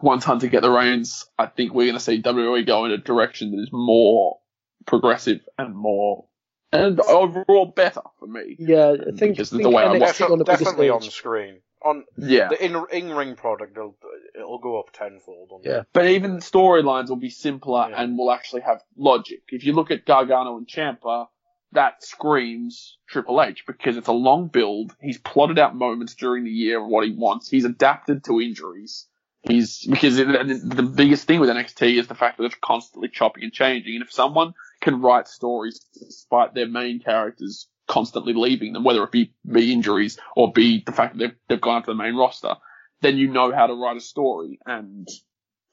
once 0.02 0.24
Hunter 0.24 0.48
get 0.48 0.62
the 0.62 0.72
reins, 0.72 1.26
I 1.38 1.46
think 1.48 1.74
we're 1.74 1.86
going 1.86 1.98
to 1.98 2.04
see 2.04 2.22
WWE 2.22 2.66
go 2.66 2.86
in 2.86 2.92
a 2.92 2.98
direction 2.98 3.52
that 3.52 3.62
is 3.62 3.70
more 3.72 4.40
progressive 4.86 5.42
and 5.58 5.76
more 5.76 6.26
and 6.72 7.00
overall 7.02 7.68
better 7.68 8.02
for 8.20 8.26
me. 8.28 8.56
yeah, 8.60 8.94
I 9.00 9.12
think, 9.16 9.34
Because 9.38 9.52
think 9.52 9.62
the 9.64 9.70
way 9.70 9.84
I 9.84 9.88
NXT 9.88 10.00
watch 10.00 10.22
on 10.22 10.38
the 10.40 10.44
definitely 10.46 10.90
on 10.90 11.02
screen. 11.02 11.60
On 11.86 12.04
Yeah. 12.18 12.48
the 12.48 12.64
in 12.66 12.76
in 12.92 13.10
ring 13.14 13.36
product, 13.36 13.74
it'll 13.78 13.96
it'll 14.36 14.58
go 14.60 14.80
up 14.80 14.92
tenfold. 14.94 15.50
On 15.52 15.62
Yeah. 15.64 15.84
But 15.94 16.08
even 16.08 16.38
storylines 16.38 17.10
will 17.10 17.18
be 17.18 17.30
simpler 17.30 17.88
Yeah. 17.90 18.02
and 18.02 18.18
will 18.18 18.32
actually 18.32 18.62
have 18.62 18.82
logic. 18.98 19.42
If 19.50 19.66
you 19.66 19.74
look 19.74 19.92
at 19.92 20.06
Gargano 20.06 20.58
and 20.58 20.68
Ciampa, 20.68 21.28
that 21.74 22.04
screams 22.04 22.98
Triple 23.08 23.42
H 23.42 23.66
because 23.68 23.98
it's 23.98 24.08
a 24.08 24.14
long 24.14 24.48
build. 24.48 24.96
He's 25.02 25.18
plotted 25.20 25.60
out 25.60 25.76
moments 25.76 26.16
during 26.16 26.44
the 26.46 26.52
year 26.52 26.82
of 26.82 26.88
what 26.88 27.06
he 27.06 27.12
wants. 27.16 27.50
He's 27.50 27.66
adapted 27.66 28.24
to 28.26 28.42
injuries. 28.42 29.08
He's 29.44 29.86
because 29.86 30.16
the 30.16 30.94
biggest 30.96 31.28
thing 31.28 31.42
with 31.42 31.50
NXT 31.50 32.00
is 32.00 32.08
the 32.08 32.16
fact 32.16 32.38
that 32.38 32.46
it's 32.46 32.56
constantly 32.64 33.10
chopping 33.10 33.44
and 33.44 33.52
changing. 33.52 33.96
And 33.96 34.04
if 34.04 34.12
someone 34.12 34.54
can 34.82 35.02
write 35.02 35.28
stories 35.28 35.82
despite 35.94 36.54
their 36.54 36.68
main 36.68 37.02
characters 37.02 37.68
constantly 37.88 38.34
leaving 38.34 38.72
them, 38.72 38.86
whether 38.86 39.04
it 39.04 39.12
be, 39.12 39.34
be 39.46 39.74
injuries 39.74 40.18
or 40.36 40.54
be 40.54 40.82
the 40.86 40.94
fact 40.94 41.18
that 41.18 41.20
they've, 41.20 41.36
they've 41.50 41.62
gone 41.62 41.78
up 41.78 41.86
to 41.86 41.92
the 41.92 41.96
main 41.96 42.16
roster, 42.16 42.56
then 43.02 43.18
you 43.18 43.28
know 43.28 43.52
how 43.52 43.68
to 43.68 43.74
write 43.74 43.98
a 43.98 44.02
story. 44.02 44.60
And 44.66 45.08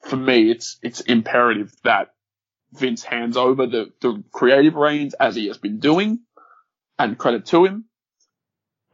for 0.01 0.17
me, 0.17 0.51
it's 0.51 0.77
it's 0.83 0.99
imperative 1.01 1.73
that 1.85 2.13
Vince 2.73 3.03
hands 3.03 3.37
over 3.37 3.67
the, 3.67 3.91
the 4.01 4.23
creative 4.31 4.75
reins 4.75 5.13
as 5.13 5.35
he 5.35 5.47
has 5.47 5.57
been 5.57 5.79
doing, 5.79 6.19
and 6.99 7.17
credit 7.17 7.45
to 7.47 7.65
him. 7.65 7.85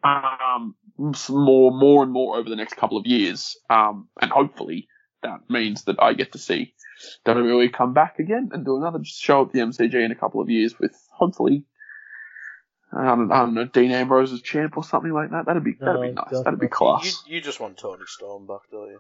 Um, 0.03 0.75
more, 0.97 1.71
more 1.71 2.03
and 2.03 2.11
more 2.11 2.37
over 2.37 2.49
the 2.49 2.55
next 2.55 2.75
couple 2.75 2.97
of 2.97 3.05
years. 3.05 3.57
Um, 3.69 4.07
and 4.21 4.31
hopefully 4.31 4.87
that 5.23 5.49
means 5.49 5.83
that 5.85 6.01
I 6.01 6.13
get 6.13 6.33
to 6.33 6.37
see 6.37 6.73
WWE 7.25 7.71
come 7.73 7.93
back 7.93 8.19
again 8.19 8.49
and 8.51 8.65
do 8.65 8.77
another 8.77 8.99
show 9.03 9.43
at 9.43 9.51
the 9.51 9.59
MCG 9.59 9.93
in 9.93 10.11
a 10.11 10.15
couple 10.15 10.41
of 10.41 10.49
years 10.49 10.79
with 10.79 10.95
hopefully 11.11 11.65
I 12.93 13.03
don't, 13.03 13.31
I 13.31 13.39
don't 13.39 13.53
know 13.53 13.65
Dean 13.65 13.91
Ambrose 13.91 14.31
as 14.31 14.41
champ 14.41 14.77
or 14.77 14.83
something 14.83 15.11
like 15.11 15.31
that. 15.31 15.45
That'd 15.45 15.63
be 15.63 15.73
that'd 15.79 16.01
be 16.01 16.11
nice. 16.11 16.43
That'd 16.43 16.59
be 16.59 16.69
class. 16.69 17.23
You, 17.27 17.35
you 17.35 17.41
just 17.41 17.59
want 17.59 17.77
Toni 17.77 18.03
Storm 18.05 18.47
back, 18.47 18.61
don't 18.71 18.89
you? 18.89 18.99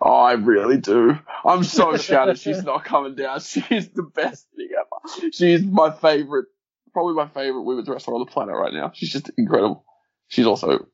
Oh, 0.00 0.10
I 0.10 0.32
really 0.32 0.78
do. 0.78 1.18
I'm 1.44 1.64
so 1.64 1.96
shattered 1.98 2.38
she's 2.38 2.62
not 2.62 2.84
coming 2.84 3.14
down. 3.14 3.40
She's 3.44 3.88
the 3.90 4.02
best 4.02 4.46
thing 4.56 4.68
ever. 4.72 5.30
She's 5.32 5.62
my 5.62 5.90
favorite, 5.92 6.46
probably 6.92 7.14
my 7.14 7.28
favorite 7.28 7.62
women's 7.62 7.88
wrestler 7.88 8.14
on 8.14 8.20
the 8.20 8.30
planet 8.30 8.54
right 8.54 8.72
now. 8.72 8.90
She's 8.94 9.12
just 9.12 9.30
incredible. 9.36 9.84
She's 10.28 10.46
also 10.46 10.86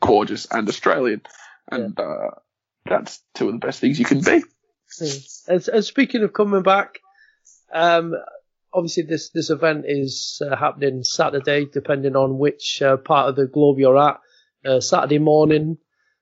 gorgeous 0.00 0.46
and 0.50 0.68
Australian, 0.68 1.22
and 1.70 1.94
yeah. 1.98 2.04
uh, 2.04 2.30
that's 2.86 3.20
two 3.34 3.48
of 3.48 3.52
the 3.52 3.66
best 3.66 3.80
things 3.80 3.98
you 3.98 4.04
can 4.04 4.20
be. 4.20 4.42
And, 5.48 5.68
and 5.68 5.84
speaking 5.84 6.22
of 6.22 6.32
coming 6.32 6.62
back, 6.62 7.00
um, 7.72 8.14
obviously 8.72 9.04
this 9.04 9.30
this 9.30 9.50
event 9.50 9.84
is 9.86 10.42
uh, 10.44 10.56
happening 10.56 11.02
Saturday, 11.04 11.66
depending 11.72 12.16
on 12.16 12.38
which 12.38 12.82
uh, 12.82 12.96
part 12.96 13.28
of 13.28 13.36
the 13.36 13.46
globe 13.46 13.78
you're 13.78 13.98
at. 13.98 14.20
Uh, 14.64 14.80
Saturday 14.80 15.18
morning, 15.18 15.78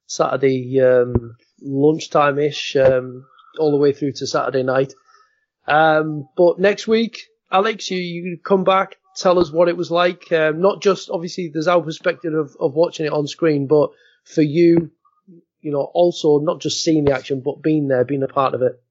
Saturday 0.07 0.81
um, 0.81 1.37
lunchtime 1.61 2.39
ish, 2.39 2.77
um, 2.77 3.25
all 3.59 3.71
the 3.71 3.77
way 3.79 3.93
through 3.93 4.13
to 4.13 4.27
Saturday 4.27 4.63
night. 4.63 4.95
Um, 5.67 6.29
but 6.37 6.59
next 6.59 6.89
week, 6.89 7.27
Alex, 7.51 7.91
you, 7.91 7.99
you 7.99 8.39
come 8.43 8.65
back, 8.65 8.97
tell 9.17 9.39
us 9.39 9.51
what 9.51 9.69
it 9.69 9.77
was 9.77 9.91
like. 9.91 10.31
Um, 10.33 10.61
not 10.61 10.83
just 10.83 11.11
obviously 11.11 11.49
there's 11.49 11.69
our 11.69 11.83
perspective 11.83 12.35
of, 12.35 12.57
of 12.59 12.75
watching 12.75 13.07
it 13.07 13.13
on 13.13 13.27
screen, 13.27 13.67
but 13.67 13.91
for 14.25 14.43
you, 14.43 14.91
you 15.61 15.71
know, 15.71 15.83
also 15.83 16.39
not 16.39 16.61
just 16.61 16.83
seeing 16.83 17.05
the 17.05 17.13
action, 17.13 17.41
but 17.41 17.63
being 17.63 17.89
there, 17.89 18.05
being 18.05 18.23
a 18.23 18.29
part 18.29 18.55
of 18.55 18.63
it. 18.63 18.83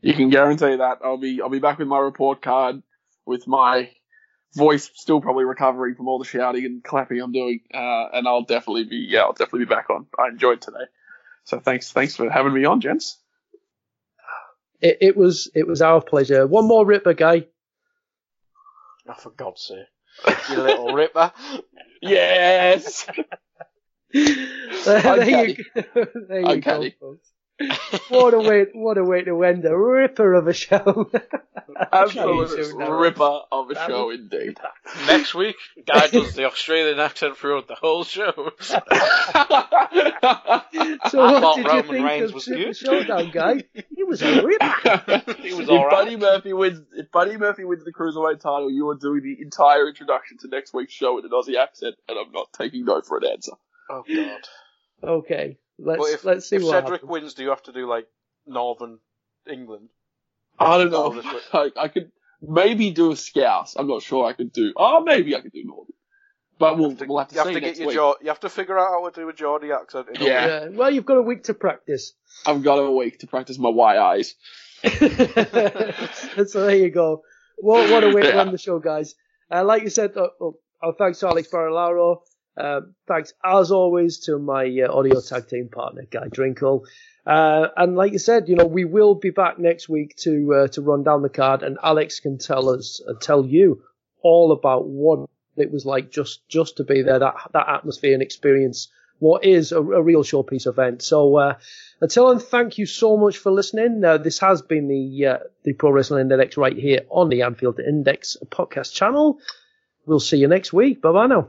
You 0.00 0.14
can 0.14 0.30
guarantee 0.30 0.76
that 0.76 0.98
I'll 1.02 1.16
be 1.16 1.40
I'll 1.40 1.48
be 1.48 1.58
back 1.58 1.78
with 1.78 1.88
my 1.88 1.98
report 1.98 2.42
card, 2.42 2.82
with 3.24 3.46
my 3.46 3.90
voice 4.54 4.90
still 4.94 5.20
probably 5.20 5.44
recovering 5.44 5.94
from 5.94 6.08
all 6.08 6.18
the 6.18 6.24
shouting 6.24 6.64
and 6.64 6.84
clapping 6.84 7.20
I'm 7.20 7.32
doing, 7.32 7.60
uh, 7.72 8.08
and 8.12 8.28
I'll 8.28 8.44
definitely 8.44 8.84
be 8.84 9.06
yeah 9.08 9.22
I'll 9.22 9.32
definitely 9.32 9.60
be 9.60 9.74
back 9.74 9.90
on. 9.90 10.06
I 10.18 10.28
enjoyed 10.28 10.60
today, 10.60 10.84
so 11.44 11.58
thanks 11.58 11.92
thanks 11.92 12.16
for 12.16 12.30
having 12.30 12.52
me 12.52 12.64
on, 12.64 12.80
gents. 12.80 13.18
It, 14.80 14.98
it 15.00 15.16
was 15.16 15.50
it 15.54 15.66
was 15.66 15.82
our 15.82 16.00
pleasure. 16.02 16.46
One 16.46 16.68
more 16.68 16.84
Ripper 16.84 17.14
guy. 17.14 17.46
Oh, 19.08 19.14
for 19.14 19.30
God's 19.30 19.62
sake. 19.62 19.86
You 20.50 20.62
little 20.62 20.94
ripper. 20.94 21.32
yes. 22.00 23.06
there, 24.12 25.48
you, 25.48 25.64
there 26.28 26.54
you 26.54 26.60
go, 26.60 26.90
folks. 26.98 27.28
what 28.10 28.34
a 28.34 28.38
way! 28.38 28.66
What 28.74 28.98
a 28.98 29.04
way 29.04 29.22
to 29.22 29.42
end 29.42 29.64
a 29.64 29.74
ripper 29.74 30.34
of 30.34 30.46
a 30.46 30.52
show. 30.52 31.10
Absolute 31.92 32.74
ripper 32.76 33.40
of 33.50 33.70
a 33.70 33.74
show, 33.74 34.10
indeed. 34.10 34.58
Next 35.06 35.34
week, 35.34 35.56
Guy 35.86 36.08
does 36.08 36.34
the 36.34 36.44
Australian 36.44 37.00
accent 37.00 37.38
throughout 37.38 37.66
the 37.66 37.74
whole 37.74 38.04
show. 38.04 38.32
so, 38.60 38.78
what 41.18 41.56
did 41.56 41.66
Roman 41.66 41.76
you 41.76 41.82
think 41.82 42.06
Reigns 42.06 42.28
of 42.28 42.34
was 42.34 42.44
Super 42.44 42.58
good. 42.58 42.76
Showdown, 42.76 43.30
Guy? 43.30 43.64
He 43.94 44.04
was 44.04 44.20
a 44.20 44.42
ripper. 44.42 45.22
he 45.40 45.54
was 45.54 45.60
if 45.60 45.70
all 45.70 45.86
right. 45.86 45.90
Buddy 45.90 46.16
Murphy 46.16 46.52
wins, 46.52 46.80
if 46.92 47.10
Buddy 47.10 47.38
Murphy 47.38 47.64
wins 47.64 47.84
the 47.84 47.92
cruiserweight 47.92 48.40
title, 48.40 48.70
you 48.70 48.86
are 48.90 48.98
doing 48.98 49.22
the 49.22 49.42
entire 49.42 49.88
introduction 49.88 50.36
to 50.38 50.48
next 50.48 50.74
week's 50.74 50.92
show 50.92 51.18
in 51.18 51.24
an 51.24 51.30
Aussie 51.30 51.56
accent, 51.56 51.94
and 52.06 52.18
I'm 52.18 52.32
not 52.32 52.52
taking 52.52 52.84
no 52.84 53.00
for 53.00 53.16
an 53.16 53.24
answer. 53.32 53.52
Oh 53.88 54.02
God. 54.06 54.40
Okay. 55.02 55.56
Let's 55.78 56.08
if, 56.12 56.24
let's 56.24 56.48
see 56.48 56.56
if 56.56 56.62
what 56.62 56.70
Cedric 56.72 56.92
happens. 57.02 57.10
wins, 57.10 57.34
do 57.34 57.42
you 57.42 57.50
have 57.50 57.62
to 57.64 57.72
do 57.72 57.88
like 57.88 58.06
Northern 58.46 58.98
England? 59.50 59.88
I 60.58 60.78
don't 60.78 60.90
know. 60.90 61.04
Oh, 61.04 61.14
this 61.14 61.24
way. 61.24 61.40
I, 61.76 61.82
I 61.84 61.88
could 61.88 62.10
maybe 62.40 62.90
do 62.90 63.12
a 63.12 63.16
scouse. 63.16 63.76
I'm 63.76 63.86
not 63.88 64.02
sure 64.02 64.26
I 64.26 64.32
could 64.32 64.52
do. 64.52 64.72
Oh, 64.76 65.00
maybe 65.04 65.36
I 65.36 65.40
could 65.40 65.52
do 65.52 65.64
Northern. 65.64 65.92
But 66.58 66.78
we'll, 66.78 66.96
we'll 67.06 67.18
have 67.18 67.28
to 67.28 67.34
you 67.34 67.38
have 67.40 67.48
see 67.48 67.54
to 67.54 67.60
get 67.60 67.76
your 67.76 67.88
week. 67.88 67.96
jaw. 67.96 68.14
You 68.22 68.28
have 68.28 68.40
to 68.40 68.48
figure 68.48 68.78
out 68.78 68.88
how 68.90 69.06
to 69.06 69.20
do 69.20 69.28
a 69.28 69.32
Geordie 69.34 69.72
accent. 69.72 70.06
Yeah. 70.18 70.46
Yeah, 70.46 70.68
well, 70.68 70.90
you've 70.90 71.04
got 71.04 71.18
a 71.18 71.22
week 71.22 71.44
to 71.44 71.54
practice. 71.54 72.14
I've 72.46 72.62
got 72.62 72.76
a 72.76 72.90
week 72.90 73.18
to 73.18 73.26
practice 73.26 73.58
my 73.58 73.68
Y 73.68 73.98
eyes. 73.98 74.34
so 76.46 76.66
there 76.66 76.76
you 76.76 76.90
go. 76.90 77.22
What, 77.58 77.90
what 77.90 78.04
a 78.04 78.08
way 78.10 78.22
to 78.22 78.28
Yeah. 78.28 78.40
end 78.40 78.52
the 78.52 78.58
show, 78.58 78.78
guys. 78.78 79.14
Uh, 79.50 79.64
like 79.64 79.82
you 79.82 79.90
said, 79.90 80.16
uh, 80.16 80.28
oh, 80.40 80.58
oh, 80.82 80.92
thanks 80.92 81.18
to 81.20 81.28
Alex 81.28 81.48
Barilaro. 81.52 82.20
Um, 82.56 82.94
thanks, 83.06 83.34
as 83.44 83.70
always, 83.70 84.20
to 84.20 84.38
my 84.38 84.64
uh, 84.64 84.92
audio 84.92 85.20
tag 85.20 85.48
team 85.48 85.68
partner, 85.68 86.06
Guy 86.10 86.28
Drinkle. 86.28 86.86
Uh, 87.26 87.68
and 87.76 87.96
like 87.96 88.12
you 88.12 88.18
said, 88.18 88.48
you 88.48 88.56
know, 88.56 88.66
we 88.66 88.84
will 88.84 89.14
be 89.14 89.30
back 89.30 89.58
next 89.58 89.88
week 89.88 90.16
to 90.16 90.54
uh, 90.54 90.68
to 90.68 90.80
run 90.80 91.02
down 91.02 91.22
the 91.22 91.28
card, 91.28 91.62
and 91.62 91.76
Alex 91.82 92.20
can 92.20 92.38
tell 92.38 92.70
us, 92.70 93.02
uh, 93.06 93.14
tell 93.20 93.44
you 93.44 93.82
all 94.22 94.52
about 94.52 94.86
what 94.86 95.28
it 95.56 95.70
was 95.70 95.84
like 95.84 96.10
just 96.10 96.48
just 96.48 96.76
to 96.76 96.84
be 96.84 97.02
there, 97.02 97.18
that 97.18 97.34
that 97.52 97.68
atmosphere 97.68 98.14
and 98.14 98.22
experience. 98.22 98.88
What 99.18 99.44
is 99.46 99.72
a, 99.72 99.78
a 99.78 100.02
real 100.02 100.22
showpiece 100.22 100.66
event? 100.66 101.02
So 101.02 101.36
uh, 101.36 101.54
until 102.00 102.28
then, 102.28 102.38
thank 102.38 102.76
you 102.76 102.84
so 102.84 103.16
much 103.16 103.38
for 103.38 103.50
listening. 103.50 104.04
Uh, 104.04 104.18
this 104.18 104.38
has 104.40 104.60
been 104.62 104.88
the 104.88 105.26
uh, 105.26 105.38
the 105.64 105.72
Pro 105.72 105.90
Wrestling 105.90 106.30
Index 106.30 106.56
right 106.56 106.76
here 106.76 107.00
on 107.10 107.28
the 107.28 107.42
Anfield 107.42 107.80
Index 107.80 108.36
podcast 108.50 108.92
channel. 108.92 109.40
We'll 110.04 110.20
see 110.20 110.36
you 110.36 110.48
next 110.48 110.72
week. 110.72 111.02
Bye 111.02 111.12
bye 111.12 111.26
now. 111.26 111.48